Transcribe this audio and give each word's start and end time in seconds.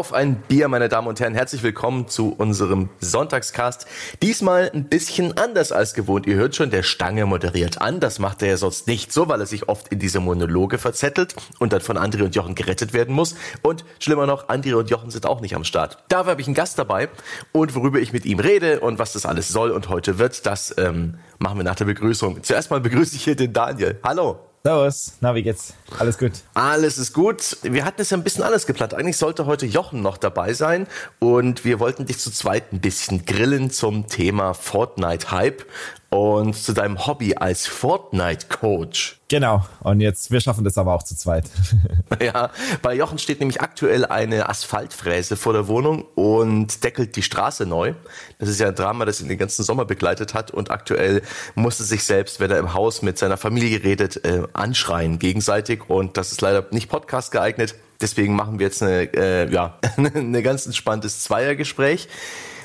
Auf 0.00 0.14
ein 0.14 0.36
Bier, 0.36 0.68
meine 0.68 0.88
Damen 0.88 1.08
und 1.08 1.20
Herren. 1.20 1.34
Herzlich 1.34 1.62
willkommen 1.62 2.08
zu 2.08 2.32
unserem 2.32 2.88
Sonntagscast. 3.00 3.86
Diesmal 4.22 4.70
ein 4.72 4.84
bisschen 4.84 5.36
anders 5.36 5.72
als 5.72 5.92
gewohnt. 5.92 6.26
Ihr 6.26 6.36
hört 6.36 6.56
schon, 6.56 6.70
der 6.70 6.82
Stange 6.82 7.26
moderiert 7.26 7.82
an. 7.82 8.00
Das 8.00 8.18
macht 8.18 8.40
er 8.40 8.48
ja 8.48 8.56
sonst 8.56 8.86
nicht 8.86 9.12
so, 9.12 9.28
weil 9.28 9.40
er 9.40 9.46
sich 9.46 9.68
oft 9.68 9.88
in 9.88 9.98
diese 9.98 10.20
Monologe 10.20 10.78
verzettelt 10.78 11.34
und 11.58 11.74
dann 11.74 11.82
von 11.82 11.98
André 11.98 12.22
und 12.24 12.34
Jochen 12.34 12.54
gerettet 12.54 12.94
werden 12.94 13.14
muss. 13.14 13.34
Und 13.60 13.84
schlimmer 13.98 14.24
noch, 14.24 14.48
André 14.48 14.74
und 14.74 14.88
Jochen 14.88 15.10
sind 15.10 15.26
auch 15.26 15.42
nicht 15.42 15.54
am 15.54 15.64
Start. 15.64 16.02
Dafür 16.08 16.30
habe 16.30 16.40
ich 16.40 16.46
einen 16.46 16.54
Gast 16.54 16.78
dabei 16.78 17.10
und 17.52 17.74
worüber 17.74 17.98
ich 18.00 18.14
mit 18.14 18.24
ihm 18.24 18.40
rede 18.40 18.80
und 18.80 18.98
was 18.98 19.12
das 19.12 19.26
alles 19.26 19.48
soll 19.48 19.70
und 19.70 19.90
heute 19.90 20.18
wird, 20.18 20.46
das 20.46 20.74
ähm, 20.78 21.18
machen 21.38 21.58
wir 21.58 21.64
nach 21.64 21.76
der 21.76 21.84
Begrüßung. 21.84 22.42
Zuerst 22.42 22.70
mal 22.70 22.80
begrüße 22.80 23.16
ich 23.16 23.24
hier 23.24 23.36
den 23.36 23.52
Daniel. 23.52 24.00
Hallo. 24.02 24.49
Servus, 24.62 25.14
na, 25.22 25.34
wie 25.34 25.42
geht's? 25.42 25.72
Alles 25.98 26.18
gut? 26.18 26.32
Alles 26.52 26.98
ist 26.98 27.14
gut. 27.14 27.56
Wir 27.62 27.86
hatten 27.86 28.02
es 28.02 28.10
ja 28.10 28.18
ein 28.18 28.22
bisschen 28.22 28.44
alles 28.44 28.66
geplant. 28.66 28.92
Eigentlich 28.92 29.16
sollte 29.16 29.46
heute 29.46 29.64
Jochen 29.64 30.02
noch 30.02 30.18
dabei 30.18 30.52
sein 30.52 30.86
und 31.18 31.64
wir 31.64 31.80
wollten 31.80 32.04
dich 32.04 32.18
zu 32.18 32.30
zweit 32.30 32.70
ein 32.70 32.78
bisschen 32.78 33.24
grillen 33.24 33.70
zum 33.70 34.06
Thema 34.06 34.52
Fortnite-Hype 34.52 35.64
und 36.10 36.56
zu 36.56 36.72
deinem 36.72 37.06
Hobby 37.06 37.36
als 37.36 37.68
Fortnite-Coach. 37.68 39.20
Genau. 39.28 39.64
Und 39.80 40.00
jetzt, 40.00 40.32
wir 40.32 40.40
schaffen 40.40 40.64
das 40.64 40.76
aber 40.76 40.92
auch 40.92 41.04
zu 41.04 41.16
zweit. 41.16 41.44
ja, 42.20 42.50
bei 42.82 42.94
Jochen 42.94 43.18
steht 43.18 43.38
nämlich 43.38 43.60
aktuell 43.60 44.04
eine 44.04 44.48
Asphaltfräse 44.48 45.36
vor 45.36 45.52
der 45.52 45.68
Wohnung 45.68 46.04
und 46.16 46.82
deckelt 46.82 47.14
die 47.14 47.22
Straße 47.22 47.64
neu. 47.64 47.94
Das 48.40 48.48
ist 48.48 48.58
ja 48.58 48.66
ein 48.66 48.74
Drama, 48.74 49.04
das 49.04 49.20
ihn 49.20 49.28
den 49.28 49.38
ganzen 49.38 49.62
Sommer 49.62 49.84
begleitet 49.84 50.34
hat 50.34 50.50
und 50.50 50.72
aktuell 50.72 51.22
musste 51.54 51.84
sich 51.84 52.02
selbst, 52.02 52.40
wenn 52.40 52.50
er 52.50 52.58
im 52.58 52.74
Haus 52.74 53.02
mit 53.02 53.16
seiner 53.16 53.36
Familie 53.36 53.84
redet, 53.84 54.24
äh, 54.24 54.42
anschreien 54.52 55.20
gegenseitig 55.20 55.88
und 55.88 56.16
das 56.16 56.32
ist 56.32 56.40
leider 56.40 56.66
nicht 56.72 56.90
Podcast 56.90 57.30
geeignet. 57.30 57.76
Deswegen 58.00 58.34
machen 58.34 58.58
wir 58.58 58.66
jetzt 58.66 58.82
eine, 58.82 59.02
äh, 59.14 59.52
ja, 59.52 59.78
ein 59.96 60.42
ganz 60.42 60.66
entspanntes 60.66 61.20
Zweiergespräch. 61.22 62.08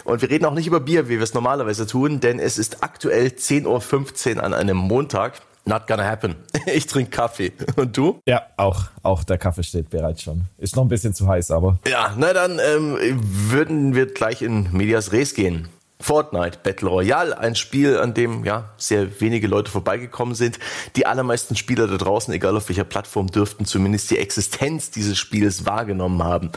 Und 0.06 0.22
wir 0.22 0.30
reden 0.30 0.46
auch 0.46 0.54
nicht 0.54 0.68
über 0.68 0.80
Bier, 0.80 1.10
wie 1.10 1.18
wir 1.18 1.24
es 1.24 1.34
normalerweise 1.34 1.88
tun, 1.88 2.20
denn 2.20 2.40
es 2.40 2.58
ist 2.58 2.84
aktuell 2.84 3.28
10.15 3.28 4.38
Uhr 4.38 4.44
an 4.44 4.54
einem 4.54 4.78
Montag. 4.78 5.42
Not 5.66 5.88
gonna 5.88 6.06
happen. 6.06 6.36
Ich 6.68 6.86
trinke 6.88 7.10
Kaffee. 7.10 7.52
Und 7.76 7.98
du? 7.98 8.20
Ja, 8.28 8.44
auch. 8.58 8.86
Auch 9.02 9.24
der 9.24 9.38
Kaffee 9.38 9.64
steht 9.64 9.90
bereits 9.90 10.22
schon. 10.22 10.46
Ist 10.58 10.76
noch 10.76 10.84
ein 10.84 10.90
bisschen 10.90 11.14
zu 11.14 11.28
heiß, 11.28 11.52
aber. 11.52 11.80
Ja, 11.88 12.14
na 12.18 12.34
dann 12.34 12.60
ähm, 12.60 12.98
würden 13.22 13.96
wir 13.96 14.06
gleich 14.08 14.42
in 14.42 14.72
Medias 14.72 15.12
Res 15.12 15.34
gehen. 15.34 15.70
Fortnite 16.00 16.60
Battle 16.62 16.90
Royale, 16.90 17.38
ein 17.38 17.56
Spiel, 17.56 17.98
an 17.98 18.14
dem 18.14 18.44
ja 18.44 18.70
sehr 18.78 19.22
wenige 19.22 19.48
Leute 19.48 19.72
vorbeigekommen 19.72 20.36
sind. 20.36 20.60
Die 20.96 21.06
allermeisten 21.06 21.56
Spieler 21.56 21.88
da 21.88 21.98
draußen, 21.98 22.34
egal 22.34 22.56
auf 22.58 22.68
welcher 22.70 22.84
Plattform, 22.84 23.28
dürften 23.28 23.66
zumindest 23.66 24.12
die 24.12 24.18
Existenz 24.18 24.92
dieses 24.92 25.18
Spiels 25.18 25.66
wahrgenommen 25.66 26.24
haben. 26.24 26.52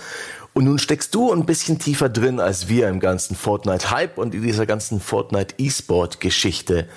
Und 0.58 0.64
nun 0.64 0.80
steckst 0.80 1.14
du 1.14 1.32
ein 1.32 1.46
bisschen 1.46 1.78
tiefer 1.78 2.08
drin 2.08 2.40
als 2.40 2.68
wir 2.68 2.88
im 2.88 2.98
ganzen 2.98 3.36
Fortnite-Hype 3.36 4.18
und 4.18 4.34
in 4.34 4.42
dieser 4.42 4.66
ganzen 4.66 4.98
Fortnite-E-Sport-Geschichte. 4.98 6.88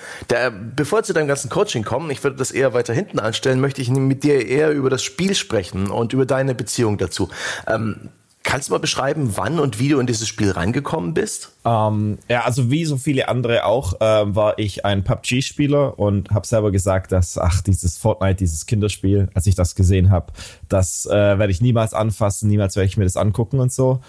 bevor 0.74 1.04
zu 1.04 1.12
deinem 1.12 1.28
ganzen 1.28 1.48
Coaching 1.48 1.84
kommen, 1.84 2.10
ich 2.10 2.24
würde 2.24 2.38
das 2.38 2.50
eher 2.50 2.74
weiter 2.74 2.92
hinten 2.92 3.20
anstellen, 3.20 3.60
möchte 3.60 3.80
ich 3.80 3.88
mit 3.88 4.24
dir 4.24 4.48
eher 4.48 4.72
über 4.72 4.90
das 4.90 5.04
Spiel 5.04 5.36
sprechen 5.36 5.92
und 5.92 6.12
über 6.12 6.26
deine 6.26 6.56
Beziehung 6.56 6.98
dazu. 6.98 7.28
Ähm, 7.68 8.08
Kannst 8.44 8.68
du 8.68 8.72
mal 8.72 8.78
beschreiben, 8.78 9.36
wann 9.36 9.60
und 9.60 9.78
wie 9.78 9.88
du 9.88 10.00
in 10.00 10.06
dieses 10.06 10.26
Spiel 10.26 10.50
reingekommen 10.50 11.14
bist? 11.14 11.52
Ähm, 11.64 12.18
ja, 12.28 12.42
also 12.44 12.70
wie 12.70 12.84
so 12.84 12.96
viele 12.96 13.28
andere 13.28 13.64
auch, 13.64 14.00
äh, 14.00 14.34
war 14.34 14.58
ich 14.58 14.84
ein 14.84 15.04
PUBG-Spieler 15.04 15.98
und 15.98 16.30
habe 16.30 16.46
selber 16.46 16.72
gesagt, 16.72 17.12
dass, 17.12 17.38
ach, 17.38 17.60
dieses 17.60 17.98
Fortnite, 17.98 18.36
dieses 18.36 18.66
Kinderspiel, 18.66 19.28
als 19.34 19.46
ich 19.46 19.54
das 19.54 19.74
gesehen 19.74 20.10
habe, 20.10 20.32
das 20.68 21.06
äh, 21.06 21.10
werde 21.10 21.50
ich 21.52 21.60
niemals 21.60 21.94
anfassen, 21.94 22.48
niemals 22.48 22.74
werde 22.74 22.88
ich 22.88 22.96
mir 22.96 23.04
das 23.04 23.16
angucken 23.16 23.60
und 23.60 23.72
so. 23.72 24.00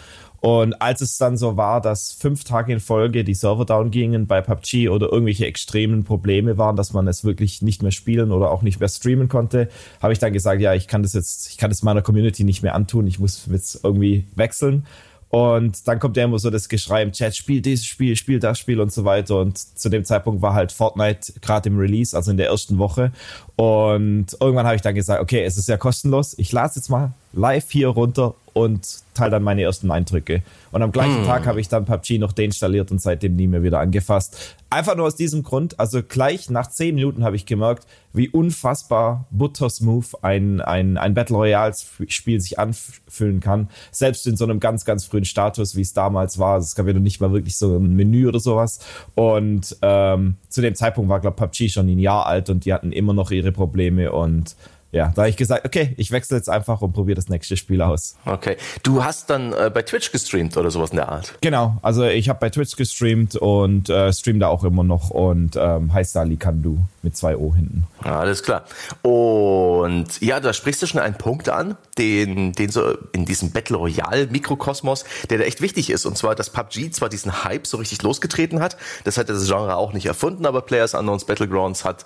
Und 0.44 0.82
als 0.82 1.00
es 1.00 1.18
dann 1.18 1.38
so 1.38 1.56
war, 1.56 1.80
dass 1.80 2.12
fünf 2.12 2.44
Tage 2.44 2.74
in 2.74 2.82
Folge 2.82 3.24
die 3.24 3.34
Server 3.34 3.64
down 3.64 3.92
gingen 3.92 4.28
bei 4.28 4.42
PUBG 4.42 4.90
oder 4.90 5.10
irgendwelche 5.10 5.46
extremen 5.46 6.04
Probleme 6.04 6.58
waren, 6.58 6.76
dass 6.76 6.92
man 6.92 7.08
es 7.08 7.24
wirklich 7.24 7.62
nicht 7.62 7.82
mehr 7.82 7.94
spielen 7.94 8.30
oder 8.34 8.52
auch 8.52 8.62
nicht 8.62 8.82
mehr 8.82 8.90
streamen 8.90 9.30
konnte, 9.30 9.70
habe 10.02 10.12
ich 10.12 10.20
dann 10.20 10.34
gesagt, 10.34 10.60
ja, 10.60 10.74
ich 10.74 10.90
kann 10.90 11.02
das 11.02 11.14
jetzt, 11.14 11.50
ich 11.50 11.58
kann 11.58 11.70
das 11.70 11.82
meiner 11.82 12.02
Community 12.02 12.44
nicht 12.44 12.62
mehr 12.62 12.76
antun, 12.76 13.08
ich 13.08 13.20
muss 13.20 13.48
jetzt 13.50 13.86
irgendwie 13.86 14.26
wechseln. 14.36 14.86
Und 15.30 15.88
dann 15.88 16.00
kommt 16.00 16.18
ja 16.18 16.26
immer 16.26 16.40
so 16.40 16.50
das 16.50 16.68
Geschrei 16.68 17.04
im 17.04 17.14
Chat, 17.14 17.38
spiel 17.38 17.62
dieses 17.62 17.86
Spiel, 17.86 18.18
spiel 18.18 18.40
das 18.40 18.60
Spiel 18.60 18.82
und 18.82 18.92
so 18.92 19.06
weiter. 19.06 19.40
Und 19.40 19.58
zu 19.58 19.88
dem 19.88 20.04
Zeitpunkt 20.04 20.42
war 20.42 20.54
halt 20.54 20.74
Fortnite 20.74 21.40
gerade 21.40 21.70
im 21.70 21.78
Release, 21.80 22.18
also 22.18 22.32
in 22.32 22.38
der 22.38 22.48
ersten 22.48 22.80
Woche. 22.80 23.14
Und 23.56 24.26
irgendwann 24.42 24.66
habe 24.66 24.76
ich 24.76 24.82
dann 24.82 24.94
gesagt, 24.94 25.22
okay, 25.22 25.46
es 25.46 25.58
ist 25.58 25.70
ja 25.70 25.78
kostenlos. 25.78 26.38
Ich 26.38 26.52
lade 26.52 26.74
jetzt 26.76 26.90
mal 26.90 27.14
live 27.34 27.70
hier 27.70 27.90
runter 27.90 28.36
und 28.54 29.02
teile 29.16 29.32
dann 29.32 29.44
meine 29.44 29.64
ersten 29.64 29.90
Eindrücke. 29.90 30.44
Und 30.72 30.82
am 30.84 30.92
gleichen 30.92 31.18
hm. 31.18 31.26
Tag 31.26 31.48
habe 31.48 31.60
ich 31.60 31.70
dann 31.70 31.86
PUBG 31.86 32.20
noch 32.20 32.32
deinstalliert 32.32 32.92
und 32.92 33.02
seitdem 33.02 33.36
nie 33.36 33.48
mehr 33.48 33.64
wieder 33.64 33.80
angefasst. 33.80 34.56
Einfach 34.70 34.96
nur 34.96 35.08
aus 35.08 35.16
diesem 35.16 35.44
Grund, 35.44 35.80
also 35.80 36.02
gleich 36.04 36.50
nach 36.50 36.70
zehn 36.70 36.96
Minuten 36.96 37.24
habe 37.24 37.36
ich 37.36 37.46
gemerkt, 37.46 37.88
wie 38.12 38.30
unfassbar 38.30 39.26
buttersmooth 39.32 40.24
ein, 40.24 40.62
ein, 40.62 40.98
ein 40.98 41.14
Battle 41.16 41.36
Royale-Spiel 41.36 42.40
sich 42.40 42.60
anfühlen 42.60 43.40
kann. 43.40 43.70
Selbst 43.92 44.26
in 44.28 44.38
so 44.38 44.46
einem 44.46 44.60
ganz, 44.60 44.86
ganz 44.86 45.06
frühen 45.06 45.26
Status, 45.26 45.76
wie 45.76 45.82
es 45.82 45.94
damals 45.94 46.38
war. 46.38 46.58
Es 46.58 46.76
gab 46.76 46.88
ja 46.88 46.94
noch 46.94 47.02
nicht 47.02 47.22
mal 47.22 47.32
wirklich 47.32 47.58
so 47.58 47.78
ein 47.78 47.96
Menü 47.96 48.28
oder 48.28 48.40
sowas. 48.40 48.80
Und 49.16 49.78
ähm, 49.82 50.38
zu 50.50 50.62
dem 50.62 50.76
Zeitpunkt 50.76 51.10
war, 51.10 51.20
glaube 51.20 51.36
ich, 51.38 51.44
PUBG 51.44 51.70
schon 51.70 51.88
ein 51.88 52.00
Jahr 52.00 52.28
alt 52.28 52.50
und 52.52 52.66
die 52.66 52.74
hatten 52.74 52.92
immer 52.92 53.14
noch 53.14 53.32
ihre 53.32 53.52
Probleme 53.52 54.12
und 54.12 54.56
ja, 54.94 55.12
da 55.16 55.24
habe 55.24 55.30
ich 55.30 55.38
gesagt, 55.38 55.66
okay, 55.66 55.96
ich 55.98 56.12
wechsle 56.12 56.38
jetzt 56.38 56.50
einfach 56.50 56.82
und 56.82 56.94
probiere 56.94 57.16
das 57.16 57.28
nächste 57.28 57.58
Spiel 57.58 57.82
aus. 57.82 58.16
Okay. 58.26 58.58
Du 58.84 59.04
hast 59.04 59.28
dann 59.28 59.52
äh, 59.52 59.72
bei 59.74 59.82
Twitch 59.82 60.12
gestreamt 60.12 60.56
oder 60.56 60.70
sowas 60.70 60.92
in 60.92 60.98
der 60.98 61.10
Art? 61.10 61.34
Genau, 61.42 61.78
also 61.82 62.04
ich 62.04 62.30
habe 62.30 62.40
bei 62.40 62.52
Twitch 62.52 62.76
gestreamt 62.76 63.36
und 63.36 63.90
äh, 63.90 64.14
stream 64.14 64.40
da 64.40 64.50
auch 64.50 64.64
immer 64.64 64.84
noch 64.84 65.10
und 65.10 65.56
ähm, 65.56 65.92
heißt 65.92 66.16
Ali 66.16 66.38
Kandu 66.38 66.78
mit 67.02 67.18
zwei 67.18 67.36
O 67.36 67.56
hinten. 67.56 67.88
Alles 68.04 68.44
klar. 68.44 68.66
Und 69.02 70.22
ja, 70.22 70.40
da 70.40 70.54
sprichst 70.54 70.84
du 70.84 70.86
schon 70.86 71.02
einen 71.02 71.16
Punkt 71.16 71.50
an, 71.50 71.76
den, 71.98 72.54
den 72.54 72.70
so 72.70 72.96
in 73.14 73.26
diesem 73.26 73.52
Battle 73.52 73.78
Royale 73.78 74.28
Mikrokosmos, 74.28 75.06
der 75.32 75.40
da 75.40 75.44
echt 75.44 75.62
wichtig 75.62 75.90
ist. 75.90 76.06
Und 76.06 76.20
zwar, 76.20 76.36
dass 76.36 76.52
PUBG 76.52 76.92
zwar 76.92 77.10
diesen 77.10 77.44
Hype 77.44 77.66
so 77.66 77.78
richtig 77.78 78.04
losgetreten 78.04 78.60
hat, 78.60 78.78
das 79.06 79.18
hat 79.18 79.28
das 79.28 79.48
Genre 79.48 79.76
auch 79.76 79.92
nicht 79.92 80.06
erfunden, 80.06 80.46
aber 80.46 80.62
Players 80.62 80.94
Unknowns 80.94 81.26
Battlegrounds 81.26 81.84
hat 81.84 82.06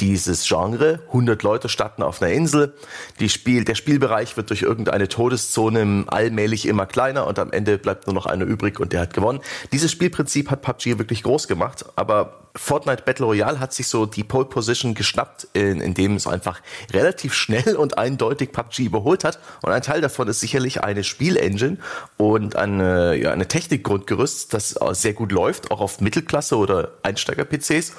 dieses 0.00 0.46
Genre. 0.46 1.00
100 1.08 1.42
Leute 1.42 1.68
starten 1.68 2.02
auf 2.02 2.22
einer 2.22 2.32
Insel. 2.32 2.74
Die 3.20 3.28
Spiel, 3.28 3.64
der 3.64 3.74
Spielbereich 3.74 4.36
wird 4.36 4.50
durch 4.50 4.62
irgendeine 4.62 5.08
Todeszone 5.08 6.04
allmählich 6.08 6.66
immer 6.66 6.86
kleiner 6.86 7.26
und 7.26 7.38
am 7.38 7.52
Ende 7.52 7.78
bleibt 7.78 8.06
nur 8.06 8.14
noch 8.14 8.26
einer 8.26 8.44
übrig 8.44 8.80
und 8.80 8.92
der 8.92 9.00
hat 9.00 9.14
gewonnen. 9.14 9.40
Dieses 9.72 9.90
Spielprinzip 9.90 10.50
hat 10.50 10.62
PUBG 10.62 10.98
wirklich 10.98 11.22
groß 11.22 11.48
gemacht, 11.48 11.84
aber 11.96 12.38
Fortnite 12.58 13.02
Battle 13.04 13.26
Royale 13.26 13.60
hat 13.60 13.72
sich 13.72 13.86
so 13.88 14.06
die 14.06 14.24
Pole 14.24 14.46
Position 14.46 14.94
geschnappt, 14.94 15.48
in, 15.52 15.80
in 15.80 15.94
dem 15.94 16.16
es 16.16 16.26
einfach 16.26 16.60
relativ 16.92 17.34
schnell 17.34 17.76
und 17.76 17.98
eindeutig 17.98 18.52
PUBG 18.52 18.84
überholt 18.84 19.24
hat. 19.24 19.38
Und 19.62 19.72
ein 19.72 19.82
Teil 19.82 20.00
davon 20.00 20.28
ist 20.28 20.40
sicherlich 20.40 20.82
eine 20.82 21.04
Spielengine 21.04 21.78
und 22.16 22.56
eine, 22.56 23.16
ja, 23.16 23.32
eine 23.32 23.46
Technikgrundgerüst, 23.46 24.52
das 24.52 24.78
sehr 24.92 25.12
gut 25.12 25.32
läuft, 25.32 25.70
auch 25.70 25.80
auf 25.80 26.00
Mittelklasse 26.00 26.56
oder 26.56 26.92
Einsteiger-PCs 27.02 27.92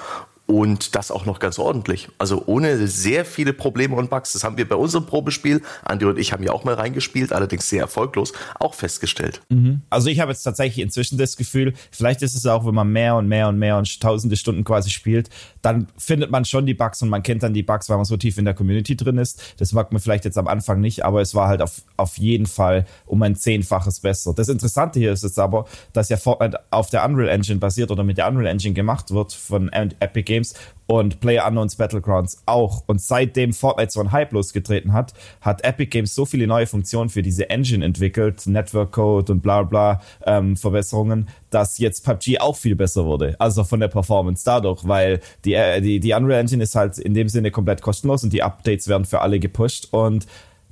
und 0.50 0.96
das 0.96 1.12
auch 1.12 1.26
noch 1.26 1.38
ganz 1.38 1.60
ordentlich. 1.60 2.08
Also 2.18 2.42
ohne 2.46 2.88
sehr 2.88 3.24
viele 3.24 3.52
Probleme 3.52 3.94
und 3.94 4.10
Bugs. 4.10 4.32
Das 4.32 4.42
haben 4.42 4.56
wir 4.56 4.68
bei 4.68 4.74
unserem 4.74 5.06
Probespiel, 5.06 5.62
Andi 5.84 6.04
und 6.04 6.18
ich 6.18 6.32
haben 6.32 6.42
ja 6.42 6.50
auch 6.50 6.64
mal 6.64 6.74
reingespielt, 6.74 7.32
allerdings 7.32 7.68
sehr 7.68 7.82
erfolglos, 7.82 8.32
auch 8.58 8.74
festgestellt. 8.74 9.42
Mhm. 9.48 9.82
Also 9.90 10.08
ich 10.08 10.18
habe 10.18 10.32
jetzt 10.32 10.42
tatsächlich 10.42 10.82
inzwischen 10.82 11.18
das 11.18 11.36
Gefühl, 11.36 11.74
vielleicht 11.92 12.22
ist 12.22 12.34
es 12.34 12.46
auch, 12.46 12.66
wenn 12.66 12.74
man 12.74 12.90
mehr 12.90 13.14
und 13.14 13.28
mehr 13.28 13.46
und 13.46 13.60
mehr 13.60 13.78
und 13.78 14.00
tausende 14.00 14.34
Stunden 14.34 14.64
quasi 14.64 14.90
spielt, 14.90 15.30
dann 15.62 15.86
findet 15.96 16.32
man 16.32 16.44
schon 16.44 16.66
die 16.66 16.74
Bugs 16.74 17.00
und 17.00 17.10
man 17.10 17.22
kennt 17.22 17.44
dann 17.44 17.54
die 17.54 17.62
Bugs, 17.62 17.88
weil 17.88 17.98
man 17.98 18.04
so 18.04 18.16
tief 18.16 18.36
in 18.36 18.44
der 18.44 18.54
Community 18.54 18.96
drin 18.96 19.18
ist. 19.18 19.40
Das 19.58 19.72
mag 19.72 19.92
man 19.92 20.00
vielleicht 20.00 20.24
jetzt 20.24 20.36
am 20.36 20.48
Anfang 20.48 20.80
nicht, 20.80 21.04
aber 21.04 21.20
es 21.20 21.32
war 21.32 21.46
halt 21.46 21.62
auf, 21.62 21.82
auf 21.96 22.18
jeden 22.18 22.46
Fall 22.46 22.86
um 23.06 23.22
ein 23.22 23.36
Zehnfaches 23.36 24.00
besser. 24.00 24.34
Das 24.34 24.48
Interessante 24.48 24.98
hier 24.98 25.12
ist 25.12 25.22
jetzt 25.22 25.38
aber, 25.38 25.66
dass 25.92 26.08
ja 26.08 26.16
Fortnite 26.16 26.58
auf 26.72 26.90
der 26.90 27.04
Unreal 27.04 27.28
Engine 27.28 27.60
basiert 27.60 27.92
oder 27.92 28.02
mit 28.02 28.18
der 28.18 28.26
Unreal 28.26 28.46
Engine 28.46 28.74
gemacht 28.74 29.12
wird 29.12 29.32
von 29.32 29.68
Epic 29.68 30.24
Games 30.24 30.39
Games 30.40 30.54
und 30.86 31.20
Player 31.20 31.46
Unknowns 31.46 31.76
Battlegrounds 31.76 32.42
auch. 32.46 32.82
Und 32.86 33.00
seitdem 33.00 33.52
Fortnite 33.52 33.92
so 33.92 34.00
ein 34.00 34.10
Hype 34.10 34.32
losgetreten 34.32 34.92
hat, 34.92 35.14
hat 35.40 35.62
Epic 35.62 35.90
Games 35.90 36.14
so 36.14 36.26
viele 36.26 36.46
neue 36.46 36.66
Funktionen 36.66 37.10
für 37.10 37.22
diese 37.22 37.48
Engine 37.48 37.84
entwickelt, 37.84 38.46
Network 38.46 38.92
Code 38.92 39.32
und 39.32 39.40
bla 39.40 39.62
bla 39.62 40.00
ähm, 40.26 40.56
Verbesserungen, 40.56 41.28
dass 41.50 41.78
jetzt 41.78 42.04
PUBG 42.04 42.40
auch 42.40 42.56
viel 42.56 42.74
besser 42.74 43.04
wurde. 43.04 43.36
Also 43.38 43.62
von 43.62 43.78
der 43.78 43.88
Performance 43.88 44.42
dadurch, 44.44 44.86
weil 44.86 45.20
die, 45.44 45.54
äh, 45.54 45.80
die, 45.80 46.00
die 46.00 46.12
Unreal 46.12 46.40
Engine 46.40 46.62
ist 46.62 46.74
halt 46.74 46.98
in 46.98 47.14
dem 47.14 47.28
Sinne 47.28 47.50
komplett 47.50 47.82
kostenlos 47.82 48.24
und 48.24 48.32
die 48.32 48.42
Updates 48.42 48.88
werden 48.88 49.04
für 49.04 49.20
alle 49.20 49.38
gepusht 49.38 49.88
und 49.92 50.26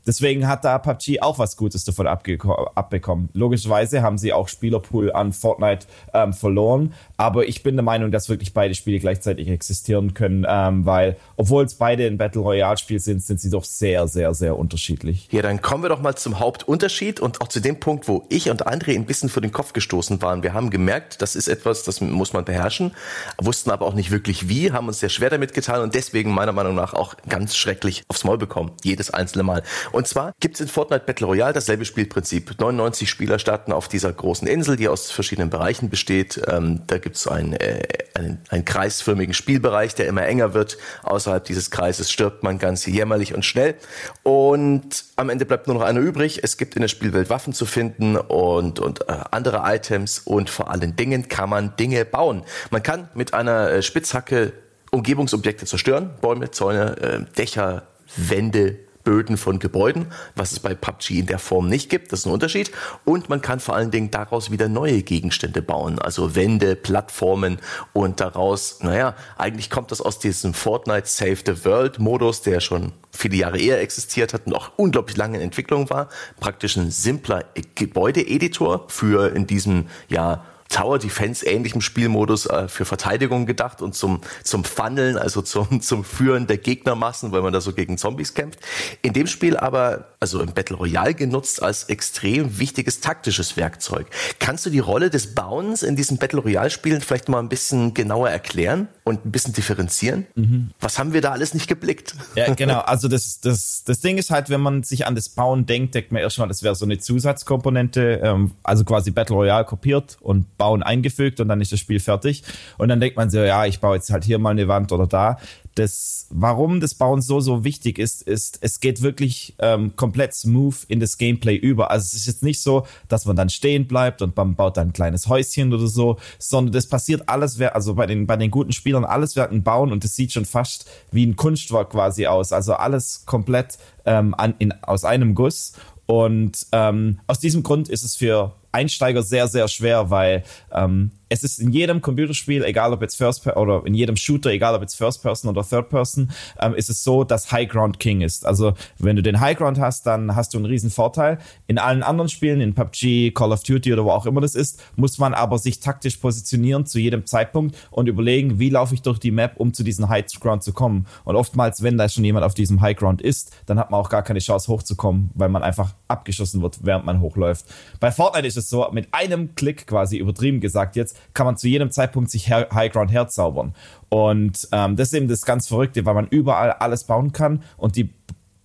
Deswegen 0.08 0.48
hat 0.48 0.64
da 0.64 0.78
PUBG 0.78 1.20
auch 1.20 1.38
was 1.38 1.58
Gutes 1.58 1.84
davon 1.84 2.06
abbekommen. 2.06 3.28
Logischerweise 3.34 4.00
haben 4.00 4.16
sie 4.16 4.32
auch 4.32 4.48
Spielerpool 4.48 5.12
an 5.12 5.34
Fortnite 5.34 5.86
ähm, 6.14 6.32
verloren, 6.32 6.94
aber 7.18 7.46
ich 7.46 7.62
bin 7.62 7.76
der 7.76 7.84
Meinung, 7.84 8.10
dass 8.10 8.30
wirklich 8.30 8.54
beide 8.54 8.74
Spiele 8.74 9.00
gleichzeitig 9.00 9.48
existieren 9.48 10.14
können, 10.14 10.46
ähm, 10.48 10.86
weil 10.86 11.18
obwohl 11.36 11.64
es 11.64 11.74
beide 11.74 12.06
ein 12.06 12.16
Battle 12.16 12.40
Royale 12.40 12.78
Spiel 12.78 13.00
sind, 13.00 13.22
sind 13.22 13.38
sie 13.38 13.50
doch 13.50 13.64
sehr, 13.64 14.08
sehr, 14.08 14.32
sehr 14.32 14.56
unterschiedlich. 14.56 15.28
Ja, 15.30 15.42
dann 15.42 15.60
kommen 15.60 15.84
wir 15.84 15.90
doch 15.90 16.00
mal 16.00 16.16
zum 16.16 16.38
Hauptunterschied 16.38 17.20
und 17.20 17.42
auch 17.42 17.48
zu 17.48 17.60
dem 17.60 17.78
Punkt, 17.78 18.08
wo 18.08 18.24
ich 18.30 18.48
und 18.48 18.66
André 18.66 18.94
ein 18.94 19.04
bisschen 19.04 19.28
vor 19.28 19.42
den 19.42 19.52
Kopf 19.52 19.74
gestoßen 19.74 20.22
waren. 20.22 20.42
Wir 20.42 20.54
haben 20.54 20.70
gemerkt, 20.70 21.20
das 21.20 21.36
ist 21.36 21.48
etwas, 21.48 21.82
das 21.82 22.00
muss 22.00 22.32
man 22.32 22.46
beherrschen, 22.46 22.92
wussten 23.36 23.70
aber 23.70 23.84
auch 23.84 23.94
nicht 23.94 24.10
wirklich 24.10 24.48
wie, 24.48 24.72
haben 24.72 24.88
uns 24.88 25.00
sehr 25.00 25.10
schwer 25.10 25.28
damit 25.28 25.52
getan 25.52 25.82
und 25.82 25.94
deswegen 25.94 26.32
meiner 26.32 26.52
Meinung 26.52 26.74
nach 26.74 26.94
auch 26.94 27.14
ganz 27.28 27.56
schrecklich 27.56 28.04
aufs 28.08 28.24
Maul 28.24 28.38
bekommen. 28.38 28.70
Jedes 28.82 29.10
einzelne 29.10 29.42
Mal. 29.42 29.62
Und 29.92 29.97
zwar 30.06 30.34
gibt 30.40 30.56
es 30.56 30.60
in 30.60 30.68
Fortnite 30.68 31.04
Battle 31.06 31.26
Royale 31.26 31.52
dasselbe 31.52 31.84
Spielprinzip. 31.84 32.58
99 32.58 33.08
Spieler 33.08 33.38
starten 33.38 33.72
auf 33.72 33.88
dieser 33.88 34.12
großen 34.12 34.46
Insel, 34.46 34.76
die 34.76 34.88
aus 34.88 35.10
verschiedenen 35.10 35.50
Bereichen 35.50 35.88
besteht. 35.88 36.40
Ähm, 36.46 36.82
da 36.86 36.98
gibt 36.98 37.16
es 37.16 37.26
einen, 37.26 37.54
äh, 37.54 37.82
einen, 38.14 38.38
einen 38.50 38.64
kreisförmigen 38.64 39.34
Spielbereich, 39.34 39.94
der 39.94 40.06
immer 40.06 40.26
enger 40.26 40.54
wird. 40.54 40.78
Außerhalb 41.02 41.44
dieses 41.44 41.70
Kreises 41.70 42.12
stirbt 42.12 42.42
man 42.42 42.58
ganz 42.58 42.86
jämmerlich 42.86 43.34
und 43.34 43.44
schnell. 43.44 43.74
Und 44.22 45.04
am 45.16 45.30
Ende 45.30 45.46
bleibt 45.46 45.66
nur 45.66 45.74
noch 45.74 45.82
einer 45.82 46.00
übrig. 46.00 46.44
Es 46.44 46.56
gibt 46.56 46.76
in 46.76 46.82
der 46.82 46.88
Spielwelt 46.88 47.30
Waffen 47.30 47.52
zu 47.52 47.66
finden 47.66 48.16
und, 48.16 48.78
und 48.78 49.08
äh, 49.08 49.14
andere 49.30 49.62
Items 49.64 50.20
und 50.20 50.50
vor 50.50 50.70
allen 50.70 50.96
Dingen 50.96 51.28
kann 51.28 51.48
man 51.48 51.76
Dinge 51.76 52.04
bauen. 52.04 52.44
Man 52.70 52.82
kann 52.82 53.08
mit 53.14 53.34
einer 53.34 53.70
äh, 53.70 53.82
Spitzhacke 53.82 54.52
Umgebungsobjekte 54.90 55.66
zerstören, 55.66 56.10
Bäume, 56.20 56.50
Zäune, 56.50 56.96
äh, 56.98 57.36
Dächer, 57.36 57.82
Wände, 58.16 58.76
Böden 59.08 59.38
von 59.38 59.58
Gebäuden, 59.58 60.08
was 60.34 60.52
es 60.52 60.60
bei 60.60 60.74
PUBG 60.74 61.20
in 61.20 61.24
der 61.24 61.38
Form 61.38 61.66
nicht 61.66 61.88
gibt. 61.88 62.12
Das 62.12 62.20
ist 62.20 62.26
ein 62.26 62.32
Unterschied. 62.32 62.70
Und 63.06 63.30
man 63.30 63.40
kann 63.40 63.58
vor 63.58 63.74
allen 63.74 63.90
Dingen 63.90 64.10
daraus 64.10 64.50
wieder 64.50 64.68
neue 64.68 65.02
Gegenstände 65.02 65.62
bauen, 65.62 65.98
also 65.98 66.36
Wände, 66.36 66.76
Plattformen 66.76 67.58
und 67.94 68.20
daraus, 68.20 68.80
naja, 68.82 69.16
eigentlich 69.38 69.70
kommt 69.70 69.92
das 69.92 70.02
aus 70.02 70.18
diesem 70.18 70.52
Fortnite 70.52 71.06
Save 71.06 71.38
the 71.46 71.64
World 71.64 71.98
Modus, 71.98 72.42
der 72.42 72.60
schon 72.60 72.92
viele 73.10 73.36
Jahre 73.36 73.58
eher 73.58 73.80
existiert 73.80 74.34
hat 74.34 74.46
und 74.46 74.54
auch 74.54 74.72
unglaublich 74.76 75.16
lange 75.16 75.38
in 75.38 75.44
Entwicklung 75.44 75.88
war. 75.88 76.10
Praktisch 76.38 76.76
ein 76.76 76.90
simpler 76.90 77.46
Gebäudeeditor 77.76 78.84
für 78.88 79.34
in 79.34 79.46
diesem, 79.46 79.86
ja, 80.10 80.44
Tower 80.68 80.98
Defense 80.98 81.46
ähnlichem 81.46 81.80
Spielmodus 81.80 82.46
äh, 82.46 82.68
für 82.68 82.84
Verteidigung 82.84 83.46
gedacht 83.46 83.80
und 83.80 83.94
zum, 83.94 84.20
zum 84.44 84.64
Funneln, 84.64 85.16
also 85.16 85.40
zum, 85.42 85.80
zum 85.80 86.04
Führen 86.04 86.46
der 86.46 86.58
Gegnermassen, 86.58 87.32
weil 87.32 87.42
man 87.42 87.52
da 87.52 87.60
so 87.60 87.72
gegen 87.72 87.96
Zombies 87.96 88.34
kämpft. 88.34 88.60
In 89.02 89.12
dem 89.12 89.26
Spiel 89.26 89.56
aber, 89.56 90.08
also 90.20 90.40
im 90.40 90.52
Battle 90.52 90.76
Royale 90.76 91.14
genutzt 91.14 91.62
als 91.62 91.84
extrem 91.84 92.58
wichtiges 92.58 93.00
taktisches 93.00 93.56
Werkzeug. 93.56 94.06
Kannst 94.38 94.66
du 94.66 94.70
die 94.70 94.78
Rolle 94.78 95.10
des 95.10 95.34
Bauens 95.34 95.82
in 95.82 95.96
diesen 95.96 96.18
Battle 96.18 96.40
Royale 96.40 96.70
Spielen 96.70 97.00
vielleicht 97.00 97.28
mal 97.28 97.38
ein 97.38 97.48
bisschen 97.48 97.94
genauer 97.94 98.28
erklären 98.28 98.88
und 99.04 99.24
ein 99.24 99.32
bisschen 99.32 99.54
differenzieren? 99.54 100.26
Mhm. 100.34 100.70
Was 100.80 100.98
haben 100.98 101.14
wir 101.14 101.22
da 101.22 101.32
alles 101.32 101.54
nicht 101.54 101.68
geblickt? 101.68 102.14
Ja, 102.34 102.52
genau. 102.54 102.80
Also 102.80 103.08
das, 103.08 103.40
das, 103.40 103.84
das 103.84 104.00
Ding 104.00 104.18
ist 104.18 104.30
halt, 104.30 104.50
wenn 104.50 104.60
man 104.60 104.82
sich 104.82 105.06
an 105.06 105.14
das 105.14 105.30
Bauen 105.30 105.64
denkt, 105.64 105.94
denkt 105.94 106.12
man 106.12 106.20
erstmal, 106.20 106.48
das 106.48 106.62
wäre 106.62 106.74
so 106.74 106.84
eine 106.84 106.98
Zusatzkomponente, 106.98 108.20
ähm, 108.22 108.52
also 108.62 108.84
quasi 108.84 109.10
Battle 109.10 109.36
Royale 109.36 109.64
kopiert 109.64 110.18
und 110.20 110.57
Bauen 110.58 110.82
eingefügt 110.82 111.40
und 111.40 111.48
dann 111.48 111.60
ist 111.60 111.72
das 111.72 111.80
Spiel 111.80 112.00
fertig. 112.00 112.42
Und 112.76 112.88
dann 112.88 113.00
denkt 113.00 113.16
man 113.16 113.30
so, 113.30 113.38
ja, 113.38 113.64
ich 113.64 113.80
baue 113.80 113.96
jetzt 113.96 114.10
halt 114.10 114.24
hier 114.24 114.38
mal 114.38 114.50
eine 114.50 114.68
Wand 114.68 114.92
oder 114.92 115.06
da. 115.06 115.38
Das, 115.74 116.26
warum 116.30 116.80
das 116.80 116.94
Bauen 116.94 117.22
so, 117.22 117.38
so 117.38 117.62
wichtig 117.62 118.00
ist, 118.00 118.22
ist, 118.22 118.58
es 118.62 118.80
geht 118.80 119.00
wirklich 119.00 119.54
ähm, 119.60 119.94
komplett 119.94 120.34
smooth 120.34 120.74
in 120.88 120.98
das 120.98 121.18
Gameplay 121.18 121.54
über. 121.54 121.92
Also 121.92 122.06
es 122.06 122.14
ist 122.14 122.26
jetzt 122.26 122.42
nicht 122.42 122.60
so, 122.60 122.84
dass 123.06 123.26
man 123.26 123.36
dann 123.36 123.48
stehen 123.48 123.86
bleibt 123.86 124.20
und 124.20 124.36
man 124.36 124.56
baut 124.56 124.76
dann 124.76 124.88
ein 124.88 124.92
kleines 124.92 125.28
Häuschen 125.28 125.72
oder 125.72 125.86
so, 125.86 126.18
sondern 126.38 126.72
das 126.72 126.88
passiert 126.88 127.28
alles, 127.28 127.60
also 127.60 127.94
bei 127.94 128.06
den, 128.06 128.26
bei 128.26 128.36
den 128.36 128.50
guten 128.50 128.72
Spielern 128.72 129.04
alles 129.04 129.36
werden 129.36 129.62
bauen 129.62 129.92
und 129.92 130.04
es 130.04 130.16
sieht 130.16 130.32
schon 130.32 130.44
fast 130.44 130.90
wie 131.12 131.24
ein 131.24 131.36
Kunstwerk 131.36 131.90
quasi 131.90 132.26
aus. 132.26 132.52
Also 132.52 132.74
alles 132.74 133.24
komplett 133.24 133.78
ähm, 134.04 134.34
an, 134.34 134.54
in, 134.58 134.72
aus 134.82 135.04
einem 135.04 135.34
Guss. 135.34 135.74
Und 136.10 136.66
ähm, 136.72 137.20
aus 137.26 137.38
diesem 137.38 137.62
Grund 137.62 137.90
ist 137.90 138.02
es 138.02 138.16
für 138.16 138.54
Einsteiger 138.72 139.22
sehr, 139.22 139.46
sehr 139.46 139.68
schwer, 139.68 140.08
weil 140.08 140.42
ähm, 140.72 141.10
es 141.28 141.44
ist 141.44 141.58
in 141.58 141.72
jedem 141.72 142.00
Computerspiel, 142.00 142.64
egal 142.64 142.92
ob 142.92 143.02
jetzt 143.02 143.16
First 143.16 143.44
Person 143.44 143.62
oder 143.62 143.86
in 143.86 143.94
jedem 143.94 144.16
Shooter, 144.16 144.50
egal 144.50 144.74
ob 144.74 144.82
jetzt 144.82 144.94
First 144.94 145.22
Person 145.22 145.50
oder 145.50 145.62
Third 145.62 145.88
Person, 145.88 146.30
ähm, 146.60 146.74
ist 146.74 146.90
es 146.90 147.04
so, 147.04 147.24
dass 147.24 147.52
High 147.52 147.68
Ground 147.68 147.98
King 147.98 148.22
ist. 148.22 148.46
Also 148.46 148.74
wenn 148.98 149.16
du 149.16 149.22
den 149.22 149.40
High 149.40 149.56
Ground 149.56 149.78
hast, 149.78 150.06
dann 150.06 150.34
hast 150.34 150.54
du 150.54 150.58
einen 150.58 150.66
riesen 150.66 150.90
Vorteil. 150.90 151.38
In 151.66 151.78
allen 151.78 152.02
anderen 152.02 152.28
Spielen, 152.28 152.60
in 152.60 152.74
PUBG, 152.74 153.32
Call 153.32 153.52
of 153.52 153.62
Duty 153.62 153.92
oder 153.92 154.04
wo 154.04 154.10
auch 154.10 154.26
immer 154.26 154.40
das 154.40 154.54
ist, 154.54 154.82
muss 154.96 155.18
man 155.18 155.34
aber 155.34 155.58
sich 155.58 155.80
taktisch 155.80 156.16
positionieren 156.16 156.86
zu 156.86 156.98
jedem 156.98 157.26
Zeitpunkt 157.26 157.76
und 157.90 158.08
überlegen, 158.08 158.58
wie 158.58 158.70
laufe 158.70 158.94
ich 158.94 159.02
durch 159.02 159.18
die 159.18 159.30
Map, 159.30 159.54
um 159.56 159.74
zu 159.74 159.84
diesem 159.84 160.08
High 160.08 160.26
Ground 160.40 160.62
zu 160.62 160.72
kommen. 160.72 161.06
Und 161.24 161.36
oftmals, 161.36 161.82
wenn 161.82 161.98
da 161.98 162.08
schon 162.08 162.24
jemand 162.24 162.44
auf 162.44 162.54
diesem 162.54 162.80
High 162.80 162.96
Ground 162.96 163.22
ist, 163.22 163.52
dann 163.66 163.78
hat 163.78 163.90
man 163.90 164.00
auch 164.00 164.08
gar 164.08 164.22
keine 164.22 164.38
Chance 164.38 164.70
hochzukommen, 164.72 165.30
weil 165.34 165.48
man 165.48 165.62
einfach 165.62 165.94
abgeschossen 166.08 166.62
wird, 166.62 166.78
während 166.82 167.04
man 167.04 167.20
hochläuft. 167.20 167.66
Bei 168.00 168.10
Fortnite 168.10 168.46
ist 168.46 168.56
es 168.56 168.70
so, 168.70 168.86
mit 168.92 169.08
einem 169.12 169.54
Klick 169.54 169.86
quasi 169.86 170.16
übertrieben 170.16 170.60
gesagt 170.60 170.96
jetzt, 170.96 171.17
kann 171.34 171.46
man 171.46 171.56
zu 171.56 171.68
jedem 171.68 171.90
Zeitpunkt 171.90 172.30
sich 172.30 172.50
High 172.50 172.92
Ground 172.92 173.12
herzaubern. 173.12 173.74
Und 174.08 174.68
ähm, 174.72 174.96
das 174.96 175.08
ist 175.08 175.14
eben 175.14 175.28
das 175.28 175.44
ganz 175.44 175.68
Verrückte, 175.68 176.04
weil 176.06 176.14
man 176.14 176.28
überall 176.28 176.72
alles 176.72 177.04
bauen 177.04 177.32
kann 177.32 177.62
und 177.76 177.96
die 177.96 178.12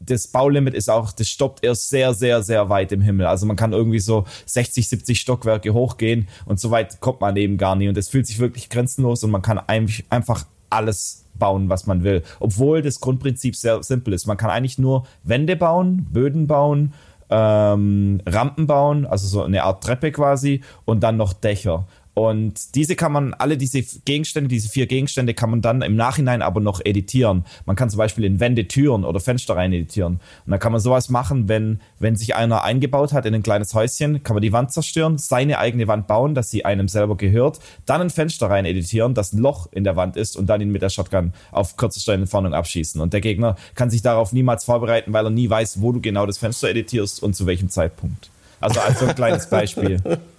das 0.06 0.28
Baulimit 0.28 0.74
ist 0.74 0.90
auch, 0.90 1.12
das 1.12 1.30
stoppt 1.30 1.64
erst 1.64 1.90
sehr, 1.90 2.14
sehr, 2.14 2.44
sehr 2.44 2.70
weit 2.70 2.92
im 2.92 3.02
Himmel. 3.02 3.26
Also 3.26 3.46
man 3.46 3.56
kann 3.56 3.74
irgendwie 3.74 4.00
so 4.00 4.26
60, 4.46 4.90
70 4.90 5.20
Stockwerke 5.20 5.74
hochgehen 5.74 6.28
und 6.46 6.60
so 6.60 6.72
weit 6.72 7.00
kommt 7.00 7.22
man 7.22 7.36
eben 7.38 7.58
gar 7.58 7.76
nie. 7.76 7.88
Und 7.88 7.98
es 7.98 8.10
fühlt 8.10 8.28
sich 8.28 8.40
wirklich 8.40 8.70
grenzenlos 8.70 9.24
und 9.24 9.32
man 9.32 9.42
kann 9.42 9.60
einfach 9.60 10.46
alles 10.70 11.26
bauen, 11.36 11.70
was 11.70 11.88
man 11.88 12.04
will. 12.04 12.24
Obwohl 12.40 12.82
das 12.82 13.00
Grundprinzip 13.00 13.56
sehr 13.56 13.82
simpel 13.84 14.14
ist. 14.14 14.28
Man 14.28 14.38
kann 14.38 14.50
eigentlich 14.50 14.78
nur 14.78 15.06
Wände 15.24 15.56
bauen, 15.56 16.08
Böden 16.12 16.48
bauen, 16.48 16.94
ähm, 17.30 18.22
Rampen 18.26 18.68
bauen, 18.68 19.06
also 19.06 19.28
so 19.28 19.44
eine 19.44 19.64
Art 19.64 19.84
Treppe 19.84 20.12
quasi 20.12 20.62
und 20.86 21.02
dann 21.02 21.18
noch 21.18 21.34
Dächer. 21.34 21.88
Und 22.14 22.76
diese 22.76 22.96
kann 22.96 23.12
man, 23.12 23.34
alle 23.34 23.58
diese 23.58 23.82
Gegenstände, 23.82 24.48
diese 24.48 24.70
vier 24.70 24.86
Gegenstände 24.86 25.34
kann 25.34 25.50
man 25.50 25.62
dann 25.62 25.82
im 25.82 25.96
Nachhinein 25.96 26.44
aber 26.44 26.60
noch 26.60 26.80
editieren. 26.84 27.44
Man 27.66 27.76
kann 27.76 27.90
zum 27.90 27.98
Beispiel 27.98 28.24
in 28.24 28.40
Wände, 28.40 28.68
Türen 28.68 29.04
oder 29.04 29.20
Fenster 29.20 29.56
rein 29.56 29.74
editieren. 29.74 30.20
Und 30.46 30.52
dann 30.52 30.60
kann 30.60 30.72
man 30.72 30.80
sowas 30.80 31.10
machen, 31.10 31.48
wenn, 31.48 31.80
wenn 32.00 32.16
sich 32.16 32.36
einer 32.36 32.64
eingebaut 32.64 33.14
hat 33.14 33.26
in 33.26 33.34
ein 33.34 33.42
kleines 33.42 33.74
Häuschen, 33.74 34.22
kann 34.22 34.36
man 34.36 34.44
die 34.44 34.54
Wand 34.54 34.72
zerstören, 34.72 35.18
seine 35.18 35.58
eigene 35.58 35.88
Wand 35.88 36.06
bauen, 36.06 36.36
dass 36.36 36.52
sie 36.52 36.66
einem 36.66 36.88
selber 36.88 37.18
gehört, 37.18 37.60
dann 37.88 38.02
ein 38.02 38.10
Fenster 38.12 38.48
rein 38.48 38.66
editieren, 38.66 39.16
das 39.16 39.34
ein 39.34 39.40
Loch 39.40 39.68
in 39.72 39.84
der 39.84 39.96
Wand 39.96 40.16
ist 40.16 40.38
und 40.38 40.46
dann 40.48 40.62
ihn 40.62 40.72
mit 40.72 40.84
der 40.84 40.90
Shotgun 40.90 41.34
auf 41.52 41.78
kürzester 41.78 42.14
Entfernung 42.14 42.54
abschießen. 42.54 43.02
Und 43.02 43.14
der 43.14 43.22
Gegner 43.22 43.56
kann 43.74 43.90
sich 43.90 44.04
darauf 44.04 44.34
niemals 44.34 44.66
vorbereiten, 44.66 45.14
weil 45.14 45.26
er 45.26 45.32
nie 45.32 45.50
weiß, 45.50 45.82
wo 45.82 45.92
du 45.92 46.00
genau 46.00 46.28
das 46.28 46.38
Fenster 46.38 46.70
editierst 46.70 47.24
und 47.24 47.36
zu 47.36 47.48
welchem 47.48 47.70
Zeitpunkt. 47.70 48.30
Also 48.60 48.80
als 48.82 49.00
so 49.00 49.08
ein 49.08 49.16
kleines 49.16 49.50
Beispiel. 49.50 50.00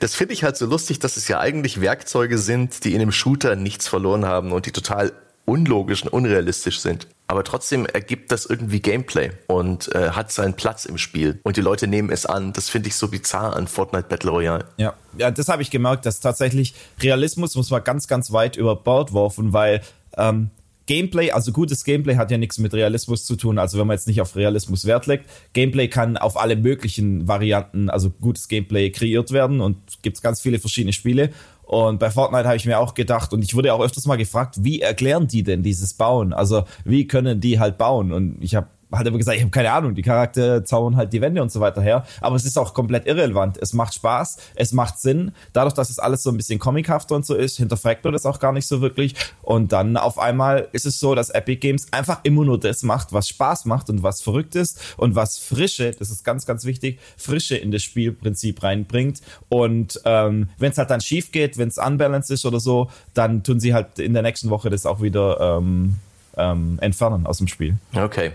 Das 0.00 0.14
finde 0.14 0.34
ich 0.34 0.44
halt 0.44 0.56
so 0.56 0.66
lustig, 0.66 0.98
dass 0.98 1.16
es 1.16 1.28
ja 1.28 1.40
eigentlich 1.40 1.80
Werkzeuge 1.80 2.38
sind, 2.38 2.84
die 2.84 2.94
in 2.94 3.00
einem 3.00 3.12
Shooter 3.12 3.56
nichts 3.56 3.88
verloren 3.88 4.24
haben 4.24 4.52
und 4.52 4.66
die 4.66 4.72
total 4.72 5.12
unlogisch 5.44 6.02
und 6.02 6.12
unrealistisch 6.12 6.80
sind. 6.80 7.08
Aber 7.26 7.44
trotzdem 7.44 7.84
ergibt 7.84 8.32
das 8.32 8.46
irgendwie 8.46 8.80
Gameplay 8.80 9.30
und 9.48 9.94
äh, 9.94 10.10
hat 10.10 10.32
seinen 10.32 10.54
Platz 10.54 10.86
im 10.86 10.96
Spiel. 10.96 11.40
Und 11.42 11.56
die 11.56 11.60
Leute 11.60 11.86
nehmen 11.86 12.10
es 12.10 12.24
an. 12.24 12.52
Das 12.52 12.70
finde 12.70 12.88
ich 12.88 12.96
so 12.96 13.08
bizarr 13.08 13.54
an 13.54 13.66
Fortnite 13.66 14.08
Battle 14.08 14.30
Royale. 14.30 14.64
Ja, 14.78 14.94
ja 15.16 15.30
das 15.30 15.48
habe 15.48 15.60
ich 15.62 15.70
gemerkt, 15.70 16.06
dass 16.06 16.20
tatsächlich 16.20 16.74
Realismus 17.00 17.54
muss 17.54 17.70
man 17.70 17.84
ganz, 17.84 18.08
ganz 18.08 18.32
weit 18.32 18.56
über 18.56 18.76
Bord 18.76 19.12
werfen, 19.12 19.52
weil 19.52 19.82
ähm, 20.16 20.50
Gameplay, 20.88 21.30
also 21.30 21.52
gutes 21.52 21.84
Gameplay 21.84 22.16
hat 22.16 22.30
ja 22.30 22.38
nichts 22.38 22.58
mit 22.58 22.72
Realismus 22.72 23.26
zu 23.26 23.36
tun, 23.36 23.58
also 23.58 23.78
wenn 23.78 23.86
man 23.86 23.94
jetzt 23.94 24.08
nicht 24.08 24.22
auf 24.22 24.34
Realismus 24.34 24.86
Wert 24.86 25.06
legt. 25.06 25.26
Gameplay 25.52 25.86
kann 25.86 26.16
auf 26.16 26.40
alle 26.40 26.56
möglichen 26.56 27.28
Varianten, 27.28 27.90
also 27.90 28.08
gutes 28.08 28.48
Gameplay 28.48 28.90
kreiert 28.90 29.30
werden 29.30 29.60
und 29.60 29.76
gibt 30.02 30.20
ganz 30.22 30.40
viele 30.40 30.58
verschiedene 30.58 30.94
Spiele. 30.94 31.30
Und 31.62 32.00
bei 32.00 32.10
Fortnite 32.10 32.46
habe 32.46 32.56
ich 32.56 32.64
mir 32.64 32.78
auch 32.78 32.94
gedacht, 32.94 33.34
und 33.34 33.44
ich 33.44 33.54
wurde 33.54 33.74
auch 33.74 33.84
öfters 33.84 34.06
mal 34.06 34.16
gefragt, 34.16 34.64
wie 34.64 34.80
erklären 34.80 35.28
die 35.28 35.42
denn 35.42 35.62
dieses 35.62 35.92
Bauen? 35.92 36.32
Also 36.32 36.64
wie 36.86 37.06
können 37.06 37.38
die 37.38 37.60
halt 37.60 37.76
bauen? 37.76 38.10
Und 38.10 38.38
ich 38.40 38.54
habe 38.54 38.68
halt 38.92 39.06
immer 39.06 39.18
gesagt, 39.18 39.36
ich 39.36 39.42
habe 39.42 39.50
keine 39.50 39.72
Ahnung, 39.72 39.94
die 39.94 40.02
Charaktere 40.02 40.64
zaubern 40.64 40.96
halt 40.96 41.12
die 41.12 41.20
Wände 41.20 41.42
und 41.42 41.52
so 41.52 41.60
weiter 41.60 41.82
her. 41.82 42.04
Aber 42.20 42.36
es 42.36 42.44
ist 42.44 42.58
auch 42.58 42.74
komplett 42.74 43.06
irrelevant. 43.06 43.58
Es 43.60 43.72
macht 43.72 43.94
Spaß, 43.94 44.38
es 44.54 44.72
macht 44.72 44.98
Sinn. 44.98 45.32
Dadurch, 45.52 45.74
dass 45.74 45.90
es 45.90 45.98
alles 45.98 46.22
so 46.22 46.30
ein 46.30 46.36
bisschen 46.36 46.58
comichafter 46.58 47.14
und 47.14 47.26
so 47.26 47.34
ist, 47.34 47.58
hinterfragt 47.58 48.04
man 48.04 48.12
das 48.12 48.26
auch 48.26 48.38
gar 48.38 48.52
nicht 48.52 48.66
so 48.66 48.80
wirklich. 48.80 49.14
Und 49.42 49.72
dann 49.72 49.96
auf 49.96 50.18
einmal 50.18 50.68
ist 50.72 50.86
es 50.86 50.98
so, 50.98 51.14
dass 51.14 51.30
Epic 51.30 51.60
Games 51.60 51.86
einfach 51.92 52.20
immer 52.22 52.44
nur 52.44 52.58
das 52.58 52.82
macht, 52.82 53.12
was 53.12 53.28
Spaß 53.28 53.66
macht 53.66 53.90
und 53.90 54.02
was 54.02 54.22
verrückt 54.22 54.54
ist 54.54 54.80
und 54.96 55.14
was 55.14 55.38
Frische, 55.38 55.92
das 55.92 56.10
ist 56.10 56.24
ganz, 56.24 56.46
ganz 56.46 56.64
wichtig, 56.64 56.98
Frische 57.16 57.56
in 57.56 57.70
das 57.70 57.82
Spielprinzip 57.82 58.62
reinbringt. 58.62 59.20
Und 59.48 60.00
ähm, 60.04 60.48
wenn 60.58 60.72
es 60.72 60.78
halt 60.78 60.90
dann 60.90 61.00
schief 61.00 61.32
geht, 61.32 61.58
wenn 61.58 61.68
es 61.68 61.78
unbalanced 61.78 62.30
ist 62.30 62.46
oder 62.46 62.60
so, 62.60 62.90
dann 63.14 63.42
tun 63.42 63.60
sie 63.60 63.74
halt 63.74 63.98
in 63.98 64.14
der 64.14 64.22
nächsten 64.22 64.50
Woche 64.50 64.70
das 64.70 64.86
auch 64.86 65.02
wieder 65.02 65.58
ähm, 65.58 65.96
ähm, 66.38 66.78
entfernen 66.80 67.26
aus 67.26 67.38
dem 67.38 67.48
Spiel. 67.48 67.76
Okay. 67.94 68.32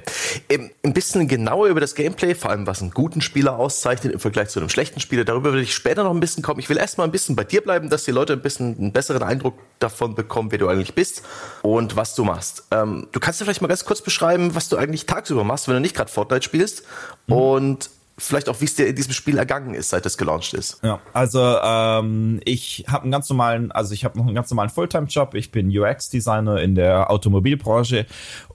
Ein 0.84 0.94
bisschen 0.94 1.28
genauer 1.28 1.68
über 1.68 1.80
das 1.80 1.96
Gameplay, 1.96 2.36
vor 2.36 2.52
allem 2.52 2.68
was 2.68 2.82
einen 2.82 2.92
guten 2.92 3.22
Spieler 3.22 3.58
auszeichnet 3.58 4.14
im 4.14 4.20
Vergleich 4.20 4.50
zu 4.50 4.60
einem 4.60 4.70
schlechten 4.70 5.00
Spieler, 5.00 5.24
darüber 5.24 5.54
will 5.54 5.62
ich 5.62 5.74
später 5.74 6.04
noch 6.04 6.12
ein 6.12 6.20
bisschen 6.20 6.44
kommen. 6.44 6.60
Ich 6.60 6.70
will 6.70 6.78
erstmal 6.78 7.08
ein 7.08 7.12
bisschen 7.12 7.36
bei 7.36 7.44
dir 7.44 7.62
bleiben, 7.62 7.90
dass 7.90 8.04
die 8.04 8.12
Leute 8.12 8.34
ein 8.34 8.42
bisschen 8.42 8.78
einen 8.78 8.92
besseren 8.92 9.24
Eindruck 9.24 9.56
davon 9.80 10.16
bekommen, 10.16 10.52
wer 10.52 10.60
du 10.60 10.68
eigentlich 10.68 10.94
bist 10.94 11.24
und 11.62 11.96
was 11.96 12.16
du 12.16 12.24
machst. 12.24 12.64
Ähm, 12.72 13.08
du 13.12 13.20
kannst 13.20 13.40
dir 13.40 13.46
vielleicht 13.46 13.62
mal 13.62 13.68
ganz 13.68 13.86
kurz 13.86 14.02
beschreiben, 14.02 14.56
was 14.56 14.70
du 14.70 14.78
eigentlich 14.78 15.06
tagsüber 15.06 15.44
machst, 15.44 15.68
wenn 15.68 15.76
du 15.76 15.82
nicht 15.82 15.96
gerade 15.96 16.12
Fortnite 16.12 16.44
spielst 16.44 16.84
mhm. 17.28 17.36
und 17.36 17.90
vielleicht 18.24 18.50
auch, 18.50 18.60
wie 18.62 18.66
es 18.66 18.76
dir 18.76 18.88
in 18.88 18.96
diesem 18.96 19.14
Spiel 19.14 19.38
ergangen 19.38 19.74
ist, 19.74 19.90
seit 19.90 20.06
es 20.06 20.18
gelauncht 20.18 20.54
ist. 20.54 20.80
Ja, 20.84 21.00
also 21.14 21.40
ähm, 21.64 22.40
ich 22.46 22.86
habe 22.88 23.04
einen 23.04 23.12
ganz 23.12 23.30
normalen, 23.30 23.72
also 23.72 23.94
ich 23.94 24.06
habe 24.06 24.18
noch 24.18 24.26
einen 24.26 24.36
ganz 24.36 24.50
normalen 24.50 24.70
Fulltime-Job. 24.70 25.36
Ich 25.36 25.52
bin 25.52 25.70
UX-Designer 25.70 26.62
in 26.62 26.76
der 26.76 27.12
Automobilbranche 27.12 28.06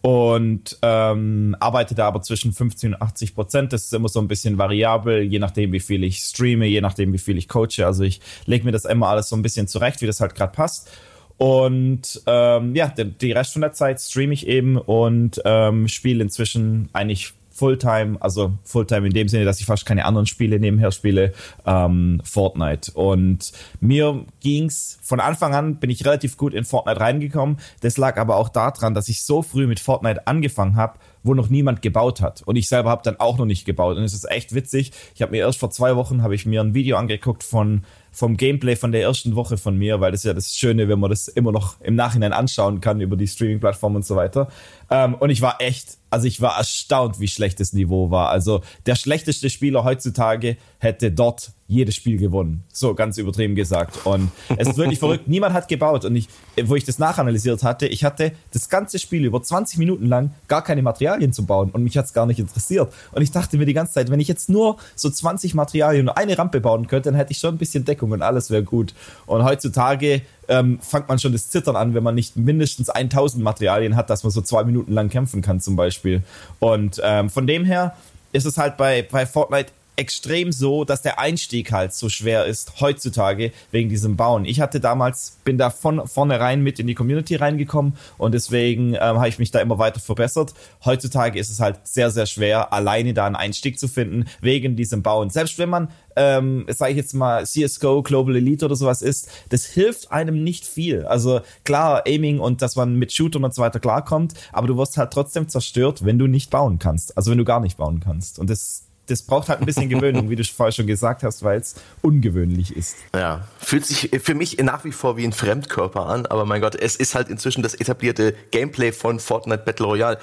und 0.00 0.78
ähm, 0.82 1.56
arbeite 1.60 1.94
da 1.94 2.06
aber 2.06 2.22
zwischen 2.22 2.52
15 2.52 2.94
und 2.94 3.02
80 3.02 3.34
Prozent. 3.34 3.72
Das 3.72 3.84
ist 3.84 3.94
immer 3.94 4.08
so 4.08 4.20
ein 4.20 4.28
bisschen 4.28 4.58
variabel, 4.58 5.22
je 5.22 5.38
nachdem, 5.38 5.72
wie 5.72 5.80
viel 5.80 6.04
ich 6.04 6.18
streame, 6.18 6.66
je 6.66 6.80
nachdem, 6.80 7.12
wie 7.12 7.18
viel 7.18 7.38
ich 7.38 7.48
coache. 7.48 7.84
Also 7.84 8.04
ich 8.04 8.20
lege 8.46 8.64
mir 8.64 8.72
das 8.72 8.84
immer 8.84 9.08
alles 9.08 9.28
so 9.28 9.36
ein 9.36 9.42
bisschen 9.42 9.68
zurecht, 9.68 10.00
wie 10.00 10.06
das 10.06 10.20
halt 10.20 10.34
gerade 10.34 10.52
passt. 10.52 10.90
Und 11.38 12.20
ähm, 12.26 12.74
ja, 12.74 12.88
die, 12.88 13.32
Rest 13.32 13.52
von 13.52 13.62
der 13.62 13.72
Zeit 13.72 14.00
streame 14.00 14.34
ich 14.34 14.48
eben 14.48 14.76
und 14.76 15.40
ähm, 15.44 15.86
spiele 15.86 16.22
inzwischen 16.22 16.88
eigentlich 16.92 17.32
Fulltime, 17.58 18.16
also 18.20 18.52
Fulltime 18.62 19.08
in 19.08 19.12
dem 19.12 19.28
Sinne, 19.28 19.44
dass 19.44 19.58
ich 19.58 19.66
fast 19.66 19.84
keine 19.84 20.04
anderen 20.04 20.26
Spiele 20.26 20.60
nebenher 20.60 20.92
spiele, 20.92 21.32
ähm, 21.66 22.20
Fortnite. 22.22 22.92
Und 22.92 23.52
mir 23.80 24.24
ging's 24.40 24.98
von 25.02 25.18
Anfang 25.18 25.54
an 25.54 25.76
bin 25.76 25.90
ich 25.90 26.04
relativ 26.04 26.36
gut 26.36 26.54
in 26.54 26.64
Fortnite 26.64 27.00
reingekommen. 27.00 27.58
Das 27.80 27.96
lag 27.96 28.16
aber 28.16 28.36
auch 28.36 28.48
daran, 28.48 28.94
dass 28.94 29.08
ich 29.08 29.24
so 29.24 29.42
früh 29.42 29.66
mit 29.66 29.80
Fortnite 29.80 30.26
angefangen 30.28 30.76
habe, 30.76 30.98
wo 31.24 31.34
noch 31.34 31.48
niemand 31.48 31.82
gebaut 31.82 32.20
hat. 32.20 32.42
Und 32.42 32.54
ich 32.54 32.68
selber 32.68 32.90
habe 32.90 33.02
dann 33.02 33.18
auch 33.18 33.38
noch 33.38 33.44
nicht 33.44 33.64
gebaut. 33.64 33.96
Und 33.96 34.04
es 34.04 34.14
ist 34.14 34.30
echt 34.30 34.54
witzig. 34.54 34.92
Ich 35.16 35.22
habe 35.22 35.32
mir 35.32 35.38
erst 35.38 35.58
vor 35.58 35.70
zwei 35.70 35.96
Wochen 35.96 36.22
habe 36.22 36.36
ich 36.36 36.46
mir 36.46 36.60
ein 36.60 36.74
Video 36.74 36.96
angeguckt 36.96 37.42
von 37.42 37.82
vom 38.12 38.36
Gameplay 38.36 38.76
von 38.76 38.92
der 38.92 39.02
ersten 39.02 39.36
Woche 39.36 39.56
von 39.56 39.76
mir, 39.76 40.00
weil 40.00 40.12
das 40.12 40.20
ist 40.20 40.24
ja 40.24 40.34
das 40.34 40.56
Schöne, 40.56 40.88
wenn 40.88 40.98
man 40.98 41.10
das 41.10 41.28
immer 41.28 41.52
noch 41.52 41.80
im 41.80 41.94
Nachhinein 41.94 42.32
anschauen 42.32 42.80
kann 42.80 43.00
über 43.00 43.16
die 43.16 43.26
Streaming-Plattform 43.26 43.96
und 43.96 44.06
so 44.06 44.16
weiter. 44.16 44.48
Ähm, 44.90 45.14
und 45.14 45.30
ich 45.30 45.42
war 45.42 45.60
echt, 45.60 45.98
also 46.10 46.26
ich 46.26 46.40
war 46.40 46.56
erstaunt, 46.56 47.20
wie 47.20 47.28
schlecht 47.28 47.60
das 47.60 47.72
Niveau 47.72 48.10
war. 48.10 48.30
Also 48.30 48.62
der 48.86 48.94
schlechteste 48.94 49.50
Spieler 49.50 49.84
heutzutage 49.84 50.56
hätte 50.78 51.12
dort 51.12 51.52
jedes 51.70 51.96
Spiel 51.96 52.16
gewonnen. 52.16 52.64
So 52.72 52.94
ganz 52.94 53.18
übertrieben 53.18 53.54
gesagt. 53.54 54.06
Und 54.06 54.30
es 54.56 54.68
ist 54.68 54.78
wirklich 54.78 54.98
verrückt. 55.00 55.28
Niemand 55.28 55.52
hat 55.52 55.68
gebaut. 55.68 56.06
Und 56.06 56.16
ich, 56.16 56.28
wo 56.64 56.74
ich 56.76 56.84
das 56.84 56.98
nachanalysiert 56.98 57.62
hatte, 57.62 57.86
ich 57.86 58.04
hatte 58.04 58.32
das 58.52 58.70
ganze 58.70 58.98
Spiel 58.98 59.26
über 59.26 59.42
20 59.42 59.78
Minuten 59.78 60.06
lang 60.06 60.32
gar 60.48 60.64
keine 60.64 60.80
Materialien 60.80 61.34
zu 61.34 61.44
bauen. 61.44 61.70
Und 61.70 61.84
mich 61.84 61.98
hat 61.98 62.06
es 62.06 62.14
gar 62.14 62.24
nicht 62.24 62.40
interessiert. 62.40 62.90
Und 63.12 63.20
ich 63.20 63.32
dachte 63.32 63.58
mir 63.58 63.66
die 63.66 63.74
ganze 63.74 63.92
Zeit, 63.92 64.10
wenn 64.10 64.18
ich 64.18 64.28
jetzt 64.28 64.48
nur 64.48 64.78
so 64.96 65.10
20 65.10 65.54
Materialien 65.54 66.08
und 66.08 66.16
eine 66.16 66.38
Rampe 66.38 66.62
bauen 66.62 66.86
könnte, 66.86 67.10
dann 67.10 67.16
hätte 67.16 67.32
ich 67.32 67.38
schon 67.38 67.54
ein 67.54 67.58
bisschen 67.58 67.84
Deckung 67.98 68.12
und 68.12 68.22
alles 68.22 68.50
wäre 68.50 68.62
gut. 68.62 68.94
Und 69.26 69.44
heutzutage 69.44 70.22
ähm, 70.48 70.78
fängt 70.80 71.08
man 71.08 71.18
schon 71.18 71.32
das 71.32 71.50
Zittern 71.50 71.76
an, 71.76 71.94
wenn 71.94 72.02
man 72.02 72.14
nicht 72.14 72.36
mindestens 72.36 72.88
1000 72.88 73.42
Materialien 73.42 73.96
hat, 73.96 74.08
dass 74.10 74.22
man 74.22 74.30
so 74.30 74.40
zwei 74.40 74.64
Minuten 74.64 74.92
lang 74.92 75.08
kämpfen 75.08 75.42
kann 75.42 75.60
zum 75.60 75.76
Beispiel. 75.76 76.22
Und 76.60 77.00
ähm, 77.02 77.28
von 77.28 77.46
dem 77.46 77.64
her 77.64 77.96
ist 78.32 78.46
es 78.46 78.58
halt 78.58 78.76
bei, 78.76 79.06
bei 79.10 79.26
Fortnite 79.26 79.72
extrem 79.98 80.52
so, 80.52 80.84
dass 80.84 81.02
der 81.02 81.18
Einstieg 81.18 81.72
halt 81.72 81.92
so 81.92 82.08
schwer 82.08 82.46
ist 82.46 82.80
heutzutage 82.80 83.52
wegen 83.70 83.88
diesem 83.88 84.16
Bauen. 84.16 84.44
Ich 84.44 84.60
hatte 84.60 84.80
damals, 84.80 85.38
bin 85.44 85.58
da 85.58 85.70
von 85.70 86.06
vornherein 86.06 86.62
mit 86.62 86.78
in 86.78 86.86
die 86.86 86.94
Community 86.94 87.34
reingekommen 87.34 87.94
und 88.16 88.32
deswegen 88.32 88.94
ähm, 88.94 89.00
habe 89.00 89.28
ich 89.28 89.38
mich 89.38 89.50
da 89.50 89.60
immer 89.60 89.78
weiter 89.78 90.00
verbessert. 90.00 90.54
Heutzutage 90.84 91.38
ist 91.38 91.50
es 91.50 91.60
halt 91.60 91.80
sehr, 91.84 92.10
sehr 92.10 92.26
schwer, 92.26 92.72
alleine 92.72 93.12
da 93.12 93.26
einen 93.26 93.36
Einstieg 93.36 93.78
zu 93.78 93.88
finden 93.88 94.26
wegen 94.40 94.76
diesem 94.76 95.02
Bauen. 95.02 95.30
Selbst 95.30 95.58
wenn 95.58 95.68
man 95.68 95.88
ähm, 96.18 96.66
sage 96.68 96.90
ich 96.90 96.96
jetzt 96.96 97.14
mal, 97.14 97.46
CSGO, 97.46 98.02
Global 98.02 98.34
Elite 98.34 98.64
oder 98.64 98.74
sowas 98.74 99.02
ist, 99.02 99.30
das 99.50 99.64
hilft 99.66 100.10
einem 100.10 100.42
nicht 100.42 100.66
viel. 100.66 101.06
Also 101.06 101.40
klar, 101.64 102.02
Aiming 102.06 102.40
und 102.40 102.60
dass 102.60 102.74
man 102.74 102.96
mit 102.96 103.12
Shootern 103.12 103.44
und 103.44 103.54
so 103.54 103.62
weiter 103.62 103.78
klarkommt, 103.78 104.34
aber 104.52 104.66
du 104.66 104.76
wirst 104.76 104.96
halt 104.96 105.12
trotzdem 105.12 105.48
zerstört, 105.48 106.04
wenn 106.04 106.18
du 106.18 106.26
nicht 106.26 106.50
bauen 106.50 106.80
kannst. 106.80 107.16
Also 107.16 107.30
wenn 107.30 107.38
du 107.38 107.44
gar 107.44 107.60
nicht 107.60 107.76
bauen 107.76 108.00
kannst. 108.00 108.40
Und 108.40 108.50
das 108.50 108.87
das 109.08 109.22
braucht 109.22 109.48
halt 109.48 109.60
ein 109.60 109.66
bisschen 109.66 109.88
Gewöhnung, 109.88 110.30
wie 110.30 110.36
du 110.36 110.44
vorher 110.44 110.72
schon 110.72 110.86
gesagt 110.86 111.22
hast, 111.22 111.42
weil 111.42 111.60
es 111.60 111.74
ungewöhnlich 112.02 112.76
ist. 112.76 112.96
Ja, 113.14 113.46
fühlt 113.58 113.84
sich 113.86 114.10
für 114.22 114.34
mich 114.34 114.58
nach 114.58 114.84
wie 114.84 114.92
vor 114.92 115.16
wie 115.16 115.24
ein 115.24 115.32
Fremdkörper 115.32 116.06
an, 116.06 116.26
aber 116.26 116.44
mein 116.44 116.60
Gott, 116.60 116.74
es 116.74 116.96
ist 116.96 117.14
halt 117.14 117.28
inzwischen 117.28 117.62
das 117.62 117.74
etablierte 117.74 118.34
Gameplay 118.50 118.92
von 118.92 119.20
Fortnite 119.20 119.62
Battle 119.64 119.86
Royale 119.86 120.18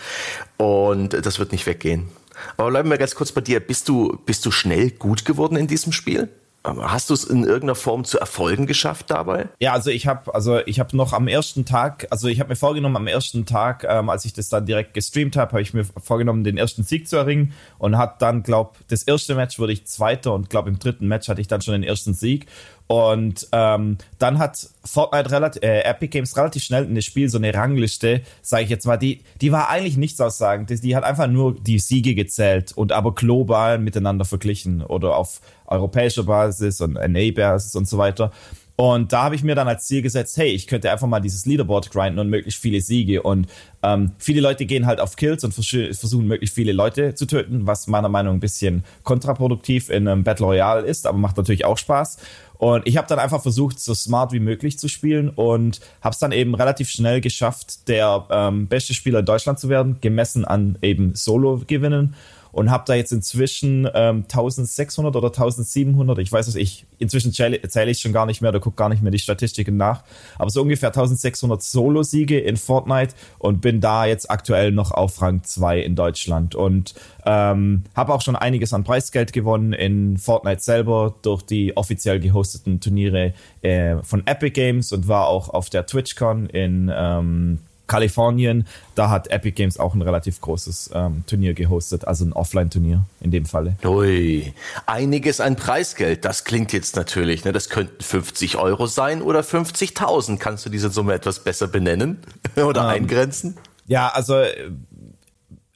und 0.57 1.09
das 1.09 1.39
wird 1.39 1.51
nicht 1.51 1.65
weggehen. 1.65 2.09
Aber 2.57 2.69
bleiben 2.69 2.89
wir 2.89 2.97
ganz 2.97 3.15
kurz 3.15 3.31
bei 3.31 3.41
dir. 3.41 3.59
Bist 3.59 3.87
du, 3.87 4.19
bist 4.25 4.45
du 4.45 4.51
schnell 4.51 4.91
gut 4.91 5.25
geworden 5.25 5.55
in 5.55 5.67
diesem 5.67 5.91
Spiel? 5.91 6.29
Hast 6.65 7.09
du 7.09 7.13
es 7.13 7.23
in 7.23 7.43
irgendeiner 7.43 7.75
Form 7.75 8.03
zu 8.05 8.19
Erfolgen 8.19 8.65
geschafft 8.65 9.11
dabei? 9.11 9.49
Ja, 9.59 9.73
also 9.73 9.91
ich 9.91 10.07
habe 10.07 10.33
also 10.33 10.59
ich 10.65 10.79
habe 10.79 10.97
noch 10.97 11.13
am 11.13 11.27
ersten 11.27 11.65
Tag, 11.65 12.07
also 12.09 12.27
ich 12.27 12.39
habe 12.39 12.49
mir 12.49 12.55
vorgenommen 12.55 12.95
am 12.95 13.07
ersten 13.07 13.45
Tag, 13.45 13.85
ähm, 13.87 14.09
als 14.09 14.25
ich 14.25 14.33
das 14.33 14.49
dann 14.49 14.65
direkt 14.65 14.95
gestreamt 14.95 15.37
habe, 15.37 15.51
habe 15.51 15.61
ich 15.61 15.73
mir 15.73 15.85
vorgenommen, 15.85 16.43
den 16.43 16.57
ersten 16.57 16.83
Sieg 16.83 17.07
zu 17.07 17.17
erringen 17.17 17.53
und 17.77 17.97
hat 17.97 18.21
dann, 18.21 18.41
glaube 18.41 18.71
das 18.87 19.03
erste 19.03 19.35
Match 19.35 19.59
wurde 19.59 19.73
ich 19.73 19.85
Zweiter 19.85 20.33
und 20.33 20.49
glaube 20.49 20.69
im 20.69 20.79
dritten 20.79 21.07
Match 21.07 21.27
hatte 21.27 21.41
ich 21.41 21.47
dann 21.47 21.61
schon 21.61 21.73
den 21.73 21.83
ersten 21.83 22.13
Sieg 22.13 22.47
und 22.87 23.47
ähm, 23.51 23.97
dann 24.19 24.37
hat 24.37 24.69
Fortnite 24.83 25.31
relativ, 25.31 25.63
äh, 25.63 25.81
Epic 25.81 26.09
Games 26.09 26.37
relativ 26.37 26.63
schnell 26.63 26.85
in 26.85 26.93
das 26.93 27.05
Spiel 27.05 27.29
so 27.29 27.39
eine 27.39 27.51
Rangliste, 27.53 28.21
sage 28.43 28.63
ich 28.63 28.69
jetzt 28.69 28.85
mal, 28.85 28.97
die, 28.97 29.21
die 29.41 29.51
war 29.51 29.69
eigentlich 29.69 29.97
nichts 29.97 30.21
aussagend. 30.21 30.69
Die, 30.69 30.79
die 30.79 30.95
hat 30.95 31.03
einfach 31.03 31.27
nur 31.27 31.55
die 31.55 31.79
Siege 31.79 32.13
gezählt 32.13 32.73
und 32.75 32.91
aber 32.91 33.15
global 33.15 33.79
miteinander 33.79 34.23
verglichen 34.23 34.83
oder 34.83 35.15
auf 35.15 35.41
europäischer 35.65 36.23
Basis 36.23 36.79
und 36.79 36.93
NA-Basis 36.93 37.75
und 37.75 37.87
so 37.87 37.97
weiter. 37.97 38.31
Und 38.77 39.13
da 39.13 39.23
habe 39.23 39.35
ich 39.35 39.43
mir 39.43 39.55
dann 39.55 39.67
als 39.67 39.85
Ziel 39.85 40.01
gesetzt, 40.01 40.35
hey, 40.37 40.49
ich 40.49 40.67
könnte 40.67 40.91
einfach 40.91 41.07
mal 41.07 41.21
dieses 41.21 41.45
Leaderboard 41.45 41.91
grinden 41.91 42.19
und 42.19 42.29
möglichst 42.29 42.61
viele 42.61 42.81
Siege. 42.81 43.21
Und 43.21 43.47
ähm, 43.83 44.11
viele 44.17 44.41
Leute 44.41 44.65
gehen 44.65 44.85
halt 44.85 44.99
auf 44.99 45.15
Kills 45.15 45.43
und 45.45 45.53
versuchen 45.53 46.27
möglichst 46.27 46.55
viele 46.55 46.73
Leute 46.73 47.15
zu 47.15 47.25
töten, 47.25 47.67
was 47.67 47.87
meiner 47.87 48.09
Meinung 48.09 48.33
nach 48.33 48.37
ein 48.37 48.39
bisschen 48.41 48.83
kontraproduktiv 49.03 49.89
in 49.89 50.07
einem 50.07 50.23
Battle 50.23 50.45
Royale 50.45 50.85
ist, 50.85 51.07
aber 51.07 51.17
macht 51.17 51.37
natürlich 51.37 51.63
auch 51.63 51.77
Spaß. 51.77 52.17
Und 52.57 52.87
ich 52.87 52.97
habe 52.97 53.07
dann 53.07 53.19
einfach 53.19 53.41
versucht, 53.41 53.79
so 53.79 53.93
smart 53.93 54.31
wie 54.31 54.39
möglich 54.39 54.79
zu 54.79 54.87
spielen 54.87 55.29
und 55.29 55.81
habe 56.01 56.13
es 56.13 56.19
dann 56.19 56.31
eben 56.31 56.55
relativ 56.55 56.89
schnell 56.89 57.21
geschafft, 57.21 57.87
der 57.87 58.25
ähm, 58.29 58.67
beste 58.67 58.93
Spieler 58.93 59.19
in 59.19 59.25
Deutschland 59.25 59.59
zu 59.59 59.69
werden, 59.69 59.97
gemessen 60.01 60.45
an 60.45 60.77
eben 60.81 61.15
Solo-Gewinnen 61.15 62.15
und 62.55 62.71
habe 62.71 62.85
da 62.87 62.93
jetzt 62.93 63.11
inzwischen 63.11 63.85
ähm, 63.93 64.23
1600 64.23 65.13
oder 65.13 65.27
1700, 65.27 66.19
ich 66.19 66.31
weiß 66.31 66.47
es, 66.47 66.55
ich 66.55 66.85
inzwischen 66.99 67.33
zähle, 67.33 67.91
ich 67.91 67.99
schon 67.99 68.13
gar 68.13 68.25
nicht 68.25 68.41
mehr, 68.41 68.53
da 68.53 68.59
gucke 68.59 68.77
gar 68.77 68.87
nicht 68.87 69.03
mehr 69.03 69.11
die 69.11 69.19
Statistiken 69.19 69.75
nach, 69.75 70.05
aber 70.37 70.49
so 70.49 70.61
ungefähr 70.61 70.87
1600 70.87 71.61
Solo-Siege 71.61 72.39
in 72.39 72.55
Fortnite 72.55 73.13
und 73.39 73.59
bin 73.59 73.81
da 73.81 74.05
jetzt 74.05 74.31
aktuell 74.31 74.71
noch 74.71 74.91
auf 74.91 75.21
Rang 75.21 75.43
2 75.43 75.81
in 75.81 75.97
Deutschland 75.97 76.55
und 76.55 76.95
ähm, 77.25 77.83
habe 77.93 78.13
auch 78.13 78.21
schon 78.21 78.37
einiges 78.37 78.71
an 78.71 78.85
Preisgeld 78.85 79.33
gewonnen 79.33 79.73
in 79.73 80.17
Fortnite 80.17 80.61
selber 80.61 81.13
durch 81.23 81.41
die 81.41 81.75
offiziell 81.75 82.21
gehosteten 82.21 82.79
Turniere 82.79 83.33
äh, 83.63 83.97
von 84.01 84.25
Epic 84.27 84.51
Games 84.51 84.93
und 84.93 85.09
war 85.09 85.27
auch 85.27 85.49
auf 85.49 85.69
der 85.69 85.87
TwitchCon 85.87 86.45
in 86.45 86.89
ähm, 86.95 87.59
Kalifornien, 87.87 88.67
da 88.95 89.09
hat 89.09 89.29
Epic 89.29 89.55
Games 89.55 89.79
auch 89.79 89.93
ein 89.93 90.01
relativ 90.01 90.41
großes 90.41 90.91
ähm, 90.93 91.23
Turnier 91.27 91.53
gehostet, 91.53 92.07
also 92.07 92.25
ein 92.25 92.33
Offline-Turnier 92.33 93.05
in 93.21 93.31
dem 93.31 93.45
Falle. 93.45 93.75
Ui, 93.83 94.53
einiges 94.85 95.39
an 95.39 95.55
Preisgeld, 95.55 96.25
das 96.25 96.43
klingt 96.43 96.73
jetzt 96.73 96.95
natürlich, 96.95 97.45
ne? 97.45 97.51
das 97.51 97.69
könnten 97.69 98.01
50 98.01 98.57
Euro 98.57 98.87
sein 98.87 99.21
oder 99.21 99.41
50.000. 99.41 100.37
Kannst 100.37 100.65
du 100.65 100.69
diese 100.69 100.89
Summe 100.89 101.13
etwas 101.13 101.39
besser 101.39 101.67
benennen 101.67 102.19
oder 102.55 102.81
ähm, 102.81 103.03
eingrenzen? 103.03 103.57
Ja, 103.87 104.09
also 104.09 104.41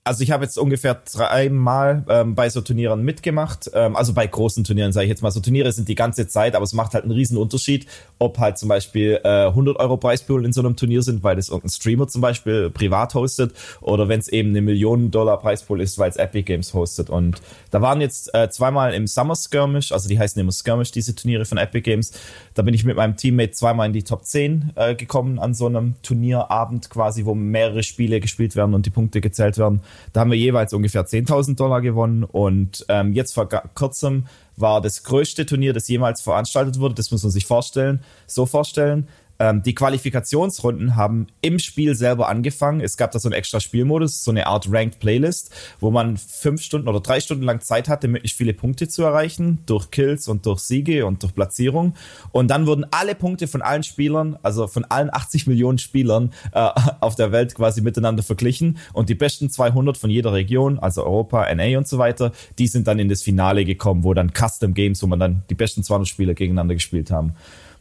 also 0.09 0.23
ich 0.23 0.31
habe 0.31 0.43
jetzt 0.43 0.57
ungefähr 0.57 0.95
dreimal 0.95 2.03
ähm, 2.09 2.33
bei 2.33 2.49
so 2.49 2.61
Turnieren 2.61 3.03
mitgemacht. 3.03 3.69
Ähm, 3.75 3.95
also 3.95 4.13
bei 4.15 4.25
großen 4.25 4.63
Turnieren, 4.63 4.91
sage 4.91 5.05
ich 5.05 5.09
jetzt 5.09 5.21
mal. 5.21 5.29
So 5.29 5.39
Turniere 5.39 5.71
sind 5.71 5.87
die 5.87 5.93
ganze 5.93 6.27
Zeit, 6.27 6.55
aber 6.55 6.63
es 6.63 6.73
macht 6.73 6.95
halt 6.95 7.03
einen 7.03 7.13
riesen 7.13 7.37
Unterschied, 7.37 7.85
ob 8.17 8.39
halt 8.39 8.57
zum 8.57 8.69
Beispiel 8.69 9.19
äh, 9.23 9.45
100 9.45 9.77
Euro 9.77 9.97
Preispool 9.97 10.45
in 10.45 10.51
so 10.51 10.61
einem 10.61 10.75
Turnier 10.75 11.03
sind, 11.03 11.21
weil 11.21 11.35
das 11.35 11.49
irgendein 11.49 11.69
Streamer 11.69 12.07
zum 12.07 12.21
Beispiel 12.21 12.71
privat 12.71 13.13
hostet, 13.13 13.53
oder 13.81 14.07
wenn 14.07 14.19
es 14.19 14.29
eben 14.29 14.49
eine 14.49 14.63
Millionen 14.63 15.11
Dollar 15.11 15.37
Preispool 15.37 15.79
ist, 15.79 15.99
weil 15.99 16.09
es 16.09 16.15
Epic 16.15 16.41
Games 16.41 16.73
hostet. 16.73 17.11
Und 17.11 17.39
da 17.69 17.79
waren 17.83 18.01
jetzt 18.01 18.33
äh, 18.33 18.49
zweimal 18.49 18.95
im 18.95 19.05
Summer 19.05 19.35
Skirmish, 19.35 19.91
also 19.91 20.09
die 20.09 20.17
heißen 20.17 20.41
immer 20.41 20.51
Skirmish, 20.51 20.89
diese 20.89 21.13
Turniere 21.13 21.45
von 21.45 21.59
Epic 21.59 21.81
Games. 21.81 22.13
Da 22.59 22.63
bin 22.63 22.73
ich 22.73 22.83
mit 22.83 22.97
meinem 22.97 23.15
Teammate 23.15 23.51
zweimal 23.51 23.87
in 23.87 23.93
die 23.93 24.03
Top 24.03 24.25
10 24.25 24.73
äh, 24.75 24.93
gekommen 24.93 25.39
an 25.39 25.53
so 25.53 25.67
einem 25.67 25.95
Turnierabend 26.01 26.89
quasi, 26.89 27.23
wo 27.23 27.33
mehrere 27.33 27.83
Spiele 27.83 28.19
gespielt 28.19 28.57
werden 28.57 28.73
und 28.73 28.85
die 28.85 28.89
Punkte 28.89 29.21
gezählt 29.21 29.57
werden. 29.57 29.79
Da 30.11 30.19
haben 30.19 30.29
wir 30.29 30.37
jeweils 30.37 30.73
ungefähr 30.73 31.05
10.000 31.05 31.55
Dollar 31.55 31.79
gewonnen 31.79 32.25
und 32.25 32.85
ähm, 32.89 33.13
jetzt 33.13 33.33
vor 33.33 33.47
kurzem 33.47 34.25
war 34.57 34.81
das 34.81 35.03
größte 35.03 35.45
Turnier, 35.45 35.71
das 35.71 35.87
jemals 35.87 36.19
veranstaltet 36.19 36.81
wurde. 36.81 36.95
Das 36.95 37.11
muss 37.11 37.23
man 37.23 37.31
sich 37.31 37.45
vorstellen, 37.45 38.01
so 38.27 38.45
vorstellen. 38.45 39.07
Ähm, 39.39 39.63
die 39.63 39.73
Qualifikationsrunden 39.73 40.95
haben 40.95 41.27
im 41.41 41.59
Spiel 41.59 41.95
selber 41.95 42.29
angefangen. 42.29 42.81
Es 42.81 42.97
gab 42.97 43.11
da 43.11 43.19
so 43.19 43.29
einen 43.29 43.33
extra 43.33 43.59
Spielmodus, 43.59 44.23
so 44.23 44.31
eine 44.31 44.47
Art 44.47 44.67
Ranked 44.69 44.99
Playlist, 44.99 45.51
wo 45.79 45.91
man 45.91 46.17
fünf 46.17 46.61
Stunden 46.61 46.87
oder 46.87 46.99
drei 46.99 47.19
Stunden 47.19 47.43
lang 47.43 47.61
Zeit 47.61 47.87
hatte, 47.89 48.07
möglichst 48.07 48.37
viele 48.37 48.53
Punkte 48.53 48.87
zu 48.87 49.03
erreichen, 49.03 49.59
durch 49.65 49.91
Kills 49.91 50.27
und 50.27 50.45
durch 50.45 50.59
Siege 50.59 51.05
und 51.05 51.23
durch 51.23 51.33
Platzierung. 51.33 51.95
Und 52.31 52.49
dann 52.49 52.67
wurden 52.67 52.85
alle 52.91 53.15
Punkte 53.15 53.47
von 53.47 53.61
allen 53.61 53.83
Spielern, 53.83 54.37
also 54.43 54.67
von 54.67 54.85
allen 54.85 55.09
80 55.11 55.47
Millionen 55.47 55.77
Spielern 55.77 56.31
äh, 56.51 56.69
auf 56.99 57.15
der 57.15 57.31
Welt 57.31 57.55
quasi 57.55 57.81
miteinander 57.81 58.23
verglichen. 58.23 58.77
Und 58.93 59.09
die 59.09 59.15
besten 59.15 59.49
200 59.49 59.97
von 59.97 60.09
jeder 60.09 60.33
Region, 60.33 60.79
also 60.79 61.03
Europa, 61.03 61.53
NA 61.53 61.77
und 61.77 61.87
so 61.87 61.97
weiter, 61.97 62.31
die 62.57 62.67
sind 62.67 62.87
dann 62.87 62.99
in 62.99 63.09
das 63.09 63.21
Finale 63.21 63.65
gekommen, 63.65 64.03
wo 64.03 64.13
dann 64.13 64.31
Custom 64.33 64.73
Games, 64.73 65.01
wo 65.01 65.07
man 65.07 65.19
dann 65.19 65.43
die 65.49 65.55
besten 65.55 65.83
200 65.83 66.07
Spieler 66.07 66.33
gegeneinander 66.33 66.73
gespielt 66.73 67.11
haben. 67.11 67.35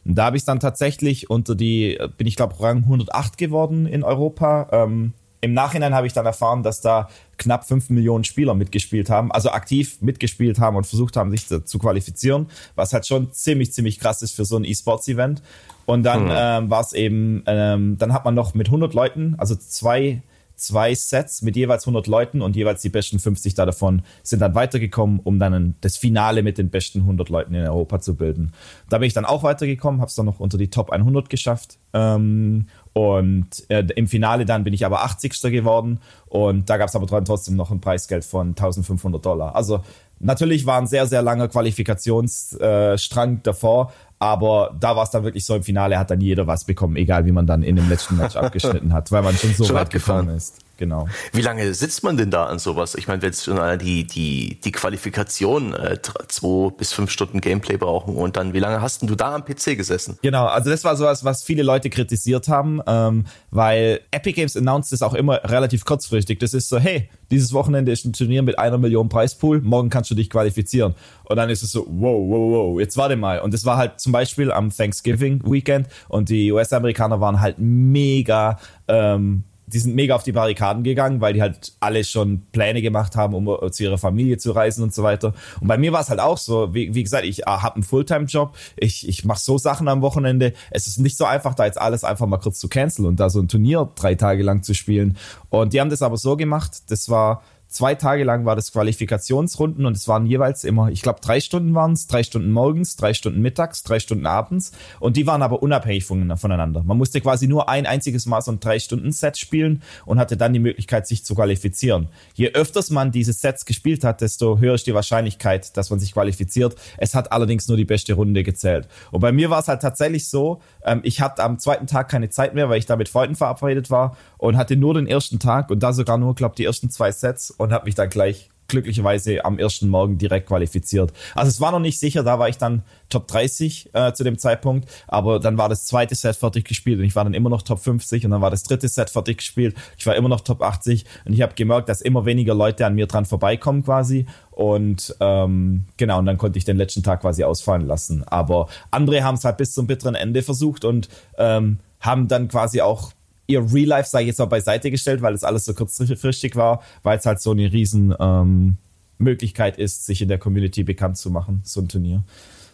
Und 0.05 0.15
da 0.15 0.25
habe 0.25 0.37
ich 0.37 0.45
dann 0.45 0.59
tatsächlich 0.59 1.29
unter 1.29 1.55
die, 1.55 1.99
bin 2.17 2.27
ich 2.27 2.35
glaube 2.35 2.59
Rang 2.61 2.77
108 2.79 3.37
geworden 3.37 3.85
in 3.85 4.03
Europa. 4.03 4.67
Ähm, 4.71 5.13
Im 5.41 5.53
Nachhinein 5.53 5.93
habe 5.93 6.07
ich 6.07 6.13
dann 6.13 6.25
erfahren, 6.25 6.63
dass 6.63 6.81
da 6.81 7.09
knapp 7.37 7.65
5 7.67 7.89
Millionen 7.89 8.23
Spieler 8.23 8.55
mitgespielt 8.55 9.09
haben, 9.09 9.31
also 9.31 9.51
aktiv 9.51 10.01
mitgespielt 10.01 10.59
haben 10.59 10.75
und 10.75 10.85
versucht 10.85 11.15
haben, 11.15 11.31
sich 11.31 11.47
zu 11.47 11.79
qualifizieren, 11.79 12.47
was 12.75 12.93
halt 12.93 13.07
schon 13.07 13.31
ziemlich, 13.31 13.71
ziemlich 13.73 13.99
krass 13.99 14.21
ist 14.21 14.35
für 14.35 14.45
so 14.45 14.57
ein 14.57 14.63
E-Sports-Event. 14.63 15.41
Und 15.85 16.03
dann 16.03 16.29
hm. 16.29 16.35
ähm, 16.35 16.69
war 16.69 16.81
es 16.81 16.93
eben, 16.93 17.43
ähm, 17.47 17.97
dann 17.97 18.13
hat 18.13 18.25
man 18.25 18.35
noch 18.35 18.53
mit 18.53 18.67
100 18.67 18.93
Leuten, 18.93 19.35
also 19.37 19.55
zwei 19.55 20.21
zwei 20.59 20.93
Sets 20.93 21.41
mit 21.41 21.55
jeweils 21.55 21.83
100 21.83 22.07
Leuten 22.07 22.41
und 22.41 22.55
jeweils 22.55 22.81
die 22.81 22.89
besten 22.89 23.19
50 23.19 23.53
da 23.53 23.65
davon 23.65 24.01
sind 24.23 24.41
dann 24.41 24.55
weitergekommen, 24.55 25.19
um 25.23 25.39
dann 25.39 25.75
das 25.81 25.97
Finale 25.97 26.43
mit 26.43 26.57
den 26.57 26.69
besten 26.69 26.99
100 27.01 27.29
Leuten 27.29 27.53
in 27.53 27.63
Europa 27.63 27.99
zu 27.99 28.15
bilden. 28.15 28.53
Da 28.89 28.97
bin 28.97 29.07
ich 29.07 29.13
dann 29.13 29.25
auch 29.25 29.43
weitergekommen, 29.43 30.01
habe 30.01 30.09
es 30.09 30.15
dann 30.15 30.25
noch 30.25 30.39
unter 30.39 30.57
die 30.57 30.69
Top 30.69 30.91
100 30.91 31.29
geschafft 31.29 31.77
ähm, 31.93 32.67
und 32.93 33.47
äh, 33.69 33.85
im 33.95 34.07
Finale 34.07 34.45
dann 34.45 34.63
bin 34.63 34.73
ich 34.73 34.85
aber 34.85 35.03
80. 35.03 35.41
geworden 35.41 35.99
und 36.27 36.69
da 36.69 36.77
gab 36.77 36.89
es 36.89 36.95
aber 36.95 37.07
trotzdem 37.07 37.55
noch 37.55 37.71
ein 37.71 37.81
Preisgeld 37.81 38.25
von 38.25 38.49
1500 38.49 39.25
Dollar. 39.25 39.55
Also 39.55 39.81
natürlich 40.19 40.65
war 40.65 40.79
ein 40.79 40.87
sehr, 40.87 41.07
sehr 41.07 41.21
langer 41.21 41.47
Qualifikationsstrang 41.47 43.33
äh, 43.35 43.39
davor, 43.43 43.93
aber 44.19 44.75
da 44.79 44.95
war 44.95 45.03
es 45.03 45.11
dann 45.11 45.23
wirklich 45.23 45.45
so 45.45 45.55
im 45.55 45.63
Finale, 45.63 45.97
hat 45.97 46.11
dann 46.11 46.21
jeder 46.21 46.45
was 46.45 46.65
bekommen, 46.65 46.97
egal 46.97 47.25
wie 47.25 47.31
man 47.31 47.47
dann 47.47 47.63
in 47.63 47.75
dem 47.75 47.89
letzten 47.89 48.17
Match 48.17 48.35
abgeschnitten 48.35 48.93
hat, 48.93 49.11
weil 49.11 49.23
man 49.23 49.35
schon 49.35 49.53
so 49.53 49.65
schon 49.65 49.75
weit 49.75 49.89
gefahren 49.89 50.29
ist 50.29 50.59
genau. 50.79 51.07
Wie 51.33 51.41
lange 51.41 51.71
sitzt 51.75 52.03
man 52.03 52.17
denn 52.17 52.31
da 52.31 52.45
an 52.45 52.57
sowas? 52.57 52.95
Ich 52.95 53.07
meine, 53.07 53.21
wenn 53.21 53.29
es 53.29 53.43
schon 53.43 53.59
die, 53.77 54.07
die, 54.07 54.59
die 54.59 54.71
Qualifikation 54.71 55.75
äh, 55.75 55.99
zwei 56.27 56.71
bis 56.71 56.93
fünf 56.93 57.11
Stunden 57.11 57.41
Gameplay 57.41 57.77
brauchen 57.77 58.15
und 58.15 58.35
dann, 58.35 58.53
wie 58.53 58.59
lange 58.59 58.81
hast 58.81 59.01
denn 59.01 59.07
du 59.07 59.15
da 59.15 59.35
am 59.35 59.45
PC 59.45 59.77
gesessen? 59.77 60.17
Genau, 60.23 60.47
also 60.47 60.71
das 60.71 60.83
war 60.83 60.95
sowas, 60.95 61.23
was 61.23 61.43
viele 61.43 61.61
Leute 61.61 61.91
kritisiert 61.91 62.47
haben, 62.47 62.81
ähm, 62.87 63.25
weil 63.51 63.99
Epic 64.09 64.33
Games 64.33 64.57
announced 64.57 64.91
es 64.93 65.03
auch 65.03 65.13
immer 65.13 65.43
relativ 65.43 65.85
kurzfristig. 65.85 66.39
Das 66.39 66.55
ist 66.55 66.69
so, 66.69 66.79
hey, 66.79 67.09
dieses 67.29 67.53
Wochenende 67.53 67.91
ist 67.91 68.05
ein 68.05 68.13
Turnier 68.13 68.41
mit 68.41 68.57
einer 68.57 68.77
Million 68.77 69.09
Preispool, 69.09 69.61
morgen 69.61 69.89
kannst 69.89 70.09
du 70.09 70.15
dich 70.15 70.29
qualifizieren. 70.29 70.95
Und 71.25 71.35
dann 71.35 71.49
ist 71.49 71.61
es 71.61 71.71
so, 71.71 71.85
wow, 71.87 72.17
wow, 72.27 72.51
wow, 72.51 72.79
jetzt 72.79 72.97
warte 72.97 73.17
mal. 73.17 73.41
Und 73.41 73.53
das 73.53 73.65
war 73.65 73.77
halt 73.77 73.99
zum 73.99 74.11
Beispiel 74.11 74.51
am 74.51 74.71
Thanksgiving 74.75 75.41
Weekend 75.43 75.87
und 76.07 76.29
die 76.29 76.51
US-Amerikaner 76.51 77.19
waren 77.21 77.41
halt 77.41 77.57
mega 77.59 78.59
ähm, 78.87 79.43
die 79.73 79.79
sind 79.79 79.95
mega 79.95 80.15
auf 80.15 80.23
die 80.23 80.31
Barrikaden 80.31 80.83
gegangen, 80.83 81.21
weil 81.21 81.33
die 81.33 81.41
halt 81.41 81.73
alle 81.79 82.03
schon 82.03 82.43
Pläne 82.51 82.81
gemacht 82.81 83.15
haben, 83.15 83.33
um 83.33 83.71
zu 83.71 83.83
ihrer 83.83 83.97
Familie 83.97 84.37
zu 84.37 84.51
reisen 84.51 84.83
und 84.83 84.93
so 84.93 85.03
weiter. 85.03 85.33
Und 85.61 85.67
bei 85.67 85.77
mir 85.77 85.91
war 85.91 86.01
es 86.01 86.09
halt 86.09 86.19
auch 86.19 86.37
so, 86.37 86.73
wie, 86.73 86.93
wie 86.93 87.03
gesagt, 87.03 87.25
ich 87.25 87.47
ah, 87.47 87.61
habe 87.61 87.75
einen 87.75 87.83
Fulltime-Job, 87.83 88.55
ich, 88.77 89.07
ich 89.07 89.25
mache 89.25 89.39
so 89.39 89.57
Sachen 89.57 89.87
am 89.87 90.01
Wochenende. 90.01 90.53
Es 90.71 90.87
ist 90.87 90.99
nicht 90.99 91.17
so 91.17 91.25
einfach, 91.25 91.53
da 91.53 91.65
jetzt 91.65 91.79
alles 91.79 92.03
einfach 92.03 92.25
mal 92.25 92.37
kurz 92.37 92.59
zu 92.59 92.67
canceln 92.67 93.07
und 93.07 93.19
da 93.19 93.29
so 93.29 93.39
ein 93.39 93.47
Turnier 93.47 93.89
drei 93.95 94.15
Tage 94.15 94.43
lang 94.43 94.63
zu 94.63 94.73
spielen. 94.73 95.17
Und 95.49 95.73
die 95.73 95.81
haben 95.81 95.89
das 95.89 96.01
aber 96.01 96.17
so 96.17 96.35
gemacht, 96.35 96.83
das 96.89 97.09
war 97.09 97.43
zwei 97.69 97.93
Tage 97.93 98.23
lang 98.23 98.45
war 98.45 98.55
das 98.55 98.71
Qualifikationsrunden 98.71 99.85
und 99.85 99.95
es 99.95 100.07
waren 100.07 100.25
jeweils 100.25 100.63
immer, 100.63 100.89
ich 100.89 101.03
glaube, 101.03 101.19
drei 101.21 101.39
Stunden 101.39 101.75
waren 101.75 101.93
es, 101.93 102.07
drei 102.07 102.23
Stunden 102.23 102.51
morgens, 102.51 102.95
drei 102.95 103.13
Stunden 103.13 103.41
mittags, 103.41 103.83
drei 103.83 103.99
Stunden 103.99 104.25
abends 104.25 104.71
und 104.99 105.17
die 105.17 105.27
waren 105.27 105.43
aber 105.43 105.61
unabhängig 105.61 106.03
voneinander. 106.03 106.83
Man 106.83 106.97
musste 106.97 107.21
quasi 107.21 107.47
nur 107.47 107.69
ein 107.69 107.85
einziges 107.85 108.25
Mal 108.25 108.41
so 108.41 108.51
ein 108.51 108.59
drei 108.59 108.79
Stunden 108.79 109.11
Set 109.11 109.37
spielen 109.37 109.83
und 110.05 110.17
hatte 110.17 110.35
dann 110.35 110.51
die 110.51 110.59
Möglichkeit, 110.59 111.07
sich 111.07 111.23
zu 111.23 111.35
qualifizieren. 111.35 112.09
Je 112.33 112.49
öfters 112.53 112.89
man 112.89 113.11
diese 113.11 113.33
Sets 113.33 113.65
gespielt 113.65 114.03
hat, 114.03 114.21
desto 114.21 114.57
höher 114.57 114.73
ist 114.73 114.87
die 114.87 114.95
Wahrscheinlichkeit, 114.95 115.77
dass 115.77 115.91
man 115.91 115.99
sich 115.99 116.13
qualifiziert. 116.13 116.75
Es 116.97 117.13
hat 117.13 117.31
allerdings 117.31 117.67
nur 117.67 117.77
die 117.77 117.85
beste 117.85 118.13
Runde 118.13 118.43
gezählt. 118.43 118.87
Und 119.11 119.21
bei 119.21 119.31
mir 119.31 119.51
war 119.51 119.59
es 119.59 119.67
halt 119.67 119.81
tatsächlich 119.81 120.27
so, 120.27 120.61
ähm, 120.83 121.01
ich 121.03 121.21
hatte 121.21 121.43
am 121.43 121.59
zweiten 121.59 121.85
Tag 121.85 122.09
keine 122.09 122.29
Zeit 122.29 122.55
mehr, 122.55 122.67
weil 122.67 122.79
ich 122.79 122.87
da 122.87 122.95
mit 122.95 123.09
Freunden 123.09 123.35
verabredet 123.35 123.91
war 123.91 124.17
und 124.37 124.57
hatte 124.57 124.75
nur 124.75 124.95
den 124.95 125.05
ersten 125.05 125.37
Tag 125.37 125.69
und 125.69 125.83
da 125.83 125.93
sogar 125.93 126.17
nur, 126.17 126.33
glaube 126.33 126.55
die 126.55 126.65
ersten 126.65 126.89
zwei 126.89 127.11
Sets 127.11 127.58
und 127.59 127.71
habe 127.71 127.85
mich 127.85 127.95
dann 127.95 128.09
gleich 128.09 128.49
glücklicherweise 128.69 129.43
am 129.43 129.59
ersten 129.59 129.89
Morgen 129.89 130.17
direkt 130.17 130.47
qualifiziert. 130.47 131.11
Also 131.35 131.49
es 131.49 131.59
war 131.59 131.71
noch 131.71 131.79
nicht 131.79 131.99
sicher, 131.99 132.23
da 132.23 132.39
war 132.39 132.47
ich 132.47 132.57
dann 132.57 132.83
Top 133.09 133.27
30 133.27 133.89
äh, 133.93 134.13
zu 134.13 134.23
dem 134.23 134.37
Zeitpunkt, 134.37 134.87
aber 135.07 135.39
dann 135.39 135.57
war 135.57 135.67
das 135.67 135.85
zweite 135.85 136.15
Set 136.15 136.35
fertig 136.35 136.65
gespielt 136.65 136.99
und 136.99 137.05
ich 137.05 137.15
war 137.15 137.23
dann 137.23 137.33
immer 137.33 137.49
noch 137.49 137.63
Top 137.63 137.79
50 137.79 138.23
und 138.25 138.31
dann 138.31 138.41
war 138.41 138.51
das 138.51 138.63
dritte 138.63 138.87
Set 138.87 139.09
fertig 139.09 139.39
gespielt, 139.39 139.75
ich 139.97 140.05
war 140.05 140.15
immer 140.15 140.29
noch 140.29 140.41
Top 140.41 140.61
80 140.61 141.03
und 141.25 141.33
ich 141.33 141.41
habe 141.41 141.55
gemerkt, 141.55 141.89
dass 141.89 142.01
immer 142.01 142.25
weniger 142.25 142.53
Leute 142.53 142.85
an 142.85 142.95
mir 142.95 143.07
dran 143.07 143.25
vorbeikommen 143.25 143.83
quasi 143.83 144.27
und 144.51 145.15
ähm, 145.19 145.85
genau, 145.97 146.19
und 146.19 146.27
dann 146.27 146.37
konnte 146.37 146.59
ich 146.59 146.65
den 146.65 146.77
letzten 146.77 147.01
Tag 147.01 147.21
quasi 147.21 147.43
ausfallen 147.43 147.87
lassen. 147.87 148.23
Aber 148.27 148.67
andere 148.91 149.23
haben 149.23 149.35
es 149.35 149.45
halt 149.45 149.57
bis 149.57 149.73
zum 149.73 149.87
bitteren 149.87 150.15
Ende 150.15 150.43
versucht 150.43 150.85
und 150.85 151.09
ähm, 151.37 151.79
haben 151.99 152.27
dann 152.27 152.47
quasi 152.49 152.81
auch 152.81 153.11
ihr 153.49 153.73
Real 153.73 153.87
Life, 153.87 154.17
ich 154.19 154.27
jetzt 154.27 154.37
mal, 154.37 154.45
beiseite 154.45 154.91
gestellt, 154.91 155.21
weil 155.21 155.33
es 155.33 155.43
alles 155.43 155.65
so 155.65 155.73
kurzfristig 155.73 156.55
war, 156.55 156.81
weil 157.03 157.17
es 157.17 157.25
halt 157.25 157.41
so 157.41 157.51
eine 157.51 157.71
riesen 157.71 158.13
ähm, 158.19 158.77
Möglichkeit 159.17 159.77
ist, 159.77 160.05
sich 160.05 160.21
in 160.21 160.29
der 160.29 160.37
Community 160.37 160.83
bekannt 160.83 161.17
zu 161.17 161.31
machen, 161.31 161.61
so 161.63 161.81
ein 161.81 161.89
Turnier. 161.89 162.23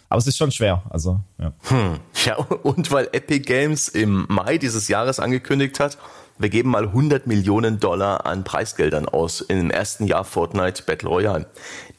Aber 0.09 0.19
es 0.19 0.27
ist 0.27 0.37
schon 0.37 0.51
schwer, 0.51 0.83
also 0.89 1.19
ja. 1.39 1.53
Hm. 1.63 1.99
Ja, 2.25 2.35
und 2.35 2.91
weil 2.91 3.09
Epic 3.11 3.45
Games 3.45 3.87
im 3.87 4.25
Mai 4.29 4.57
dieses 4.57 4.87
Jahres 4.87 5.19
angekündigt 5.19 5.79
hat, 5.79 5.97
wir 6.37 6.49
geben 6.49 6.69
mal 6.69 6.83
100 6.83 7.27
Millionen 7.27 7.79
Dollar 7.79 8.25
an 8.25 8.43
Preisgeldern 8.43 9.07
aus 9.07 9.41
im 9.41 9.71
ersten 9.71 10.05
Jahr 10.05 10.25
Fortnite 10.25 10.83
Battle 10.83 11.07
Royale. 11.07 11.45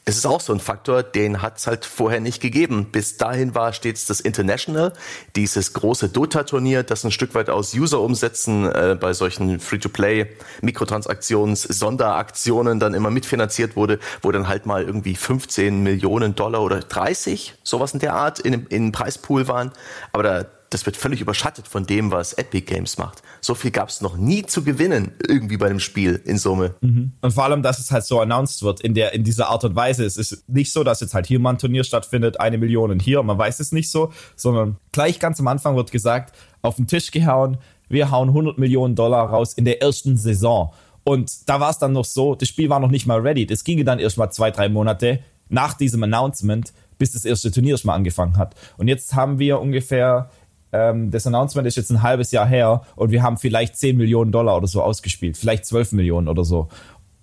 Es 0.05 0.15
ist 0.15 0.25
auch 0.25 0.39
so 0.39 0.53
ein 0.53 0.59
Faktor, 0.59 1.03
den 1.03 1.41
hat 1.41 1.57
es 1.57 1.67
halt 1.67 1.83
vorher 1.83 2.21
nicht 2.21 2.41
gegeben. 2.41 2.87
Bis 2.91 3.17
dahin 3.17 3.55
war 3.55 3.73
stets 3.73 4.05
das 4.05 4.21
International, 4.21 4.93
dieses 5.35 5.73
große 5.73 6.07
Dota-Turnier, 6.07 6.83
das 6.83 7.03
ein 7.03 7.11
Stück 7.11 7.35
weit 7.35 7.49
aus 7.49 7.73
User-Umsätzen 7.73 8.71
äh, 8.71 8.97
bei 8.97 9.11
solchen 9.11 9.59
Free-to-Play, 9.59 10.27
Mikrotransaktions, 10.61 11.63
Sonderaktionen 11.63 12.79
dann 12.79 12.93
immer 12.93 13.09
mitfinanziert 13.09 13.75
wurde, 13.75 13.99
wo 14.21 14.31
dann 14.31 14.47
halt 14.47 14.65
mal 14.65 14.83
irgendwie 14.83 15.15
15 15.15 15.83
Millionen 15.83 16.35
Dollar 16.35 16.61
oder 16.61 16.79
30, 16.79 17.55
sowas 17.63 17.93
in 17.93 17.99
der 17.99 18.13
Art, 18.13 18.39
in, 18.39 18.65
in 18.67 18.93
Preispool 18.93 19.49
waren. 19.49 19.73
Aber 20.13 20.23
da, 20.23 20.45
das 20.69 20.85
wird 20.85 20.97
völlig 20.97 21.21
überschattet 21.21 21.67
von 21.67 21.85
dem, 21.85 22.11
was 22.11 22.33
Epic 22.33 22.65
Games 22.65 22.97
macht. 22.97 23.23
So 23.41 23.55
viel 23.55 23.71
gab 23.71 23.89
es 23.89 24.01
noch 24.01 24.17
nie 24.17 24.45
zu 24.45 24.63
gewinnen, 24.63 25.13
irgendwie 25.27 25.57
bei 25.57 25.67
einem 25.67 25.79
Spiel 25.79 26.21
in 26.25 26.37
Summe. 26.37 26.75
Mhm. 26.81 27.13
Und 27.21 27.31
vor 27.31 27.45
allem, 27.45 27.63
dass 27.63 27.79
es 27.79 27.91
halt 27.91 28.03
so 28.03 28.19
announced 28.19 28.63
wird 28.63 28.81
in, 28.81 28.93
der, 28.93 29.13
in 29.13 29.23
dieser 29.23 29.49
Art 29.49 29.63
und 29.63 29.75
Weise. 29.75 30.05
Es 30.05 30.17
ist 30.17 30.47
nicht 30.49 30.73
so, 30.73 30.83
dass 30.83 30.99
jetzt 30.99 31.13
halt 31.13 31.27
hier 31.27 31.39
mal 31.39 31.51
ein 31.51 31.57
Turnier 31.57 31.83
stattfindet, 31.83 32.39
eine 32.39 32.57
Million 32.57 32.99
hier, 32.99 33.23
man 33.23 33.37
weiß 33.37 33.59
es 33.59 33.71
nicht 33.71 33.89
so, 33.89 34.11
sondern 34.35 34.77
gleich 34.91 35.19
ganz 35.19 35.39
am 35.39 35.47
Anfang 35.47 35.75
wird 35.75 35.91
gesagt, 35.91 36.35
auf 36.61 36.75
den 36.75 36.87
Tisch 36.87 37.11
gehauen, 37.11 37.57
wir 37.89 38.11
hauen 38.11 38.29
100 38.29 38.57
Millionen 38.57 38.95
Dollar 38.95 39.29
raus 39.29 39.53
in 39.53 39.65
der 39.65 39.81
ersten 39.81 40.17
Saison. 40.17 40.73
Und 41.03 41.47
da 41.47 41.61
war 41.61 41.69
es 41.69 41.77
dann 41.77 41.93
noch 41.93 42.03
so, 42.03 42.35
das 42.35 42.49
Spiel 42.49 42.69
war 42.69 42.81
noch 42.81 42.91
nicht 42.91 43.05
mal 43.05 43.19
ready. 43.19 43.45
Das 43.45 43.63
ging 43.63 43.83
dann 43.85 43.99
erst 43.99 44.17
mal 44.17 44.29
zwei, 44.29 44.51
drei 44.51 44.67
Monate 44.67 45.19
nach 45.47 45.73
diesem 45.73 46.03
Announcement, 46.03 46.73
bis 46.97 47.13
das 47.13 47.23
erste 47.23 47.51
Turnier 47.51 47.75
erst 47.75 47.85
mal 47.85 47.93
angefangen 47.93 48.35
hat. 48.35 48.55
Und 48.77 48.89
jetzt 48.89 49.15
haben 49.15 49.39
wir 49.39 49.61
ungefähr 49.61 50.29
ähm, 50.77 51.11
das 51.11 51.25
Announcement 51.25 51.67
ist 51.67 51.77
jetzt 51.77 51.89
ein 51.89 52.03
halbes 52.03 52.31
Jahr 52.31 52.45
her 52.45 52.81
und 52.95 53.11
wir 53.11 53.23
haben 53.23 53.37
vielleicht 53.37 53.77
10 53.77 53.97
Millionen 53.97 54.31
Dollar 54.31 54.57
oder 54.57 54.67
so 54.67 54.81
ausgespielt, 54.81 55.37
vielleicht 55.37 55.65
12 55.65 55.93
Millionen 55.93 56.27
oder 56.27 56.43
so. 56.43 56.67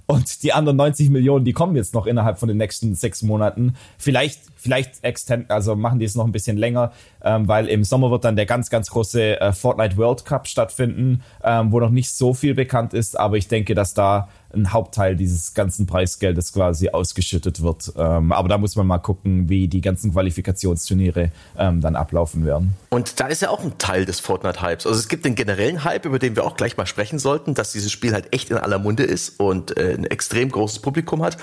Und 0.06 0.42
die 0.42 0.52
anderen 0.52 0.76
90 0.76 1.10
Millionen, 1.10 1.44
die 1.44 1.52
kommen 1.52 1.76
jetzt 1.76 1.94
noch 1.94 2.06
innerhalb 2.06 2.38
von 2.38 2.48
den 2.48 2.56
nächsten 2.56 2.94
sechs 2.94 3.22
Monaten. 3.22 3.74
Vielleicht, 3.98 4.40
vielleicht 4.56 5.04
extend, 5.04 5.50
also 5.50 5.76
machen 5.76 5.98
die 5.98 6.06
es 6.06 6.14
noch 6.14 6.24
ein 6.24 6.32
bisschen 6.32 6.56
länger, 6.56 6.92
ähm, 7.22 7.46
weil 7.46 7.68
im 7.68 7.84
Sommer 7.84 8.10
wird 8.10 8.24
dann 8.24 8.34
der 8.34 8.46
ganz, 8.46 8.70
ganz 8.70 8.90
große 8.90 9.40
äh, 9.40 9.52
Fortnite 9.52 9.96
World 9.96 10.24
Cup 10.24 10.48
stattfinden, 10.48 11.22
ähm, 11.44 11.72
wo 11.72 11.78
noch 11.78 11.90
nicht 11.90 12.10
so 12.10 12.34
viel 12.34 12.54
bekannt 12.54 12.94
ist, 12.94 13.18
aber 13.18 13.36
ich 13.36 13.48
denke, 13.48 13.74
dass 13.74 13.94
da 13.94 14.28
ein 14.54 14.72
Hauptteil 14.72 15.16
dieses 15.16 15.54
ganzen 15.54 15.86
Preisgeldes 15.86 16.52
quasi 16.52 16.88
ausgeschüttet 16.88 17.62
wird. 17.62 17.92
Ähm, 17.96 18.32
aber 18.32 18.48
da 18.48 18.58
muss 18.58 18.76
man 18.76 18.86
mal 18.86 18.98
gucken, 18.98 19.48
wie 19.48 19.68
die 19.68 19.80
ganzen 19.80 20.12
Qualifikationsturniere 20.12 21.30
ähm, 21.56 21.80
dann 21.80 21.96
ablaufen 21.96 22.44
werden. 22.44 22.74
Und 22.88 23.20
da 23.20 23.26
ist 23.26 23.42
ja 23.42 23.50
auch 23.50 23.62
ein 23.62 23.76
Teil 23.78 24.06
des 24.06 24.20
Fortnite-Hypes. 24.20 24.86
Also 24.86 24.98
es 24.98 25.08
gibt 25.08 25.24
den 25.24 25.34
generellen 25.34 25.84
Hype, 25.84 26.06
über 26.06 26.18
den 26.18 26.36
wir 26.36 26.44
auch 26.44 26.56
gleich 26.56 26.76
mal 26.76 26.86
sprechen 26.86 27.18
sollten, 27.18 27.54
dass 27.54 27.72
dieses 27.72 27.92
Spiel 27.92 28.12
halt 28.12 28.32
echt 28.32 28.50
in 28.50 28.56
aller 28.56 28.78
Munde 28.78 29.02
ist 29.02 29.38
und 29.38 29.76
äh, 29.76 29.94
ein 29.94 30.04
extrem 30.04 30.50
großes 30.50 30.80
Publikum 30.80 31.22
hat. 31.22 31.36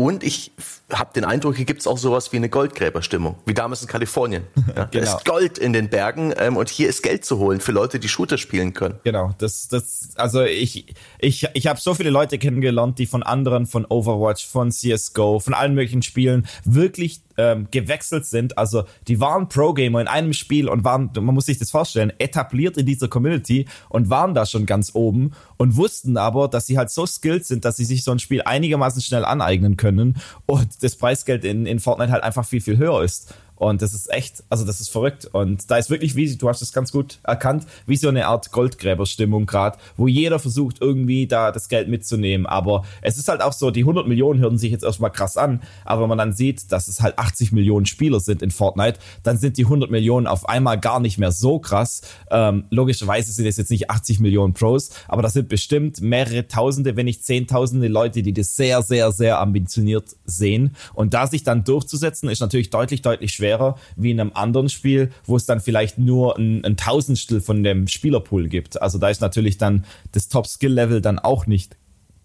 Und 0.00 0.24
ich 0.24 0.50
habe 0.90 1.12
den 1.14 1.26
Eindruck, 1.26 1.56
hier 1.56 1.66
gibt 1.66 1.80
es 1.80 1.86
auch 1.86 1.98
sowas 1.98 2.32
wie 2.32 2.38
eine 2.38 2.48
Goldgräberstimmung, 2.48 3.36
wie 3.44 3.52
damals 3.52 3.82
in 3.82 3.88
Kalifornien. 3.88 4.44
Ja, 4.76 4.84
genau. 4.84 5.04
Da 5.04 5.16
ist 5.16 5.24
Gold 5.24 5.58
in 5.58 5.72
den 5.72 5.88
Bergen 5.88 6.32
ähm, 6.38 6.56
und 6.56 6.68
hier 6.68 6.88
ist 6.88 7.02
Geld 7.02 7.24
zu 7.24 7.38
holen 7.38 7.60
für 7.60 7.72
Leute, 7.72 7.98
die 7.98 8.08
Shooter 8.08 8.38
spielen 8.38 8.72
können. 8.72 9.00
Genau, 9.02 9.34
das, 9.38 9.66
das, 9.66 10.10
also 10.14 10.42
ich, 10.42 10.94
ich, 11.18 11.48
ich 11.52 11.66
habe 11.66 11.80
so 11.80 11.94
viele 11.94 12.10
Leute 12.10 12.38
kennengelernt, 12.38 12.98
die 12.98 13.06
von 13.06 13.24
anderen, 13.24 13.66
von 13.66 13.84
Overwatch, 13.84 14.46
von 14.46 14.70
CSGO, 14.70 15.40
von 15.40 15.54
allen 15.54 15.74
möglichen 15.74 16.02
Spielen 16.02 16.46
wirklich 16.64 17.20
ähm, 17.40 17.68
gewechselt 17.70 18.26
sind. 18.26 18.58
Also 18.58 18.84
die 19.08 19.18
waren 19.18 19.48
Pro-Gamer 19.48 20.02
in 20.02 20.08
einem 20.08 20.34
Spiel 20.34 20.68
und 20.68 20.84
waren, 20.84 21.10
man 21.14 21.34
muss 21.34 21.46
sich 21.46 21.58
das 21.58 21.70
vorstellen, 21.70 22.12
etabliert 22.18 22.76
in 22.76 22.84
dieser 22.84 23.08
Community 23.08 23.66
und 23.88 24.10
waren 24.10 24.34
da 24.34 24.44
schon 24.44 24.66
ganz 24.66 24.90
oben 24.94 25.32
und 25.56 25.76
wussten 25.76 26.18
aber, 26.18 26.48
dass 26.48 26.66
sie 26.66 26.76
halt 26.76 26.90
so 26.90 27.06
skilled 27.06 27.46
sind, 27.46 27.64
dass 27.64 27.78
sie 27.78 27.86
sich 27.86 28.04
so 28.04 28.10
ein 28.10 28.18
Spiel 28.18 28.42
einigermaßen 28.42 29.00
schnell 29.00 29.24
aneignen 29.24 29.78
können 29.78 30.18
und 30.44 30.82
das 30.82 30.96
Preisgeld 30.96 31.44
in, 31.44 31.64
in 31.64 31.80
Fortnite 31.80 32.12
halt 32.12 32.22
einfach 32.22 32.44
viel, 32.44 32.60
viel 32.60 32.76
höher 32.76 33.02
ist. 33.02 33.34
Und 33.60 33.82
das 33.82 33.92
ist 33.92 34.10
echt, 34.10 34.42
also 34.48 34.64
das 34.64 34.80
ist 34.80 34.88
verrückt. 34.88 35.26
Und 35.26 35.70
da 35.70 35.76
ist 35.76 35.90
wirklich, 35.90 36.16
wie 36.16 36.34
du 36.34 36.48
hast 36.48 36.62
es 36.62 36.72
ganz 36.72 36.92
gut 36.92 37.18
erkannt, 37.24 37.66
wie 37.84 37.96
so 37.96 38.08
eine 38.08 38.26
Art 38.26 38.52
Goldgräberstimmung 38.52 39.44
gerade, 39.44 39.76
wo 39.98 40.08
jeder 40.08 40.38
versucht, 40.38 40.78
irgendwie 40.80 41.26
da 41.26 41.52
das 41.52 41.68
Geld 41.68 41.86
mitzunehmen. 41.86 42.46
Aber 42.46 42.86
es 43.02 43.18
ist 43.18 43.28
halt 43.28 43.42
auch 43.42 43.52
so, 43.52 43.70
die 43.70 43.80
100 43.80 44.08
Millionen 44.08 44.40
hören 44.40 44.56
sich 44.56 44.72
jetzt 44.72 44.82
erstmal 44.82 45.12
krass 45.12 45.36
an. 45.36 45.60
Aber 45.84 46.00
wenn 46.00 46.08
man 46.08 46.16
dann 46.16 46.32
sieht, 46.32 46.72
dass 46.72 46.88
es 46.88 47.02
halt 47.02 47.18
80 47.18 47.52
Millionen 47.52 47.84
Spieler 47.84 48.18
sind 48.20 48.40
in 48.40 48.50
Fortnite, 48.50 48.98
dann 49.24 49.36
sind 49.36 49.58
die 49.58 49.64
100 49.64 49.90
Millionen 49.90 50.26
auf 50.26 50.48
einmal 50.48 50.80
gar 50.80 50.98
nicht 50.98 51.18
mehr 51.18 51.30
so 51.30 51.58
krass. 51.58 52.00
Ähm, 52.30 52.64
logischerweise 52.70 53.30
sind 53.30 53.44
es 53.44 53.58
jetzt 53.58 53.70
nicht 53.70 53.90
80 53.90 54.20
Millionen 54.20 54.54
Pros, 54.54 54.88
aber 55.06 55.20
das 55.20 55.34
sind 55.34 55.50
bestimmt 55.50 56.00
mehrere 56.00 56.48
Tausende, 56.48 56.96
wenn 56.96 57.04
nicht 57.04 57.26
Zehntausende 57.26 57.88
Leute, 57.88 58.22
die 58.22 58.32
das 58.32 58.56
sehr, 58.56 58.80
sehr, 58.80 59.12
sehr 59.12 59.38
ambitioniert 59.38 60.16
sehen. 60.24 60.74
Und 60.94 61.12
da 61.12 61.26
sich 61.26 61.42
dann 61.44 61.64
durchzusetzen, 61.64 62.30
ist 62.30 62.40
natürlich 62.40 62.70
deutlich, 62.70 63.02
deutlich 63.02 63.32
schwer 63.32 63.49
schwerer 63.50 63.76
wie 63.96 64.10
in 64.10 64.20
einem 64.20 64.32
anderen 64.34 64.68
Spiel, 64.68 65.10
wo 65.24 65.36
es 65.36 65.46
dann 65.46 65.60
vielleicht 65.60 65.98
nur 65.98 66.38
ein, 66.38 66.64
ein 66.64 66.76
Tausendstel 66.76 67.40
von 67.40 67.62
dem 67.62 67.88
Spielerpool 67.88 68.48
gibt. 68.48 68.80
Also 68.80 68.98
da 68.98 69.08
ist 69.08 69.20
natürlich 69.20 69.58
dann 69.58 69.84
das 70.12 70.28
Top-Skill-Level 70.28 71.00
dann 71.00 71.18
auch 71.18 71.46
nicht 71.46 71.76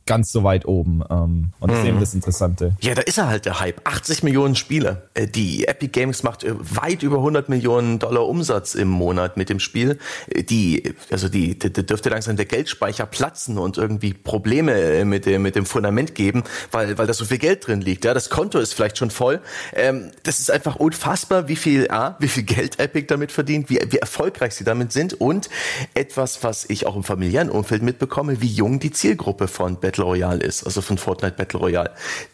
ganz 0.05 0.31
so 0.31 0.43
weit 0.43 0.67
oben. 0.67 1.03
Ähm, 1.09 1.49
und 1.59 1.71
das 1.71 1.79
ist 1.79 1.85
eben 1.85 1.95
mhm. 1.97 1.99
das 1.99 2.13
Interessante. 2.13 2.75
Ja, 2.81 2.93
da 2.93 3.01
ist 3.01 3.17
er 3.17 3.27
halt 3.27 3.45
der 3.45 3.59
Hype. 3.59 3.81
80 3.85 4.21
Millionen 4.21 4.55
Spiele. 4.55 5.09
Äh, 5.15 5.27
die 5.27 5.67
Epic 5.67 5.91
Games 5.99 6.21
macht 6.21 6.43
äh, 6.43 6.53
weit 6.59 7.01
über 7.01 7.17
100 7.17 7.49
Millionen 7.49 7.97
Dollar 7.97 8.27
Umsatz 8.27 8.75
im 8.75 8.87
Monat 8.87 9.35
mit 9.35 9.49
dem 9.49 9.59
Spiel. 9.59 9.97
Äh, 10.27 10.43
die, 10.43 10.93
also 11.09 11.27
die, 11.27 11.57
die, 11.57 11.73
die 11.73 11.85
dürfte 11.85 12.09
langsam 12.09 12.35
der 12.35 12.45
Geldspeicher 12.45 13.07
platzen 13.07 13.57
und 13.57 13.77
irgendwie 13.77 14.13
Probleme 14.13 15.03
mit 15.05 15.25
dem, 15.25 15.41
mit 15.41 15.55
dem 15.55 15.65
Fundament 15.65 16.13
geben, 16.13 16.43
weil, 16.71 16.97
weil 16.99 17.07
da 17.07 17.13
so 17.13 17.25
viel 17.25 17.39
Geld 17.39 17.65
drin 17.65 17.81
liegt. 17.81 18.05
Ja, 18.05 18.13
das 18.13 18.29
Konto 18.29 18.59
ist 18.59 18.73
vielleicht 18.73 18.99
schon 18.99 19.09
voll. 19.09 19.41
Ähm, 19.73 20.11
das 20.21 20.39
ist 20.39 20.51
einfach 20.51 20.75
unfassbar, 20.75 21.47
wie 21.47 21.55
viel, 21.55 21.89
ah, 21.89 22.15
wie 22.19 22.27
viel 22.27 22.43
Geld 22.43 22.79
Epic 22.79 23.07
damit 23.07 23.31
verdient, 23.31 23.71
wie, 23.71 23.79
wie 23.89 23.97
erfolgreich 23.97 24.53
sie 24.53 24.63
damit 24.63 24.91
sind 24.91 25.19
und 25.19 25.49
etwas, 25.95 26.43
was 26.43 26.65
ich 26.69 26.85
auch 26.85 26.95
im 26.95 27.03
familiären 27.03 27.49
Umfeld 27.49 27.81
mitbekomme, 27.81 28.41
wie 28.41 28.47
jung 28.47 28.79
die 28.79 28.91
Zielgruppe 28.91 29.47
von 29.47 29.79
Battle 29.79 29.94
Battle 29.95 30.03
Royale 30.03 30.43
ist, 30.43 30.65
also 30.65 30.81
von 30.81 30.97
Fortnite 30.97 31.35
Battle 31.37 31.59
Royale. 31.59 31.91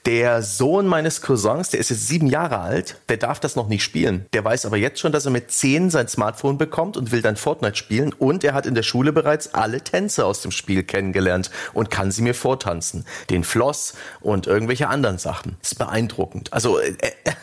Der 0.08 0.42
Sohn 0.42 0.88
meines 0.88 1.22
Cousins, 1.22 1.70
der 1.70 1.80
ist 1.80 1.90
jetzt 1.90 2.08
sieben 2.08 2.26
Jahre 2.26 2.60
alt, 2.60 2.98
der 3.08 3.18
darf 3.18 3.40
das 3.40 3.56
noch 3.56 3.68
nicht 3.68 3.84
spielen. 3.84 4.26
Der 4.34 4.44
weiß 4.44 4.66
aber 4.66 4.78
jetzt 4.78 5.00
schon, 5.00 5.12
dass 5.12 5.26
er 5.26 5.32
mit 5.32 5.52
zehn 5.52 5.92
sein 5.92 6.08
Smartphone 6.08 6.58
bekommt 6.58 6.98
und 6.98 7.12
will 7.12 7.22
dann 7.22 7.36
Fortnite 7.36 7.76
spielen 7.76 8.14
und 8.14 8.44
er 8.44 8.54
hat 8.54 8.66
in 8.66 8.74
der 8.74 8.82
Schule 8.82 9.14
bereits 9.14 9.54
alle 9.54 9.82
Tänze 9.82 10.26
aus 10.26 10.42
dem 10.42 10.50
Spiel 10.50 10.82
kennengelernt 10.82 11.52
und 11.74 11.92
kann 11.92 12.10
sie 12.10 12.24
mir 12.24 12.34
vortanzen. 12.34 13.06
Den 13.30 13.44
Floss 13.44 13.94
und 14.22 14.48
irgendwelche 14.48 14.88
anderen 14.88 15.20
Sachen. 15.20 15.58
Das 15.62 15.74
ist 15.74 15.78
beeindruckend. 15.78 16.52
Also 16.52 16.80
äh, 16.80 16.96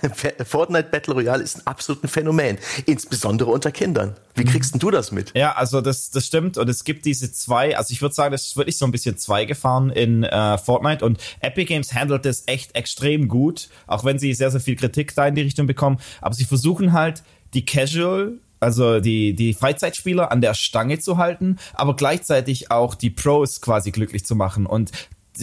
äh, 0.02 0.44
Fortnite 0.44 0.88
Battle 0.90 1.14
Royale 1.14 1.44
ist 1.44 1.58
ein 1.58 1.66
absolutes 1.66 2.10
Phänomen, 2.10 2.58
insbesondere 2.86 3.50
unter 3.50 3.70
Kindern. 3.70 4.16
Wie 4.34 4.44
mhm. 4.44 4.48
kriegst 4.48 4.74
denn 4.74 4.80
du 4.80 4.90
das 4.90 5.12
mit? 5.12 5.32
Ja, 5.36 5.52
also 5.52 5.80
das, 5.80 6.10
das 6.10 6.26
stimmt 6.26 6.58
und 6.58 6.68
es 6.68 6.82
gibt 6.82 7.04
diese 7.04 7.32
zwei, 7.32 7.76
also 7.76 7.92
ich 7.92 8.02
würde 8.02 8.14
sagen, 8.14 8.32
das 8.32 8.46
ist 8.46 8.56
wirklich 8.56 8.78
so 8.78 8.84
ein 8.84 8.92
bisschen 8.92 9.16
zwei 9.16 9.44
gefahren 9.44 9.90
in 9.90 10.07
in 10.08 10.24
äh, 10.24 10.58
Fortnite 10.58 11.04
und 11.04 11.18
Epic 11.40 11.66
Games 11.66 11.94
handelt 11.94 12.24
das 12.24 12.44
echt 12.46 12.74
extrem 12.74 13.28
gut, 13.28 13.68
auch 13.86 14.04
wenn 14.04 14.18
sie 14.18 14.32
sehr, 14.34 14.50
sehr 14.50 14.60
viel 14.60 14.76
Kritik 14.76 15.14
da 15.14 15.26
in 15.26 15.34
die 15.34 15.42
Richtung 15.42 15.66
bekommen. 15.66 15.98
Aber 16.20 16.34
sie 16.34 16.44
versuchen 16.44 16.92
halt, 16.92 17.22
die 17.54 17.64
Casual 17.64 18.38
also 18.60 18.98
die, 18.98 19.34
die 19.34 19.54
Freizeitspieler 19.54 20.32
an 20.32 20.40
der 20.40 20.52
Stange 20.54 20.98
zu 20.98 21.16
halten, 21.16 21.58
aber 21.74 21.94
gleichzeitig 21.94 22.72
auch 22.72 22.96
die 22.96 23.10
Pros 23.10 23.60
quasi 23.60 23.92
glücklich 23.92 24.24
zu 24.24 24.34
machen. 24.34 24.66
Und 24.66 24.90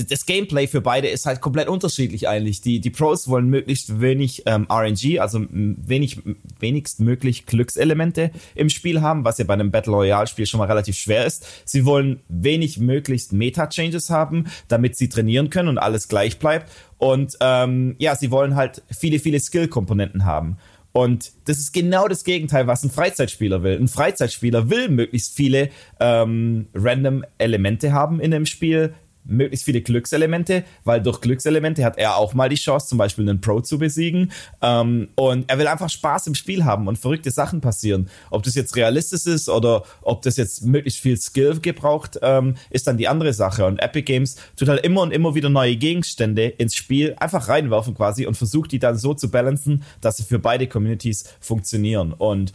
das 0.03 0.25
Gameplay 0.25 0.67
für 0.67 0.81
beide 0.81 1.08
ist 1.08 1.25
halt 1.25 1.41
komplett 1.41 1.67
unterschiedlich 1.67 2.27
eigentlich. 2.27 2.62
Die, 2.62 2.79
die 2.79 2.89
Pros 2.89 3.27
wollen 3.27 3.47
möglichst 3.47 4.01
wenig 4.01 4.43
ähm, 4.45 4.67
RNG, 4.69 5.19
also 5.19 5.45
wenig, 5.49 6.21
wenigst 6.60 6.99
möglich 6.99 7.45
Glückselemente 7.45 8.31
im 8.55 8.69
Spiel 8.69 9.01
haben, 9.01 9.23
was 9.25 9.38
ja 9.38 9.45
bei 9.45 9.53
einem 9.53 9.71
Battle 9.71 9.93
Royale 9.93 10.27
Spiel 10.27 10.45
schon 10.45 10.58
mal 10.58 10.67
relativ 10.67 10.95
schwer 10.97 11.25
ist. 11.25 11.45
Sie 11.65 11.86
wollen 11.86 12.21
wenig 12.27 12.77
möglichst 12.77 13.34
Meta-Changes 13.34 14.10
haben, 14.10 14.45
damit 14.67 14.95
sie 14.95 15.10
trainieren 15.10 15.49
können 15.49 15.69
und 15.69 15.77
alles 15.77 16.08
gleich 16.08 16.39
bleibt. 16.39 16.71
Und 16.97 17.38
ähm, 17.39 17.95
ja, 17.97 18.15
sie 18.15 18.31
wollen 18.31 18.55
halt 18.55 18.84
viele, 18.89 19.19
viele 19.19 19.39
Skill-Komponenten 19.39 20.25
haben. 20.25 20.58
Und 20.95 21.34
das 21.43 21.58
ist 21.58 21.73
genau 21.73 22.08
das 22.08 22.23
Gegenteil, 22.23 22.67
was 22.67 22.84
ein 22.84 22.89
Freizeitspieler 22.89 23.63
will. 23.63 23.77
Ein 23.77 23.89
Freizeitspieler 23.89 24.69
will 24.69 24.88
möglichst 24.88 25.36
viele 25.36 25.69
ähm, 25.99 26.67
random 26.73 27.25
Elemente 27.38 27.91
haben 27.91 28.21
in 28.21 28.31
dem 28.31 28.45
Spiel, 28.45 28.93
möglichst 29.25 29.65
viele 29.65 29.81
Glückselemente, 29.81 30.63
weil 30.83 31.01
durch 31.01 31.21
Glückselemente 31.21 31.83
hat 31.83 31.97
er 31.97 32.17
auch 32.17 32.33
mal 32.33 32.49
die 32.49 32.55
Chance, 32.55 32.88
zum 32.88 32.97
Beispiel 32.97 33.27
einen 33.27 33.41
Pro 33.41 33.61
zu 33.61 33.77
besiegen. 33.77 34.31
Ähm, 34.61 35.09
und 35.15 35.49
er 35.49 35.57
will 35.57 35.67
einfach 35.67 35.89
Spaß 35.89 36.27
im 36.27 36.35
Spiel 36.35 36.63
haben 36.63 36.88
und 36.88 36.97
verrückte 36.97 37.31
Sachen 37.31 37.61
passieren. 37.61 38.09
Ob 38.31 38.43
das 38.43 38.55
jetzt 38.55 38.75
realistisch 38.75 39.25
ist 39.25 39.49
oder 39.49 39.83
ob 40.01 40.21
das 40.21 40.38
jetzt 40.38 40.65
möglichst 40.65 40.99
viel 40.99 41.17
Skill 41.17 41.59
gebraucht, 41.59 42.19
ähm, 42.21 42.55
ist 42.69 42.88
dann 42.88 42.97
die 42.97 43.07
andere 43.07 43.33
Sache. 43.33 43.65
Und 43.65 43.79
Epic 43.79 44.03
Games 44.03 44.35
tut 44.55 44.67
halt 44.67 44.83
immer 44.85 45.01
und 45.01 45.11
immer 45.11 45.35
wieder 45.35 45.49
neue 45.49 45.75
Gegenstände 45.75 46.45
ins 46.45 46.75
Spiel 46.75 47.15
einfach 47.19 47.49
reinwerfen 47.49 47.95
quasi 47.95 48.25
und 48.25 48.35
versucht 48.35 48.71
die 48.71 48.79
dann 48.79 48.97
so 48.97 49.13
zu 49.13 49.29
balancen, 49.29 49.83
dass 50.01 50.17
sie 50.17 50.23
für 50.23 50.39
beide 50.39 50.67
Communities 50.67 51.25
funktionieren. 51.39 52.13
Und 52.13 52.53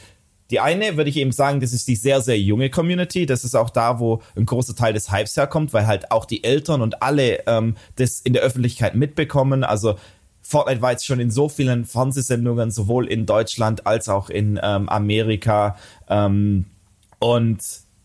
die 0.50 0.60
eine 0.60 0.96
würde 0.96 1.10
ich 1.10 1.16
eben 1.16 1.32
sagen, 1.32 1.60
das 1.60 1.72
ist 1.72 1.88
die 1.88 1.96
sehr, 1.96 2.20
sehr 2.20 2.38
junge 2.38 2.70
Community. 2.70 3.26
Das 3.26 3.44
ist 3.44 3.54
auch 3.54 3.70
da, 3.70 4.00
wo 4.00 4.22
ein 4.36 4.46
großer 4.46 4.74
Teil 4.74 4.92
des 4.92 5.12
Hypes 5.12 5.36
herkommt, 5.36 5.72
weil 5.72 5.86
halt 5.86 6.10
auch 6.10 6.24
die 6.24 6.44
Eltern 6.44 6.82
und 6.82 7.02
alle 7.02 7.46
ähm, 7.46 7.76
das 7.96 8.20
in 8.20 8.32
der 8.32 8.42
Öffentlichkeit 8.42 8.94
mitbekommen. 8.94 9.64
Also 9.64 9.96
Fortnite 10.42 10.82
war 10.82 10.92
jetzt 10.92 11.06
schon 11.06 11.20
in 11.20 11.30
so 11.30 11.48
vielen 11.48 11.84
Fernsehsendungen, 11.84 12.70
sowohl 12.70 13.06
in 13.06 13.26
Deutschland 13.26 13.86
als 13.86 14.08
auch 14.08 14.30
in 14.30 14.58
ähm, 14.62 14.88
Amerika. 14.88 15.76
Ähm, 16.08 16.66
und 17.20 17.60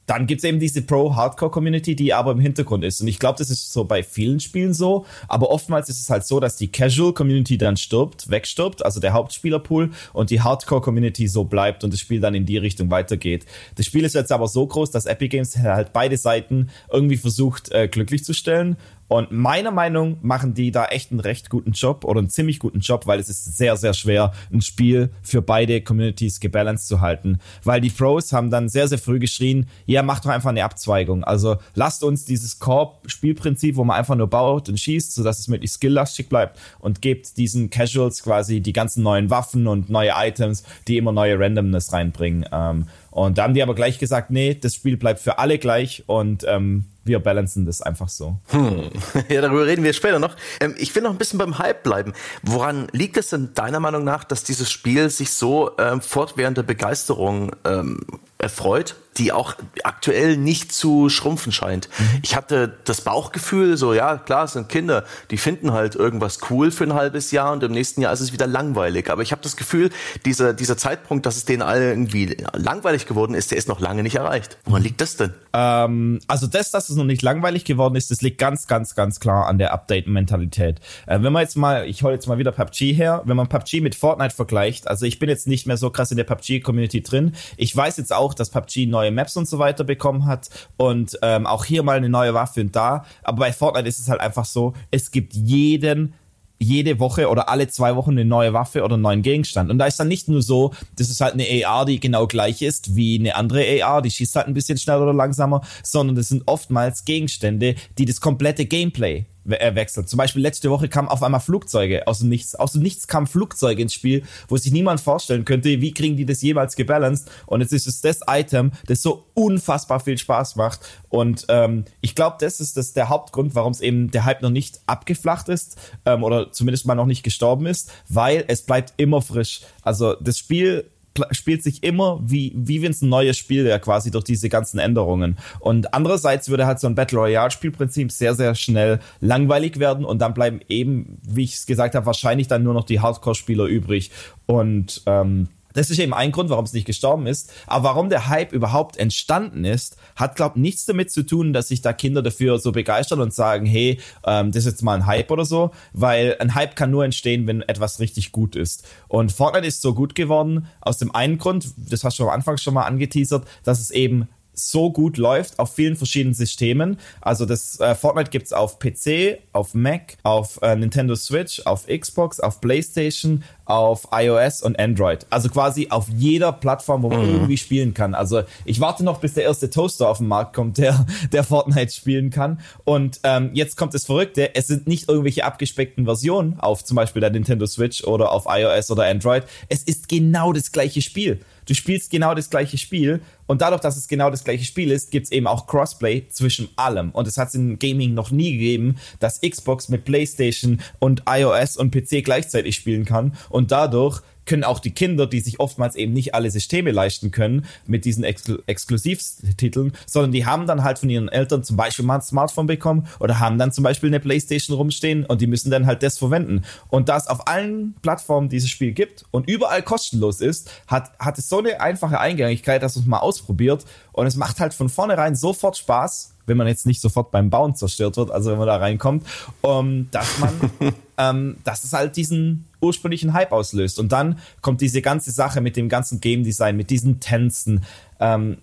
dann 0.06 0.28
gibt's 0.28 0.44
eben 0.44 0.60
diese 0.60 0.82
Pro-Hardcore-Community, 0.82 1.96
die 1.96 2.14
aber 2.14 2.32
im 2.32 2.40
Hintergrund 2.40 2.84
ist. 2.84 3.02
Und 3.02 3.08
ich 3.08 3.20
glaube, 3.20 3.38
das 3.40 3.50
ist 3.50 3.74
so 3.74 3.86
bei 3.86 4.04
vielen 4.04 4.40
Spielen 4.40 4.74
so. 4.74 5.06
Aber 5.28 5.50
oftmals 5.50 5.90
ist 5.90 6.00
es 6.00 6.10
halt 6.10 6.26
so, 6.26 6.40
dass 6.40 6.56
die 6.58 6.68
Casual-Community 6.68 7.58
dann 7.58 7.78
stirbt, 7.78 8.30
wegstirbt, 8.30 8.86
also 8.86 9.00
der 9.00 9.14
Hauptspielerpool, 9.14 9.92
und 10.14 10.30
die 10.30 10.42
Hardcore-Community 10.42 11.28
so 11.28 11.44
bleibt 11.44 11.84
und 11.84 11.92
das 11.92 12.00
Spiel 12.00 12.20
dann 12.20 12.36
in 12.36 12.46
die 12.46 12.58
Richtung 12.58 12.92
weitergeht. 12.92 13.46
Das 13.76 13.86
Spiel 13.86 14.04
ist 14.04 14.16
jetzt 14.16 14.32
aber 14.32 14.48
so 14.48 14.66
groß, 14.66 14.92
dass 14.92 15.06
Epic 15.06 15.30
Games 15.30 15.58
halt 15.58 15.94
beide 15.94 16.18
Seiten 16.18 16.70
irgendwie 16.92 17.18
versucht, 17.18 17.72
äh, 17.72 17.88
glücklich 17.88 18.24
zu 18.24 18.34
stellen. 18.34 18.78
Und 19.08 19.32
meiner 19.32 19.72
Meinung 19.72 20.18
machen 20.22 20.54
die 20.54 20.72
da 20.72 20.86
echt 20.86 21.12
einen 21.12 21.20
recht 21.20 21.50
guten 21.50 21.72
Job 21.72 22.04
oder 22.06 22.20
einen 22.20 22.30
ziemlich 22.30 22.60
guten 22.60 22.80
Job, 22.80 23.06
weil 23.06 23.20
es 23.20 23.30
ist 23.30 23.58
sehr, 23.58 23.78
sehr 23.78 23.94
schwer, 23.94 24.32
ein 24.52 24.62
Spiel 24.62 25.12
für 25.22 25.42
beide 25.42 25.82
Communities 25.82 26.40
gebalanced 26.40 26.88
zu 26.88 27.02
halten. 27.02 27.40
Weil 27.64 27.82
die 27.82 27.90
Pros 27.90 28.34
haben 28.34 28.50
dann 28.50 28.68
sehr, 28.68 28.88
sehr 28.88 28.98
früh 28.98 29.20
geschrien, 29.20 29.68
ja, 29.86 30.02
macht 30.02 30.26
doch 30.26 30.32
einfach 30.32 30.50
eine 30.50 30.64
Abzweigung. 30.64 31.24
Also 31.24 31.58
lasst 31.76 32.04
uns 32.04 32.26
dieses 32.26 32.60
Core-Spielprinzip, 32.60 33.76
wo 33.76 33.84
man 33.84 33.98
einfach 33.98 34.16
nur 34.16 34.30
baut 34.30 34.70
und 34.70 34.80
schießt, 34.80 35.14
sodass 35.14 35.40
es 35.40 35.48
möglichst 35.48 35.76
skilllastig 35.76 36.30
bleibt 36.30 36.60
und 36.80 37.02
gebt 37.02 37.38
diesen 37.38 37.70
Casuals 37.70 38.24
quasi 38.24 38.62
die 38.62 38.74
ganzen 38.74 39.04
neuen 39.04 39.30
Waffen 39.30 39.68
und 39.68 39.90
neue 39.90 40.14
Items, 40.16 40.64
die 40.88 40.98
immer 40.98 41.12
neue 41.12 41.40
Randomness 41.40 41.94
reinbringen. 41.94 42.46
Ähm, 42.52 42.88
und 43.16 43.38
da 43.38 43.44
haben 43.44 43.54
die 43.54 43.64
aber 43.64 43.76
gleich 43.76 43.98
gesagt, 43.98 44.30
nee, 44.30 44.56
das 44.56 44.76
Spiel 44.76 44.98
bleibt 44.98 45.22
für 45.22 45.40
alle 45.40 45.58
gleich 45.58 46.04
und 46.06 46.44
ähm, 46.50 46.84
wir 47.06 47.20
balancen 47.20 47.66
das 47.66 47.82
einfach 47.82 48.10
so. 48.10 48.40
Hm. 48.50 48.90
Ja, 49.30 49.40
darüber 49.40 49.66
reden 49.66 49.86
wir 49.86 49.94
später 49.94 50.20
noch. 50.20 50.36
Ähm, 50.60 50.76
ich 50.78 50.94
will 50.94 51.02
noch 51.02 51.12
ein 51.12 51.18
bisschen 51.18 51.40
beim 51.40 51.58
Hype 51.58 51.82
bleiben. 51.82 52.12
Woran 52.44 52.90
liegt 52.92 53.16
es 53.16 53.30
denn 53.30 53.54
deiner 53.54 53.80
Meinung 53.80 54.04
nach, 54.04 54.26
dass 54.26 54.44
dieses 54.44 54.70
Spiel 54.70 55.10
sich 55.10 55.30
so 55.32 55.72
ähm, 55.78 56.02
fortwährende 56.02 56.62
Begeisterung 56.62 57.56
ähm, 57.64 58.02
erfreut, 58.38 58.96
die 59.18 59.32
auch 59.32 59.56
aktuell 59.84 60.36
nicht 60.38 60.74
zu 60.74 61.10
schrumpfen 61.10 61.52
scheint. 61.52 61.88
Mhm. 61.98 62.20
Ich 62.22 62.36
hatte 62.36 62.78
das 62.84 63.02
Bauchgefühl, 63.02 63.78
so 63.78 63.94
ja, 63.94 64.18
klar, 64.18 64.46
es 64.46 64.54
sind 64.54 64.68
Kinder, 64.68 65.06
die 65.32 65.38
finden 65.38 65.72
halt 65.72 65.96
irgendwas 65.96 66.40
cool 66.50 66.72
für 66.72 66.84
ein 66.84 66.94
halbes 66.94 67.32
Jahr 67.32 67.54
und 67.54 67.64
im 67.64 67.72
nächsten 67.72 68.02
Jahr 68.02 68.12
ist 68.12 68.20
es 68.20 68.34
wieder 68.34 68.48
langweilig. 68.48 69.10
Aber 69.10 69.22
ich 69.22 69.32
habe 69.32 69.42
das 69.42 69.56
Gefühl, 69.56 69.90
dieser, 70.26 70.54
dieser 70.54 70.78
Zeitpunkt, 70.78 71.26
dass 71.26 71.38
es 71.38 71.46
denen 71.46 71.62
alle 71.62 71.90
irgendwie 71.90 72.36
langweilig 72.54 73.06
geworden 73.06 73.36
ist, 73.36 73.52
der 73.52 73.58
ist 73.58 73.70
noch 73.70 73.80
lange 73.80 74.04
nicht 74.04 74.16
erreicht. 74.16 74.58
Woran 74.66 74.84
liegt 74.84 75.00
das 75.00 75.16
denn? 75.16 75.34
Ähm, 75.54 76.20
also 76.28 76.48
das, 76.48 76.72
dass 76.72 76.90
es 76.90 76.98
noch 76.98 77.06
nicht 77.06 77.22
langweilig 77.22 77.64
geworden 77.64 77.96
ist, 77.96 78.12
das 78.12 78.22
liegt 78.22 78.38
ganz, 78.38 78.68
ganz, 78.68 78.96
ganz 78.96 79.22
klar 79.22 79.48
an 79.48 79.58
der 79.58 79.72
Update-Mentalität. 79.72 80.82
Äh, 81.08 81.22
wenn 81.22 81.32
man 81.32 81.42
jetzt 81.42 81.56
mal, 81.56 81.88
ich 81.88 82.04
hole 82.04 82.14
jetzt 82.14 82.28
mal 82.28 82.38
wieder 82.38 82.52
PUBG 82.52 82.94
her, 82.94 83.22
wenn 83.26 83.38
man 83.38 83.48
PUBG 83.48 83.80
mit 83.80 83.96
Fortnite 83.96 84.36
vergleicht, 84.36 84.90
also 84.90 85.06
ich 85.06 85.20
bin 85.20 85.30
jetzt 85.30 85.48
nicht 85.48 85.68
mehr 85.68 85.78
so 85.78 85.90
krass 85.90 86.12
in 86.12 86.18
der 86.18 86.26
PUBG-Community 86.26 87.02
drin. 87.02 87.34
Ich 87.56 87.74
weiß 87.74 87.96
jetzt 87.98 88.12
auch, 88.12 88.25
dass 88.34 88.50
PUBG 88.50 88.88
neue 88.88 89.12
Maps 89.12 89.38
und 89.38 89.48
so 89.48 89.60
weiter 89.60 89.84
bekommen 89.84 90.26
hat 90.26 90.50
und 90.78 91.18
ähm, 91.22 91.46
auch 91.46 91.66
hier 91.66 91.84
mal 91.84 91.98
eine 91.98 92.10
neue 92.10 92.34
Waffe 92.34 92.62
und 92.62 92.76
da. 92.76 93.06
Aber 93.24 93.40
bei 93.40 93.54
Fortnite 93.54 93.88
ist 93.88 94.00
es 94.00 94.10
halt 94.10 94.22
einfach 94.22 94.46
so, 94.46 94.74
es 94.92 95.12
gibt 95.12 95.34
jeden 95.34 96.14
jede 96.58 97.00
Woche 97.00 97.30
oder 97.30 97.50
alle 97.50 97.68
zwei 97.68 97.96
Wochen 97.96 98.12
eine 98.12 98.26
neue 98.26 98.54
Waffe 98.54 98.84
oder 98.84 98.94
einen 98.94 99.04
neuen 99.04 99.22
Gegenstand. 99.22 99.70
Und 99.70 99.78
da 99.78 99.86
ist 99.86 100.00
dann 100.00 100.08
nicht 100.08 100.28
nur 100.28 100.42
so, 100.42 100.74
das 100.96 101.10
ist 101.10 101.22
halt 101.22 101.34
eine 101.34 101.46
AR, 101.66 101.86
die 101.86 102.00
genau 102.00 102.28
gleich 102.28 102.62
ist 102.62 102.96
wie 102.96 103.20
eine 103.20 103.36
andere 103.36 103.84
AR, 103.84 104.02
die 104.02 104.12
schießt 104.12 104.36
halt 104.36 104.48
ein 104.48 104.54
bisschen 104.54 104.78
schneller 104.78 105.04
oder 105.04 105.14
langsamer, 105.14 105.62
sondern 105.84 106.16
das 106.16 106.30
sind 106.30 106.44
oftmals 106.46 107.06
Gegenstände, 107.06 107.76
die 107.98 108.06
das 108.06 108.22
komplette 108.22 108.66
Gameplay 108.66 109.26
wechselt. 109.46 110.10
Zum 110.10 110.18
Beispiel 110.18 110.42
letzte 110.42 110.70
Woche 110.70 110.90
kamen 110.90 111.08
auf 111.08 111.24
einmal 111.24 111.40
Flugzeuge 111.40 112.08
aus 112.08 112.20
dem 112.20 112.30
Nichts. 112.30 112.56
Aus 112.56 112.74
dem 112.74 112.82
Nichts 112.82 113.08
kamen 113.08 113.28
Flugzeuge 113.28 113.82
ins 113.82 113.94
Spiel, 113.94 114.24
wo 114.48 114.58
sich 114.58 114.72
niemand 114.72 115.02
vorstellen 115.02 115.46
könnte, 115.46 115.82
wie 115.82 115.94
kriegen 115.94 116.18
die 116.18 116.26
das 116.26 116.42
jemals 116.42 116.76
gebalanced. 116.76 117.30
Und 117.46 117.62
jetzt 117.62 117.74
ist 117.74 117.88
es 117.88 118.02
das 118.02 118.22
Item, 118.28 118.72
das 118.88 119.02
so 119.02 119.26
unfassbar 119.34 120.00
viel 120.00 120.18
Spaß 120.18 120.56
macht. 120.56 120.80
Und 121.10 121.46
ähm, 121.50 121.86
ich 122.02 122.16
glaube, 122.16 122.38
das 122.40 122.60
ist 122.60 122.78
das 122.78 122.94
der 122.94 123.10
Hauptgrund, 123.10 123.56
warum 123.56 123.72
es 123.72 123.82
eben 123.82 124.12
der 124.12 124.26
Hype 124.26 124.42
noch 124.42 124.50
nicht 124.50 124.82
abgeflacht 124.88 125.50
ist 125.50 125.78
ähm, 126.06 126.24
oder 126.24 126.52
zumindest 126.52 126.86
mal 126.86 126.96
noch 126.96 127.06
nicht 127.06 127.24
gestorben 127.24 127.66
ist, 127.68 127.92
weil 128.10 128.44
es 128.48 128.64
bleibt 128.64 128.94
immer 128.98 129.22
frisch. 129.22 129.62
Also 129.82 130.16
das 130.16 130.38
Spiel 130.38 130.90
spielt 131.32 131.64
sich 131.64 131.84
immer 131.84 132.20
wie, 132.24 132.54
wie 132.56 132.82
wenn 132.82 132.92
es 132.92 133.02
ein 133.02 133.10
neues 133.10 133.38
Spiel 133.38 133.66
wäre, 133.66 133.80
quasi 133.80 134.12
durch 134.12 134.24
diese 134.24 134.50
ganzen 134.50 134.80
Änderungen. 134.80 135.38
Und 135.60 135.94
andererseits 135.94 136.50
würde 136.50 136.66
halt 136.66 136.80
so 136.80 136.88
ein 136.88 136.96
Battle 136.96 137.20
Royale 137.20 137.52
Spielprinzip 137.52 138.12
sehr, 138.12 138.36
sehr 138.36 138.56
schnell 138.56 139.00
langweilig 139.22 139.80
werden 139.80 140.06
und 140.06 140.20
dann 140.20 140.34
bleiben 140.34 140.60
eben, 140.68 141.18
wie 141.28 141.44
ich 141.44 141.56
es 141.56 141.66
gesagt 141.66 141.96
habe, 141.96 142.06
wahrscheinlich 142.06 142.48
dann 142.48 142.64
nur 142.64 142.74
noch 142.74 142.86
die 142.86 143.00
Hardcore-Spieler 143.00 143.66
übrig. 143.66 144.12
Und 144.46 145.02
ähm, 145.06 145.50
das 145.76 145.90
ist 145.90 146.00
eben 146.00 146.14
ein 146.14 146.32
Grund, 146.32 146.50
warum 146.50 146.66
es 146.66 146.74
nicht 146.74 146.88
gestorben 146.88 147.28
ist. 147.28 147.52
Aber 147.68 147.90
warum 147.90 148.10
der 148.10 148.28
Hype 148.28 148.54
überhaupt 148.54 148.98
entstanden 148.98 149.66
ist, 149.66 149.98
hat, 150.16 150.36
glaube 150.36 150.60
nichts 150.60 150.86
damit 150.86 151.12
zu 151.12 151.24
tun, 151.24 151.54
dass 151.54 151.68
sich 151.68 151.82
da 151.82 151.94
Kinder 151.94 152.24
dafür 152.24 152.58
so 152.58 152.72
begeistern 152.72 153.22
und 153.22 153.34
sagen, 153.34 153.66
hey, 153.66 154.00
ähm, 154.26 154.52
das 154.52 154.66
ist 154.66 154.72
jetzt 154.72 154.84
mal 154.84 154.96
ein 154.96 155.06
Hype 155.06 155.30
oder 155.30 155.46
so. 155.46 155.72
Weil 155.94 156.38
ein 156.40 156.56
Hype 156.56 156.76
kann 156.76 156.92
nur 156.92 157.06
entstehen, 157.06 157.46
wenn 157.46 157.62
etwas 157.62 158.00
richtig 158.00 158.32
gut 158.32 158.56
ist. 158.56 158.88
Und 159.08 159.32
Fortnite 159.32 159.68
ist 159.68 159.82
so 159.82 159.94
gut 159.94 160.16
geworden 160.16 160.68
aus 160.82 160.98
dem 160.98 161.14
einen 161.14 161.38
Grund, 161.38 161.68
das 161.78 162.04
hast 162.04 162.18
du 162.20 162.24
am 162.24 162.30
Anfang 162.30 162.58
schon 162.58 162.74
mal 162.74 162.84
angeteasert, 162.84 163.46
dass 163.64 163.80
es 163.80 163.92
eben 163.92 164.28
so 164.56 164.92
gut 164.92 165.18
läuft 165.18 165.60
auf 165.60 165.74
vielen 165.74 165.96
verschiedenen 165.96 166.34
Systemen. 166.34 166.98
Also 167.22 167.46
das 167.46 167.80
äh, 167.80 167.96
Fortnite 167.96 168.32
gibt's 168.32 168.54
auf 168.54 168.80
PC, 168.80 169.40
auf 169.54 169.74
Mac, 169.74 170.18
auf 170.24 170.60
äh, 170.62 170.76
Nintendo 170.76 171.16
Switch, 171.16 171.62
auf 171.66 171.88
Xbox, 171.88 172.40
auf 172.40 172.62
PlayStation, 172.62 173.44
auf 173.66 174.08
iOS 174.12 174.62
und 174.62 174.80
Android. 174.80 175.26
Also 175.30 175.50
quasi 175.50 175.88
auf 175.90 176.08
jeder 176.10 176.52
Plattform, 176.52 177.04
wo 177.04 177.10
man 177.10 177.26
mhm. 177.26 177.34
irgendwie 177.34 177.58
spielen 177.58 177.94
kann. 177.94 178.14
Also 178.14 178.44
ich 178.64 178.80
warte 178.80 179.04
noch, 179.04 179.20
bis 179.20 179.34
der 179.34 179.44
erste 179.44 179.70
Toaster 179.70 180.08
auf 180.10 180.20
den 180.20 180.28
Markt 180.28 180.56
kommt, 180.56 180.78
der, 180.78 181.06
der 181.32 181.44
Fortnite 181.44 181.92
spielen 181.92 182.30
kann. 182.30 182.60
Und 182.84 183.20
ähm, 183.24 183.52
jetzt 183.54 183.76
kommt 183.76 183.94
das 183.94 184.06
Verrückte, 184.06 184.56
es 184.56 184.68
sind 184.68 184.88
nicht 184.88 185.10
irgendwelche 185.10 185.46
abgespeckten 185.46 186.06
Versionen 186.06 186.60
auf 186.60 186.84
zum 186.84 186.96
Beispiel 186.96 187.20
der 187.20 187.32
Nintendo 187.32 187.66
Switch 187.66 188.04
oder 188.04 188.32
auf 188.32 188.46
iOS 188.48 188.92
oder 188.92 189.06
Android. 189.06 189.44
Es 189.70 189.84
ist 189.84 190.08
genau 190.08 190.54
das 190.54 190.72
gleiche 190.72 191.02
Spiel. 191.02 191.42
Du 191.66 191.74
spielst 191.74 192.12
genau 192.12 192.34
das 192.36 192.50
gleiche 192.50 192.78
Spiel 192.78 193.22
und 193.48 193.62
dadurch, 193.62 193.82
dass 193.82 193.98
es 193.98 194.08
genau 194.08 194.30
das 194.30 194.44
gleiche 194.44 194.66
Spiel 194.66 194.92
ist, 194.92 195.12
gibt 195.12 195.26
es 195.26 195.32
eben 195.32 195.48
auch 195.48 195.68
Crossplay 195.68 196.28
zwischen 196.30 196.70
allem. 196.76 197.12
Und 197.12 197.28
es 197.28 197.38
hat 197.38 197.50
es 197.50 197.56
in 197.56 197.80
Gaming 197.80 198.14
noch 198.14 198.32
nie 198.32 198.54
gegeben, 198.54 198.98
dass 199.20 199.42
Xbox 199.42 199.90
mit 199.90 200.06
PlayStation 200.06 200.82
und 201.00 201.24
iOS 201.28 201.78
und 201.78 201.92
PC 201.92 202.24
gleichzeitig 202.24 202.76
spielen 202.76 203.06
kann 203.06 203.36
und 203.50 203.72
dadurch 203.72 204.22
können 204.46 204.64
auch 204.64 204.80
die 204.80 204.92
Kinder, 204.92 205.28
die 205.28 205.40
sich 205.40 205.60
oftmals 205.60 205.96
eben 205.96 206.14
nicht 206.14 206.36
alle 206.36 206.50
Systeme 206.52 206.92
leisten 206.92 207.32
können 207.32 207.66
mit 207.86 208.06
diesen 208.06 208.24
Exkl 208.24 208.64
Exklusivtiteln, 208.68 209.94
sondern 210.06 210.32
die 210.32 210.46
haben 210.46 210.68
dann 210.68 210.84
halt 210.84 211.00
von 211.00 211.10
ihren 211.10 211.30
Eltern 211.30 211.64
zum 211.64 211.78
Beispiel 211.78 212.06
mal 212.06 212.16
ein 212.16 212.22
Smartphone 212.22 212.68
bekommen 212.68 213.08
oder 213.20 213.40
haben 213.40 213.58
dann 213.58 213.72
zum 213.72 213.84
Beispiel 213.84 214.10
eine 214.10 214.20
Playstation 214.20 214.78
rumstehen 214.78 215.26
und 215.26 215.42
die 215.42 215.48
müssen 215.48 215.72
dann 215.72 215.86
halt 215.86 216.04
das 216.04 216.18
verwenden. 216.18 216.64
Und 216.90 217.10
da 217.10 217.18
es 217.18 217.28
auf 217.28 217.48
allen 217.48 217.96
Plattformen 218.02 218.50
dieses 218.50 218.70
Spiel 218.70 218.92
gibt 218.92 219.26
und 219.32 219.50
überall 219.50 219.82
kostenlos 219.82 220.42
ist, 220.42 220.72
hat, 220.88 221.18
hat 221.20 221.38
es 221.38 221.50
so 221.50 221.60
eine 221.60 221.82
einfache 221.82 222.20
Eingängigkeit, 222.20 222.82
dass 222.84 222.96
man 222.96 223.04
es 223.04 223.08
mal 223.08 223.20
ausprobiert 223.20 223.86
und 224.12 224.28
es 224.28 224.36
macht 224.36 224.60
halt 224.60 224.74
von 224.74 224.90
vornherein 224.90 225.36
sofort 225.36 225.78
Spaß 225.78 226.35
wenn 226.46 226.58
man 226.58 226.68
jetzt 226.68 226.86
nicht 226.86 227.02
sofort 227.02 227.32
beim 227.32 227.50
Bauen 227.50 227.76
zerstört 227.76 228.18
wird, 228.18 228.32
also 228.32 228.52
wenn 228.52 228.58
man 228.58 228.68
da 228.68 228.78
reinkommt, 228.78 229.26
um, 229.62 230.10
dass 230.12 230.40
man, 230.40 230.54
ähm, 231.18 231.58
dass 231.64 231.84
es 231.84 231.94
halt 231.94 232.16
diesen 232.16 232.66
ursprünglichen 232.82 233.34
Hype 233.34 233.52
auslöst. 233.52 234.00
Und 234.00 234.12
dann 234.12 234.40
kommt 234.62 234.82
diese 234.82 235.02
ganze 235.02 235.32
Sache 235.32 235.62
mit 235.62 235.76
dem 235.76 235.90
ganzen 235.90 236.22
Game 236.22 236.44
Design, 236.44 236.78
mit 236.78 236.90
diesen 236.90 237.20
Tänzen, 237.20 237.84
ähm, 238.20 238.58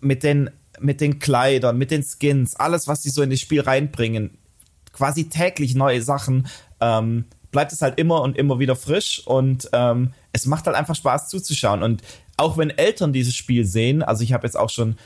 mit 0.00 0.22
den 0.22 0.50
mit 0.80 1.00
den 1.00 1.18
Kleidern, 1.18 1.76
mit 1.76 1.90
den 1.90 2.04
Skins, 2.04 2.54
alles, 2.56 2.86
was 2.86 3.00
die 3.02 3.10
so 3.10 3.22
in 3.22 3.30
das 3.30 3.40
Spiel 3.40 3.60
reinbringen, 3.60 4.30
quasi 4.92 5.28
täglich 5.28 5.74
neue 5.74 6.02
Sachen, 6.02 6.46
ähm, 6.80 7.24
bleibt 7.50 7.72
es 7.72 7.82
halt 7.82 7.98
immer 7.98 8.22
und 8.22 8.36
immer 8.36 8.58
wieder 8.58 8.76
frisch 8.76 9.26
und 9.26 9.68
ähm, 9.72 10.12
es 10.32 10.46
macht 10.46 10.66
halt 10.66 10.76
einfach 10.76 10.94
Spaß 10.94 11.28
zuzuschauen. 11.28 11.82
Und 11.82 12.02
auch 12.36 12.56
wenn 12.58 12.70
Eltern 12.70 13.12
dieses 13.12 13.34
Spiel 13.34 13.64
sehen, 13.64 14.02
also 14.02 14.22
ich 14.22 14.32
habe 14.32 14.46
jetzt 14.46 14.56
auch 14.56 14.70
schon 14.70 14.96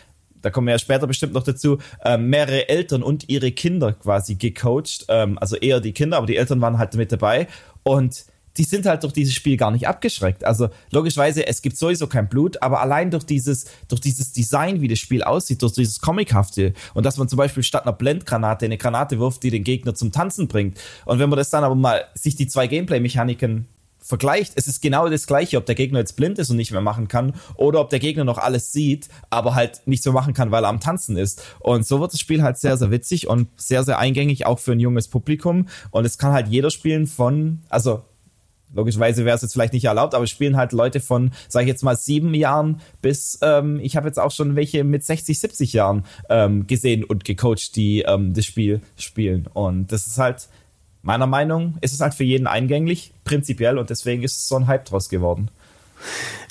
da 0.42 0.50
kommen 0.50 0.66
wir 0.66 0.72
ja 0.72 0.78
später 0.78 1.06
bestimmt 1.06 1.32
noch 1.32 1.44
dazu, 1.44 1.78
äh, 2.04 2.18
mehrere 2.18 2.68
Eltern 2.68 3.02
und 3.02 3.28
ihre 3.28 3.52
Kinder 3.52 3.92
quasi 3.92 4.34
gecoacht. 4.34 5.06
Ähm, 5.08 5.38
also 5.38 5.56
eher 5.56 5.80
die 5.80 5.92
Kinder, 5.92 6.18
aber 6.18 6.26
die 6.26 6.36
Eltern 6.36 6.60
waren 6.60 6.78
halt 6.78 6.94
mit 6.94 7.12
dabei. 7.12 7.48
Und 7.82 8.26
die 8.56 8.64
sind 8.64 8.86
halt 8.86 9.02
durch 9.02 9.12
dieses 9.12 9.34
Spiel 9.34 9.56
gar 9.56 9.70
nicht 9.70 9.88
abgeschreckt. 9.88 10.44
Also 10.44 10.68
logischerweise, 10.90 11.46
es 11.46 11.62
gibt 11.62 11.76
sowieso 11.76 12.06
kein 12.06 12.28
Blut, 12.28 12.62
aber 12.62 12.80
allein 12.80 13.10
durch 13.10 13.24
dieses, 13.24 13.66
durch 13.88 14.00
dieses 14.00 14.32
Design, 14.32 14.80
wie 14.80 14.88
das 14.88 14.98
Spiel 14.98 15.22
aussieht, 15.22 15.62
durch 15.62 15.72
dieses 15.72 16.00
Comichafte 16.00 16.74
und 16.94 17.06
dass 17.06 17.16
man 17.16 17.28
zum 17.28 17.38
Beispiel 17.38 17.62
statt 17.62 17.84
einer 17.84 17.94
Blendgranate 17.94 18.66
eine 18.66 18.78
Granate 18.78 19.18
wirft, 19.18 19.42
die 19.42 19.50
den 19.50 19.64
Gegner 19.64 19.94
zum 19.94 20.12
Tanzen 20.12 20.48
bringt. 20.48 20.78
Und 21.06 21.18
wenn 21.18 21.30
man 21.30 21.38
das 21.38 21.50
dann 21.50 21.64
aber 21.64 21.74
mal 21.74 22.04
sich 22.14 22.36
die 22.36 22.46
zwei 22.46 22.66
Gameplay-Mechaniken 22.66 23.68
vergleicht, 24.12 24.52
es 24.56 24.66
ist 24.66 24.82
genau 24.82 25.08
das 25.08 25.26
gleiche, 25.26 25.56
ob 25.56 25.64
der 25.64 25.74
Gegner 25.74 26.00
jetzt 26.00 26.16
blind 26.16 26.38
ist 26.38 26.50
und 26.50 26.58
nicht 26.58 26.70
mehr 26.70 26.82
machen 26.82 27.08
kann 27.08 27.32
oder 27.56 27.80
ob 27.80 27.88
der 27.88 27.98
Gegner 27.98 28.24
noch 28.24 28.36
alles 28.36 28.70
sieht, 28.70 29.08
aber 29.30 29.54
halt 29.54 29.80
nicht 29.86 30.02
so 30.02 30.12
machen 30.12 30.34
kann, 30.34 30.50
weil 30.50 30.64
er 30.64 30.68
am 30.68 30.80
Tanzen 30.80 31.16
ist. 31.16 31.42
Und 31.60 31.86
so 31.86 31.98
wird 31.98 32.12
das 32.12 32.20
Spiel 32.20 32.42
halt 32.42 32.58
sehr, 32.58 32.76
sehr 32.76 32.90
witzig 32.90 33.26
und 33.26 33.48
sehr, 33.56 33.84
sehr 33.84 33.98
eingängig, 33.98 34.44
auch 34.44 34.58
für 34.58 34.72
ein 34.72 34.80
junges 34.80 35.08
Publikum. 35.08 35.66
Und 35.92 36.04
es 36.04 36.18
kann 36.18 36.34
halt 36.34 36.48
jeder 36.48 36.70
spielen 36.70 37.06
von, 37.06 37.62
also 37.70 38.02
logischerweise 38.74 39.24
wäre 39.24 39.34
es 39.34 39.40
jetzt 39.40 39.54
vielleicht 39.54 39.72
nicht 39.72 39.86
erlaubt, 39.86 40.14
aber 40.14 40.26
spielen 40.26 40.58
halt 40.58 40.72
Leute 40.72 41.00
von, 41.00 41.30
sage 41.48 41.64
ich 41.64 41.68
jetzt 41.68 41.82
mal, 41.82 41.96
sieben 41.96 42.34
Jahren 42.34 42.82
bis, 43.00 43.38
ähm, 43.40 43.80
ich 43.82 43.96
habe 43.96 44.08
jetzt 44.08 44.18
auch 44.18 44.30
schon 44.30 44.56
welche 44.56 44.84
mit 44.84 45.04
60, 45.04 45.40
70 45.40 45.72
Jahren 45.72 46.04
ähm, 46.28 46.66
gesehen 46.66 47.02
und 47.02 47.24
gecoacht, 47.24 47.76
die 47.76 48.02
ähm, 48.02 48.34
das 48.34 48.44
Spiel 48.44 48.82
spielen. 48.98 49.46
Und 49.46 49.90
das 49.90 50.06
ist 50.06 50.18
halt 50.18 50.48
meiner 51.02 51.26
Meinung 51.26 51.76
ist 51.80 51.92
es 51.92 52.00
halt 52.00 52.14
für 52.14 52.24
jeden 52.24 52.46
eingänglich, 52.46 53.12
prinzipiell, 53.24 53.78
und 53.78 53.90
deswegen 53.90 54.22
ist 54.22 54.36
es 54.36 54.48
so 54.48 54.56
ein 54.56 54.66
Hype 54.66 54.84
draus 54.84 55.08
geworden. 55.08 55.50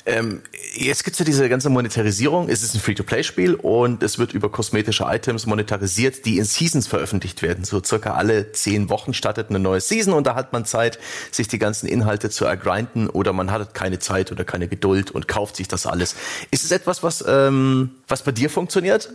Ähm, 0.04 0.42
jetzt 0.74 1.04
gibt's 1.04 1.20
ja 1.20 1.24
diese 1.24 1.48
ganze 1.48 1.70
Monetarisierung. 1.70 2.48
Es 2.48 2.62
ist 2.62 2.74
ein 2.74 2.80
Free-to-Play-Spiel 2.80 3.54
und 3.54 4.02
es 4.02 4.18
wird 4.18 4.32
über 4.32 4.50
kosmetische 4.50 5.04
Items 5.04 5.46
monetarisiert, 5.46 6.24
die 6.24 6.38
in 6.38 6.44
Seasons 6.44 6.88
veröffentlicht 6.88 7.42
werden. 7.42 7.64
So 7.64 7.82
circa 7.82 8.14
alle 8.14 8.52
zehn 8.52 8.90
Wochen 8.90 9.14
startet 9.14 9.50
eine 9.50 9.60
neue 9.60 9.80
Season 9.80 10.12
und 10.12 10.26
da 10.26 10.34
hat 10.34 10.52
man 10.52 10.64
Zeit, 10.64 10.98
sich 11.30 11.46
die 11.46 11.58
ganzen 11.58 11.86
Inhalte 11.86 12.30
zu 12.30 12.44
ergrinden 12.44 13.08
oder 13.08 13.32
man 13.32 13.52
hat 13.52 13.74
keine 13.74 14.00
Zeit 14.00 14.32
oder 14.32 14.44
keine 14.44 14.66
Geduld 14.66 15.12
und 15.12 15.28
kauft 15.28 15.56
sich 15.56 15.68
das 15.68 15.86
alles. 15.86 16.16
Ist 16.50 16.64
es 16.64 16.72
etwas, 16.72 17.02
was, 17.04 17.24
ähm, 17.26 17.90
was 18.08 18.22
bei 18.22 18.32
dir 18.32 18.50
funktioniert? 18.50 19.10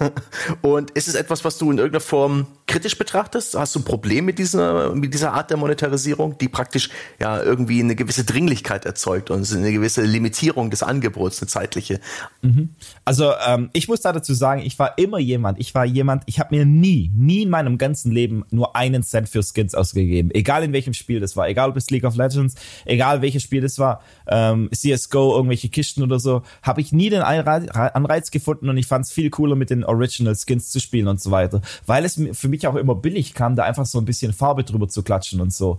und 0.62 0.92
ist 0.92 1.08
es 1.08 1.14
etwas, 1.14 1.44
was 1.44 1.58
du 1.58 1.70
in 1.70 1.78
irgendeiner 1.78 2.00
Form 2.00 2.46
kritisch 2.66 2.96
betrachtest? 2.96 3.54
Hast 3.54 3.74
du 3.74 3.80
ein 3.80 3.84
Problem 3.84 4.24
mit 4.24 4.38
dieser, 4.38 4.94
mit 4.94 5.12
dieser 5.12 5.34
Art 5.34 5.50
der 5.50 5.58
Monetarisierung, 5.58 6.38
die 6.38 6.48
praktisch 6.48 6.88
ja 7.20 7.42
irgendwie 7.42 7.80
eine 7.80 7.94
gewisse 7.94 8.24
Dringlichkeit 8.24 8.86
erzeugt 8.86 9.30
und 9.30 9.50
eine 9.52 9.72
gewisse 9.72 10.02
Lim 10.02 10.21
Limitierung 10.22 10.70
des 10.70 10.82
Angebots, 10.82 11.42
eine 11.42 11.48
zeitliche. 11.48 12.00
Mhm. 12.42 12.70
Also 13.04 13.32
ähm, 13.46 13.70
ich 13.72 13.88
muss 13.88 14.00
da 14.00 14.12
dazu 14.12 14.34
sagen, 14.34 14.62
ich 14.64 14.78
war 14.78 14.96
immer 14.98 15.18
jemand, 15.18 15.58
ich 15.58 15.74
war 15.74 15.84
jemand, 15.84 16.22
ich 16.26 16.38
habe 16.38 16.54
mir 16.54 16.64
nie, 16.64 17.10
nie 17.14 17.42
in 17.42 17.50
meinem 17.50 17.76
ganzen 17.76 18.12
Leben 18.12 18.44
nur 18.50 18.76
einen 18.76 19.02
Cent 19.02 19.28
für 19.28 19.42
Skins 19.42 19.74
ausgegeben. 19.74 20.30
Egal 20.32 20.62
in 20.62 20.72
welchem 20.72 20.94
Spiel 20.94 21.18
das 21.18 21.36
war, 21.36 21.48
egal 21.48 21.70
ob 21.70 21.76
es 21.76 21.90
League 21.90 22.04
of 22.04 22.16
Legends, 22.16 22.54
egal 22.84 23.20
welches 23.20 23.42
Spiel 23.42 23.60
das 23.60 23.78
war, 23.78 24.02
ähm, 24.28 24.70
CSGO, 24.72 25.34
irgendwelche 25.34 25.68
Kisten 25.68 26.02
oder 26.02 26.20
so, 26.20 26.42
habe 26.62 26.80
ich 26.80 26.92
nie 26.92 27.10
den 27.10 27.22
Anreiz 27.22 28.30
gefunden 28.30 28.68
und 28.68 28.76
ich 28.76 28.86
fand 28.86 29.04
es 29.04 29.12
viel 29.12 29.30
cooler 29.30 29.56
mit 29.56 29.70
den 29.70 29.84
Original 29.84 30.36
Skins 30.36 30.70
zu 30.70 30.78
spielen 30.78 31.08
und 31.08 31.20
so 31.20 31.32
weiter, 31.32 31.60
weil 31.86 32.04
es 32.04 32.20
für 32.32 32.48
mich 32.48 32.66
auch 32.68 32.76
immer 32.76 32.94
billig 32.94 33.34
kam, 33.34 33.56
da 33.56 33.64
einfach 33.64 33.86
so 33.86 33.98
ein 33.98 34.04
bisschen 34.04 34.32
Farbe 34.32 34.62
drüber 34.62 34.88
zu 34.88 35.02
klatschen 35.02 35.40
und 35.40 35.52
so. 35.52 35.78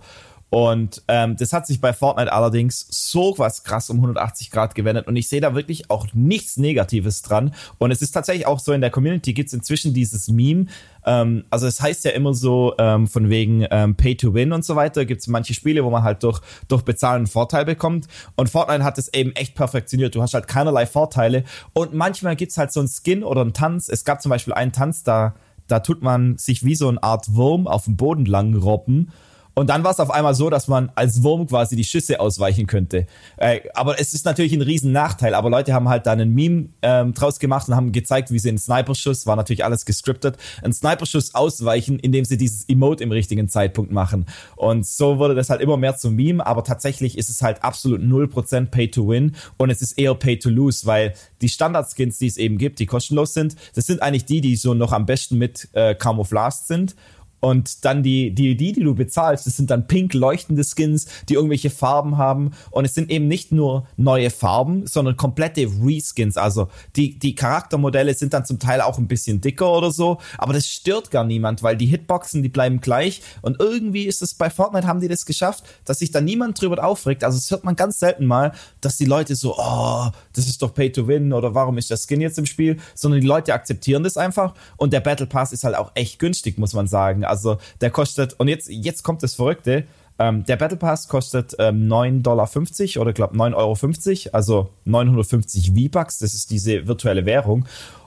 Und 0.54 1.02
ähm, 1.08 1.34
das 1.36 1.52
hat 1.52 1.66
sich 1.66 1.80
bei 1.80 1.92
Fortnite 1.92 2.32
allerdings 2.32 2.86
so 2.88 3.34
was 3.38 3.64
krass 3.64 3.90
um 3.90 3.96
180 3.96 4.52
Grad 4.52 4.76
gewendet 4.76 5.08
und 5.08 5.16
ich 5.16 5.28
sehe 5.28 5.40
da 5.40 5.56
wirklich 5.56 5.90
auch 5.90 6.06
nichts 6.12 6.58
Negatives 6.58 7.22
dran. 7.22 7.52
Und 7.78 7.90
es 7.90 8.02
ist 8.02 8.12
tatsächlich 8.12 8.46
auch 8.46 8.60
so, 8.60 8.72
in 8.72 8.80
der 8.80 8.90
Community 8.90 9.32
gibt 9.32 9.48
es 9.48 9.52
inzwischen 9.52 9.94
dieses 9.94 10.28
Meme, 10.28 10.66
ähm, 11.04 11.44
also 11.50 11.66
es 11.66 11.80
heißt 11.80 12.04
ja 12.04 12.12
immer 12.12 12.34
so 12.34 12.74
ähm, 12.78 13.08
von 13.08 13.30
wegen 13.30 13.66
ähm, 13.68 13.96
Pay 13.96 14.16
to 14.16 14.32
Win 14.32 14.52
und 14.52 14.64
so 14.64 14.76
weiter, 14.76 15.04
gibt 15.04 15.22
es 15.22 15.26
manche 15.26 15.54
Spiele, 15.54 15.84
wo 15.84 15.90
man 15.90 16.04
halt 16.04 16.22
durch, 16.22 16.40
durch 16.68 16.82
Bezahlen 16.82 17.16
einen 17.16 17.26
Vorteil 17.26 17.64
bekommt. 17.64 18.06
Und 18.36 18.48
Fortnite 18.48 18.84
hat 18.84 18.96
es 18.96 19.12
eben 19.12 19.32
echt 19.32 19.56
perfektioniert. 19.56 20.14
Du 20.14 20.22
hast 20.22 20.34
halt 20.34 20.46
keinerlei 20.46 20.86
Vorteile. 20.86 21.42
Und 21.72 21.94
manchmal 21.94 22.36
gibt 22.36 22.52
es 22.52 22.58
halt 22.58 22.72
so 22.72 22.78
einen 22.78 22.88
Skin 22.88 23.24
oder 23.24 23.40
einen 23.40 23.54
Tanz. 23.54 23.88
Es 23.88 24.04
gab 24.04 24.22
zum 24.22 24.30
Beispiel 24.30 24.54
einen 24.54 24.70
Tanz, 24.70 25.02
da, 25.02 25.34
da 25.66 25.80
tut 25.80 26.00
man 26.00 26.38
sich 26.38 26.64
wie 26.64 26.76
so 26.76 26.88
eine 26.88 27.02
Art 27.02 27.34
Wurm 27.34 27.66
auf 27.66 27.86
dem 27.86 27.96
Boden 27.96 28.24
lang 28.24 28.54
robben. 28.54 29.10
Und 29.54 29.70
dann 29.70 29.84
war 29.84 29.92
es 29.92 30.00
auf 30.00 30.10
einmal 30.10 30.34
so, 30.34 30.50
dass 30.50 30.68
man 30.68 30.90
als 30.94 31.22
Wurm 31.22 31.46
quasi 31.46 31.76
die 31.76 31.84
Schüsse 31.84 32.20
ausweichen 32.20 32.66
könnte. 32.66 33.06
Äh, 33.36 33.60
aber 33.74 34.00
es 34.00 34.12
ist 34.12 34.24
natürlich 34.24 34.52
ein 34.52 34.62
riesen 34.62 34.92
Nachteil. 34.92 35.34
Aber 35.34 35.48
Leute 35.48 35.72
haben 35.72 35.88
halt 35.88 36.06
da 36.06 36.12
einen 36.12 36.34
Meme 36.34 36.70
ähm, 36.82 37.14
draus 37.14 37.38
gemacht 37.38 37.68
und 37.68 37.76
haben 37.76 37.92
gezeigt, 37.92 38.30
wie 38.32 38.38
sie 38.38 38.48
einen 38.48 38.58
Sniperschuss, 38.58 39.26
war 39.26 39.36
natürlich 39.36 39.64
alles 39.64 39.86
gescriptet, 39.86 40.36
einen 40.62 40.72
Sniperschuss 40.72 41.34
ausweichen, 41.34 41.98
indem 41.98 42.24
sie 42.24 42.36
dieses 42.36 42.68
Emote 42.68 43.04
im 43.04 43.12
richtigen 43.12 43.48
Zeitpunkt 43.48 43.92
machen. 43.92 44.26
Und 44.56 44.86
so 44.86 45.18
wurde 45.18 45.34
das 45.34 45.50
halt 45.50 45.60
immer 45.60 45.76
mehr 45.76 45.96
zum 45.96 46.16
Meme. 46.16 46.44
Aber 46.44 46.64
tatsächlich 46.64 47.16
ist 47.16 47.30
es 47.30 47.40
halt 47.40 47.62
absolut 47.62 48.00
0% 48.00 48.66
Pay 48.66 48.90
to 48.90 49.08
Win 49.08 49.36
und 49.56 49.70
es 49.70 49.82
ist 49.82 49.92
eher 49.92 50.14
Pay 50.14 50.38
to 50.38 50.50
Lose, 50.50 50.86
weil 50.86 51.14
die 51.40 51.48
Standard-Skins, 51.48 52.18
die 52.18 52.26
es 52.26 52.36
eben 52.36 52.58
gibt, 52.58 52.80
die 52.80 52.86
kostenlos 52.86 53.34
sind, 53.34 53.54
das 53.74 53.86
sind 53.86 54.02
eigentlich 54.02 54.24
die, 54.24 54.40
die 54.40 54.56
so 54.56 54.74
noch 54.74 54.92
am 54.92 55.06
besten 55.06 55.38
mit 55.38 55.68
äh, 55.74 55.94
camouflaged 55.94 56.66
sind. 56.66 56.96
Und 57.44 57.84
dann 57.84 58.02
die, 58.02 58.30
die, 58.30 58.56
die, 58.56 58.72
die 58.72 58.82
du 58.82 58.94
bezahlst, 58.94 59.46
das 59.46 59.54
sind 59.58 59.70
dann 59.70 59.86
pink 59.86 60.14
leuchtende 60.14 60.64
Skins, 60.64 61.04
die 61.28 61.34
irgendwelche 61.34 61.68
Farben 61.68 62.16
haben. 62.16 62.52
Und 62.70 62.86
es 62.86 62.94
sind 62.94 63.10
eben 63.10 63.28
nicht 63.28 63.52
nur 63.52 63.86
neue 63.98 64.30
Farben, 64.30 64.86
sondern 64.86 65.18
komplette 65.18 65.68
Reskins. 65.82 66.38
Also 66.38 66.68
die, 66.96 67.18
die 67.18 67.34
Charaktermodelle 67.34 68.14
sind 68.14 68.32
dann 68.32 68.46
zum 68.46 68.58
Teil 68.58 68.80
auch 68.80 68.96
ein 68.96 69.08
bisschen 69.08 69.42
dicker 69.42 69.70
oder 69.70 69.90
so. 69.90 70.20
Aber 70.38 70.54
das 70.54 70.66
stört 70.66 71.10
gar 71.10 71.24
niemand, 71.24 71.62
weil 71.62 71.76
die 71.76 71.84
Hitboxen, 71.84 72.42
die 72.42 72.48
bleiben 72.48 72.80
gleich. 72.80 73.20
Und 73.42 73.60
irgendwie 73.60 74.04
ist 74.04 74.22
es 74.22 74.32
bei 74.32 74.48
Fortnite 74.48 74.86
haben 74.86 75.02
die 75.02 75.08
das 75.08 75.26
geschafft, 75.26 75.64
dass 75.84 75.98
sich 75.98 76.10
da 76.10 76.22
niemand 76.22 76.58
drüber 76.58 76.82
aufregt. 76.82 77.24
Also 77.24 77.36
es 77.36 77.50
hört 77.50 77.64
man 77.64 77.76
ganz 77.76 77.98
selten 77.98 78.24
mal, 78.24 78.52
dass 78.80 78.96
die 78.96 79.04
Leute 79.04 79.34
so, 79.34 79.54
oh, 79.58 80.06
das 80.32 80.46
ist 80.46 80.62
doch 80.62 80.72
Pay 80.72 80.92
to 80.92 81.08
Win 81.08 81.34
oder 81.34 81.54
warum 81.54 81.76
ist 81.76 81.90
der 81.90 81.98
Skin 81.98 82.22
jetzt 82.22 82.38
im 82.38 82.46
Spiel? 82.46 82.78
Sondern 82.94 83.20
die 83.20 83.26
Leute 83.26 83.52
akzeptieren 83.52 84.02
das 84.02 84.16
einfach. 84.16 84.54
Und 84.78 84.94
der 84.94 85.00
Battle 85.00 85.26
Pass 85.26 85.52
ist 85.52 85.64
halt 85.64 85.76
auch 85.76 85.92
echt 85.94 86.18
günstig, 86.18 86.56
muss 86.56 86.72
man 86.72 86.86
sagen. 86.86 87.26
Der 87.80 87.90
kostet, 87.90 88.34
und 88.38 88.48
jetzt, 88.48 88.68
jetzt 88.68 89.02
kommt 89.02 89.22
das 89.22 89.34
Verrückte, 89.34 89.84
ähm, 90.18 90.44
der 90.44 90.56
Battle 90.56 90.76
Pass 90.76 91.08
kostet 91.08 91.56
ähm, 91.58 91.88
9,50 91.88 92.22
Dollar 92.22 93.02
oder 93.02 93.12
glaube 93.12 93.36
9,50 93.36 94.26
Euro, 94.26 94.36
also 94.36 94.70
950 94.84 95.72
V-Bucks, 95.72 96.18
das 96.18 96.34
ist 96.34 96.50
diese 96.50 96.86
virtuelle 96.86 97.26
Währung. 97.26 97.66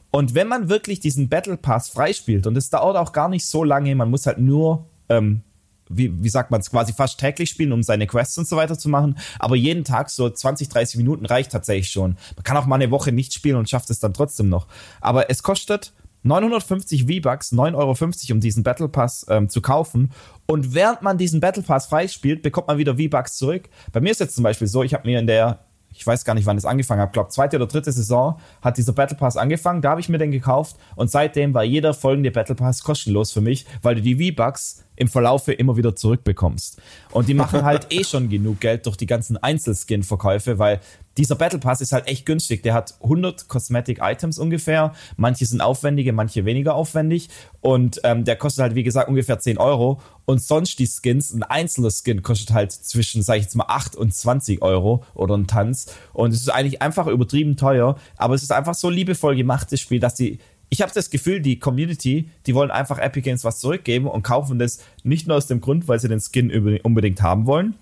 Und 0.10 0.34
wenn 0.34 0.48
man 0.48 0.70
wirklich 0.70 1.00
diesen 1.00 1.28
Battle 1.28 1.58
Pass 1.58 1.90
freispielt, 1.90 2.48
und 2.48 2.56
es 2.58 2.70
dauert 2.70 2.96
auch 2.96 3.12
gar 3.12 3.28
nicht 3.28 3.46
so 3.46 3.64
lange, 3.64 3.94
man 3.94 4.10
muss 4.10 4.26
halt 4.26 4.38
nur, 4.38 4.86
ähm, 5.10 5.42
wie, 5.90 6.12
wie 6.24 6.30
sagt 6.30 6.50
man 6.50 6.62
es, 6.62 6.72
quasi 6.72 6.94
fast 6.94 7.20
täglich 7.20 7.50
spielen, 7.50 7.74
um 7.74 7.84
seine 7.84 8.08
Quests 8.08 8.38
und 8.38 8.48
so 8.48 8.56
weiter 8.56 8.78
zu 8.78 8.90
machen. 8.90 9.18
Aber 9.40 9.56
jeden 9.56 9.84
Tag 9.84 10.10
so 10.10 10.30
20, 10.30 10.70
30 10.70 10.98
Minuten 10.98 11.26
reicht 11.26 11.52
tatsächlich 11.52 11.92
schon. 11.92 12.18
Man 12.36 12.44
kann 12.44 12.58
auch 12.58 12.66
mal 12.66 12.76
eine 12.76 12.92
Woche 12.92 13.12
nicht 13.12 13.34
spielen 13.34 13.58
und 13.58 13.70
schafft 13.70 13.90
es 13.90 14.00
dann 14.00 14.14
trotzdem 14.14 14.50
noch. 14.50 14.68
Aber 15.02 15.30
es 15.30 15.44
kostet 15.44 15.94
950 16.28 17.06
V-Bucks, 17.06 17.54
9,50 17.54 17.76
Euro, 17.76 18.34
um 18.34 18.40
diesen 18.40 18.64
Battle 18.64 18.90
Pass 18.90 19.26
ähm, 19.30 19.50
zu 19.50 19.62
kaufen. 19.62 20.12
Und 20.46 20.74
während 20.74 21.02
man 21.02 21.18
diesen 21.18 21.40
Battle 21.40 21.64
Pass 21.64 21.88
freispielt, 21.88 22.42
bekommt 22.42 22.68
man 22.68 22.78
wieder 22.78 22.98
V-Bucks 22.98 23.38
zurück. 23.38 23.70
Bei 23.92 24.00
mir 24.00 24.12
ist 24.12 24.20
jetzt 24.20 24.36
zum 24.36 24.44
Beispiel 24.44 24.68
so, 24.68 24.84
ich 24.84 24.94
habe 24.94 25.08
mir 25.08 25.20
in 25.20 25.28
der, 25.28 25.60
ich 25.92 26.06
weiß 26.06 26.26
gar 26.26 26.34
nicht, 26.34 26.46
wann 26.46 26.58
es 26.58 26.66
angefangen 26.66 27.02
hat, 27.02 27.14
glaube 27.14 27.30
zweite 27.30 27.58
oder 27.58 27.68
dritte 27.68 27.92
Saison 27.92 28.40
hat 28.62 28.78
dieser 28.78 28.94
Battle 28.94 29.18
Pass 29.18 29.38
angefangen. 29.38 29.82
Da 29.82 29.92
habe 29.92 30.02
ich 30.02 30.10
mir 30.10 30.18
den 30.18 30.32
gekauft 30.32 30.78
und 30.96 31.10
seitdem 31.10 31.54
war 31.54 31.64
jeder 31.64 31.94
folgende 31.94 32.32
Battle 32.32 32.56
Pass 32.56 32.84
kostenlos 32.84 33.32
für 33.32 33.42
mich, 33.42 33.66
weil 33.82 33.96
du 33.96 34.02
die 34.02 34.32
V-Bucks 34.32 34.84
im 34.98 35.08
Verlaufe 35.08 35.54
immer 35.54 35.78
wieder 35.78 35.96
zurückbekommst. 35.96 36.82
Und 37.12 37.30
die 37.30 37.34
machen 37.34 37.64
halt 37.64 37.88
eh 37.92 38.04
schon 38.04 38.30
genug 38.30 38.60
Geld 38.60 38.86
durch 38.86 38.98
die 38.98 39.06
ganzen 39.06 39.38
Einzelskin-Verkäufe, 39.38 40.60
weil 40.60 40.82
dieser 41.18 41.36
Battle 41.36 41.60
Pass 41.60 41.82
ist 41.82 41.94
halt 41.94 42.08
echt 42.08 42.26
günstig. 42.26 42.64
Der 42.64 42.74
hat 42.74 42.96
100 43.02 43.48
Cosmetic 43.48 44.00
Items 44.02 44.38
ungefähr. 44.38 44.94
Manche 45.16 45.46
sind 45.46 45.62
aufwendige, 45.62 46.14
manche 46.14 46.46
weniger 46.46 46.76
aufwendig. 46.76 47.30
Und 47.62 48.00
ähm, 48.04 48.24
der 48.24 48.36
kostet 48.36 48.62
halt, 48.62 48.76
wie 48.76 48.84
gesagt, 48.84 49.10
ungefähr 49.10 49.40
10 49.40 49.58
Euro. 49.58 50.00
Und 50.26 50.42
sonst 50.42 50.78
die 50.78 50.88
Skins, 50.88 51.34
ein 51.34 51.44
einzelner 51.44 51.90
Skin 51.90 52.22
kostet 52.22 52.54
halt 52.54 52.72
zwischen, 52.72 53.24
sag 53.24 53.38
ich 53.38 53.44
jetzt 53.44 53.56
mal, 53.56 53.66
8 53.68 53.96
und 53.96 54.14
20 54.14 54.62
Euro 54.62 55.04
oder 55.16 55.36
ein 55.36 55.48
Tanz. 55.48 55.88
Und 56.14 56.34
es 56.34 56.42
ist 56.42 56.50
eigentlich 56.50 56.82
einfach 56.82 57.08
übertrieben 57.08 57.58
teuer. 57.58 57.98
Aber 58.18 58.36
es 58.36 58.44
ist 58.44 58.52
einfach 58.52 58.76
so 58.76 58.90
liebevoll 58.90 59.36
gemachtes 59.36 59.82
Spiel, 59.82 60.00
dass 60.00 60.16
die 60.16 60.40
ich 60.70 60.82
habe 60.82 60.92
das 60.94 61.10
Gefühl, 61.10 61.40
die 61.42 61.60
Community, 61.60 62.30
die 62.46 62.56
wollen 62.56 62.72
einfach 62.72 63.00
Epic 63.00 63.22
Games 63.22 63.44
was 63.44 63.60
zurückgeben 63.60 64.08
und 64.08 64.24
kaufen 64.24 64.60
das 64.60 64.80
nicht 65.04 65.28
nur 65.28 65.38
aus 65.38 65.48
dem 65.48 65.62
Grund, 65.62 65.88
weil 65.88 66.00
sie 66.00 66.10
den 66.10 66.20
Skin 66.20 66.52
unbedingt 66.82 67.22
haben 67.22 67.46
wollen, 67.46 67.76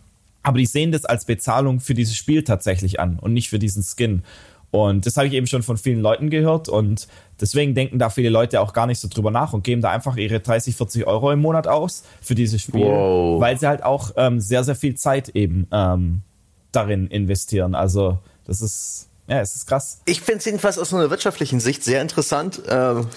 aber 0.43 0.59
die 0.59 0.65
sehen 0.65 0.91
das 0.91 1.05
als 1.05 1.25
Bezahlung 1.25 1.79
für 1.79 1.95
dieses 1.95 2.15
Spiel 2.15 2.43
tatsächlich 2.43 2.99
an 2.99 3.17
und 3.19 3.33
nicht 3.33 3.49
für 3.49 3.59
diesen 3.59 3.83
Skin. 3.83 4.23
Und 4.69 5.05
das 5.05 5.15
habe 5.15 5.27
ich 5.27 5.33
eben 5.33 5.47
schon 5.47 5.63
von 5.63 5.77
vielen 5.77 6.01
Leuten 6.01 6.29
gehört 6.29 6.67
und 6.69 7.07
deswegen 7.39 7.75
denken 7.75 7.97
da 7.97 8.09
viele 8.09 8.29
Leute 8.29 8.59
auch 8.59 8.73
gar 8.73 8.87
nicht 8.87 8.99
so 8.99 9.07
drüber 9.07 9.31
nach 9.31 9.53
und 9.53 9.63
geben 9.63 9.81
da 9.81 9.89
einfach 9.89 10.17
ihre 10.17 10.41
30, 10.41 10.75
40 10.75 11.07
Euro 11.07 11.31
im 11.31 11.39
Monat 11.39 11.67
aus 11.67 12.03
für 12.21 12.35
dieses 12.35 12.61
Spiel, 12.61 12.81
wow. 12.81 13.39
weil 13.39 13.57
sie 13.57 13.67
halt 13.67 13.83
auch 13.83 14.11
ähm, 14.17 14.39
sehr, 14.39 14.63
sehr 14.63 14.75
viel 14.75 14.95
Zeit 14.95 15.29
eben 15.29 15.67
ähm, 15.71 16.21
darin 16.73 17.07
investieren. 17.07 17.73
Also 17.73 18.19
das 18.45 18.61
ist 18.61 19.09
ja, 19.27 19.39
es 19.41 19.55
ist 19.55 19.65
krass. 19.65 20.01
Ich 20.05 20.21
finde 20.21 20.39
es 20.39 20.45
jedenfalls 20.45 20.77
aus 20.77 20.93
einer 20.93 21.09
wirtschaftlichen 21.09 21.59
Sicht 21.59 21.83
sehr 21.83 22.01
interessant. 22.01 22.61
Ähm, 22.69 23.07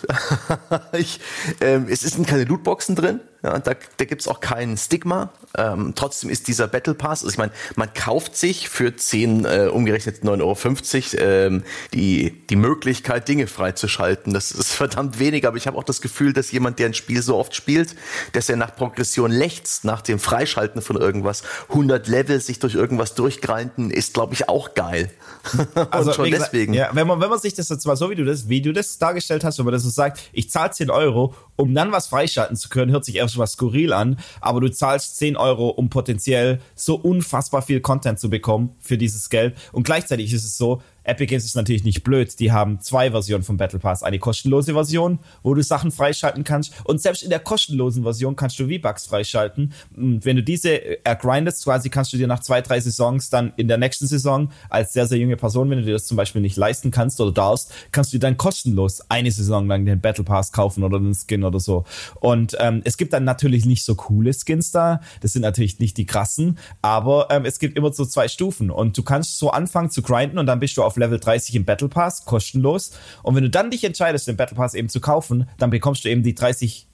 ich, 0.93 1.21
ähm, 1.61 1.87
es 1.89 2.01
sind 2.01 2.27
keine 2.27 2.45
Lootboxen 2.45 2.97
drin. 2.97 3.21
Ja, 3.43 3.59
da 3.59 3.75
da 3.99 4.05
gibt 4.05 4.21
es 4.21 4.29
auch 4.29 4.41
kein 4.41 4.77
Stigma. 4.77 5.31
Ähm, 5.57 5.93
trotzdem 5.95 6.29
ist 6.29 6.49
dieser 6.49 6.67
Battle 6.67 6.95
Pass, 6.95 7.23
also 7.23 7.33
ich 7.33 7.39
meine, 7.39 7.53
man 7.77 7.93
kauft 7.95 8.37
sich 8.37 8.69
für 8.69 8.97
10, 8.97 9.45
äh, 9.45 9.69
umgerechnet 9.73 10.23
9,50 10.25 11.19
Euro 11.19 11.31
ähm, 11.31 11.63
die, 11.95 12.47
die 12.49 12.57
Möglichkeit, 12.57 13.29
Dinge 13.29 13.47
freizuschalten. 13.47 14.35
Das 14.35 14.51
ist 14.51 14.73
verdammt 14.73 15.19
wenig, 15.19 15.47
aber 15.47 15.57
ich 15.57 15.67
habe 15.67 15.79
auch 15.79 15.85
das 15.85 16.01
Gefühl, 16.01 16.33
dass 16.33 16.51
jemand, 16.51 16.79
der 16.79 16.87
ein 16.87 16.95
Spiel 16.95 17.23
so 17.23 17.37
oft 17.37 17.55
spielt, 17.55 17.95
dass 18.33 18.49
er 18.49 18.57
nach 18.57 18.75
Progression 18.75 19.31
lechzt, 19.31 19.85
nach 19.85 20.03
dem 20.03 20.19
Freischalten 20.19 20.83
von 20.83 20.97
irgendwas, 20.97 21.43
100 21.69 22.09
Level 22.09 22.41
sich 22.41 22.59
durch 22.59 22.75
irgendwas 22.75 23.15
durchgrinden, 23.15 23.91
ist, 23.91 24.15
glaube 24.15 24.35
ich, 24.35 24.49
auch 24.49 24.75
geil. 24.75 25.11
Also 25.91 26.13
schon 26.13 26.31
gesagt, 26.31 26.53
deswegen. 26.53 26.75
Ja, 26.75 26.91
wenn 26.93 27.07
man, 27.07 27.21
wenn 27.21 27.31
man 27.31 27.39
sich 27.39 27.55
das 27.55 27.69
jetzt 27.69 27.87
mal 27.87 27.97
so, 27.97 28.11
wie 28.11 28.15
du 28.15 28.25
das, 28.25 28.49
wie 28.49 28.61
du 28.61 28.73
das 28.73 28.99
dargestellt 28.99 29.45
hast, 29.45 29.59
wenn 29.59 29.65
man 29.65 29.73
das 29.73 29.83
so 29.83 29.89
sagt, 29.89 30.21
ich 30.33 30.51
zahle 30.51 30.71
10 30.71 30.91
Euro, 30.91 31.35
um 31.59 31.75
dann 31.75 31.93
was 31.93 32.07
freischalten 32.07 32.57
zu 32.57 32.69
können, 32.69 32.93
hört 32.93 33.05
sich 33.05 33.17
erstmal 33.17 33.47
skurril 33.47 33.93
an, 33.93 34.19
aber 34.41 34.61
du 34.61 34.71
zahlst 34.71 35.17
10 35.17 35.37
Euro, 35.37 35.69
um 35.69 35.91
potenziell 35.91 36.61
so 36.75 36.95
unfassbar 36.95 37.63
viel 37.63 37.81
Content 37.81 38.19
zu 38.21 38.31
bekommen 38.31 38.77
für 38.79 38.97
dieses 38.97 39.29
Geld. 39.29 39.57
Und 39.73 39.83
gleichzeitig 39.83 40.33
ist 40.33 40.45
es 40.45 40.57
so, 40.57 40.81
Epic 41.09 41.27
Games 41.27 41.45
ist 41.45 41.57
natürlich 41.57 41.85
nicht 41.85 42.05
blöd. 42.05 42.39
Die 42.39 42.53
haben 42.53 42.81
zwei 42.81 43.11
Versionen 43.11 43.43
vom 43.43 43.57
Battle 43.57 43.79
Pass. 43.79 44.03
Eine 44.03 44.19
kostenlose 44.19 44.75
Version, 44.75 45.19
wo 45.43 45.55
du 45.55 45.63
Sachen 45.63 45.91
freischalten 45.91 46.45
kannst. 46.45 46.75
Und 46.85 47.01
selbst 47.01 47.23
in 47.23 47.31
der 47.31 47.41
kostenlosen 47.41 48.03
Version 48.03 48.37
kannst 48.37 48.59
du 48.59 48.69
V-Bucks 48.69 49.07
freischalten. 49.07 49.73
Und 49.97 50.25
wenn 50.27 50.37
du 50.37 50.43
diese 50.43 51.05
ergrindest, 51.05 51.65
quasi 51.65 51.89
kannst 51.89 52.13
du 52.13 52.19
dir 52.19 52.27
nach 52.27 52.41
zwei, 52.41 52.61
drei 52.61 52.79
Saisons 52.81 53.31
dann 53.31 53.55
in 53.57 53.69
der 53.69 53.79
nächsten 53.79 54.07
Saison 54.07 54.51
als 54.69 54.93
sehr, 54.93 55.07
sehr 55.07 55.19
junge 55.19 55.37
Person, 55.37 55.71
wenn 55.71 55.79
du 55.79 55.85
dir 55.85 55.95
das 55.95 56.07
zum 56.07 56.17
Beispiel 56.17 56.43
nicht 56.43 56.57
leisten 56.57 56.91
kannst 56.91 57.21
oder 57.21 57.33
darfst, 57.33 57.73
kannst 57.91 58.13
du 58.13 58.19
dann 58.19 58.37
kostenlos 58.37 59.01
eine 59.09 59.31
Saison 59.31 59.67
lang 59.67 59.87
den 59.87 60.01
Battle 60.01 60.25
Pass 60.25 60.53
kaufen 60.53 60.85
oder 60.85 60.99
den 60.99 61.15
Skin 61.15 61.43
oder 61.43 61.59
so. 61.59 61.85
Und 62.21 62.55
ähm, 62.61 62.83
es 62.85 62.99
gibt 62.99 63.15
dann 63.15 63.25
natürlich 63.25 63.65
nicht 63.65 63.85
so 63.85 63.95
coole 63.95 64.33
Skins 64.35 64.73
da. 64.73 65.01
Das 65.23 65.33
sind 65.33 65.43
natürlich 65.43 65.79
nicht 65.79 65.97
die 65.97 66.05
krassen, 66.05 66.59
aber 66.83 67.29
ähm, 67.31 67.47
es 67.47 67.59
gibt 67.59 67.79
immer 67.79 67.93
so 67.95 68.05
zwei 68.05 68.29
Stufen. 68.29 68.71
Und 68.71 68.99
du 68.99 69.03
kannst 69.03 69.39
so 69.39 69.51
anfangen 69.51 69.91
zu 69.91 70.03
grinden 70.03 70.39
und 70.39 70.45
dann 70.45 70.61
bist 70.61 70.77
du 70.77 70.83
auf 70.83 70.98
Level 70.99 71.19
30 71.19 71.55
im 71.55 71.65
Battle 71.65 71.89
Pass, 71.89 72.25
kostenlos. 72.25 72.93
Und 73.23 73.35
wenn 73.35 73.45
du 73.45 73.51
dann 73.51 73.71
dich 73.71 73.85
entscheidest, 73.85 74.29
den 74.29 74.37
Battle 74.37 74.57
Pass 74.57 74.75
eben 74.75 74.89
zu 74.89 75.01
kaufen, 75.01 75.49
dann 75.59 75.71
bekommst 75.71 76.05
du 76.05 76.09
eben 76.09 76.23
die 76.23 76.35
30 76.35 76.87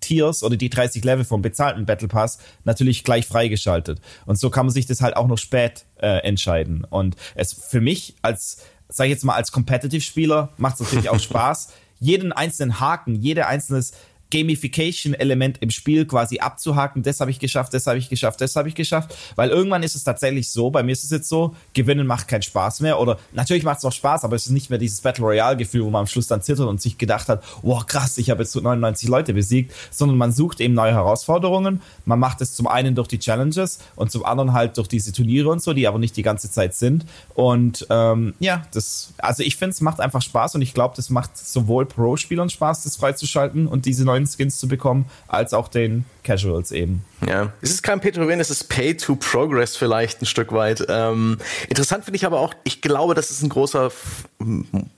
Tiers 0.00 0.42
oder 0.42 0.56
die 0.56 0.70
30 0.70 1.04
Level 1.04 1.24
vom 1.24 1.42
bezahlten 1.42 1.86
Battle 1.86 2.08
Pass 2.08 2.38
natürlich 2.64 3.04
gleich 3.04 3.26
freigeschaltet. 3.26 4.00
Und 4.26 4.38
so 4.38 4.50
kann 4.50 4.66
man 4.66 4.72
sich 4.72 4.86
das 4.86 5.00
halt 5.00 5.16
auch 5.16 5.28
noch 5.28 5.38
spät 5.38 5.84
äh, 6.00 6.18
entscheiden. 6.26 6.84
Und 6.88 7.16
es 7.34 7.52
für 7.52 7.80
mich 7.80 8.16
als, 8.22 8.62
sag 8.88 9.06
ich 9.06 9.10
jetzt 9.10 9.24
mal, 9.24 9.34
als 9.34 9.52
Competitive-Spieler 9.52 10.54
macht 10.56 10.74
es 10.74 10.80
natürlich 10.80 11.10
auch 11.10 11.20
Spaß, 11.20 11.72
jeden 11.98 12.32
einzelnen 12.32 12.80
Haken, 12.80 13.14
jede 13.14 13.46
einzelnes 13.46 13.92
Gamification-Element 14.30 15.58
im 15.60 15.70
Spiel 15.70 16.06
quasi 16.06 16.38
abzuhaken. 16.38 17.02
Das 17.02 17.20
habe 17.20 17.30
ich 17.30 17.38
geschafft, 17.38 17.74
das 17.74 17.86
habe 17.86 17.98
ich 17.98 18.08
geschafft, 18.08 18.40
das 18.40 18.56
habe 18.56 18.68
ich 18.68 18.74
geschafft. 18.74 19.14
Weil 19.36 19.50
irgendwann 19.50 19.82
ist 19.82 19.94
es 19.94 20.04
tatsächlich 20.04 20.50
so, 20.50 20.70
bei 20.70 20.82
mir 20.82 20.92
ist 20.92 21.04
es 21.04 21.10
jetzt 21.10 21.28
so, 21.28 21.54
gewinnen 21.72 22.06
macht 22.06 22.28
keinen 22.28 22.42
Spaß 22.42 22.80
mehr. 22.80 22.98
Oder 22.98 23.18
natürlich 23.32 23.64
macht 23.64 23.78
es 23.78 23.84
noch 23.84 23.92
Spaß, 23.92 24.24
aber 24.24 24.36
es 24.36 24.46
ist 24.46 24.52
nicht 24.52 24.70
mehr 24.70 24.78
dieses 24.78 25.00
Battle 25.00 25.24
Royale-Gefühl, 25.24 25.84
wo 25.84 25.90
man 25.90 26.00
am 26.00 26.06
Schluss 26.06 26.26
dann 26.26 26.42
zittert 26.42 26.68
und 26.68 26.80
sich 26.80 26.98
gedacht 26.98 27.28
hat, 27.28 27.42
wow, 27.62 27.84
krass, 27.86 28.18
ich 28.18 28.30
habe 28.30 28.42
jetzt 28.42 28.54
99 28.54 29.08
Leute 29.08 29.34
besiegt, 29.34 29.74
sondern 29.90 30.18
man 30.18 30.32
sucht 30.32 30.60
eben 30.60 30.74
neue 30.74 30.92
Herausforderungen. 30.92 31.80
Man 32.04 32.18
macht 32.18 32.40
es 32.40 32.54
zum 32.54 32.66
einen 32.66 32.94
durch 32.94 33.08
die 33.08 33.18
Challenges 33.18 33.78
und 33.96 34.10
zum 34.10 34.24
anderen 34.24 34.52
halt 34.52 34.76
durch 34.78 34.88
diese 34.88 35.12
Turniere 35.12 35.48
und 35.48 35.62
so, 35.62 35.72
die 35.72 35.86
aber 35.86 35.98
nicht 35.98 36.16
die 36.16 36.22
ganze 36.22 36.50
Zeit 36.50 36.74
sind. 36.74 37.04
Und 37.34 37.86
ähm, 37.90 38.34
ja, 38.38 38.62
das, 38.72 39.12
also 39.18 39.42
ich 39.42 39.56
finde, 39.56 39.72
es 39.72 39.80
macht 39.80 40.00
einfach 40.00 40.22
Spaß 40.22 40.54
und 40.54 40.62
ich 40.62 40.74
glaube, 40.74 40.94
das 40.96 41.10
macht 41.10 41.36
sowohl 41.36 41.86
Pro-Spielern 41.86 42.50
Spaß, 42.50 42.84
das 42.84 42.96
freizuschalten 42.96 43.66
und 43.66 43.86
diese 43.86 44.04
neuen 44.04 44.19
neuen 44.20 44.26
Skins 44.26 44.58
zu 44.58 44.68
bekommen, 44.68 45.06
als 45.28 45.54
auch 45.54 45.68
den 45.68 46.04
Casuals 46.22 46.72
eben. 46.72 47.04
Ja, 47.26 47.52
es 47.60 47.70
ist 47.70 47.82
kein 47.82 48.00
Pay 48.00 48.12
to 48.12 48.26
Win, 48.26 48.40
es 48.40 48.50
ist 48.50 48.68
Pay 48.68 48.96
to 48.96 49.16
Progress 49.16 49.76
vielleicht 49.76 50.22
ein 50.22 50.26
Stück 50.26 50.52
weit. 50.52 50.84
Ähm, 50.88 51.38
interessant 51.68 52.04
finde 52.04 52.16
ich 52.16 52.26
aber 52.26 52.40
auch, 52.40 52.54
ich 52.64 52.82
glaube, 52.82 53.14
dass 53.14 53.30
es 53.30 53.42
ein 53.42 53.48
großer 53.48 53.90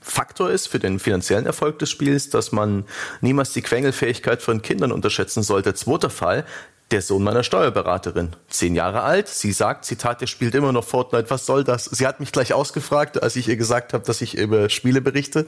Faktor 0.01 0.51
ist 0.51 0.69
für 0.69 0.79
den 0.79 0.99
finanziellen 0.99 1.47
Erfolg 1.47 1.79
des 1.79 1.91
Spiels, 1.91 2.31
dass 2.31 2.53
man 2.53 2.85
niemals 3.21 3.53
die 3.53 3.63
Quengelfähigkeit 3.63 4.43
von 4.43 4.63
Kindern 4.63 4.93
unterschätzen 4.93 5.43
sollte. 5.43 5.75
Zweiter 5.75 6.11
Fall, 6.11 6.45
der 6.93 7.03
Sohn 7.03 7.23
meiner 7.23 7.43
Steuerberaterin, 7.43 8.37
zehn 8.49 8.75
Jahre 8.75 9.03
alt. 9.03 9.27
Sie 9.29 9.53
sagt, 9.53 9.87
Zitat, 9.87 10.21
der 10.21 10.27
spielt 10.27 10.55
immer 10.55 10.73
noch 10.73 10.85
Fortnite. 10.85 11.31
Was 11.31 11.47
soll 11.47 11.65
das? 11.65 11.87
Sie 11.87 12.07
hat 12.07 12.21
mich 12.21 12.33
gleich 12.33 12.53
ausgefragt, 12.53 13.23
als 13.23 13.35
ich 13.37 13.49
ihr 13.49 13.57
gesagt 13.57 13.95
habe, 13.95 14.05
dass 14.05 14.21
ich 14.21 14.37
über 14.37 14.69
Spiele 14.69 15.01
berichte. 15.01 15.47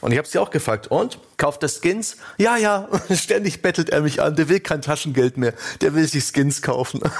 Und 0.00 0.12
ich 0.12 0.18
habe 0.18 0.28
sie 0.28 0.38
auch 0.38 0.50
gefragt, 0.50 0.86
und? 0.86 1.18
Kauft 1.36 1.62
er 1.64 1.68
Skins? 1.68 2.16
Ja, 2.38 2.56
ja. 2.56 2.88
Ständig 3.10 3.60
bettelt 3.60 3.90
er 3.90 4.02
mich 4.02 4.22
an. 4.22 4.36
Der 4.36 4.48
will 4.48 4.60
kein 4.60 4.82
Taschengeld 4.82 5.36
mehr. 5.36 5.54
Der 5.80 5.94
will 5.94 6.06
sich 6.06 6.24
Skins 6.24 6.62
kaufen. 6.62 7.00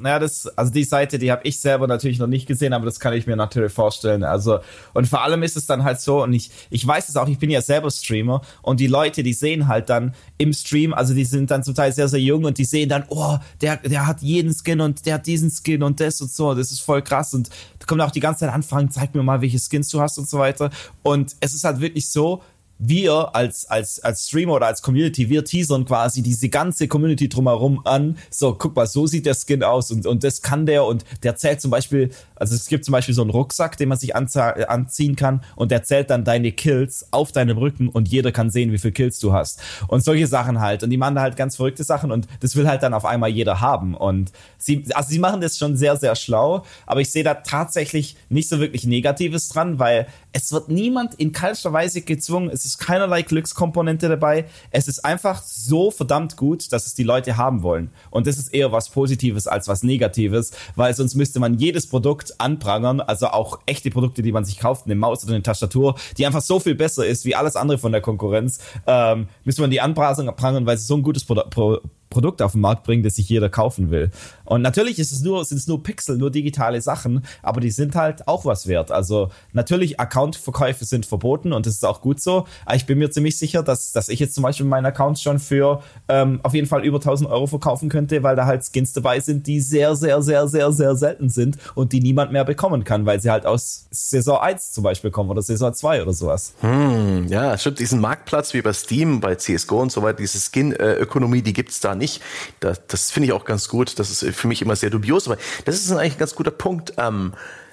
naja, 0.00 0.18
das, 0.18 0.46
also 0.56 0.72
die 0.72 0.84
Seite, 0.84 1.18
die 1.18 1.30
habe 1.30 1.42
ich 1.44 1.60
selber 1.60 1.86
natürlich 1.86 2.18
noch 2.18 2.26
nicht 2.26 2.46
gesehen, 2.46 2.72
aber 2.72 2.84
das 2.84 3.00
kann 3.00 3.12
ich 3.12 3.26
mir 3.26 3.36
natürlich 3.36 3.72
vorstellen. 3.72 4.24
Also, 4.24 4.60
und 4.94 5.08
vor 5.08 5.22
allem 5.22 5.42
ist 5.42 5.56
es 5.56 5.66
dann 5.66 5.84
halt 5.84 6.00
so, 6.00 6.22
und 6.22 6.32
ich, 6.32 6.50
ich 6.70 6.86
weiß 6.86 7.08
es 7.08 7.16
auch, 7.16 7.28
ich 7.28 7.38
bin 7.38 7.50
ja 7.50 7.62
selber 7.62 7.90
Streamer, 7.90 8.42
und 8.62 8.80
die 8.80 8.86
Leute, 8.86 9.22
die 9.22 9.32
sehen 9.32 9.68
halt 9.68 9.90
dann 9.90 10.14
im 10.38 10.52
Stream, 10.52 10.94
also 10.94 11.14
die 11.14 11.24
sind 11.24 11.50
dann 11.50 11.62
zum 11.62 11.74
Teil 11.74 11.92
sehr, 11.92 12.08
sehr 12.08 12.20
jung, 12.20 12.44
und 12.44 12.58
die 12.58 12.64
sehen 12.64 12.88
dann, 12.88 13.04
oh, 13.08 13.38
der, 13.60 13.76
der 13.78 14.06
hat 14.06 14.22
jeden 14.22 14.54
Skin 14.54 14.80
und 14.80 15.06
der 15.06 15.14
hat 15.14 15.26
diesen 15.26 15.50
Skin 15.50 15.82
und 15.82 16.00
das 16.00 16.20
und 16.20 16.30
so. 16.30 16.54
Das 16.54 16.70
ist 16.70 16.80
voll 16.80 17.02
krass. 17.02 17.34
Und 17.34 17.50
da 17.78 17.86
kommen 17.86 18.00
auch 18.00 18.10
die 18.10 18.20
ganze 18.20 18.40
Zeit 18.40 18.52
Anfragen, 18.52 18.90
zeig 18.90 19.14
mir 19.14 19.22
mal, 19.22 19.40
welche 19.40 19.58
Skins 19.58 19.88
du 19.88 20.00
hast 20.00 20.18
und 20.18 20.28
so 20.28 20.38
weiter. 20.38 20.70
Und 21.02 21.36
es 21.40 21.54
ist 21.54 21.64
halt 21.64 21.80
wirklich 21.80 22.10
so, 22.10 22.42
wir 22.80 23.34
als, 23.36 23.66
als, 23.66 24.00
als 24.00 24.26
Streamer 24.26 24.54
oder 24.54 24.66
als 24.66 24.80
Community, 24.80 25.28
wir 25.28 25.44
teasern 25.44 25.84
quasi 25.84 26.22
diese 26.22 26.48
ganze 26.48 26.88
Community 26.88 27.28
drumherum 27.28 27.82
an. 27.84 28.16
So, 28.30 28.54
guck 28.54 28.74
mal, 28.74 28.86
so 28.86 29.06
sieht 29.06 29.26
der 29.26 29.34
Skin 29.34 29.62
aus 29.62 29.90
und, 29.90 30.06
und 30.06 30.24
das 30.24 30.40
kann 30.40 30.64
der 30.64 30.84
und 30.84 31.04
der 31.22 31.36
zählt 31.36 31.60
zum 31.60 31.70
Beispiel, 31.70 32.10
also 32.40 32.54
es 32.54 32.66
gibt 32.68 32.84
zum 32.84 32.92
Beispiel 32.92 33.14
so 33.14 33.20
einen 33.20 33.30
Rucksack, 33.30 33.76
den 33.76 33.90
man 33.90 33.98
sich 33.98 34.16
anziehen 34.16 35.14
kann 35.14 35.42
und 35.56 35.70
der 35.70 35.82
zählt 35.82 36.08
dann 36.10 36.24
deine 36.24 36.52
Kills 36.52 37.06
auf 37.10 37.32
deinem 37.32 37.58
Rücken 37.58 37.88
und 37.88 38.08
jeder 38.08 38.32
kann 38.32 38.50
sehen, 38.50 38.72
wie 38.72 38.78
viele 38.78 38.92
Kills 38.92 39.20
du 39.20 39.32
hast. 39.32 39.60
Und 39.88 40.02
solche 40.02 40.26
Sachen 40.26 40.60
halt. 40.60 40.82
Und 40.82 40.90
die 40.90 40.96
machen 40.96 41.14
da 41.14 41.20
halt 41.20 41.36
ganz 41.36 41.56
verrückte 41.56 41.84
Sachen 41.84 42.10
und 42.10 42.26
das 42.40 42.56
will 42.56 42.66
halt 42.66 42.82
dann 42.82 42.94
auf 42.94 43.04
einmal 43.04 43.28
jeder 43.28 43.60
haben. 43.60 43.94
Und 43.94 44.32
sie, 44.56 44.86
also 44.94 45.10
sie 45.10 45.18
machen 45.18 45.42
das 45.42 45.58
schon 45.58 45.76
sehr, 45.76 45.96
sehr 45.96 46.16
schlau, 46.16 46.64
aber 46.86 47.02
ich 47.02 47.12
sehe 47.12 47.24
da 47.24 47.34
tatsächlich 47.34 48.16
nicht 48.30 48.48
so 48.48 48.58
wirklich 48.58 48.84
Negatives 48.84 49.50
dran, 49.50 49.78
weil 49.78 50.06
es 50.32 50.52
wird 50.52 50.68
niemand 50.68 51.14
in 51.16 51.32
keinster 51.32 51.72
Weise 51.72 52.00
gezwungen, 52.00 52.50
es 52.50 52.64
ist 52.64 52.78
keinerlei 52.78 53.22
Glückskomponente 53.22 54.08
dabei, 54.08 54.46
es 54.70 54.88
ist 54.88 55.04
einfach 55.04 55.42
so 55.42 55.90
verdammt 55.90 56.36
gut, 56.36 56.72
dass 56.72 56.86
es 56.86 56.94
die 56.94 57.02
Leute 57.02 57.36
haben 57.36 57.62
wollen. 57.62 57.90
Und 58.10 58.26
das 58.26 58.38
ist 58.38 58.54
eher 58.54 58.72
was 58.72 58.88
Positives 58.88 59.46
als 59.46 59.68
was 59.68 59.82
Negatives, 59.82 60.52
weil 60.76 60.94
sonst 60.94 61.16
müsste 61.16 61.40
man 61.40 61.58
jedes 61.58 61.86
Produkt 61.86 62.29
anprangern, 62.38 63.00
also 63.00 63.28
auch 63.28 63.60
echte 63.66 63.90
Produkte, 63.90 64.22
die 64.22 64.32
man 64.32 64.44
sich 64.44 64.58
kauft, 64.58 64.86
eine 64.86 64.94
Maus 64.94 65.24
oder 65.24 65.34
eine 65.34 65.42
Tastatur, 65.42 65.96
die 66.18 66.26
einfach 66.26 66.42
so 66.42 66.60
viel 66.60 66.74
besser 66.74 67.06
ist 67.06 67.24
wie 67.24 67.34
alles 67.34 67.56
andere 67.56 67.78
von 67.78 67.92
der 67.92 68.00
Konkurrenz, 68.00 68.60
ähm, 68.86 69.28
müsste 69.44 69.62
man 69.62 69.70
die 69.70 69.80
anprangern, 69.80 70.66
weil 70.66 70.76
sie 70.76 70.86
so 70.86 70.96
ein 70.96 71.02
gutes 71.02 71.24
Pro 71.24 71.34
Pro 71.50 71.80
Produkt 72.10 72.42
auf 72.42 72.52
den 72.52 72.60
Markt 72.60 72.84
bringen, 72.84 73.02
das 73.02 73.14
sich 73.14 73.28
jeder 73.28 73.48
kaufen 73.48 73.90
will. 73.90 74.10
Und 74.44 74.62
natürlich 74.62 74.98
ist 74.98 75.12
es 75.12 75.22
nur, 75.22 75.44
sind 75.44 75.58
es 75.58 75.68
nur 75.68 75.82
Pixel, 75.82 76.18
nur 76.18 76.30
digitale 76.30 76.80
Sachen, 76.80 77.24
aber 77.40 77.60
die 77.60 77.70
sind 77.70 77.94
halt 77.94 78.26
auch 78.26 78.44
was 78.44 78.66
wert. 78.66 78.90
Also 78.90 79.30
natürlich 79.52 80.00
Account-Verkäufe 80.00 80.84
sind 80.84 81.06
verboten 81.06 81.52
und 81.52 81.66
das 81.66 81.74
ist 81.74 81.84
auch 81.84 82.00
gut 82.00 82.20
so. 82.20 82.46
Aber 82.66 82.74
ich 82.74 82.84
bin 82.84 82.98
mir 82.98 83.10
ziemlich 83.10 83.38
sicher, 83.38 83.62
dass, 83.62 83.92
dass 83.92 84.08
ich 84.08 84.18
jetzt 84.18 84.34
zum 84.34 84.42
Beispiel 84.42 84.66
meinen 84.66 84.86
Account 84.86 85.20
schon 85.20 85.38
für 85.38 85.82
ähm, 86.08 86.40
auf 86.42 86.52
jeden 86.52 86.66
Fall 86.66 86.84
über 86.84 86.96
1000 86.96 87.30
Euro 87.30 87.46
verkaufen 87.46 87.88
könnte, 87.88 88.24
weil 88.24 88.34
da 88.34 88.46
halt 88.46 88.64
Skins 88.64 88.92
dabei 88.92 89.20
sind, 89.20 89.46
die 89.46 89.60
sehr, 89.60 89.94
sehr, 89.94 90.20
sehr, 90.20 90.48
sehr, 90.48 90.72
sehr 90.72 90.96
selten 90.96 91.28
sind 91.28 91.58
und 91.76 91.92
die 91.92 92.00
niemand 92.00 92.32
mehr 92.32 92.44
bekommen 92.44 92.82
kann, 92.82 93.06
weil 93.06 93.20
sie 93.20 93.30
halt 93.30 93.46
aus 93.46 93.86
Saison 93.92 94.38
1 94.38 94.72
zum 94.72 94.82
Beispiel 94.82 95.12
kommen 95.12 95.30
oder 95.30 95.42
Saison 95.42 95.72
2 95.72 96.02
oder 96.02 96.12
sowas. 96.12 96.54
Hm, 96.60 97.28
ja, 97.28 97.56
stimmt. 97.56 97.78
Diesen 97.78 98.00
Marktplatz 98.00 98.52
wie 98.52 98.62
bei 98.62 98.72
Steam, 98.72 99.20
bei 99.20 99.36
CSGO 99.36 99.80
und 99.80 99.92
so 99.92 100.02
weiter, 100.02 100.18
diese 100.18 100.40
Skin-Ökonomie, 100.40 101.42
die 101.42 101.52
gibt's 101.52 101.78
da 101.78 101.94
nicht. 102.00 102.20
Das, 102.58 102.80
das 102.88 103.12
finde 103.12 103.28
ich 103.28 103.32
auch 103.32 103.44
ganz 103.44 103.68
gut. 103.68 103.98
Das 103.98 104.10
ist 104.10 104.36
für 104.36 104.48
mich 104.48 104.62
immer 104.62 104.74
sehr 104.74 104.90
dubios, 104.90 105.28
aber 105.28 105.38
das 105.64 105.76
ist 105.76 105.92
eigentlich 105.92 106.14
ein 106.14 106.18
ganz 106.18 106.34
guter 106.34 106.50
Punkt. 106.50 106.94
Ähm, 106.98 107.32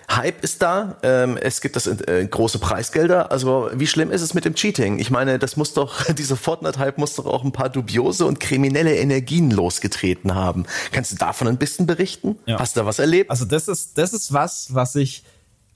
Hype 0.10 0.42
ist 0.42 0.62
da, 0.62 0.96
ähm, 1.04 1.36
es 1.36 1.60
gibt 1.60 1.76
das 1.76 1.86
äh, 1.86 2.26
große 2.30 2.60
Preisgelder. 2.60 3.30
Also 3.30 3.70
wie 3.74 3.88
schlimm 3.88 4.10
ist 4.10 4.22
es 4.22 4.34
mit 4.34 4.46
dem 4.46 4.56
Cheating? 4.56 5.00
Ich 5.00 5.12
meine, 5.12 5.38
das 5.38 5.58
muss 5.58 5.74
doch, 5.74 6.06
dieser 6.14 6.38
Fortnite-Hype 6.38 6.98
muss 6.98 7.16
doch 7.16 7.26
auch 7.26 7.44
ein 7.44 7.52
paar 7.52 7.70
dubiose 7.70 8.26
und 8.26 8.40
kriminelle 8.40 8.96
Energien 8.96 9.52
losgetreten 9.52 10.34
haben. 10.34 10.66
Kannst 10.94 11.12
du 11.12 11.18
davon 11.18 11.50
ein 11.50 11.58
bisschen 11.58 11.88
berichten? 11.88 12.38
Ja. 12.46 12.58
Hast 12.58 12.76
du 12.76 12.82
da 12.82 12.86
was 12.86 13.00
erlebt? 13.00 13.30
Also 13.30 13.44
das 13.44 13.68
ist, 13.68 13.98
das 13.98 14.14
ist 14.14 14.32
was, 14.32 14.74
was 14.74 14.96
ich 14.96 15.24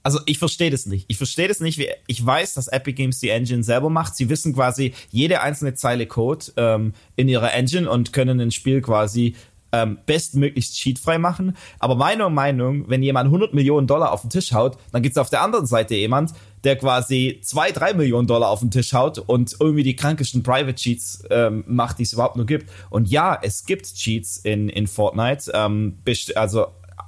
also 0.02 0.20
ich 0.26 0.38
verstehe 0.38 0.70
das 0.70 0.86
nicht. 0.86 1.06
Ich 1.08 1.16
verstehe 1.16 1.48
das 1.48 1.60
nicht. 1.60 1.80
Ich 2.06 2.24
weiß, 2.24 2.54
dass 2.54 2.68
Epic 2.68 2.94
Games 2.94 3.20
die 3.20 3.28
Engine 3.28 3.62
selber 3.62 3.90
macht. 3.90 4.16
Sie 4.16 4.28
wissen 4.28 4.54
quasi 4.54 4.94
jede 5.10 5.40
einzelne 5.40 5.74
Zeile 5.74 6.06
Code 6.06 6.46
ähm, 6.56 6.92
in 7.16 7.28
ihrer 7.28 7.52
Engine 7.52 7.88
und 7.88 8.12
können 8.12 8.40
ein 8.40 8.50
Spiel 8.50 8.80
quasi 8.80 9.34
ähm, 9.72 9.98
bestmöglichst 10.04 10.76
cheatfrei 10.76 11.18
machen. 11.18 11.56
Aber 11.78 11.94
meiner 11.94 12.28
Meinung, 12.28 12.88
wenn 12.88 13.02
jemand 13.02 13.26
100 13.26 13.54
Millionen 13.54 13.86
Dollar 13.86 14.12
auf 14.12 14.20
den 14.20 14.30
Tisch 14.30 14.52
haut, 14.52 14.76
dann 14.92 15.02
gibt 15.02 15.16
es 15.16 15.18
auf 15.20 15.30
der 15.30 15.40
anderen 15.40 15.66
Seite 15.66 15.94
jemand, 15.94 16.32
der 16.64 16.76
quasi 16.76 17.40
zwei, 17.42 17.72
drei 17.72 17.94
Millionen 17.94 18.26
Dollar 18.26 18.50
auf 18.50 18.60
den 18.60 18.70
Tisch 18.70 18.92
haut 18.92 19.18
und 19.18 19.56
irgendwie 19.58 19.82
die 19.82 19.96
krankesten 19.96 20.42
Private 20.42 20.74
Cheats 20.74 21.24
ähm, 21.30 21.64
macht, 21.66 21.98
die 21.98 22.04
es 22.04 22.12
überhaupt 22.12 22.36
nur 22.36 22.46
gibt. 22.46 22.70
Und 22.90 23.08
ja, 23.08 23.38
es 23.40 23.64
gibt 23.64 23.94
Cheats 23.94 24.36
in, 24.36 24.68
in 24.68 24.86
Fortnite. 24.86 25.50
Ähm, 25.54 25.98
also 26.34 26.66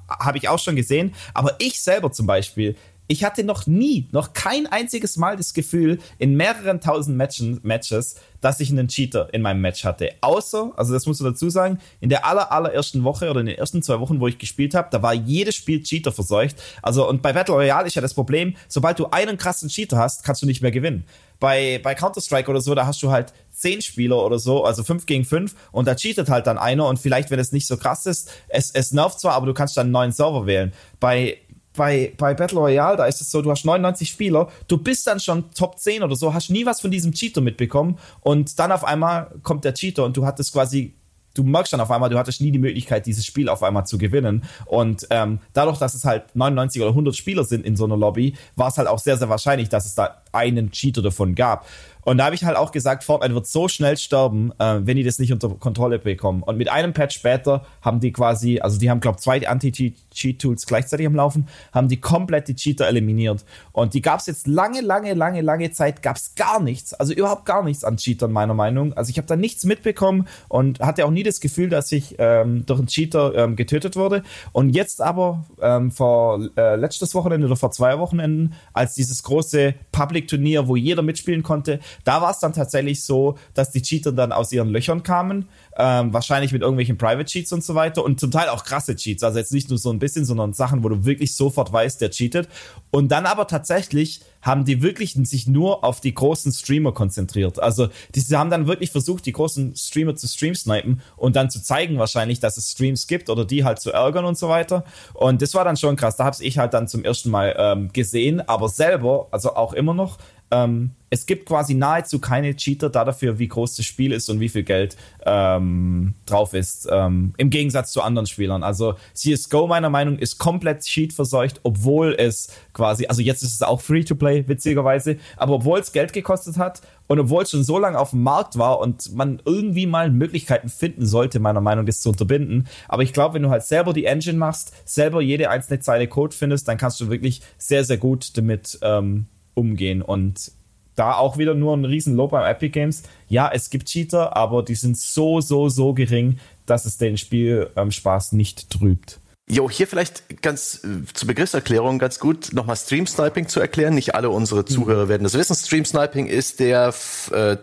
habe 0.08 0.38
ich 0.38 0.48
auch 0.48 0.58
schon 0.58 0.76
gesehen. 0.76 1.14
Aber 1.32 1.56
ich 1.58 1.80
selber 1.80 2.12
zum 2.12 2.26
Beispiel, 2.26 2.76
ich 3.06 3.22
hatte 3.22 3.44
noch 3.44 3.66
nie, 3.66 4.08
noch 4.12 4.32
kein 4.32 4.66
einziges 4.66 5.18
Mal 5.18 5.36
das 5.36 5.52
Gefühl 5.52 5.98
in 6.18 6.36
mehreren 6.36 6.80
tausend 6.80 7.18
Matchen, 7.18 7.60
Matches, 7.62 8.16
dass 8.40 8.60
ich 8.60 8.70
einen 8.70 8.88
Cheater 8.88 9.28
in 9.32 9.42
meinem 9.42 9.60
Match 9.60 9.84
hatte. 9.84 10.10
Außer, 10.22 10.72
also 10.76 10.94
das 10.94 11.04
musst 11.04 11.20
du 11.20 11.24
dazu 11.24 11.50
sagen, 11.50 11.78
in 12.00 12.08
der 12.08 12.24
aller, 12.24 12.50
allerersten 12.50 13.04
Woche 13.04 13.28
oder 13.28 13.40
in 13.40 13.46
den 13.46 13.58
ersten 13.58 13.82
zwei 13.82 14.00
Wochen, 14.00 14.20
wo 14.20 14.28
ich 14.28 14.38
gespielt 14.38 14.74
habe, 14.74 14.88
da 14.90 15.02
war 15.02 15.12
jedes 15.12 15.54
Spiel 15.54 15.82
Cheater 15.82 16.12
verseucht. 16.12 16.56
Also, 16.80 17.06
und 17.06 17.20
bei 17.20 17.34
Battle 17.34 17.54
Royale 17.54 17.86
ist 17.86 17.94
ja 17.94 18.02
das 18.02 18.14
Problem, 18.14 18.56
sobald 18.68 18.98
du 18.98 19.06
einen 19.10 19.36
krassen 19.36 19.68
Cheater 19.68 19.98
hast, 19.98 20.24
kannst 20.24 20.40
du 20.40 20.46
nicht 20.46 20.62
mehr 20.62 20.70
gewinnen. 20.70 21.04
Bei, 21.40 21.80
bei 21.82 21.94
Counter-Strike 21.94 22.50
oder 22.50 22.62
so, 22.62 22.74
da 22.74 22.86
hast 22.86 23.02
du 23.02 23.10
halt 23.10 23.34
zehn 23.64 23.80
Spieler 23.80 24.22
oder 24.22 24.38
so, 24.38 24.62
also 24.62 24.84
fünf 24.84 25.06
gegen 25.06 25.24
fünf 25.24 25.54
und 25.72 25.88
da 25.88 25.94
cheatet 25.94 26.28
halt 26.28 26.46
dann 26.46 26.58
einer 26.58 26.86
und 26.86 26.98
vielleicht, 26.98 27.30
wenn 27.30 27.38
es 27.38 27.50
nicht 27.50 27.66
so 27.66 27.78
krass 27.78 28.04
ist, 28.04 28.30
es, 28.48 28.70
es 28.72 28.92
nervt 28.92 29.18
zwar, 29.18 29.32
aber 29.32 29.46
du 29.46 29.54
kannst 29.54 29.74
dann 29.78 29.86
einen 29.86 29.92
neuen 29.92 30.12
Server 30.12 30.44
wählen. 30.44 30.74
Bei, 31.00 31.38
bei, 31.74 32.12
bei 32.18 32.34
Battle 32.34 32.58
Royale, 32.58 32.98
da 32.98 33.06
ist 33.06 33.22
es 33.22 33.30
so, 33.30 33.40
du 33.40 33.50
hast 33.50 33.64
99 33.64 34.06
Spieler, 34.06 34.48
du 34.68 34.76
bist 34.76 35.06
dann 35.06 35.18
schon 35.18 35.50
Top 35.52 35.78
10 35.78 36.02
oder 36.02 36.14
so, 36.14 36.34
hast 36.34 36.50
nie 36.50 36.66
was 36.66 36.82
von 36.82 36.90
diesem 36.90 37.12
Cheater 37.12 37.40
mitbekommen 37.40 37.98
und 38.20 38.58
dann 38.58 38.70
auf 38.70 38.84
einmal 38.84 39.30
kommt 39.42 39.64
der 39.64 39.72
Cheater 39.72 40.04
und 40.04 40.14
du 40.14 40.26
hattest 40.26 40.52
quasi 40.52 40.94
du 41.34 41.42
merkst 41.42 41.72
dann 41.72 41.80
auf 41.80 41.90
einmal, 41.90 42.08
du 42.08 42.18
hattest 42.18 42.40
nie 42.40 42.50
die 42.50 42.58
Möglichkeit, 42.58 43.06
dieses 43.06 43.26
Spiel 43.26 43.48
auf 43.48 43.62
einmal 43.62 43.84
zu 43.86 43.98
gewinnen. 43.98 44.44
Und 44.66 45.06
ähm, 45.10 45.40
dadurch, 45.52 45.78
dass 45.78 45.94
es 45.94 46.04
halt 46.04 46.34
99 46.34 46.80
oder 46.80 46.90
100 46.90 47.14
Spieler 47.14 47.44
sind 47.44 47.66
in 47.66 47.76
so 47.76 47.84
einer 47.84 47.96
Lobby, 47.96 48.34
war 48.56 48.68
es 48.68 48.78
halt 48.78 48.88
auch 48.88 49.00
sehr, 49.00 49.16
sehr 49.16 49.28
wahrscheinlich, 49.28 49.68
dass 49.68 49.84
es 49.84 49.94
da 49.94 50.22
einen 50.32 50.70
Cheater 50.70 51.02
davon 51.02 51.34
gab. 51.34 51.66
Und 52.04 52.18
da 52.18 52.26
habe 52.26 52.34
ich 52.34 52.44
halt 52.44 52.56
auch 52.56 52.72
gesagt, 52.72 53.04
Fortnite 53.04 53.34
wird 53.34 53.46
so 53.46 53.68
schnell 53.68 53.96
sterben, 53.96 54.52
äh, 54.58 54.80
wenn 54.82 54.96
die 54.96 55.02
das 55.02 55.18
nicht 55.18 55.32
unter 55.32 55.48
Kontrolle 55.48 55.98
bekommen. 55.98 56.42
Und 56.42 56.56
mit 56.56 56.68
einem 56.68 56.92
Patch 56.92 57.16
später 57.16 57.64
haben 57.82 58.00
die 58.00 58.12
quasi, 58.12 58.60
also 58.60 58.78
die 58.78 58.90
haben, 58.90 59.00
glaube 59.00 59.16
ich, 59.16 59.22
zwei 59.22 59.46
Anti-Cheat-Tools 59.46 60.66
gleichzeitig 60.66 61.06
am 61.06 61.14
Laufen, 61.14 61.48
haben 61.72 61.88
die 61.88 62.00
komplett 62.00 62.48
die 62.48 62.54
Cheater 62.54 62.86
eliminiert. 62.86 63.44
Und 63.72 63.94
die 63.94 64.02
gab 64.02 64.20
es 64.20 64.26
jetzt 64.26 64.46
lange, 64.46 64.80
lange, 64.80 65.14
lange, 65.14 65.40
lange 65.40 65.70
Zeit, 65.72 66.02
gab 66.02 66.16
es 66.16 66.34
gar 66.34 66.60
nichts, 66.60 66.94
also 66.94 67.12
überhaupt 67.12 67.46
gar 67.46 67.62
nichts 67.64 67.84
an 67.84 67.96
Cheatern, 67.96 68.32
meiner 68.32 68.54
Meinung. 68.54 68.92
Also 68.92 69.10
ich 69.10 69.18
habe 69.18 69.26
da 69.26 69.36
nichts 69.36 69.64
mitbekommen 69.64 70.28
und 70.48 70.80
hatte 70.80 71.04
auch 71.06 71.10
nie 71.10 71.22
das 71.22 71.40
Gefühl, 71.40 71.68
dass 71.68 71.90
ich 71.92 72.16
ähm, 72.18 72.66
durch 72.66 72.78
einen 72.78 72.88
Cheater 72.88 73.34
ähm, 73.34 73.56
getötet 73.56 73.96
wurde. 73.96 74.22
Und 74.52 74.70
jetzt 74.70 75.00
aber 75.00 75.44
ähm, 75.60 75.90
vor 75.90 76.40
äh, 76.56 76.76
letztes 76.76 77.14
Wochenende 77.14 77.46
oder 77.46 77.56
vor 77.56 77.70
zwei 77.70 77.98
Wochenenden, 77.98 78.54
als 78.72 78.94
dieses 78.94 79.22
große 79.22 79.74
Public-Turnier, 79.92 80.68
wo 80.68 80.76
jeder 80.76 81.02
mitspielen 81.02 81.42
konnte, 81.42 81.80
da 82.04 82.20
war 82.20 82.30
es 82.30 82.38
dann 82.38 82.52
tatsächlich 82.52 83.04
so, 83.04 83.36
dass 83.54 83.70
die 83.70 83.82
Cheater 83.82 84.12
dann 84.12 84.32
aus 84.32 84.52
ihren 84.52 84.68
Löchern 84.68 85.02
kamen, 85.02 85.48
ähm, 85.76 86.12
wahrscheinlich 86.12 86.52
mit 86.52 86.62
irgendwelchen 86.62 86.98
Private 86.98 87.24
Cheats 87.24 87.52
und 87.52 87.62
so 87.62 87.74
weiter 87.74 88.04
und 88.04 88.18
zum 88.18 88.30
Teil 88.30 88.48
auch 88.48 88.64
krasse 88.64 88.96
Cheats, 88.96 89.22
also 89.22 89.38
jetzt 89.38 89.52
nicht 89.52 89.68
nur 89.68 89.78
so 89.78 89.90
ein 89.90 89.98
bisschen, 89.98 90.24
sondern 90.24 90.52
Sachen, 90.52 90.82
wo 90.82 90.88
du 90.88 91.04
wirklich 91.04 91.36
sofort 91.36 91.72
weißt, 91.72 92.00
der 92.00 92.10
cheatet. 92.10 92.48
Und 92.90 93.08
dann 93.08 93.26
aber 93.26 93.46
tatsächlich 93.46 94.20
haben 94.44 94.64
die 94.64 94.82
wirklich 94.82 95.14
sich 95.14 95.46
nur 95.46 95.84
auf 95.84 96.00
die 96.00 96.12
großen 96.12 96.52
Streamer 96.52 96.92
konzentriert. 96.92 97.58
Also 97.58 97.88
die 98.14 98.20
haben 98.36 98.50
dann 98.50 98.66
wirklich 98.66 98.90
versucht, 98.90 99.24
die 99.26 99.32
großen 99.32 99.74
Streamer 99.74 100.14
zu 100.16 100.28
stream-snipen 100.28 101.00
und 101.16 101.34
dann 101.34 101.50
zu 101.50 101.62
zeigen 101.62 101.98
wahrscheinlich, 101.98 102.40
dass 102.40 102.58
es 102.58 102.70
Streams 102.70 103.06
gibt 103.06 103.30
oder 103.30 103.44
die 103.44 103.64
halt 103.64 103.80
zu 103.80 103.90
ärgern 103.90 104.26
und 104.26 104.36
so 104.36 104.48
weiter. 104.48 104.84
Und 105.14 105.40
das 105.40 105.54
war 105.54 105.64
dann 105.64 105.76
schon 105.76 105.96
krass. 105.96 106.16
Da 106.16 106.24
habe 106.24 106.36
ich 106.40 106.58
halt 106.58 106.74
dann 106.74 106.88
zum 106.88 107.04
ersten 107.04 107.30
Mal 107.30 107.54
ähm, 107.58 107.92
gesehen, 107.92 108.46
aber 108.46 108.68
selber, 108.68 109.28
also 109.30 109.54
auch 109.56 109.72
immer 109.72 109.94
noch, 109.94 110.18
ähm, 110.54 110.90
es 111.10 111.26
gibt 111.26 111.46
quasi 111.46 111.74
nahezu 111.74 112.18
keine 112.18 112.56
Cheater 112.56 112.90
da 112.90 113.04
dafür, 113.04 113.38
wie 113.38 113.46
groß 113.46 113.76
das 113.76 113.86
Spiel 113.86 114.12
ist 114.12 114.28
und 114.30 114.40
wie 114.40 114.48
viel 114.48 114.64
Geld 114.64 114.96
ähm, 115.24 116.14
drauf 116.26 116.54
ist. 116.54 116.88
Ähm, 116.90 117.34
Im 117.36 117.50
Gegensatz 117.50 117.92
zu 117.92 118.02
anderen 118.02 118.26
Spielern. 118.26 118.64
Also 118.64 118.94
CSGO 119.14 119.68
meiner 119.68 119.90
Meinung 119.90 120.18
ist 120.18 120.38
komplett 120.38 120.80
Cheat 120.80 121.12
verseucht, 121.12 121.60
obwohl 121.62 122.16
es 122.18 122.48
quasi, 122.72 123.06
also 123.06 123.22
jetzt 123.22 123.42
ist 123.44 123.54
es 123.54 123.62
auch 123.62 123.80
Free-to-Play, 123.80 124.48
witzigerweise, 124.48 125.18
aber 125.36 125.54
obwohl 125.54 125.78
es 125.78 125.92
Geld 125.92 126.12
gekostet 126.12 126.58
hat 126.58 126.82
und 127.06 127.20
obwohl 127.20 127.44
es 127.44 127.50
schon 127.50 127.62
so 127.62 127.78
lange 127.78 127.98
auf 127.98 128.10
dem 128.10 128.24
Markt 128.24 128.58
war 128.58 128.80
und 128.80 129.14
man 129.14 129.40
irgendwie 129.44 129.86
mal 129.86 130.10
Möglichkeiten 130.10 130.68
finden 130.68 131.06
sollte, 131.06 131.38
meiner 131.38 131.60
Meinung 131.60 131.84
nach, 131.84 131.90
das 131.90 132.00
zu 132.00 132.08
unterbinden. 132.08 132.66
Aber 132.88 133.04
ich 133.04 133.12
glaube, 133.12 133.34
wenn 133.34 133.42
du 133.42 133.50
halt 133.50 133.62
selber 133.62 133.92
die 133.92 134.06
Engine 134.06 134.38
machst, 134.38 134.72
selber 134.84 135.20
jede 135.20 135.48
einzelne 135.48 135.78
Zeile 135.78 136.08
Code 136.08 136.34
findest, 136.34 136.66
dann 136.66 136.76
kannst 136.76 137.00
du 137.00 137.08
wirklich 137.08 137.40
sehr, 137.56 137.84
sehr 137.84 137.98
gut 137.98 138.36
damit 138.36 138.80
ähm, 138.82 139.26
umgehen. 139.54 140.02
Und 140.02 140.52
da 140.94 141.14
auch 141.14 141.38
wieder 141.38 141.54
nur 141.54 141.76
ein 141.76 141.84
riesen 141.84 142.14
Lob 142.14 142.30
beim 142.32 142.48
Epic 142.48 142.70
Games. 142.70 143.02
Ja, 143.28 143.50
es 143.52 143.70
gibt 143.70 143.88
Cheater, 143.88 144.36
aber 144.36 144.62
die 144.62 144.74
sind 144.74 144.96
so, 144.96 145.40
so, 145.40 145.68
so 145.68 145.92
gering, 145.92 146.38
dass 146.66 146.84
es 146.84 146.98
den 146.98 147.16
Spielspaß 147.16 148.32
ähm, 148.32 148.38
nicht 148.38 148.70
trübt. 148.70 149.20
Jo, 149.46 149.68
hier 149.68 149.86
vielleicht 149.86 150.40
ganz 150.40 150.82
äh, 150.84 151.04
zur 151.12 151.28
Begriffserklärung 151.28 151.98
ganz 151.98 152.18
gut 152.18 152.52
nochmal 152.52 152.76
Stream 152.76 153.06
Sniping 153.06 153.48
zu 153.48 153.60
erklären. 153.60 153.94
Nicht 153.94 154.14
alle 154.14 154.30
unsere 154.30 154.64
Zuhörer 154.64 155.04
mhm. 155.04 155.08
werden 155.08 155.22
das 155.24 155.34
wissen. 155.34 155.54
Stream 155.54 155.84
Sniping 155.84 156.26
ist 156.26 156.60
der 156.60 156.94
äh, 157.30 157.56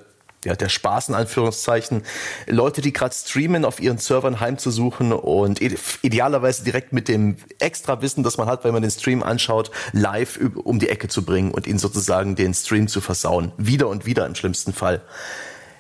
ja, 0.46 0.56
der 0.56 0.70
Spaß 0.70 1.10
in 1.10 1.16
Anführungszeichen, 1.16 2.04
Leute, 2.48 2.82
die 2.82 2.94
gerade 2.94 3.14
streamen, 3.14 3.66
auf 3.66 3.80
ihren 3.80 3.98
Servern 3.98 4.40
heimzusuchen 4.40 5.14
und 5.14 5.62
idealerweise 5.62 6.64
direkt 6.64 6.94
mit 6.94 7.08
dem 7.08 7.38
extra 7.60 8.02
Wissen, 8.02 8.24
das 8.24 8.38
man 8.38 8.48
hat, 8.48 8.64
wenn 8.64 8.74
man 8.74 8.82
den 8.82 8.92
Stream 8.92 9.24
anschaut, 9.24 9.72
live 9.92 10.40
um 10.64 10.80
die 10.80 10.90
Ecke 10.90 11.08
zu 11.08 11.24
bringen 11.24 11.52
und 11.52 11.68
ihnen 11.68 11.80
sozusagen 11.80 12.36
den 12.36 12.54
Stream 12.54 12.88
zu 12.88 13.02
versauen. 13.02 13.52
Wieder 13.58 13.88
und 13.88 14.06
wieder 14.06 14.26
im 14.26 14.36
schlimmsten 14.36 14.74
Fall. 14.74 15.02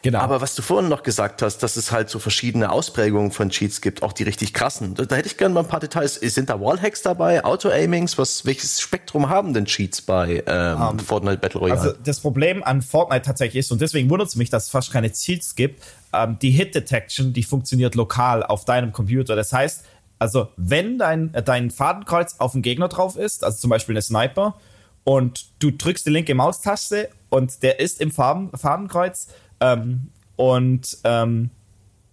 Genau. 0.03 0.19
Aber 0.19 0.41
was 0.41 0.55
du 0.55 0.63
vorhin 0.63 0.89
noch 0.89 1.03
gesagt 1.03 1.41
hast, 1.41 1.59
dass 1.59 1.75
es 1.77 1.91
halt 1.91 2.09
so 2.09 2.17
verschiedene 2.17 2.71
Ausprägungen 2.71 3.31
von 3.31 3.49
Cheats 3.49 3.81
gibt, 3.81 4.01
auch 4.01 4.13
die 4.13 4.23
richtig 4.23 4.53
krassen. 4.53 4.95
Da, 4.95 5.05
da 5.05 5.15
hätte 5.15 5.27
ich 5.27 5.37
gerne 5.37 5.53
mal 5.53 5.61
ein 5.61 5.67
paar 5.67 5.79
Details. 5.79 6.15
Sind 6.15 6.49
da 6.49 6.59
Wallhacks 6.59 7.03
dabei, 7.03 7.43
Auto-Aimings? 7.45 8.17
Was, 8.17 8.45
welches 8.45 8.81
Spektrum 8.81 9.29
haben 9.29 9.53
denn 9.53 9.65
Cheats 9.65 10.01
bei 10.01 10.43
ähm, 10.47 10.81
um, 10.81 10.89
ähm, 10.93 10.99
Fortnite 10.99 11.37
Battle 11.37 11.59
Royale? 11.59 11.79
Also 11.79 11.93
das 12.03 12.19
Problem 12.19 12.63
an 12.63 12.81
Fortnite 12.81 13.21
tatsächlich 13.21 13.59
ist, 13.59 13.71
und 13.71 13.79
deswegen 13.79 14.09
wundert 14.09 14.29
es 14.29 14.35
mich, 14.35 14.49
dass 14.49 14.65
es 14.65 14.69
fast 14.69 14.91
keine 14.91 15.11
Cheats 15.11 15.55
gibt, 15.55 15.83
ähm, 16.13 16.37
die 16.41 16.51
Hit-Detection, 16.51 17.33
die 17.33 17.43
funktioniert 17.43 17.93
lokal 17.93 18.43
auf 18.43 18.65
deinem 18.65 18.91
Computer. 18.91 19.35
Das 19.35 19.53
heißt, 19.53 19.85
also 20.17 20.49
wenn 20.57 20.97
dein, 20.97 21.31
dein 21.45 21.69
Fadenkreuz 21.69 22.35
auf 22.39 22.53
dem 22.53 22.63
Gegner 22.63 22.87
drauf 22.87 23.17
ist, 23.17 23.43
also 23.43 23.59
zum 23.59 23.69
Beispiel 23.69 23.93
eine 23.93 24.01
Sniper, 24.01 24.55
und 25.03 25.47
du 25.59 25.71
drückst 25.71 26.05
die 26.05 26.11
linke 26.11 26.35
Maustaste 26.35 27.09
und 27.29 27.63
der 27.63 27.79
ist 27.79 28.01
im 28.01 28.11
Farben, 28.11 28.51
Fadenkreuz, 28.55 29.27
ähm, 29.61 30.09
und 30.35 30.97
ähm, 31.03 31.51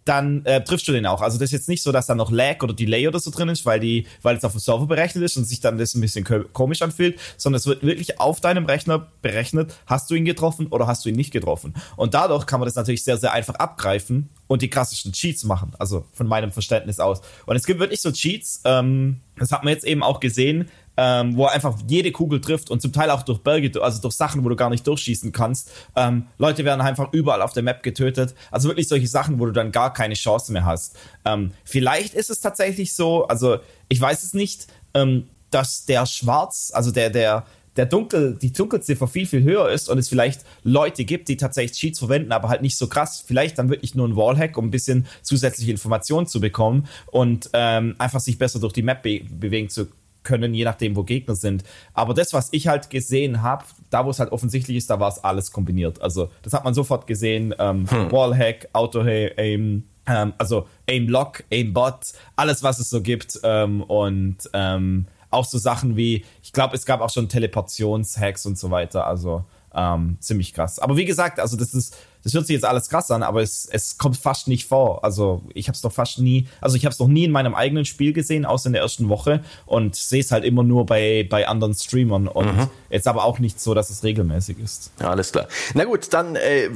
dann 0.08 0.44
äh, 0.46 0.64
triffst 0.64 0.88
du 0.88 0.92
den 0.92 1.04
auch. 1.04 1.20
Also 1.20 1.38
das 1.38 1.46
ist 1.46 1.52
jetzt 1.52 1.68
nicht 1.68 1.82
so, 1.82 1.92
dass 1.92 2.06
da 2.06 2.14
noch 2.14 2.30
Lag 2.30 2.62
oder 2.62 2.72
Delay 2.72 3.06
oder 3.06 3.20
so 3.20 3.30
drin 3.30 3.50
ist, 3.50 3.66
weil 3.66 3.78
die, 3.78 4.06
weil 4.22 4.36
es 4.36 4.44
auf 4.44 4.52
dem 4.52 4.60
Server 4.60 4.86
berechnet 4.86 5.22
ist 5.22 5.36
und 5.36 5.44
sich 5.44 5.60
dann 5.60 5.76
das 5.76 5.94
ein 5.94 6.00
bisschen 6.00 6.24
komisch 6.52 6.80
anfühlt, 6.80 7.18
sondern 7.36 7.58
es 7.58 7.66
wird 7.66 7.82
wirklich 7.82 8.18
auf 8.18 8.40
deinem 8.40 8.64
Rechner 8.64 9.08
berechnet, 9.20 9.74
hast 9.86 10.10
du 10.10 10.14
ihn 10.14 10.24
getroffen 10.24 10.68
oder 10.68 10.86
hast 10.86 11.04
du 11.04 11.10
ihn 11.10 11.16
nicht 11.16 11.30
getroffen. 11.30 11.74
Und 11.96 12.14
dadurch 12.14 12.46
kann 12.46 12.58
man 12.58 12.66
das 12.66 12.74
natürlich 12.74 13.04
sehr, 13.04 13.18
sehr 13.18 13.32
einfach 13.32 13.56
abgreifen 13.56 14.30
und 14.46 14.62
die 14.62 14.70
klassischen 14.70 15.12
Cheats 15.12 15.44
machen. 15.44 15.72
Also 15.78 16.06
von 16.14 16.26
meinem 16.26 16.52
Verständnis 16.52 17.00
aus. 17.00 17.20
Und 17.44 17.56
es 17.56 17.66
gibt 17.66 17.78
wirklich 17.78 18.00
so 18.00 18.10
Cheats, 18.10 18.62
ähm, 18.64 19.20
das 19.36 19.52
hat 19.52 19.62
man 19.62 19.74
jetzt 19.74 19.84
eben 19.84 20.02
auch 20.02 20.20
gesehen, 20.20 20.70
ähm, 20.98 21.36
wo 21.36 21.44
er 21.44 21.52
einfach 21.52 21.76
jede 21.86 22.10
Kugel 22.10 22.40
trifft 22.40 22.70
und 22.70 22.82
zum 22.82 22.92
Teil 22.92 23.10
auch 23.10 23.22
durch 23.22 23.38
Berge, 23.38 23.80
also 23.80 24.02
durch 24.02 24.14
Sachen, 24.14 24.44
wo 24.44 24.48
du 24.48 24.56
gar 24.56 24.68
nicht 24.68 24.84
durchschießen 24.84 25.30
kannst. 25.30 25.70
Ähm, 25.94 26.26
Leute 26.38 26.64
werden 26.64 26.80
einfach 26.80 27.12
überall 27.12 27.40
auf 27.40 27.52
der 27.52 27.62
Map 27.62 27.84
getötet. 27.84 28.34
Also 28.50 28.68
wirklich 28.68 28.88
solche 28.88 29.06
Sachen, 29.06 29.38
wo 29.38 29.46
du 29.46 29.52
dann 29.52 29.70
gar 29.70 29.92
keine 29.92 30.14
Chance 30.14 30.52
mehr 30.52 30.64
hast. 30.64 30.96
Ähm, 31.24 31.52
vielleicht 31.62 32.14
ist 32.14 32.30
es 32.30 32.40
tatsächlich 32.40 32.94
so, 32.94 33.28
also 33.28 33.58
ich 33.88 34.00
weiß 34.00 34.24
es 34.24 34.34
nicht, 34.34 34.66
ähm, 34.92 35.28
dass 35.52 35.86
der 35.86 36.04
Schwarz, 36.04 36.72
also 36.74 36.90
der, 36.90 37.10
der, 37.10 37.46
der 37.76 37.86
Dunkel, 37.86 38.34
die 38.34 38.52
Dunkelziffer 38.52 39.06
viel, 39.06 39.26
viel 39.26 39.44
höher 39.44 39.70
ist 39.70 39.88
und 39.88 39.98
es 39.98 40.08
vielleicht 40.08 40.44
Leute 40.64 41.04
gibt, 41.04 41.28
die 41.28 41.36
tatsächlich 41.36 41.78
Cheats 41.78 42.00
verwenden, 42.00 42.32
aber 42.32 42.48
halt 42.48 42.60
nicht 42.60 42.76
so 42.76 42.88
krass. 42.88 43.22
Vielleicht 43.24 43.56
dann 43.56 43.70
wirklich 43.70 43.94
nur 43.94 44.08
ein 44.08 44.16
Wallhack, 44.16 44.58
um 44.58 44.66
ein 44.66 44.70
bisschen 44.72 45.06
zusätzliche 45.22 45.70
Informationen 45.70 46.26
zu 46.26 46.40
bekommen 46.40 46.88
und 47.06 47.50
ähm, 47.52 47.94
einfach 47.98 48.18
sich 48.18 48.36
besser 48.36 48.58
durch 48.58 48.72
die 48.72 48.82
Map 48.82 49.04
be 49.04 49.20
bewegen 49.30 49.68
zu 49.68 49.86
können, 50.22 50.54
je 50.54 50.64
nachdem, 50.64 50.96
wo 50.96 51.02
Gegner 51.04 51.34
sind. 51.34 51.64
Aber 51.94 52.14
das, 52.14 52.32
was 52.32 52.48
ich 52.52 52.68
halt 52.68 52.90
gesehen 52.90 53.42
habe, 53.42 53.64
da 53.90 54.04
wo 54.04 54.10
es 54.10 54.18
halt 54.18 54.32
offensichtlich 54.32 54.76
ist, 54.76 54.90
da 54.90 55.00
war 55.00 55.08
es 55.08 55.22
alles 55.24 55.52
kombiniert. 55.52 56.00
Also 56.00 56.30
das 56.42 56.52
hat 56.52 56.64
man 56.64 56.74
sofort 56.74 57.06
gesehen. 57.06 57.54
Ähm, 57.58 57.90
hm. 57.90 58.12
Wallhack, 58.12 58.68
Auto-Aim, 58.72 59.84
ähm, 60.06 60.32
also 60.38 60.66
Aim-Lock, 60.86 61.44
Aim-Bot, 61.50 62.12
alles, 62.36 62.62
was 62.62 62.78
es 62.78 62.90
so 62.90 63.00
gibt. 63.02 63.40
Ähm, 63.42 63.82
und 63.82 64.38
ähm, 64.52 65.06
auch 65.30 65.44
so 65.44 65.58
Sachen 65.58 65.96
wie, 65.96 66.24
ich 66.42 66.52
glaube, 66.52 66.74
es 66.74 66.86
gab 66.86 67.00
auch 67.00 67.10
schon 67.10 67.28
Teleportations-Hacks 67.28 68.46
und 68.46 68.58
so 68.58 68.70
weiter. 68.70 69.06
Also 69.06 69.44
ähm, 69.74 70.16
ziemlich 70.20 70.54
krass. 70.54 70.78
Aber 70.78 70.96
wie 70.96 71.04
gesagt, 71.04 71.40
also 71.40 71.56
das 71.56 71.74
ist 71.74 71.96
das 72.28 72.34
hört 72.34 72.46
sich 72.46 72.54
jetzt 72.54 72.66
alles 72.66 72.90
krass 72.90 73.10
an, 73.10 73.22
aber 73.22 73.40
es, 73.40 73.66
es 73.70 73.96
kommt 73.96 74.18
fast 74.18 74.48
nicht 74.48 74.68
vor. 74.68 75.02
Also 75.02 75.40
ich 75.54 75.68
habe 75.68 75.74
es 75.74 75.80
doch 75.80 75.92
fast 75.92 76.18
nie, 76.18 76.46
also 76.60 76.76
ich 76.76 76.84
habe 76.84 76.92
es 76.92 76.98
noch 76.98 77.08
nie 77.08 77.24
in 77.24 77.30
meinem 77.30 77.54
eigenen 77.54 77.86
Spiel 77.86 78.12
gesehen, 78.12 78.44
außer 78.44 78.66
in 78.66 78.74
der 78.74 78.82
ersten 78.82 79.08
Woche 79.08 79.42
und 79.64 79.96
sehe 79.96 80.20
es 80.20 80.30
halt 80.30 80.44
immer 80.44 80.62
nur 80.62 80.84
bei, 80.84 81.26
bei 81.28 81.48
anderen 81.48 81.72
Streamern 81.72 82.28
und 82.28 82.54
mhm. 82.54 82.68
jetzt 82.90 83.08
aber 83.08 83.24
auch 83.24 83.38
nicht 83.38 83.60
so, 83.60 83.72
dass 83.72 83.88
es 83.88 84.04
regelmäßig 84.04 84.58
ist. 84.58 84.90
Ja, 85.00 85.08
alles 85.08 85.32
klar. 85.32 85.48
Na 85.72 85.84
gut, 85.84 86.12
dann 86.12 86.36
äh, 86.36 86.68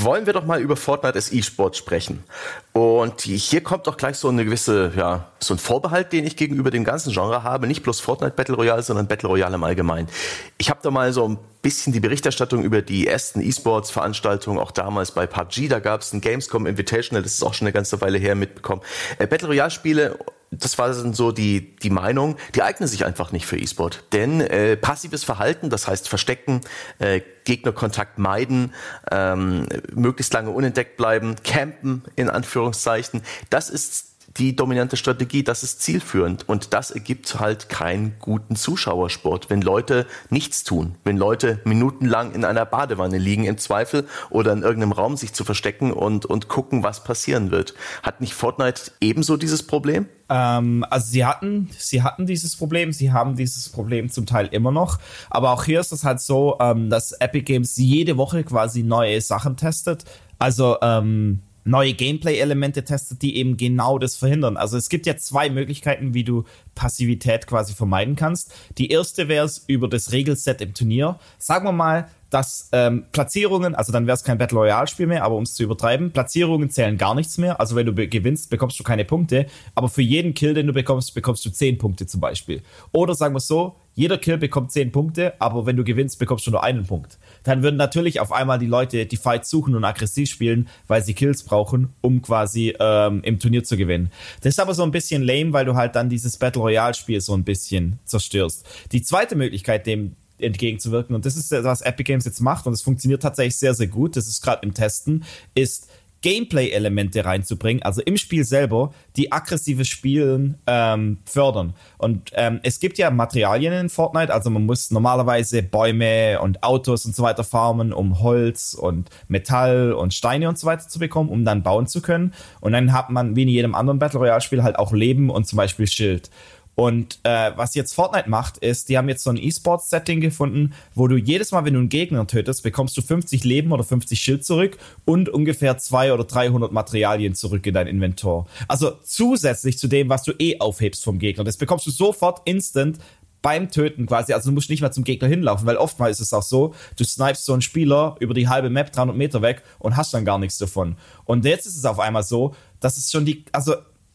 wollen 0.00 0.24
wir 0.24 0.32
doch 0.32 0.46
mal 0.46 0.60
über 0.60 0.76
Fortnite 0.76 1.16
als 1.16 1.30
E-Sport 1.30 1.76
sprechen. 1.76 2.24
Und 2.72 3.20
hier 3.20 3.62
kommt 3.62 3.86
doch 3.86 3.98
gleich 3.98 4.16
so 4.16 4.30
eine 4.30 4.44
gewisse, 4.44 4.92
ja, 4.96 5.28
so 5.38 5.52
ein 5.52 5.58
Vorbehalt, 5.58 6.14
den 6.14 6.26
ich 6.26 6.36
gegenüber 6.36 6.70
dem 6.70 6.84
ganzen 6.84 7.12
Genre 7.12 7.42
habe. 7.42 7.66
Nicht 7.66 7.82
bloß 7.82 8.00
Fortnite 8.00 8.32
Battle 8.32 8.56
Royale, 8.56 8.82
sondern 8.82 9.06
Battle 9.06 9.28
Royale 9.28 9.54
im 9.54 9.64
Allgemeinen. 9.64 10.08
Ich 10.56 10.70
habe 10.70 10.80
da 10.82 10.90
mal 10.90 11.12
so 11.12 11.28
ein 11.28 11.38
bisschen 11.64 11.92
die 11.94 12.00
Berichterstattung 12.00 12.62
über 12.62 12.82
die 12.82 13.06
ersten 13.06 13.40
E-Sports-Veranstaltungen 13.40 14.58
auch 14.58 14.70
damals 14.70 15.12
bei 15.12 15.26
PUBG. 15.26 15.68
Da 15.68 15.80
gab 15.80 16.02
es 16.02 16.12
ein 16.12 16.20
Gamescom 16.20 16.66
Invitational, 16.66 17.22
das 17.22 17.32
ist 17.32 17.42
auch 17.42 17.54
schon 17.54 17.66
eine 17.66 17.72
ganze 17.72 18.00
Weile 18.02 18.18
her 18.18 18.34
mitbekommen. 18.34 18.82
Äh, 19.18 19.26
Battle 19.26 19.48
Royale-Spiele 19.48 20.18
das 20.50 20.78
war 20.78 20.88
dann 20.88 21.14
so 21.14 21.32
die, 21.32 21.74
die 21.76 21.90
Meinung, 21.90 22.36
die 22.54 22.62
eignen 22.62 22.88
sich 22.88 23.04
einfach 23.04 23.32
nicht 23.32 23.44
für 23.46 23.58
E-Sport. 23.58 24.04
Denn 24.12 24.40
äh, 24.40 24.76
passives 24.76 25.24
Verhalten, 25.24 25.68
das 25.68 25.88
heißt 25.88 26.08
Verstecken, 26.08 26.60
äh, 27.00 27.22
Gegnerkontakt 27.44 28.18
meiden, 28.18 28.72
ähm, 29.10 29.66
möglichst 29.92 30.32
lange 30.32 30.50
unentdeckt 30.50 30.96
bleiben, 30.96 31.34
campen 31.42 32.04
in 32.14 32.30
Anführungszeichen, 32.30 33.22
das 33.50 33.68
ist 33.68 34.13
die 34.36 34.56
dominante 34.56 34.96
Strategie, 34.96 35.44
das 35.44 35.62
ist 35.62 35.80
zielführend 35.80 36.48
und 36.48 36.74
das 36.74 36.90
ergibt 36.90 37.38
halt 37.38 37.68
keinen 37.68 38.16
guten 38.18 38.56
Zuschauersport, 38.56 39.48
wenn 39.48 39.62
Leute 39.62 40.06
nichts 40.28 40.64
tun, 40.64 40.96
wenn 41.04 41.16
Leute 41.16 41.60
minutenlang 41.64 42.32
in 42.32 42.44
einer 42.44 42.66
Badewanne 42.66 43.18
liegen 43.18 43.44
im 43.44 43.58
Zweifel 43.58 44.06
oder 44.30 44.52
in 44.52 44.62
irgendeinem 44.62 44.92
Raum 44.92 45.16
sich 45.16 45.32
zu 45.32 45.44
verstecken 45.44 45.92
und, 45.92 46.26
und 46.26 46.48
gucken, 46.48 46.82
was 46.82 47.04
passieren 47.04 47.52
wird. 47.52 47.74
Hat 48.02 48.20
nicht 48.20 48.34
Fortnite 48.34 48.92
ebenso 49.00 49.36
dieses 49.36 49.64
Problem? 49.64 50.08
Ähm, 50.28 50.84
also 50.90 51.06
sie 51.06 51.24
hatten, 51.24 51.70
sie 51.78 52.02
hatten 52.02 52.26
dieses 52.26 52.56
Problem, 52.56 52.92
sie 52.92 53.12
haben 53.12 53.36
dieses 53.36 53.68
Problem 53.68 54.10
zum 54.10 54.26
Teil 54.26 54.48
immer 54.48 54.72
noch, 54.72 54.98
aber 55.30 55.52
auch 55.52 55.64
hier 55.64 55.78
ist 55.78 55.92
es 55.92 56.02
halt 56.02 56.20
so, 56.20 56.56
ähm, 56.60 56.90
dass 56.90 57.12
Epic 57.12 57.44
Games 57.44 57.76
jede 57.76 58.16
Woche 58.16 58.42
quasi 58.42 58.82
neue 58.82 59.20
Sachen 59.20 59.56
testet. 59.56 60.04
Also 60.38 60.78
ähm, 60.82 61.42
neue 61.64 61.94
Gameplay-Elemente 61.94 62.84
testet, 62.84 63.22
die 63.22 63.36
eben 63.36 63.56
genau 63.56 63.98
das 63.98 64.16
verhindern. 64.16 64.56
Also 64.56 64.76
es 64.76 64.88
gibt 64.88 65.06
ja 65.06 65.16
zwei 65.16 65.50
Möglichkeiten, 65.50 66.14
wie 66.14 66.24
du 66.24 66.44
Passivität 66.74 67.46
quasi 67.46 67.74
vermeiden 67.74 68.16
kannst. 68.16 68.52
Die 68.78 68.90
erste 68.90 69.28
wäre 69.28 69.46
es 69.46 69.64
über 69.66 69.88
das 69.88 70.12
Regelset 70.12 70.60
im 70.60 70.74
Turnier. 70.74 71.18
Sagen 71.38 71.64
wir 71.66 71.72
mal, 71.72 72.08
dass 72.30 72.68
ähm, 72.72 73.04
Platzierungen, 73.12 73.76
also 73.76 73.92
dann 73.92 74.06
wäre 74.06 74.16
es 74.16 74.24
kein 74.24 74.38
Battle 74.38 74.58
Royale 74.58 74.88
Spiel 74.88 75.06
mehr, 75.06 75.22
aber 75.22 75.36
um 75.36 75.44
es 75.44 75.54
zu 75.54 75.62
übertreiben, 75.62 76.10
Platzierungen 76.10 76.68
zählen 76.68 76.98
gar 76.98 77.14
nichts 77.14 77.38
mehr. 77.38 77.60
Also 77.60 77.76
wenn 77.76 77.86
du 77.86 77.92
be 77.92 78.08
gewinnst, 78.08 78.50
bekommst 78.50 78.78
du 78.78 78.82
keine 78.82 79.04
Punkte, 79.04 79.46
aber 79.76 79.88
für 79.88 80.02
jeden 80.02 80.34
Kill, 80.34 80.52
den 80.52 80.66
du 80.66 80.72
bekommst, 80.72 81.14
bekommst 81.14 81.46
du 81.46 81.50
10 81.50 81.78
Punkte 81.78 82.06
zum 82.06 82.20
Beispiel. 82.20 82.62
Oder 82.90 83.14
sagen 83.14 83.34
wir 83.34 83.40
so, 83.40 83.76
jeder 83.94 84.18
Kill 84.18 84.38
bekommt 84.38 84.72
10 84.72 84.92
Punkte, 84.92 85.34
aber 85.40 85.66
wenn 85.66 85.76
du 85.76 85.84
gewinnst, 85.84 86.18
bekommst 86.18 86.46
du 86.46 86.50
nur 86.50 86.62
einen 86.62 86.86
Punkt. 86.86 87.18
Dann 87.44 87.62
würden 87.62 87.76
natürlich 87.76 88.20
auf 88.20 88.32
einmal 88.32 88.58
die 88.58 88.66
Leute 88.66 89.06
die 89.06 89.16
Fights 89.16 89.50
suchen 89.50 89.74
und 89.74 89.84
aggressiv 89.84 90.28
spielen, 90.28 90.68
weil 90.86 91.02
sie 91.04 91.14
Kills 91.14 91.44
brauchen, 91.44 91.94
um 92.00 92.20
quasi 92.22 92.74
ähm, 92.78 93.22
im 93.22 93.38
Turnier 93.38 93.64
zu 93.64 93.76
gewinnen. 93.76 94.10
Das 94.42 94.54
ist 94.54 94.60
aber 94.60 94.74
so 94.74 94.82
ein 94.82 94.90
bisschen 94.90 95.22
lame, 95.22 95.52
weil 95.52 95.64
du 95.64 95.74
halt 95.74 95.94
dann 95.94 96.08
dieses 96.08 96.36
Battle 96.36 96.62
Royale 96.62 96.94
Spiel 96.94 97.20
so 97.20 97.34
ein 97.34 97.44
bisschen 97.44 97.98
zerstörst. 98.04 98.66
Die 98.92 99.02
zweite 99.02 99.36
Möglichkeit, 99.36 99.86
dem 99.86 100.16
entgegenzuwirken. 100.38 101.14
Und 101.14 101.26
das 101.26 101.36
ist 101.36 101.52
was 101.52 101.80
Epic 101.80 102.04
Games 102.04 102.24
jetzt 102.24 102.40
macht 102.40 102.66
und 102.66 102.72
es 102.72 102.82
funktioniert 102.82 103.22
tatsächlich 103.22 103.56
sehr, 103.56 103.74
sehr 103.74 103.86
gut. 103.86 104.16
Das 104.16 104.26
ist 104.26 104.42
gerade 104.42 104.66
im 104.66 104.74
Testen, 104.74 105.24
ist 105.54 105.88
Gameplay-Elemente 106.24 107.22
reinzubringen, 107.26 107.82
also 107.82 108.00
im 108.00 108.16
Spiel 108.16 108.44
selber, 108.44 108.94
die 109.16 109.30
aggressives 109.30 109.88
Spielen 109.88 110.56
ähm, 110.66 111.18
fördern. 111.26 111.74
Und 111.98 112.30
ähm, 112.32 112.60
es 112.62 112.80
gibt 112.80 112.96
ja 112.96 113.10
Materialien 113.10 113.74
in 113.74 113.88
Fortnite, 113.90 114.32
also 114.32 114.48
man 114.48 114.64
muss 114.64 114.90
normalerweise 114.90 115.62
Bäume 115.62 116.40
und 116.40 116.62
Autos 116.62 117.04
und 117.04 117.14
so 117.14 117.22
weiter 117.22 117.44
farmen, 117.44 117.92
um 117.92 118.20
Holz 118.20 118.72
und 118.72 119.10
Metall 119.28 119.92
und 119.92 120.14
Steine 120.14 120.48
und 120.48 120.58
so 120.58 120.66
weiter 120.66 120.88
zu 120.88 120.98
bekommen, 120.98 121.28
um 121.28 121.44
dann 121.44 121.62
bauen 121.62 121.86
zu 121.86 122.00
können. 122.00 122.32
Und 122.62 122.72
dann 122.72 122.94
hat 122.94 123.10
man, 123.10 123.36
wie 123.36 123.42
in 123.42 123.48
jedem 123.50 123.74
anderen 123.74 123.98
Battle 123.98 124.20
Royale-Spiel, 124.20 124.62
halt 124.62 124.78
auch 124.78 124.94
Leben 124.94 125.28
und 125.28 125.46
zum 125.46 125.58
Beispiel 125.58 125.86
Schild. 125.86 126.30
Und 126.74 127.20
äh, 127.22 127.52
was 127.56 127.74
jetzt 127.74 127.94
Fortnite 127.94 128.28
macht, 128.28 128.58
ist, 128.58 128.88
die 128.88 128.98
haben 128.98 129.08
jetzt 129.08 129.22
so 129.22 129.30
ein 129.30 129.36
E-Sports-Setting 129.36 130.20
gefunden, 130.20 130.74
wo 130.94 131.06
du 131.06 131.16
jedes 131.16 131.52
Mal, 131.52 131.64
wenn 131.64 131.74
du 131.74 131.80
einen 131.80 131.88
Gegner 131.88 132.26
tötest, 132.26 132.62
bekommst 132.62 132.96
du 132.96 133.02
50 133.02 133.44
Leben 133.44 133.72
oder 133.72 133.84
50 133.84 134.18
Schild 134.18 134.44
zurück 134.44 134.76
und 135.04 135.28
ungefähr 135.28 135.78
200 135.78 136.14
oder 136.14 136.24
300 136.24 136.72
Materialien 136.72 137.34
zurück 137.34 137.66
in 137.66 137.74
dein 137.74 137.86
Inventar. 137.86 138.46
Also 138.68 138.92
zusätzlich 139.02 139.78
zu 139.78 139.88
dem, 139.88 140.08
was 140.08 140.22
du 140.24 140.32
eh 140.38 140.58
aufhebst 140.60 141.04
vom 141.04 141.18
Gegner. 141.18 141.44
Das 141.44 141.56
bekommst 141.56 141.86
du 141.86 141.90
sofort 141.90 142.42
instant 142.44 142.98
beim 143.44 143.70
Töten 143.70 144.06
quasi. 144.06 144.32
Also 144.32 144.48
du 144.48 144.54
musst 144.54 144.70
nicht 144.70 144.80
mal 144.80 144.90
zum 144.90 145.04
Gegner 145.04 145.28
hinlaufen, 145.28 145.66
weil 145.66 145.76
oftmals 145.76 146.18
ist 146.18 146.28
es 146.28 146.32
auch 146.32 146.42
so, 146.42 146.74
du 146.96 147.04
snipest 147.04 147.44
so 147.44 147.52
einen 147.52 147.60
Spieler 147.60 148.16
über 148.18 148.32
die 148.32 148.48
halbe 148.48 148.70
Map 148.70 148.90
300 148.90 149.14
Meter 149.14 149.42
weg 149.42 149.62
und 149.78 149.98
hast 149.98 150.14
dann 150.14 150.24
gar 150.24 150.38
nichts 150.38 150.56
davon. 150.56 150.96
Und 151.26 151.44
jetzt 151.44 151.66
ist 151.66 151.76
es 151.76 151.84
auf 151.84 152.00
einmal 152.00 152.22
so, 152.22 152.54
dass 152.80 152.96
es 152.96 153.10
schon 153.10 153.26
die, 153.26 153.44
also 153.52 153.74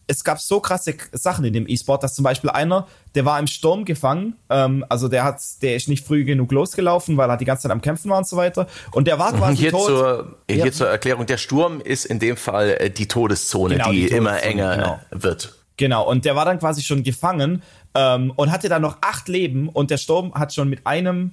es 0.09 0.23
gab 0.23 0.39
so 0.39 0.59
krasse 0.59 0.95
Sachen 1.11 1.45
in 1.45 1.53
dem 1.53 1.69
E-Sport, 1.69 2.03
dass 2.03 2.15
zum 2.15 2.23
Beispiel 2.23 2.49
einer, 2.49 2.87
der 3.13 3.25
war 3.25 3.39
im 3.39 3.45
Sturm 3.45 3.85
gefangen, 3.85 4.35
ähm, 4.49 4.83
also 4.89 5.07
der 5.07 5.23
hat, 5.23 5.39
der 5.61 5.75
ist 5.75 5.87
nicht 5.87 6.05
früh 6.05 6.25
genug 6.25 6.51
losgelaufen, 6.51 7.15
weil 7.15 7.29
er 7.29 7.37
die 7.37 7.45
ganze 7.45 7.63
Zeit 7.63 7.71
am 7.71 7.81
Kämpfen 7.81 8.09
war 8.09 8.17
und 8.17 8.27
so 8.27 8.35
weiter. 8.35 8.67
Und 8.91 9.07
der 9.07 9.19
war 9.19 9.33
quasi 9.33 9.57
hier 9.57 9.71
tot. 9.71 9.85
Zur, 9.85 10.37
hier 10.49 10.65
ja. 10.65 10.71
zur 10.71 10.87
Erklärung, 10.87 11.27
der 11.27 11.37
Sturm 11.37 11.79
ist 11.79 12.05
in 12.05 12.17
dem 12.17 12.37
Fall 12.37 12.71
äh, 12.79 12.89
die 12.89 13.07
Todeszone, 13.07 13.75
genau, 13.75 13.91
die, 13.91 13.97
die 13.97 14.01
Todeszone, 14.07 14.17
immer 14.17 14.43
enger 14.43 14.75
genau. 14.75 14.99
wird. 15.11 15.53
Genau, 15.77 16.09
und 16.09 16.25
der 16.25 16.35
war 16.35 16.45
dann 16.45 16.57
quasi 16.57 16.81
schon 16.81 17.03
gefangen 17.03 17.61
ähm, 17.93 18.33
und 18.35 18.51
hatte 18.51 18.67
dann 18.67 18.81
noch 18.81 18.97
acht 19.01 19.27
Leben 19.27 19.69
und 19.69 19.91
der 19.91 19.97
Sturm 19.97 20.33
hat 20.33 20.53
schon 20.53 20.69
mit 20.69 20.87
einem 20.87 21.31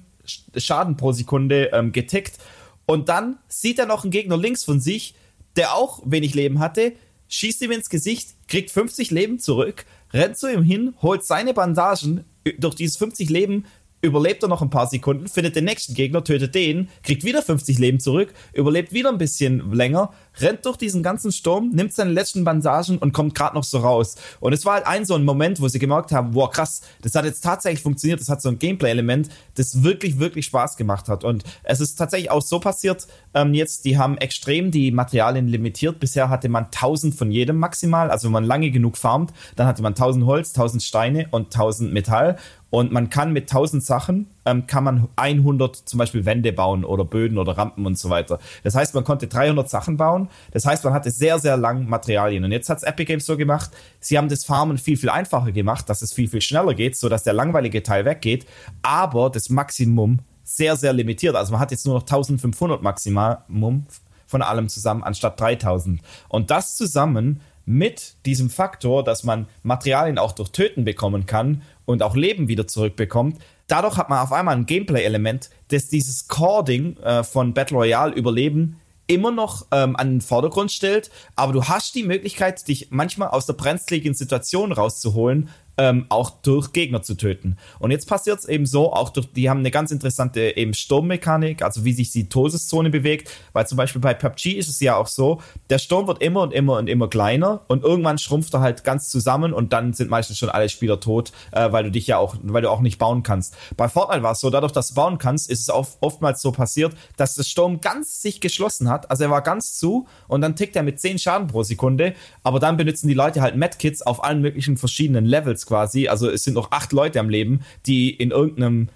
Schaden 0.55 0.97
pro 0.97 1.13
Sekunde 1.13 1.71
ähm, 1.73 1.91
getickt. 1.91 2.37
Und 2.85 3.09
dann 3.09 3.37
sieht 3.47 3.79
er 3.79 3.87
noch 3.87 4.03
einen 4.03 4.11
Gegner 4.11 4.37
links 4.37 4.63
von 4.63 4.79
sich, 4.79 5.15
der 5.55 5.73
auch 5.73 6.01
wenig 6.05 6.35
Leben 6.35 6.59
hatte, 6.59 6.93
schießt 7.29 7.61
ihm 7.61 7.71
ins 7.71 7.89
Gesicht, 7.89 8.35
kriegt 8.47 8.71
50 8.71 9.11
Leben 9.11 9.39
zurück, 9.39 9.85
rennt 10.13 10.37
zu 10.37 10.51
ihm 10.51 10.63
hin, 10.63 10.95
holt 11.01 11.23
seine 11.23 11.53
Bandagen, 11.53 12.25
durch 12.57 12.75
dieses 12.75 12.97
50 12.97 13.29
Leben 13.29 13.65
überlebt 14.01 14.43
er 14.43 14.49
noch 14.49 14.61
ein 14.61 14.69
paar 14.69 14.87
Sekunden, 14.87 15.27
findet 15.27 15.55
den 15.55 15.65
nächsten 15.65 15.93
Gegner, 15.93 16.23
tötet 16.23 16.53
den, 16.53 16.89
kriegt 17.03 17.23
wieder 17.23 17.41
50 17.41 17.79
Leben 17.79 17.99
zurück, 17.99 18.33
überlebt 18.53 18.93
wieder 18.93 19.09
ein 19.09 19.17
bisschen 19.17 19.71
länger, 19.71 20.11
rennt 20.39 20.65
durch 20.65 20.77
diesen 20.77 21.01
ganzen 21.01 21.31
Sturm, 21.31 21.69
nimmt 21.69 21.93
seine 21.93 22.11
letzten 22.11 22.43
Bandagen 22.43 22.99
und 22.99 23.11
kommt 23.11 23.33
gerade 23.33 23.55
noch 23.55 23.63
so 23.63 23.79
raus. 23.79 24.15
Und 24.39 24.53
es 24.53 24.65
war 24.65 24.75
halt 24.75 24.87
ein 24.87 25.05
so 25.05 25.15
ein 25.15 25.25
Moment, 25.25 25.59
wo 25.61 25.67
sie 25.67 25.79
gemerkt 25.79 26.11
haben, 26.11 26.35
wow, 26.35 26.49
krass, 26.49 26.81
das 27.01 27.15
hat 27.15 27.25
jetzt 27.25 27.41
tatsächlich 27.43 27.81
funktioniert, 27.81 28.19
das 28.19 28.29
hat 28.29 28.41
so 28.41 28.49
ein 28.49 28.59
Gameplay-Element, 28.59 29.29
das 29.55 29.83
wirklich, 29.83 30.19
wirklich 30.19 30.45
Spaß 30.45 30.77
gemacht 30.77 31.09
hat. 31.09 31.23
Und 31.23 31.43
es 31.63 31.81
ist 31.81 31.95
tatsächlich 31.95 32.29
auch 32.29 32.41
so 32.41 32.59
passiert, 32.59 33.07
ähm, 33.33 33.53
jetzt, 33.53 33.85
die 33.85 33.97
haben 33.97 34.17
extrem 34.17 34.69
die 34.69 34.91
Materialien 34.91 35.47
limitiert. 35.47 35.99
Bisher 35.99 36.29
hatte 36.29 36.49
man 36.49 36.65
1000 36.65 37.15
von 37.15 37.31
jedem 37.31 37.57
maximal, 37.57 38.11
also 38.11 38.27
wenn 38.27 38.33
man 38.33 38.43
lange 38.43 38.69
genug 38.69 38.97
farmt, 38.97 39.33
dann 39.55 39.65
hatte 39.65 39.81
man 39.81 39.93
1000 39.93 40.25
Holz, 40.25 40.49
1000 40.49 40.83
Steine 40.83 41.27
und 41.31 41.47
1000 41.47 41.91
Metall. 41.91 42.37
Und 42.69 42.91
man 42.91 43.09
kann 43.09 43.31
mit 43.31 43.43
1000 43.49 43.83
Sachen, 43.83 44.27
ähm, 44.45 44.67
kann 44.67 44.83
man 44.83 45.07
100 45.15 45.75
zum 45.75 45.97
Beispiel 45.97 46.25
Wände 46.25 46.51
bauen 46.51 46.83
oder 46.83 47.05
Böden 47.05 47.37
oder 47.37 47.57
Rampen 47.57 47.85
und 47.85 47.97
so 47.97 48.09
weiter. 48.09 48.39
Das 48.63 48.75
heißt, 48.75 48.93
man 48.93 49.03
konnte 49.03 49.27
300 49.27 49.69
Sachen 49.69 49.95
bauen. 49.95 50.29
Das 50.51 50.65
heißt, 50.65 50.83
man 50.83 50.93
hatte 50.93 51.09
sehr, 51.11 51.39
sehr 51.39 51.55
lang 51.55 51.87
Materialien. 51.87 52.43
Und 52.43 52.51
jetzt 52.51 52.69
hat 52.69 52.79
es 52.79 52.83
Epic 52.83 53.05
Games 53.05 53.25
so 53.25 53.37
gemacht, 53.37 53.71
sie 53.99 54.17
haben 54.17 54.27
das 54.27 54.43
Farmen 54.43 54.77
viel, 54.77 54.97
viel 54.97 55.09
einfacher 55.09 55.51
gemacht, 55.51 55.89
dass 55.89 56.01
es 56.01 56.11
viel, 56.11 56.27
viel 56.27 56.41
schneller 56.41 56.73
geht, 56.73 56.97
sodass 56.97 57.23
der 57.23 57.33
langweilige 57.33 57.83
Teil 57.83 58.03
weggeht, 58.03 58.45
aber 58.81 59.29
das 59.29 59.49
Maximum 59.49 60.19
sehr, 60.43 60.75
sehr 60.75 60.93
limitiert. 60.93 61.35
Also 61.35 61.51
man 61.51 61.61
hat 61.61 61.71
jetzt 61.71 61.85
nur 61.85 61.95
noch 61.95 62.03
1500 62.03 62.81
Maximum 62.81 63.85
von 64.25 64.41
allem 64.41 64.69
zusammen, 64.69 65.03
anstatt 65.03 65.39
3000. 65.39 66.01
Und 66.29 66.51
das 66.51 66.75
zusammen 66.75 67.41
mit 67.65 68.15
diesem 68.25 68.49
Faktor, 68.49 69.03
dass 69.03 69.25
man 69.25 69.47
Materialien 69.61 70.17
auch 70.17 70.31
durch 70.31 70.51
Töten 70.51 70.85
bekommen 70.85 71.25
kann 71.25 71.61
und 71.87 72.03
auch 72.03 72.15
Leben 72.15 72.47
wieder 72.49 72.67
zurückbekommt. 72.67 73.39
Dadurch 73.65 73.97
hat 73.97 74.09
man 74.09 74.19
auf 74.19 74.31
einmal 74.31 74.55
ein 74.55 74.65
Gameplay-Element, 74.67 75.49
das 75.69 75.87
dieses 75.87 76.27
Cording 76.27 76.97
äh, 76.97 77.23
von 77.23 77.53
Battle 77.53 77.77
Royale 77.77 78.13
Überleben 78.13 78.79
immer 79.07 79.31
noch 79.31 79.65
ähm, 79.71 79.95
an 79.95 80.11
den 80.11 80.21
Vordergrund 80.21 80.69
stellt, 80.69 81.09
aber 81.35 81.53
du 81.53 81.63
hast 81.63 81.95
die 81.95 82.03
Möglichkeit, 82.03 82.67
dich 82.67 82.89
manchmal 82.91 83.29
aus 83.29 83.45
der 83.45 83.53
brenzligen 83.53 84.13
Situation 84.13 84.73
rauszuholen, 84.73 85.49
ähm, 85.77 86.05
auch 86.09 86.31
durch 86.41 86.73
Gegner 86.73 87.01
zu 87.01 87.15
töten. 87.15 87.57
Und 87.79 87.91
jetzt 87.91 88.07
passiert 88.07 88.39
es 88.39 88.45
eben 88.45 88.65
so, 88.65 88.91
auch 88.93 89.09
durch, 89.09 89.31
die 89.33 89.49
haben 89.49 89.59
eine 89.59 89.71
ganz 89.71 89.91
interessante 89.91 90.57
eben 90.57 90.73
Sturmmechanik, 90.73 91.61
also 91.61 91.85
wie 91.85 91.93
sich 91.93 92.11
die 92.11 92.29
Todeszone 92.29 92.89
bewegt, 92.89 93.29
weil 93.53 93.67
zum 93.67 93.77
Beispiel 93.77 94.01
bei 94.01 94.13
PUBG 94.13 94.53
ist 94.53 94.69
es 94.69 94.79
ja 94.79 94.95
auch 94.95 95.07
so, 95.07 95.41
der 95.69 95.77
Sturm 95.77 96.07
wird 96.07 96.21
immer 96.21 96.41
und 96.41 96.53
immer 96.53 96.77
und 96.77 96.87
immer 96.87 97.07
kleiner 97.07 97.61
und 97.67 97.83
irgendwann 97.83 98.17
schrumpft 98.17 98.53
er 98.53 98.61
halt 98.61 98.83
ganz 98.83 99.09
zusammen 99.09 99.53
und 99.53 99.71
dann 99.71 99.93
sind 99.93 100.09
meistens 100.09 100.37
schon 100.37 100.49
alle 100.49 100.69
Spieler 100.69 100.99
tot, 100.99 101.31
äh, 101.51 101.71
weil 101.71 101.83
du 101.83 101.91
dich 101.91 102.07
ja 102.07 102.17
auch, 102.17 102.35
weil 102.41 102.63
du 102.63 102.71
auch 102.71 102.81
nicht 102.81 102.97
bauen 102.97 103.23
kannst. 103.23 103.55
Bei 103.75 103.87
Fortnite 103.87 104.23
war 104.23 104.31
es 104.31 104.39
so, 104.39 104.49
dadurch, 104.49 104.71
dass 104.71 104.89
du 104.89 104.95
bauen 104.95 105.17
kannst, 105.19 105.49
ist 105.49 105.61
es 105.61 105.69
auch 105.69 105.87
oftmals 106.01 106.41
so 106.41 106.51
passiert, 106.51 106.95
dass 107.17 107.35
der 107.35 107.43
Sturm 107.43 107.81
ganz 107.81 108.21
sich 108.21 108.41
geschlossen 108.41 108.89
hat, 108.89 109.11
also 109.11 109.23
er 109.23 109.29
war 109.29 109.41
ganz 109.41 109.77
zu 109.77 110.07
und 110.27 110.41
dann 110.41 110.55
tickt 110.55 110.75
er 110.75 110.83
mit 110.83 110.99
10 110.99 111.19
Schaden 111.19 111.47
pro 111.47 111.61
Sekunde, 111.61 112.15
aber 112.43 112.59
dann 112.59 112.77
benutzen 112.77 113.07
die 113.07 113.13
Leute 113.13 113.41
halt 113.41 113.55
Medkits 113.55 114.01
auf 114.01 114.23
allen 114.23 114.41
möglichen 114.41 114.77
verschiedenen 114.77 115.25
Levels 115.25 115.66
quasi. 115.67 116.07
Also 116.07 116.29
es 116.29 116.43
sind 116.43 116.53
noch 116.53 116.71
acht 116.71 116.91
Leute 116.91 117.19
am 117.19 117.29
Leben, 117.29 117.61
die 117.85 118.09
in 118.09 118.31
irgendeinem 118.31 118.89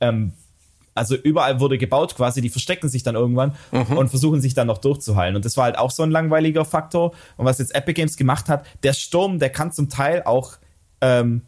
ähm, 0.00 0.32
also 0.94 1.16
überall 1.16 1.60
wurde 1.60 1.78
gebaut 1.78 2.14
quasi, 2.16 2.40
die 2.40 2.50
verstecken 2.50 2.88
sich 2.88 3.02
dann 3.02 3.14
irgendwann 3.14 3.54
mhm. 3.70 3.96
und 3.96 4.08
versuchen 4.08 4.40
sich 4.40 4.54
dann 4.54 4.66
noch 4.66 4.78
durchzuheilen. 4.78 5.36
Und 5.36 5.44
das 5.44 5.56
war 5.56 5.64
halt 5.64 5.78
auch 5.78 5.90
so 5.90 6.02
ein 6.02 6.10
langweiliger 6.10 6.64
Faktor. 6.64 7.12
Und 7.36 7.46
was 7.46 7.58
jetzt 7.58 7.74
Epic 7.74 7.94
Games 7.94 8.16
gemacht 8.16 8.48
hat, 8.48 8.66
der 8.82 8.92
Sturm, 8.92 9.38
der 9.38 9.50
kann 9.50 9.72
zum 9.72 9.88
Teil 9.88 10.22
auch 10.24 10.58
ähm, 11.00 11.42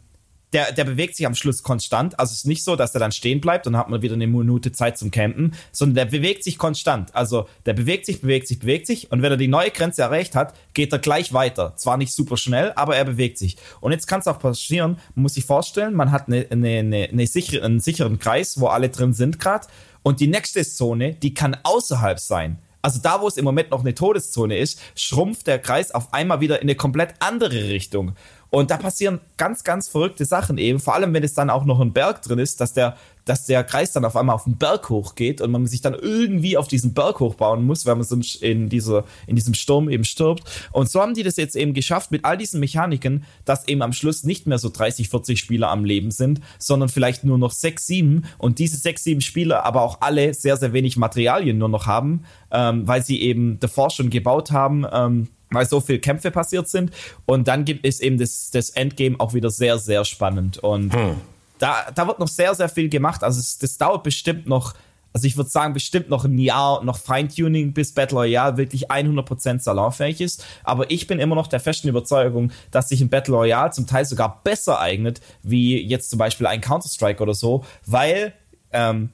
der, 0.55 0.71
der 0.71 0.85
bewegt 0.85 1.17
sich 1.17 1.27
am 1.27 1.35
Schluss 1.35 1.63
konstant. 1.63 2.17
Also 2.17 2.31
es 2.31 2.39
ist 2.39 2.47
nicht 2.47 2.63
so, 2.63 2.77
dass 2.77 2.93
er 2.93 3.01
dann 3.01 3.11
stehen 3.11 3.41
bleibt 3.41 3.67
und 3.67 3.75
hat 3.75 3.89
man 3.89 4.01
wieder 4.01 4.13
eine 4.13 4.25
Minute 4.25 4.71
Zeit 4.71 4.97
zum 4.97 5.11
Campen, 5.11 5.53
sondern 5.73 5.95
der 5.95 6.05
bewegt 6.05 6.45
sich 6.45 6.57
konstant. 6.57 7.13
Also 7.13 7.49
der 7.65 7.73
bewegt 7.73 8.05
sich, 8.05 8.21
bewegt 8.21 8.47
sich, 8.47 8.59
bewegt 8.59 8.87
sich 8.87 9.11
und 9.11 9.21
wenn 9.21 9.31
er 9.31 9.37
die 9.37 9.49
neue 9.49 9.69
Grenze 9.69 10.03
erreicht 10.03 10.33
hat, 10.33 10.53
geht 10.73 10.93
er 10.93 10.99
gleich 10.99 11.33
weiter. 11.33 11.73
Zwar 11.75 11.97
nicht 11.97 12.13
super 12.13 12.37
schnell, 12.37 12.71
aber 12.77 12.95
er 12.95 13.03
bewegt 13.03 13.37
sich. 13.37 13.57
Und 13.81 13.91
jetzt 13.91 14.07
kann 14.07 14.21
es 14.21 14.27
auch 14.27 14.39
passieren, 14.39 14.97
man 15.13 15.23
muss 15.23 15.33
sich 15.33 15.43
vorstellen, 15.43 15.93
man 15.93 16.11
hat 16.11 16.27
eine, 16.27 16.47
eine, 16.49 16.79
eine, 16.79 17.09
eine 17.11 17.27
sichere, 17.27 17.65
einen 17.65 17.81
sicheren 17.81 18.17
Kreis, 18.17 18.57
wo 18.57 18.67
alle 18.67 18.87
drin 18.87 19.13
sind 19.13 19.41
gerade 19.41 19.67
und 20.03 20.21
die 20.21 20.27
nächste 20.27 20.63
Zone, 20.63 21.15
die 21.15 21.33
kann 21.33 21.57
außerhalb 21.63 22.17
sein. 22.17 22.59
Also 22.85 22.99
da, 23.01 23.19
wo 23.19 23.27
es 23.27 23.37
im 23.37 23.45
Moment 23.45 23.71
noch 23.71 23.81
eine 23.81 23.95
Todeszone 23.95 24.59
ist, 24.59 24.79
schrumpft 24.93 25.47
der 25.47 25.57
Kreis 25.57 25.91
auf 25.91 26.13
einmal 26.13 26.39
wieder 26.39 26.61
in 26.61 26.69
eine 26.69 26.75
komplett 26.75 27.15
andere 27.17 27.67
Richtung. 27.67 28.13
Und 28.55 28.71
da 28.71 28.77
passieren 28.77 29.19
ganz, 29.35 29.65
ganz 29.65 29.89
verrückte 29.89 30.23
Sachen 30.23 30.57
eben. 30.57 30.79
Vor 30.79 30.95
allem, 30.95 31.13
wenn 31.13 31.25
es 31.25 31.33
dann 31.33 31.49
auch 31.49 31.65
noch 31.65 31.81
ein 31.81 31.91
Berg 31.91 32.21
drin 32.21 32.39
ist, 32.39 32.61
dass 32.61 32.71
der, 32.71 32.95
dass 33.25 33.45
der 33.45 33.65
Kreis 33.65 33.91
dann 33.91 34.05
auf 34.05 34.15
einmal 34.15 34.33
auf 34.33 34.45
den 34.45 34.55
Berg 34.55 34.89
hochgeht 34.89 35.41
und 35.41 35.51
man 35.51 35.67
sich 35.67 35.81
dann 35.81 35.93
irgendwie 35.93 36.55
auf 36.55 36.69
diesen 36.69 36.93
Berg 36.93 37.19
hochbauen 37.19 37.65
muss, 37.65 37.85
weil 37.85 37.95
man 37.95 38.05
sonst 38.05 38.41
in, 38.41 38.69
dieser, 38.69 39.03
in 39.27 39.35
diesem 39.35 39.55
Sturm 39.55 39.89
eben 39.89 40.05
stirbt. 40.05 40.43
Und 40.71 40.89
so 40.89 41.01
haben 41.01 41.15
die 41.15 41.23
das 41.23 41.35
jetzt 41.35 41.57
eben 41.57 41.73
geschafft 41.73 42.11
mit 42.11 42.23
all 42.23 42.37
diesen 42.37 42.61
Mechaniken, 42.61 43.25
dass 43.43 43.67
eben 43.67 43.81
am 43.81 43.91
Schluss 43.91 44.23
nicht 44.23 44.47
mehr 44.47 44.57
so 44.57 44.69
30, 44.69 45.09
40 45.09 45.37
Spieler 45.37 45.69
am 45.69 45.83
Leben 45.83 46.11
sind, 46.11 46.39
sondern 46.57 46.87
vielleicht 46.87 47.25
nur 47.25 47.37
noch 47.37 47.51
6, 47.51 47.85
7 47.85 48.23
und 48.37 48.59
diese 48.59 48.77
6, 48.77 49.03
7 49.03 49.19
Spieler 49.19 49.65
aber 49.65 49.81
auch 49.81 49.99
alle 49.99 50.33
sehr, 50.33 50.55
sehr 50.55 50.71
wenig 50.71 50.95
Materialien 50.95 51.57
nur 51.57 51.67
noch 51.67 51.87
haben, 51.87 52.23
ähm, 52.51 52.87
weil 52.87 53.03
sie 53.03 53.21
eben 53.21 53.59
davor 53.59 53.89
schon 53.89 54.09
gebaut 54.09 54.51
haben, 54.51 54.85
ähm, 54.89 55.27
weil 55.55 55.65
so 55.65 55.79
viele 55.81 55.99
Kämpfe 55.99 56.31
passiert 56.31 56.67
sind. 56.67 56.91
Und 57.25 57.47
dann 57.47 57.65
gibt 57.65 57.85
es 57.85 57.99
eben 57.99 58.17
das, 58.17 58.51
das 58.51 58.69
Endgame 58.71 59.19
auch 59.19 59.33
wieder 59.33 59.49
sehr, 59.49 59.77
sehr 59.77 60.05
spannend. 60.05 60.57
Und 60.59 60.93
hm. 60.93 61.15
da, 61.59 61.91
da 61.93 62.07
wird 62.07 62.19
noch 62.19 62.27
sehr, 62.27 62.53
sehr 62.55 62.69
viel 62.69 62.89
gemacht. 62.89 63.23
Also 63.23 63.39
es, 63.39 63.57
das 63.57 63.77
dauert 63.77 64.03
bestimmt 64.03 64.47
noch, 64.47 64.75
also 65.13 65.27
ich 65.27 65.37
würde 65.37 65.49
sagen, 65.49 65.73
bestimmt 65.73 66.09
noch 66.09 66.25
ein 66.25 66.37
Jahr 66.37 66.83
noch 66.83 66.97
Feintuning, 66.97 67.73
bis 67.73 67.93
Battle 67.93 68.17
Royale 68.17 68.57
wirklich 68.57 68.91
100% 68.91 69.59
salonfähig 69.59 70.21
ist. 70.21 70.45
Aber 70.63 70.91
ich 70.91 71.07
bin 71.07 71.19
immer 71.19 71.35
noch 71.35 71.47
der 71.47 71.59
festen 71.59 71.87
Überzeugung, 71.87 72.51
dass 72.71 72.89
sich 72.89 73.01
ein 73.01 73.09
Battle 73.09 73.35
Royale 73.35 73.71
zum 73.71 73.87
Teil 73.87 74.05
sogar 74.05 74.41
besser 74.43 74.79
eignet, 74.79 75.21
wie 75.41 75.81
jetzt 75.81 76.09
zum 76.09 76.19
Beispiel 76.19 76.47
ein 76.47 76.61
Counter-Strike 76.61 77.23
oder 77.23 77.33
so, 77.33 77.63
weil 77.85 78.33
ähm, 78.73 79.09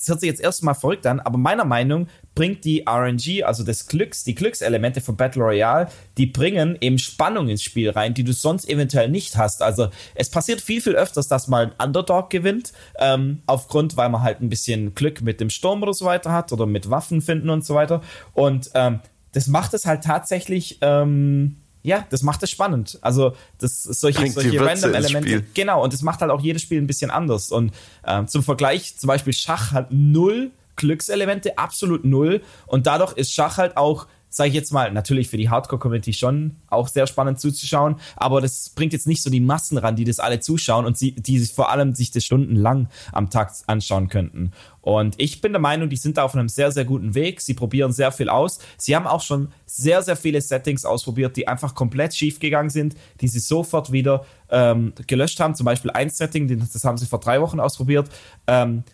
das 0.00 0.08
hört 0.08 0.20
sich 0.20 0.28
jetzt 0.28 0.40
erstmal 0.40 0.74
verrückt 0.74 1.06
an, 1.06 1.20
aber 1.20 1.36
meiner 1.36 1.66
Meinung 1.66 2.08
bringt 2.34 2.64
die 2.64 2.84
RNG, 2.88 3.44
also 3.44 3.64
das 3.64 3.86
Glücks, 3.86 4.24
die 4.24 4.34
Glückselemente 4.34 5.02
von 5.02 5.14
Battle 5.14 5.42
Royale, 5.42 5.88
die 6.16 6.24
bringen 6.24 6.78
eben 6.80 6.96
Spannung 6.96 7.48
ins 7.48 7.62
Spiel 7.62 7.90
rein, 7.90 8.14
die 8.14 8.24
du 8.24 8.32
sonst 8.32 8.66
eventuell 8.66 9.10
nicht 9.10 9.36
hast. 9.36 9.62
Also 9.62 9.90
es 10.14 10.30
passiert 10.30 10.62
viel, 10.62 10.80
viel 10.80 10.94
öfters, 10.94 11.28
dass 11.28 11.48
mal 11.48 11.66
ein 11.66 11.86
Underdog 11.86 12.30
gewinnt, 12.30 12.72
ähm, 12.98 13.42
aufgrund, 13.44 13.98
weil 13.98 14.08
man 14.08 14.22
halt 14.22 14.40
ein 14.40 14.48
bisschen 14.48 14.94
Glück 14.94 15.20
mit 15.20 15.38
dem 15.38 15.50
Sturm 15.50 15.82
oder 15.82 15.92
so 15.92 16.06
weiter 16.06 16.32
hat 16.32 16.50
oder 16.50 16.64
mit 16.64 16.88
Waffen 16.88 17.20
finden 17.20 17.50
und 17.50 17.66
so 17.66 17.74
weiter. 17.74 18.00
Und 18.32 18.70
ähm, 18.72 19.00
das 19.32 19.48
macht 19.48 19.74
es 19.74 19.84
halt 19.84 20.02
tatsächlich 20.02 20.78
ähm, 20.80 21.59
ja, 21.82 22.06
das 22.10 22.22
macht 22.22 22.42
es 22.42 22.50
spannend. 22.50 22.98
Also 23.00 23.34
das 23.58 23.84
solche, 23.84 24.26
solche 24.30 24.64
random 24.64 24.94
Elemente. 24.94 25.44
Genau, 25.54 25.82
und 25.82 25.92
das 25.92 26.02
macht 26.02 26.20
halt 26.20 26.30
auch 26.30 26.40
jedes 26.40 26.62
Spiel 26.62 26.80
ein 26.80 26.86
bisschen 26.86 27.10
anders. 27.10 27.50
Und 27.50 27.72
ähm, 28.06 28.28
zum 28.28 28.42
Vergleich, 28.42 28.96
zum 28.98 29.08
Beispiel 29.08 29.32
Schach 29.32 29.72
hat 29.72 29.90
null 29.90 30.50
Glückselemente, 30.76 31.58
absolut 31.58 32.04
null. 32.04 32.42
Und 32.66 32.86
dadurch 32.86 33.12
ist 33.12 33.34
Schach 33.34 33.58
halt 33.58 33.76
auch 33.76 34.06
sage 34.30 34.48
ich 34.48 34.54
jetzt 34.54 34.72
mal, 34.72 34.90
natürlich 34.92 35.28
für 35.28 35.36
die 35.36 35.50
Hardcore-Community 35.50 36.12
schon 36.12 36.56
auch 36.68 36.88
sehr 36.88 37.06
spannend 37.06 37.40
zuzuschauen, 37.40 37.96
aber 38.16 38.40
das 38.40 38.70
bringt 38.70 38.92
jetzt 38.92 39.08
nicht 39.08 39.22
so 39.22 39.28
die 39.28 39.40
Massen 39.40 39.76
ran, 39.76 39.96
die 39.96 40.04
das 40.04 40.20
alle 40.20 40.40
zuschauen 40.40 40.86
und 40.86 40.96
sie, 40.96 41.12
die 41.12 41.38
sich 41.38 41.52
vor 41.52 41.70
allem 41.70 41.94
sich 41.94 42.12
das 42.12 42.24
stundenlang 42.24 42.88
am 43.12 43.28
Tag 43.28 43.52
anschauen 43.66 44.08
könnten. 44.08 44.52
Und 44.82 45.16
ich 45.18 45.40
bin 45.40 45.52
der 45.52 45.60
Meinung, 45.60 45.90
die 45.90 45.96
sind 45.96 46.16
da 46.16 46.22
auf 46.22 46.34
einem 46.34 46.48
sehr, 46.48 46.72
sehr 46.72 46.84
guten 46.84 47.14
Weg. 47.14 47.40
Sie 47.40 47.54
probieren 47.54 47.92
sehr 47.92 48.12
viel 48.12 48.28
aus. 48.28 48.60
Sie 48.78 48.96
haben 48.96 49.06
auch 49.06 49.20
schon 49.20 49.48
sehr, 49.66 50.02
sehr 50.02 50.16
viele 50.16 50.40
Settings 50.40 50.84
ausprobiert, 50.84 51.36
die 51.36 51.48
einfach 51.48 51.74
komplett 51.74 52.14
schief 52.14 52.38
gegangen 52.38 52.70
sind, 52.70 52.94
die 53.20 53.28
sie 53.28 53.40
sofort 53.40 53.92
wieder 53.92 54.24
ähm, 54.48 54.94
gelöscht 55.06 55.38
haben. 55.40 55.54
Zum 55.54 55.66
Beispiel 55.66 55.90
ein 55.90 56.08
Setting, 56.08 56.48
das 56.72 56.84
haben 56.84 56.96
sie 56.96 57.06
vor 57.06 57.20
drei 57.20 57.42
Wochen 57.42 57.60
ausprobiert. 57.60 58.08
Ähm, 58.46 58.84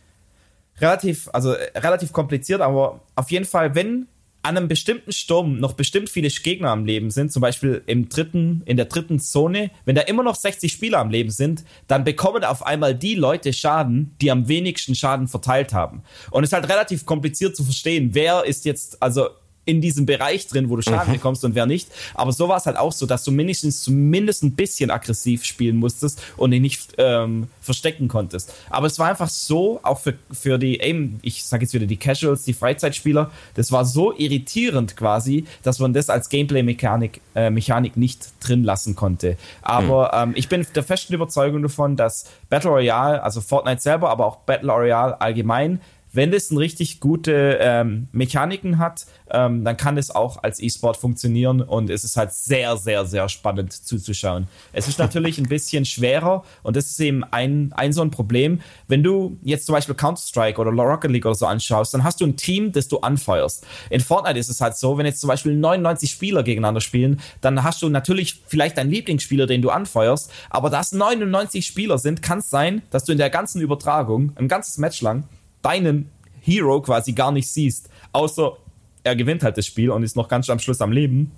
relativ, 0.81 1.29
also 1.33 1.53
äh, 1.53 1.79
relativ 1.79 2.13
kompliziert, 2.13 2.61
aber 2.61 3.01
auf 3.15 3.31
jeden 3.31 3.45
Fall, 3.45 3.75
wenn 3.75 4.09
an 4.47 4.57
einem 4.57 4.69
bestimmten 4.69 5.11
Sturm 5.11 5.59
noch 5.59 5.73
bestimmt 5.73 6.09
viele 6.09 6.29
Gegner 6.29 6.71
am 6.71 6.85
Leben 6.85 7.11
sind, 7.11 7.33
zum 7.33 7.41
Beispiel 7.41 7.83
im 7.87 8.09
dritten, 8.09 8.63
in 8.65 8.77
der 8.77 8.87
dritten 8.87 9.19
Zone, 9.19 9.71
wenn 9.85 9.97
da 9.97 10.03
immer 10.03 10.23
noch 10.23 10.37
60 10.37 10.71
Spieler 10.71 10.99
am 10.99 11.11
Leben 11.11 11.31
sind, 11.31 11.65
dann 11.89 12.05
bekommen 12.05 12.45
auf 12.45 12.65
einmal 12.65 12.95
die 12.95 13.17
Leute 13.17 13.53
Schaden, 13.53 14.15
die 14.21 14.31
am 14.31 14.47
wenigsten 14.47 14.95
Schaden 14.95 15.27
verteilt 15.27 15.75
haben. 15.75 16.03
Und 16.31 16.45
es 16.45 16.51
ist 16.51 16.53
halt 16.53 16.69
relativ 16.69 17.07
kompliziert 17.07 17.57
zu 17.57 17.65
verstehen, 17.65 18.11
wer 18.13 18.45
ist 18.45 18.65
jetzt, 18.65 19.03
also 19.03 19.31
in 19.67 19.81
diesem 19.81 20.07
Bereich 20.07 20.47
drin, 20.47 20.71
wo 20.71 20.77
du 20.77 20.83
Schaden 20.83 21.09
mhm. 21.09 21.17
bekommst 21.17 21.45
und 21.45 21.55
wer 21.55 21.67
nicht. 21.67 21.89
Aber 22.15 22.33
so 22.33 22.49
war 22.49 22.57
es 22.57 22.67
halt 22.67 22.79
auch 22.79 22.93
so, 22.93 23.05
dass 23.05 23.25
du 23.25 23.33
mindestens 23.33 23.83
zumindest 23.83 24.43
ein 24.45 24.53
bisschen 24.53 24.91
aggressiv 24.91 25.45
spielen 25.45 25.77
musstest 25.77 26.23
und 26.37 26.53
ihn 26.53 26.63
nicht 26.63 26.95
ähm, 26.99 27.49
verstecken 27.61 28.09
konntest. 28.09 28.55
Aber 28.71 28.87
es 28.87 28.99
war 28.99 29.09
einfach 29.09 29.29
so, 29.29 29.81
auch 29.83 29.99
für, 29.99 30.15
für 30.31 30.59
die, 30.59 30.81
eben, 30.81 31.19
ich 31.23 31.45
sage 31.45 31.65
jetzt 31.65 31.75
wieder 31.75 31.87
die 31.87 31.97
Casuals, 31.97 32.45
die 32.45 32.55
Freizeitspieler, 32.55 33.31
das 33.55 33.73
war 33.73 33.85
so 33.85 34.17
irritierend 34.17 34.97
quasi, 34.97 35.45
dass 35.63 35.81
man 35.81 35.93
das 35.93 36.09
als 36.09 36.29
Gameplay-Mechanik 36.29 37.21
äh, 37.35 37.51
Mechanik 37.51 37.97
nicht 37.97 38.29
drin 38.41 38.63
lassen 38.63 38.95
konnte. 38.95 39.37
Aber 39.63 40.27
mhm. 40.27 40.31
ähm, 40.31 40.37
ich 40.37 40.49
bin 40.49 40.65
der 40.75 40.85
festen 40.85 41.13
Überzeugung 41.13 41.63
davon, 41.63 41.97
dass 41.97 42.27
Battle 42.49 42.71
Royale, 42.71 43.23
also 43.23 43.41
Fortnite 43.41 43.83
selber, 43.83 44.11
aber 44.11 44.27
auch 44.27 44.37
Battle 44.39 44.71
Royale 44.71 45.21
allgemein, 45.21 45.81
wenn 46.17 46.33
es 46.33 46.51
ein 46.51 46.57
richtig 46.57 46.99
gute 46.99 47.59
ähm, 47.61 48.09
Mechaniken 48.13 48.79
hat, 48.79 49.07
ähm, 49.31 49.65
dann 49.65 49.77
kann 49.77 49.99
es 49.99 50.11
auch 50.11 50.43
als 50.43 50.61
E-Sport 50.61 50.97
funktionieren 50.97 51.61
und 51.61 51.91
es 51.91 52.05
ist 52.05 52.17
halt 52.17 52.33
sehr, 52.33 52.77
sehr, 52.79 53.05
sehr 53.05 53.29
spannend 53.29 53.73
zuzuschauen. 53.73 54.49
Es 54.73 54.89
ist 54.89 54.99
natürlich 54.99 55.39
ein 55.39 55.49
bisschen 55.49 55.85
schwerer 55.85 56.43
und 56.63 56.75
das 56.75 56.87
ist 56.87 57.01
eben 57.01 57.23
ein, 57.23 57.73
ein 57.75 57.93
so 57.93 58.01
ein 58.01 58.11
Problem. 58.11 58.61
Wenn 58.89 59.03
du 59.03 59.39
jetzt 59.43 59.67
zum 59.67 59.75
Beispiel 59.75 59.95
Counter-Strike 59.95 60.59
oder 60.59 60.71
Rocket 60.71 61.11
League 61.11 61.27
oder 61.27 61.35
so 61.35 61.47
anschaust, 61.47 61.93
dann 61.93 62.03
hast 62.03 62.21
du 62.21 62.25
ein 62.25 62.37
Team, 62.37 62.73
das 62.73 62.89
du 62.89 62.99
anfeuerst. 62.99 63.67
In 63.91 64.01
Fortnite 64.01 64.39
ist 64.39 64.49
es 64.49 64.61
halt 64.61 64.77
so, 64.77 64.97
wenn 64.97 65.05
jetzt 65.05 65.21
zum 65.21 65.29
Beispiel 65.29 65.55
99 65.55 66.11
Spieler 66.11 66.43
gegeneinander 66.43 66.81
spielen, 66.81 67.21
dann 67.43 67.63
hast 67.63 67.83
du 67.83 67.91
natürlich 67.91 68.43
vielleicht 68.47 68.79
deinen 68.79 68.91
Lieblingsspieler, 68.91 69.47
den 69.47 69.61
du 69.61 69.69
anfeuerst, 69.69 70.33
aber 70.49 70.71
da 70.71 70.81
es 70.81 70.93
99 70.93 71.67
Spieler 71.67 71.99
sind, 71.99 72.23
kann 72.23 72.39
es 72.39 72.49
sein, 72.49 72.81
dass 72.91 73.05
du 73.05 73.13
in 73.13 73.19
der 73.19 73.29
ganzen 73.29 73.61
Übertragung, 73.61 74.33
ein 74.37 74.49
ganzes 74.49 74.79
Match 74.79 75.03
lang, 75.03 75.25
deinen 75.67 76.11
Hero 76.41 76.81
quasi 76.81 77.13
gar 77.13 77.33
nicht 77.33 77.49
siehst, 77.49 77.91
außer 78.13 78.57
er 79.03 79.17
gewinnt 79.17 79.43
halt 79.43 79.59
das 79.59 79.67
Spiel 79.67 79.91
und 79.91 80.03
ist 80.03 80.17
noch 80.17 80.29
ganz 80.29 80.49
am 80.49 80.59
Schluss 80.59 80.81
am 80.81 80.93
Leben. 80.93 81.33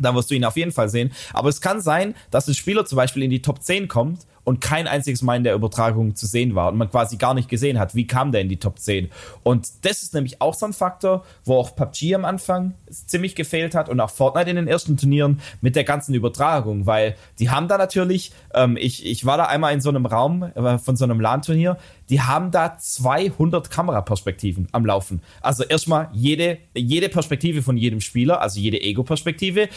Da 0.00 0.14
wirst 0.14 0.30
du 0.30 0.34
ihn 0.34 0.44
auf 0.44 0.56
jeden 0.56 0.72
Fall 0.72 0.88
sehen. 0.88 1.12
Aber 1.32 1.48
es 1.48 1.60
kann 1.60 1.80
sein, 1.80 2.14
dass 2.30 2.46
ein 2.46 2.54
Spieler 2.54 2.84
zum 2.84 2.96
Beispiel 2.96 3.22
in 3.22 3.30
die 3.30 3.42
Top 3.42 3.62
10 3.62 3.88
kommt 3.88 4.26
und 4.48 4.62
kein 4.62 4.86
einziges 4.88 5.20
Mal 5.20 5.36
in 5.36 5.44
der 5.44 5.54
Übertragung 5.54 6.16
zu 6.16 6.24
sehen 6.24 6.54
war 6.54 6.72
und 6.72 6.78
man 6.78 6.90
quasi 6.90 7.18
gar 7.18 7.34
nicht 7.34 7.50
gesehen 7.50 7.78
hat, 7.78 7.94
wie 7.94 8.06
kam 8.06 8.32
der 8.32 8.40
in 8.40 8.48
die 8.48 8.56
Top 8.56 8.78
10. 8.78 9.10
Und 9.42 9.68
das 9.84 10.02
ist 10.02 10.14
nämlich 10.14 10.40
auch 10.40 10.54
so 10.54 10.64
ein 10.64 10.72
Faktor, 10.72 11.26
wo 11.44 11.56
auch 11.56 11.76
PUBG 11.76 12.14
am 12.14 12.24
Anfang 12.24 12.72
ziemlich 12.90 13.34
gefehlt 13.34 13.74
hat 13.74 13.90
und 13.90 14.00
auch 14.00 14.08
Fortnite 14.08 14.48
in 14.48 14.56
den 14.56 14.66
ersten 14.66 14.96
Turnieren 14.96 15.42
mit 15.60 15.76
der 15.76 15.84
ganzen 15.84 16.14
Übertragung, 16.14 16.86
weil 16.86 17.14
die 17.38 17.50
haben 17.50 17.68
da 17.68 17.76
natürlich, 17.76 18.32
ähm, 18.54 18.78
ich, 18.80 19.04
ich 19.04 19.26
war 19.26 19.36
da 19.36 19.44
einmal 19.44 19.74
in 19.74 19.82
so 19.82 19.90
einem 19.90 20.06
Raum 20.06 20.42
äh, 20.42 20.78
von 20.78 20.96
so 20.96 21.04
einem 21.04 21.20
LAN-Turnier, 21.20 21.76
die 22.08 22.22
haben 22.22 22.50
da 22.50 22.78
200 22.78 23.70
Kameraperspektiven 23.70 24.68
am 24.72 24.86
Laufen. 24.86 25.20
Also 25.42 25.62
erstmal 25.62 26.08
jede, 26.14 26.56
jede 26.74 27.10
Perspektive 27.10 27.60
von 27.60 27.76
jedem 27.76 28.00
Spieler, 28.00 28.40
also 28.40 28.58
jede 28.58 28.80
Ego-Perspektive, 28.80 29.68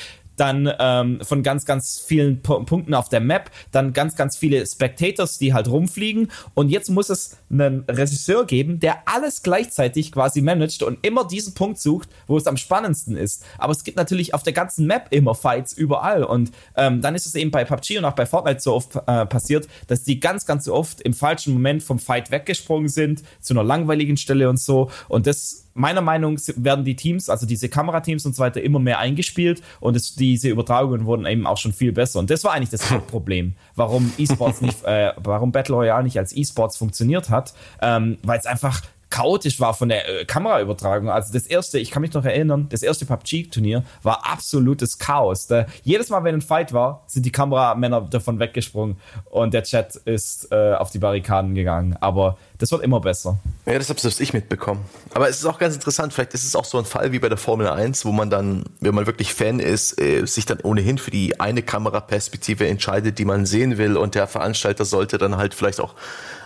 dann 0.42 0.74
ähm, 0.80 1.20
von 1.22 1.44
ganz, 1.44 1.66
ganz 1.66 2.00
vielen 2.00 2.42
P 2.42 2.52
Punkten 2.66 2.96
auf 2.96 3.10
der 3.10 3.20
Map, 3.20 3.52
dann 3.72 3.94
ganz, 3.94 4.16
ganz 4.16 4.36
viele 4.36 4.66
Spectators, 4.66 5.38
die 5.38 5.54
halt 5.54 5.70
rumfliegen. 5.70 6.32
Und 6.56 6.70
jetzt 6.70 6.90
muss 6.90 7.10
es 7.10 7.38
einen 7.52 7.86
Regisseur 7.88 8.46
geben, 8.46 8.80
der 8.80 9.08
alles 9.08 9.44
gleichzeitig 9.44 10.12
quasi 10.12 10.42
managt 10.42 10.82
und 10.82 10.98
immer 11.06 11.28
diesen 11.28 11.54
Punkt 11.54 11.80
sucht, 11.80 12.10
wo 12.26 12.38
es 12.38 12.48
am 12.48 12.58
spannendsten 12.58 13.16
ist. 13.16 13.46
Aber 13.60 13.72
es 13.72 13.84
gibt 13.84 13.98
natürlich 13.98 14.34
auf 14.34 14.42
der 14.42 14.54
ganzen 14.54 14.88
Map 14.88 15.08
immer 15.12 15.36
Fights 15.36 15.74
überall. 15.74 16.24
Und 16.24 16.52
ähm, 16.76 17.02
dann 17.02 17.14
ist 17.14 17.28
es 17.28 17.36
eben 17.36 17.52
bei 17.52 17.64
PUBG 17.64 18.00
und 18.00 18.06
auch 18.06 18.14
bei 18.16 18.26
Fortnite 18.26 18.62
so 18.62 18.74
oft 18.74 18.96
äh, 18.96 19.28
passiert, 19.28 19.68
dass 19.88 20.04
die 20.04 20.20
ganz, 20.20 20.48
ganz 20.48 20.68
oft 20.68 21.02
im 21.02 21.14
falschen 21.14 21.54
Moment 21.54 21.84
vom 21.84 22.00
Fight 22.00 22.32
weggesprungen 22.32 22.90
sind, 22.90 23.22
zu 23.42 23.54
einer 23.54 23.64
langweiligen 23.64 24.18
Stelle 24.18 24.50
und 24.50 24.60
so. 24.60 24.90
Und 25.08 25.28
das 25.28 25.68
meiner 25.74 26.02
Meinung 26.02 26.36
nach 26.36 26.42
werden 26.58 26.86
die 26.86 26.96
Teams, 26.96 27.30
also 27.30 27.46
diese 27.46 27.70
Kamerateams 27.70 28.26
und 28.26 28.36
so 28.36 28.42
weiter, 28.42 28.62
immer 28.62 28.80
mehr 28.80 29.00
eingespielt 29.00 29.62
und 29.80 29.96
es, 29.96 30.16
diese 30.16 30.50
Übertragungen 30.50 31.06
wurden 31.06 31.26
eben 31.26 31.48
auch 31.48 31.58
schon 31.58 31.74
viel 31.74 31.92
besser. 31.92 32.20
Und 32.20 32.30
das 32.30 32.44
war 32.44 32.54
eigentlich 32.54 32.70
das 32.70 32.90
Hauptproblem, 32.92 33.54
warum 33.76 34.12
E-Sports 34.18 34.62
nicht, 34.62 34.84
äh, 34.84 35.14
warum 35.18 35.52
Battle 35.52 35.76
Royale 35.76 36.04
nicht 36.04 36.18
als 36.18 36.36
E-Sports 36.36 36.78
funktioniert 36.78 37.30
hat, 37.30 37.54
ähm, 37.82 38.18
weil 38.24 38.40
es 38.40 38.46
einfach 38.46 38.82
chaotisch 39.12 39.60
war 39.60 39.76
von 39.76 39.90
der 39.90 40.22
äh, 40.22 40.26
Kameraübertragung. 40.26 41.10
Also 41.10 41.32
das 41.32 41.46
erste, 41.46 41.78
ich 41.78 41.92
kann 41.92 42.02
mich 42.02 42.14
noch 42.14 42.26
erinnern, 42.26 42.68
das 42.70 42.82
erste 42.82 43.06
PUBG-Turnier 43.06 43.84
war 44.02 44.26
absolutes 44.26 44.98
Chaos. 44.98 45.46
Da, 45.46 45.68
jedes 45.84 46.10
Mal, 46.10 46.24
wenn 46.24 46.36
ein 46.36 46.42
Fight 46.42 46.74
war, 46.74 47.04
sind 47.06 47.26
die 47.26 47.32
Kameramänner 47.32 48.02
davon 48.02 48.40
weggesprungen 48.40 48.98
und 49.26 49.54
der 49.54 49.64
Chat 49.64 49.98
ist 49.98 50.52
äh, 50.52 50.74
auf 50.74 50.90
die 50.90 50.98
Barrikaden 50.98 51.54
gegangen. 51.54 51.96
Aber 52.00 52.38
das 52.58 52.72
wird 52.72 52.84
immer 52.84 53.00
besser. 53.00 53.38
Ja, 53.66 53.78
das 53.78 53.90
habe 53.90 54.00
selbst 54.00 54.22
ich 54.22 54.34
mitbekommen. 54.34 54.86
Aber 55.14 55.30
es 55.30 55.38
ist 55.38 55.46
auch 55.46 55.60
ganz 55.60 55.76
interessant, 55.76 56.14
vielleicht 56.14 56.34
ist 56.34 56.46
es 56.46 56.56
auch 56.56 56.66
so 56.66 56.78
ein 56.78 56.86
Fall 56.86 57.12
wie 57.12 57.20
bei 57.20 57.30
der 57.30 57.38
Formel 57.38 57.68
1, 57.68 58.06
wo 58.06 58.12
man 58.12 58.30
dann, 58.30 58.64
wenn 58.80 58.96
man 58.96 59.06
wirklich 59.06 59.34
Fan 59.34 59.60
ist, 59.60 60.00
äh, 60.00 60.26
sich 60.26 60.46
dann 60.46 60.60
ohnehin 60.62 60.98
für 60.98 61.12
die 61.12 61.40
eine 61.40 61.64
Kameraperspektive 61.64 62.68
entscheidet, 62.68 63.20
die 63.20 63.26
man 63.26 63.46
sehen 63.46 63.78
will 63.78 63.98
und 63.98 64.16
der 64.16 64.28
Veranstalter 64.28 64.86
sollte 64.86 65.18
dann 65.18 65.38
halt 65.38 65.54
vielleicht 65.54 65.82
auch 65.82 65.96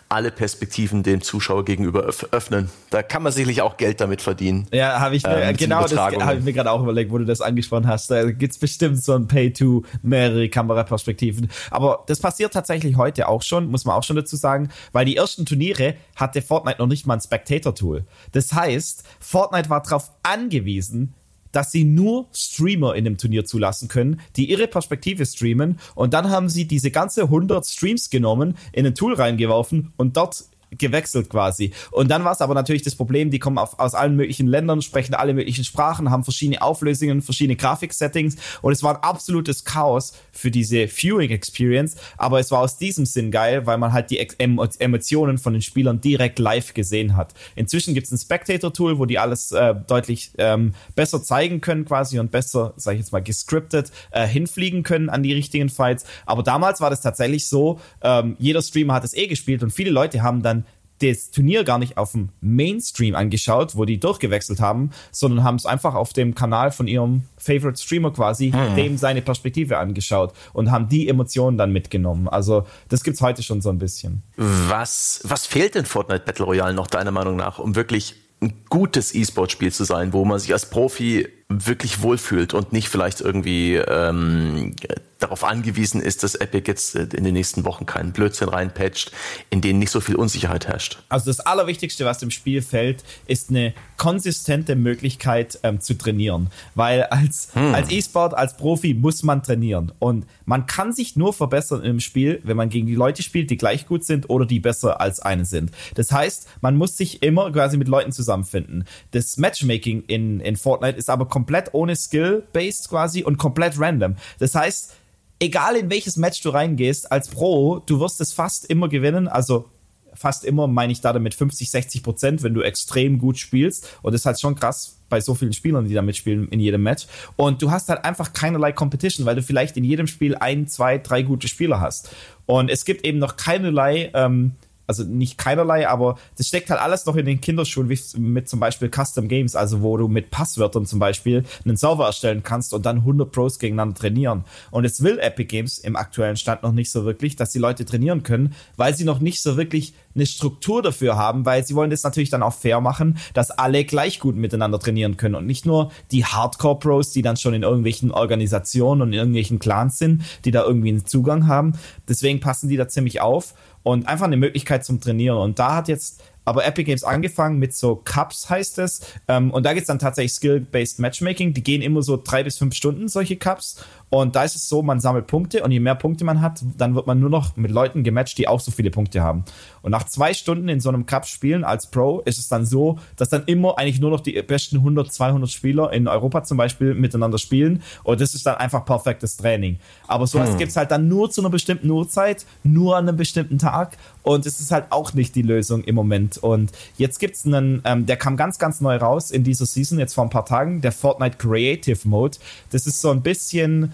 alle 0.09 0.31
Perspektiven 0.31 1.03
dem 1.03 1.21
Zuschauer 1.21 1.65
gegenüber 1.65 2.01
öffnen. 2.31 2.69
Da 2.89 3.01
kann 3.01 3.23
man 3.23 3.31
sicherlich 3.31 3.61
auch 3.61 3.77
Geld 3.77 3.99
damit 4.01 4.21
verdienen. 4.21 4.67
Ja, 4.71 4.99
habe 4.99 5.15
ich 5.15 5.23
mir, 5.23 5.41
ähm, 5.41 5.57
genau 5.57 5.81
das 5.81 5.95
habe 5.95 6.37
ich 6.37 6.43
mir 6.43 6.53
gerade 6.53 6.71
auch 6.71 6.81
überlegt, 6.81 7.11
wo 7.11 7.17
du 7.17 7.25
das 7.25 7.41
angesprochen 7.41 7.87
hast. 7.87 8.11
Da 8.11 8.31
gibt's 8.31 8.57
bestimmt 8.57 9.03
so 9.03 9.13
ein 9.13 9.27
Pay-to 9.27 9.83
mehrere 10.03 10.47
Kameraperspektiven. 10.49 11.49
Aber 11.71 12.03
das 12.07 12.19
passiert 12.19 12.53
tatsächlich 12.53 12.97
heute 12.97 13.27
auch 13.27 13.41
schon, 13.41 13.67
muss 13.67 13.85
man 13.85 13.95
auch 13.95 14.03
schon 14.03 14.15
dazu 14.15 14.35
sagen, 14.35 14.69
weil 14.91 15.05
die 15.05 15.15
ersten 15.15 15.45
Turniere 15.45 15.95
hatte 16.15 16.41
Fortnite 16.41 16.79
noch 16.79 16.87
nicht 16.87 17.07
mal 17.07 17.15
ein 17.15 17.21
Spectator-Tool. 17.21 18.05
Das 18.31 18.53
heißt, 18.53 19.03
Fortnite 19.19 19.69
war 19.69 19.81
darauf 19.81 20.11
angewiesen, 20.23 21.13
dass 21.55 21.71
sie 21.71 21.85
nur 21.85 22.27
Streamer 22.33 22.95
in 22.95 23.05
dem 23.05 23.17
Turnier 23.17 23.45
zulassen 23.45 23.87
können, 23.87 24.19
die 24.35 24.49
ihre 24.49 24.67
Perspektive 24.67 25.25
streamen. 25.25 25.79
Und 25.95 26.13
dann 26.13 26.29
haben 26.29 26.49
sie 26.49 26.65
diese 26.65 26.91
ganze 26.91 27.23
100 27.23 27.65
Streams 27.65 28.09
genommen, 28.09 28.57
in 28.73 28.85
ein 28.85 28.95
Tool 28.95 29.13
reingeworfen 29.13 29.93
und 29.95 30.17
dort 30.17 30.43
gewechselt 30.77 31.29
quasi. 31.29 31.71
Und 31.91 32.09
dann 32.09 32.23
war 32.23 32.31
es 32.31 32.41
aber 32.41 32.53
natürlich 32.53 32.83
das 32.83 32.95
Problem, 32.95 33.31
die 33.31 33.39
kommen 33.39 33.57
auf, 33.57 33.79
aus 33.79 33.95
allen 33.95 34.15
möglichen 34.15 34.47
Ländern, 34.47 34.81
sprechen 34.81 35.13
alle 35.13 35.33
möglichen 35.33 35.63
Sprachen, 35.63 36.11
haben 36.11 36.23
verschiedene 36.23 36.61
Auflösungen, 36.61 37.21
verschiedene 37.21 37.55
Grafiksettings 37.55 38.35
und 38.61 38.73
es 38.73 38.83
war 38.83 38.95
ein 38.95 39.03
absolutes 39.03 39.63
Chaos 39.63 40.13
für 40.31 40.51
diese 40.51 40.87
Viewing 40.87 41.31
Experience, 41.31 41.95
aber 42.17 42.39
es 42.39 42.51
war 42.51 42.59
aus 42.59 42.77
diesem 42.77 43.05
Sinn 43.05 43.31
geil, 43.31 43.65
weil 43.65 43.77
man 43.77 43.93
halt 43.93 44.11
die 44.11 44.19
Emotionen 44.19 45.37
von 45.37 45.53
den 45.53 45.61
Spielern 45.61 46.01
direkt 46.01 46.39
live 46.39 46.73
gesehen 46.73 47.15
hat. 47.15 47.33
Inzwischen 47.55 47.93
gibt 47.93 48.07
es 48.07 48.11
ein 48.11 48.17
Spectator-Tool, 48.17 48.99
wo 48.99 49.05
die 49.05 49.19
alles 49.19 49.51
äh, 49.51 49.75
deutlich 49.87 50.31
ähm, 50.37 50.73
besser 50.95 51.21
zeigen 51.23 51.61
können 51.61 51.85
quasi 51.85 52.19
und 52.19 52.31
besser, 52.31 52.73
sag 52.77 52.93
ich 52.93 52.99
jetzt 52.99 53.11
mal, 53.11 53.23
gescriptet 53.23 53.91
äh, 54.11 54.27
hinfliegen 54.27 54.83
können 54.83 55.09
an 55.09 55.23
die 55.23 55.33
richtigen 55.33 55.69
Fights. 55.69 56.05
Aber 56.25 56.43
damals 56.43 56.81
war 56.81 56.89
das 56.89 57.01
tatsächlich 57.01 57.47
so, 57.47 57.79
ähm, 58.01 58.35
jeder 58.39 58.61
Streamer 58.61 58.93
hat 58.93 59.03
es 59.03 59.13
eh 59.13 59.27
gespielt 59.27 59.63
und 59.63 59.71
viele 59.71 59.91
Leute 59.91 60.21
haben 60.21 60.41
dann 60.41 60.64
das 61.01 61.31
Turnier 61.31 61.63
gar 61.63 61.77
nicht 61.77 61.97
auf 61.97 62.13
dem 62.13 62.29
Mainstream 62.41 63.15
angeschaut, 63.15 63.75
wo 63.75 63.85
die 63.85 63.99
durchgewechselt 63.99 64.59
haben, 64.59 64.91
sondern 65.11 65.43
haben 65.43 65.55
es 65.55 65.65
einfach 65.65 65.93
auf 65.95 66.13
dem 66.13 66.35
Kanal 66.35 66.71
von 66.71 66.87
ihrem 66.87 67.23
Favorite 67.37 67.81
Streamer 67.81 68.11
quasi, 68.11 68.51
hm. 68.51 68.75
dem 68.75 68.97
seine 68.97 69.21
Perspektive 69.21 69.77
angeschaut 69.77 70.33
und 70.53 70.71
haben 70.71 70.87
die 70.87 71.07
Emotionen 71.07 71.57
dann 71.57 71.71
mitgenommen. 71.71 72.27
Also 72.27 72.65
das 72.89 73.03
gibt's 73.03 73.21
heute 73.21 73.43
schon 73.43 73.61
so 73.61 73.69
ein 73.69 73.79
bisschen. 73.79 74.23
Was, 74.35 75.21
was 75.23 75.45
fehlt 75.45 75.75
in 75.75 75.85
Fortnite 75.85 76.23
Battle 76.25 76.45
Royale 76.45 76.73
noch 76.73 76.87
deiner 76.87 77.11
Meinung 77.11 77.35
nach, 77.35 77.59
um 77.59 77.75
wirklich 77.75 78.15
ein 78.41 78.53
gutes 78.69 79.15
E-Sport-Spiel 79.15 79.71
zu 79.71 79.83
sein, 79.85 80.13
wo 80.13 80.25
man 80.25 80.39
sich 80.39 80.53
als 80.53 80.69
Profi 80.69 81.27
wirklich 81.49 82.01
wohlfühlt 82.01 82.53
und 82.53 82.73
nicht 82.73 82.89
vielleicht 82.89 83.21
irgendwie 83.21 83.75
ähm, 83.75 84.73
darauf 85.19 85.43
angewiesen 85.43 86.01
ist, 86.01 86.23
dass 86.23 86.35
Epic 86.35 86.63
jetzt 86.67 86.95
äh, 86.95 87.07
in 87.13 87.23
den 87.23 87.33
nächsten 87.33 87.65
Wochen 87.65 87.85
keinen 87.85 88.11
Blödsinn 88.11 88.49
reinpatcht, 88.49 89.11
in 89.49 89.61
denen 89.61 89.79
nicht 89.79 89.91
so 89.91 90.01
viel 90.01 90.15
Unsicherheit 90.15 90.67
herrscht. 90.67 90.99
Also 91.09 91.27
das 91.27 91.39
Allerwichtigste, 91.39 92.05
was 92.05 92.21
im 92.21 92.31
Spiel 92.31 92.61
fällt, 92.61 93.03
ist 93.27 93.49
eine 93.49 93.73
konsistente 93.97 94.75
Möglichkeit 94.75 95.59
ähm, 95.63 95.79
zu 95.79 95.97
trainieren. 95.97 96.49
Weil 96.73 97.03
als, 97.03 97.49
hm. 97.53 97.73
als 97.73 97.91
E-Sport, 97.91 98.33
als 98.33 98.57
Profi 98.57 98.93
muss 98.93 99.23
man 99.23 99.41
trainieren. 99.41 99.91
Und 99.99 100.25
man 100.45 100.65
kann 100.65 100.93
sich 100.93 101.15
nur 101.15 101.33
verbessern 101.33 101.83
im 101.83 101.99
Spiel, 101.99 102.41
wenn 102.43 102.57
man 102.57 102.69
gegen 102.69 102.87
die 102.87 102.95
Leute 102.95 103.23
spielt, 103.23 103.49
die 103.49 103.57
gleich 103.57 103.87
gut 103.87 104.03
sind 104.03 104.29
oder 104.29 104.45
die 104.45 104.59
besser 104.59 104.99
als 104.99 105.21
eine 105.21 105.45
sind. 105.45 105.71
Das 105.95 106.11
heißt, 106.11 106.47
man 106.61 106.75
muss 106.75 106.97
sich 106.97 107.23
immer 107.23 107.51
quasi 107.51 107.77
mit 107.77 107.87
Leuten 107.87 108.11
zusammenfinden. 108.11 108.85
Das 109.11 109.37
Matchmaking 109.37 110.03
in, 110.07 110.39
in 110.39 110.55
Fortnite 110.55 110.97
ist 110.97 111.09
aber 111.09 111.27
komplett 111.35 111.73
ohne 111.73 111.97
Skill-based 111.97 112.87
quasi 112.87 113.21
und 113.23 113.35
komplett 113.35 113.77
random. 113.77 114.15
Das 114.39 114.55
heißt, 114.55 114.93
egal 115.39 115.75
in 115.75 115.89
welches 115.89 116.15
Match 116.15 116.41
du 116.41 116.49
reingehst, 116.49 117.11
als 117.11 117.27
Pro, 117.27 117.79
du 117.79 117.99
wirst 117.99 118.21
es 118.21 118.31
fast 118.31 118.65
immer 118.67 118.87
gewinnen. 118.87 119.27
Also 119.27 119.69
fast 120.13 120.45
immer 120.45 120.67
meine 120.67 120.93
ich 120.93 121.01
da 121.01 121.11
damit 121.11 121.33
50, 121.35 121.69
60 121.69 122.03
Prozent, 122.03 122.41
wenn 122.41 122.53
du 122.53 122.61
extrem 122.61 123.19
gut 123.19 123.37
spielst. 123.37 123.99
Und 124.01 124.13
das 124.13 124.21
ist 124.21 124.25
halt 124.27 124.39
schon 124.39 124.55
krass 124.55 125.01
bei 125.09 125.19
so 125.19 125.35
vielen 125.35 125.51
Spielern, 125.51 125.89
die 125.89 125.93
da 125.93 126.01
mitspielen 126.01 126.47
in 126.47 126.61
jedem 126.61 126.83
Match. 126.83 127.05
Und 127.35 127.61
du 127.61 127.69
hast 127.69 127.89
halt 127.89 128.05
einfach 128.05 128.31
keinerlei 128.31 128.71
Competition, 128.71 129.25
weil 129.25 129.35
du 129.35 129.43
vielleicht 129.43 129.75
in 129.75 129.83
jedem 129.83 130.07
Spiel 130.07 130.35
ein, 130.35 130.69
zwei, 130.69 130.99
drei 130.99 131.21
gute 131.21 131.49
Spieler 131.49 131.81
hast. 131.81 132.11
Und 132.45 132.69
es 132.69 132.85
gibt 132.85 133.05
eben 133.05 133.19
noch 133.19 133.35
keinerlei 133.35 134.09
ähm, 134.13 134.53
also 134.87 135.03
nicht 135.03 135.37
keinerlei, 135.37 135.87
aber 135.87 136.17
das 136.37 136.47
steckt 136.47 136.69
halt 136.69 136.81
alles 136.81 137.05
noch 137.05 137.15
in 137.15 137.25
den 137.25 137.41
Kinderschuhen, 137.41 137.89
wie 137.89 137.99
mit 138.17 138.49
zum 138.49 138.59
Beispiel 138.59 138.89
Custom 138.89 139.27
Games, 139.27 139.55
also 139.55 139.81
wo 139.81 139.97
du 139.97 140.07
mit 140.07 140.31
Passwörtern 140.31 140.85
zum 140.85 140.99
Beispiel 140.99 141.43
einen 141.63 141.77
Server 141.77 142.05
erstellen 142.05 142.43
kannst 142.43 142.73
und 142.73 142.85
dann 142.85 142.97
100 142.97 143.31
Pros 143.31 143.59
gegeneinander 143.59 143.95
trainieren. 143.95 144.43
Und 144.71 144.85
es 144.85 145.01
will 145.01 145.19
Epic 145.19 145.47
Games 145.47 145.77
im 145.77 145.95
aktuellen 145.95 146.37
Stand 146.37 146.63
noch 146.63 146.71
nicht 146.71 146.91
so 146.91 147.05
wirklich, 147.05 147.35
dass 147.35 147.51
die 147.51 147.59
Leute 147.59 147.85
trainieren 147.85 148.23
können, 148.23 148.53
weil 148.77 148.95
sie 148.95 149.05
noch 149.05 149.19
nicht 149.19 149.41
so 149.41 149.57
wirklich 149.57 149.93
eine 150.15 150.25
Struktur 150.25 150.81
dafür 150.81 151.17
haben, 151.17 151.45
weil 151.45 151.65
sie 151.65 151.75
wollen 151.75 151.89
das 151.89 152.03
natürlich 152.03 152.29
dann 152.29 152.43
auch 152.43 152.53
fair 152.53 152.79
machen, 152.79 153.17
dass 153.33 153.51
alle 153.51 153.83
gleich 153.83 154.19
gut 154.19 154.35
miteinander 154.35 154.79
trainieren 154.79 155.17
können 155.17 155.35
und 155.35 155.45
nicht 155.45 155.65
nur 155.65 155.91
die 156.11 156.25
Hardcore 156.25 156.79
Pros, 156.79 157.11
die 157.11 157.21
dann 157.21 157.37
schon 157.37 157.53
in 157.53 157.63
irgendwelchen 157.63 158.11
Organisationen 158.11 159.01
und 159.01 159.07
in 159.09 159.19
irgendwelchen 159.19 159.59
Clans 159.59 159.97
sind, 159.97 160.23
die 160.45 160.51
da 160.51 160.63
irgendwie 160.63 160.89
einen 160.89 161.05
Zugang 161.05 161.47
haben. 161.47 161.73
Deswegen 162.07 162.39
passen 162.39 162.69
die 162.69 162.77
da 162.77 162.87
ziemlich 162.87 163.21
auf 163.21 163.53
und 163.85 164.07
einfach 164.07 164.25
eine 164.25 164.35
Möglichkeit 164.35 164.83
zum 164.83 164.99
Trainieren. 164.99 165.37
Und 165.37 165.59
da 165.59 165.75
hat 165.75 165.87
jetzt 165.87 166.23
aber 166.43 166.65
Epic 166.65 166.85
Games 166.85 167.03
angefangen 167.03 167.59
mit 167.59 167.75
so 167.75 167.95
Cups 168.03 168.49
heißt 168.49 168.79
es. 168.79 169.01
Ähm, 169.27 169.51
und 169.51 169.63
da 169.63 169.73
geht's 169.73 169.85
dann 169.85 169.99
tatsächlich 169.99 170.33
Skill-Based 170.33 170.99
Matchmaking. 170.99 171.53
Die 171.53 171.61
gehen 171.61 171.83
immer 171.83 172.01
so 172.01 172.17
drei 172.17 172.43
bis 172.43 172.57
fünf 172.57 172.73
Stunden, 172.73 173.07
solche 173.07 173.35
Cups. 173.35 173.85
Und 174.15 174.37
da 174.37 174.45
ist 174.45 174.55
es 174.55 174.69
so, 174.69 174.81
man 174.81 175.01
sammelt 175.01 175.27
Punkte 175.27 175.61
und 175.61 175.71
je 175.71 175.81
mehr 175.81 175.93
Punkte 175.93 176.23
man 176.23 176.39
hat, 176.39 176.63
dann 176.77 176.95
wird 176.95 177.05
man 177.05 177.19
nur 177.19 177.29
noch 177.29 177.57
mit 177.57 177.69
Leuten 177.69 178.01
gematcht, 178.05 178.37
die 178.37 178.47
auch 178.47 178.61
so 178.61 178.71
viele 178.71 178.89
Punkte 178.89 179.21
haben. 179.21 179.43
Und 179.81 179.91
nach 179.91 180.05
zwei 180.05 180.33
Stunden 180.33 180.69
in 180.69 180.79
so 180.79 180.87
einem 180.87 181.05
Cup 181.05 181.27
spielen 181.27 181.65
als 181.65 181.87
Pro 181.87 182.21
ist 182.21 182.39
es 182.39 182.47
dann 182.47 182.65
so, 182.65 182.97
dass 183.17 183.27
dann 183.27 183.43
immer 183.45 183.77
eigentlich 183.77 183.99
nur 183.99 184.11
noch 184.11 184.21
die 184.21 184.41
besten 184.41 184.77
100, 184.77 185.11
200 185.11 185.51
Spieler 185.51 185.91
in 185.91 186.07
Europa 186.07 186.45
zum 186.45 186.55
Beispiel 186.55 186.93
miteinander 186.93 187.37
spielen. 187.37 187.83
Und 188.03 188.21
das 188.21 188.33
ist 188.35 188.45
dann 188.45 188.55
einfach 188.55 188.85
perfektes 188.85 189.35
Training. 189.35 189.79
Aber 190.07 190.27
sowas 190.27 190.51
hm. 190.51 190.59
gibt's 190.59 190.77
halt 190.77 190.91
dann 190.91 191.09
nur 191.09 191.29
zu 191.29 191.41
einer 191.41 191.49
bestimmten 191.49 191.89
Uhrzeit, 191.89 192.45
nur 192.63 192.95
an 192.95 193.09
einem 193.09 193.17
bestimmten 193.17 193.57
Tag. 193.57 193.97
Und 194.23 194.45
es 194.45 194.61
ist 194.61 194.71
halt 194.71 194.85
auch 194.91 195.13
nicht 195.13 195.35
die 195.35 195.41
Lösung 195.41 195.83
im 195.83 195.95
Moment. 195.95 196.37
Und 196.37 196.71
jetzt 196.97 197.19
gibt's 197.19 197.45
einen, 197.45 197.81
ähm, 197.83 198.05
der 198.05 198.15
kam 198.15 198.37
ganz, 198.37 198.59
ganz 198.59 198.79
neu 198.79 198.95
raus 198.95 199.29
in 199.29 199.43
dieser 199.43 199.65
Season, 199.65 199.99
jetzt 199.99 200.13
vor 200.13 200.23
ein 200.23 200.29
paar 200.29 200.45
Tagen, 200.45 200.79
der 200.79 200.93
Fortnite 200.93 201.35
Creative 201.37 202.07
Mode. 202.07 202.37
Das 202.71 202.87
ist 202.87 203.01
so 203.01 203.11
ein 203.11 203.21
bisschen 203.21 203.93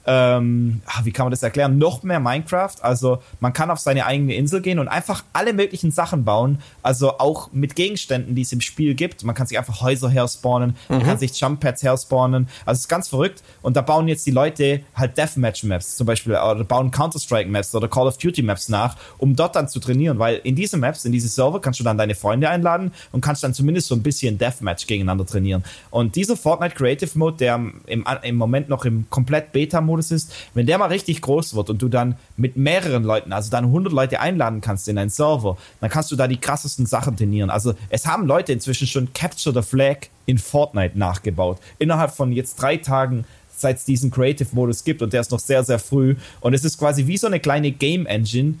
ähm, 0.05 0.81
ah, 0.85 1.01
wie 1.03 1.11
kann 1.11 1.25
man 1.25 1.31
das 1.31 1.43
erklären, 1.43 1.77
noch 1.77 2.03
mehr 2.03 2.19
Minecraft. 2.19 2.75
Also 2.81 3.21
man 3.39 3.53
kann 3.53 3.69
auf 3.69 3.79
seine 3.79 4.05
eigene 4.05 4.33
Insel 4.35 4.61
gehen 4.61 4.79
und 4.79 4.87
einfach 4.87 5.23
alle 5.33 5.53
möglichen 5.53 5.91
Sachen 5.91 6.23
bauen. 6.23 6.59
Also 6.81 7.19
auch 7.19 7.51
mit 7.51 7.75
Gegenständen, 7.75 8.35
die 8.35 8.41
es 8.41 8.51
im 8.51 8.61
Spiel 8.61 8.95
gibt. 8.95 9.23
Man 9.23 9.35
kann 9.35 9.47
sich 9.47 9.57
einfach 9.57 9.81
Häuser 9.81 10.09
herspawnen, 10.09 10.75
mhm. 10.89 10.95
man 10.97 11.03
kann 11.05 11.17
sich 11.17 11.39
Jump 11.39 11.59
Pads 11.59 11.83
herspawnen. 11.83 12.47
Also 12.65 12.79
es 12.79 12.81
ist 12.81 12.87
ganz 12.87 13.09
verrückt. 13.09 13.43
Und 13.61 13.77
da 13.77 13.81
bauen 13.81 14.07
jetzt 14.07 14.25
die 14.25 14.31
Leute 14.31 14.81
halt 14.95 15.17
Deathmatch 15.17 15.63
Maps 15.63 15.95
zum 15.97 16.07
Beispiel 16.07 16.33
oder 16.33 16.63
bauen 16.63 16.91
Counter-Strike 16.91 17.49
Maps 17.49 17.73
oder 17.75 17.87
Call 17.87 18.07
of 18.07 18.17
Duty 18.17 18.41
Maps 18.41 18.69
nach, 18.69 18.95
um 19.17 19.35
dort 19.35 19.55
dann 19.55 19.67
zu 19.67 19.79
trainieren. 19.79 20.17
Weil 20.17 20.37
in 20.43 20.55
diese 20.55 20.77
Maps, 20.77 21.05
in 21.05 21.11
diese 21.11 21.27
Server 21.27 21.61
kannst 21.61 21.79
du 21.79 21.83
dann 21.83 21.97
deine 21.97 22.15
Freunde 22.15 22.49
einladen 22.49 22.91
und 23.11 23.21
kannst 23.21 23.43
dann 23.43 23.53
zumindest 23.53 23.87
so 23.87 23.95
ein 23.95 24.03
bisschen 24.03 24.37
Deathmatch 24.37 24.87
gegeneinander 24.87 25.25
trainieren. 25.25 25.63
Und 25.91 26.15
dieser 26.15 26.35
Fortnite 26.35 26.75
Creative 26.75 27.17
Mode, 27.17 27.37
der 27.37 27.55
im, 27.55 28.05
im 28.23 28.35
Moment 28.35 28.69
noch 28.69 28.85
im 28.85 29.05
komplett 29.09 29.51
Beta 29.51 29.81
Modus 29.91 30.11
ist, 30.11 30.33
wenn 30.53 30.65
der 30.65 30.77
mal 30.77 30.87
richtig 30.87 31.21
groß 31.21 31.55
wird 31.55 31.69
und 31.69 31.81
du 31.81 31.89
dann 31.89 32.15
mit 32.37 32.57
mehreren 32.57 33.03
Leuten, 33.03 33.33
also 33.33 33.51
dann 33.51 33.65
100 33.65 33.93
Leute 33.93 34.19
einladen 34.19 34.61
kannst 34.61 34.87
in 34.87 34.95
deinen 34.95 35.09
Server, 35.09 35.57
dann 35.81 35.89
kannst 35.89 36.11
du 36.11 36.15
da 36.15 36.27
die 36.27 36.37
krassesten 36.37 36.85
Sachen 36.85 37.17
trainieren. 37.17 37.49
Also 37.49 37.73
es 37.89 38.07
haben 38.07 38.25
Leute 38.25 38.53
inzwischen 38.53 38.87
schon 38.87 39.13
Capture 39.13 39.53
the 39.53 39.67
Flag 39.67 40.07
in 40.25 40.37
Fortnite 40.37 40.97
nachgebaut. 40.97 41.59
Innerhalb 41.77 42.11
von 42.11 42.31
jetzt 42.31 42.55
drei 42.55 42.77
Tagen 42.77 43.25
seit 43.55 43.77
es 43.77 43.85
diesen 43.85 44.09
Creative-Modus 44.11 44.83
gibt 44.83 45.01
und 45.01 45.13
der 45.13 45.21
ist 45.21 45.31
noch 45.31 45.39
sehr, 45.39 45.63
sehr 45.63 45.79
früh. 45.79 46.15
Und 46.39 46.53
es 46.53 46.65
ist 46.65 46.77
quasi 46.77 47.05
wie 47.07 47.17
so 47.17 47.27
eine 47.27 47.39
kleine 47.39 47.71
Game 47.71 48.05
Engine 48.05 48.55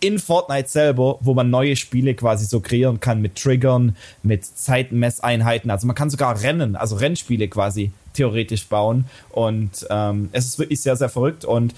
in 0.00 0.18
Fortnite 0.18 0.68
selber, 0.68 1.18
wo 1.20 1.34
man 1.34 1.50
neue 1.50 1.76
Spiele 1.76 2.14
quasi 2.14 2.46
so 2.46 2.60
kreieren 2.60 3.00
kann 3.00 3.20
mit 3.20 3.36
Triggern, 3.36 3.96
mit 4.22 4.44
Zeitmesseinheiten. 4.44 5.70
Also 5.70 5.86
man 5.86 5.94
kann 5.94 6.10
sogar 6.10 6.42
Rennen, 6.42 6.74
also 6.74 6.96
Rennspiele 6.96 7.48
quasi 7.48 7.92
theoretisch 8.14 8.66
bauen. 8.68 9.06
Und 9.30 9.86
ähm, 9.90 10.28
es 10.32 10.46
ist 10.46 10.58
wirklich 10.58 10.80
sehr, 10.80 10.96
sehr 10.96 11.08
verrückt. 11.08 11.44
Und 11.44 11.74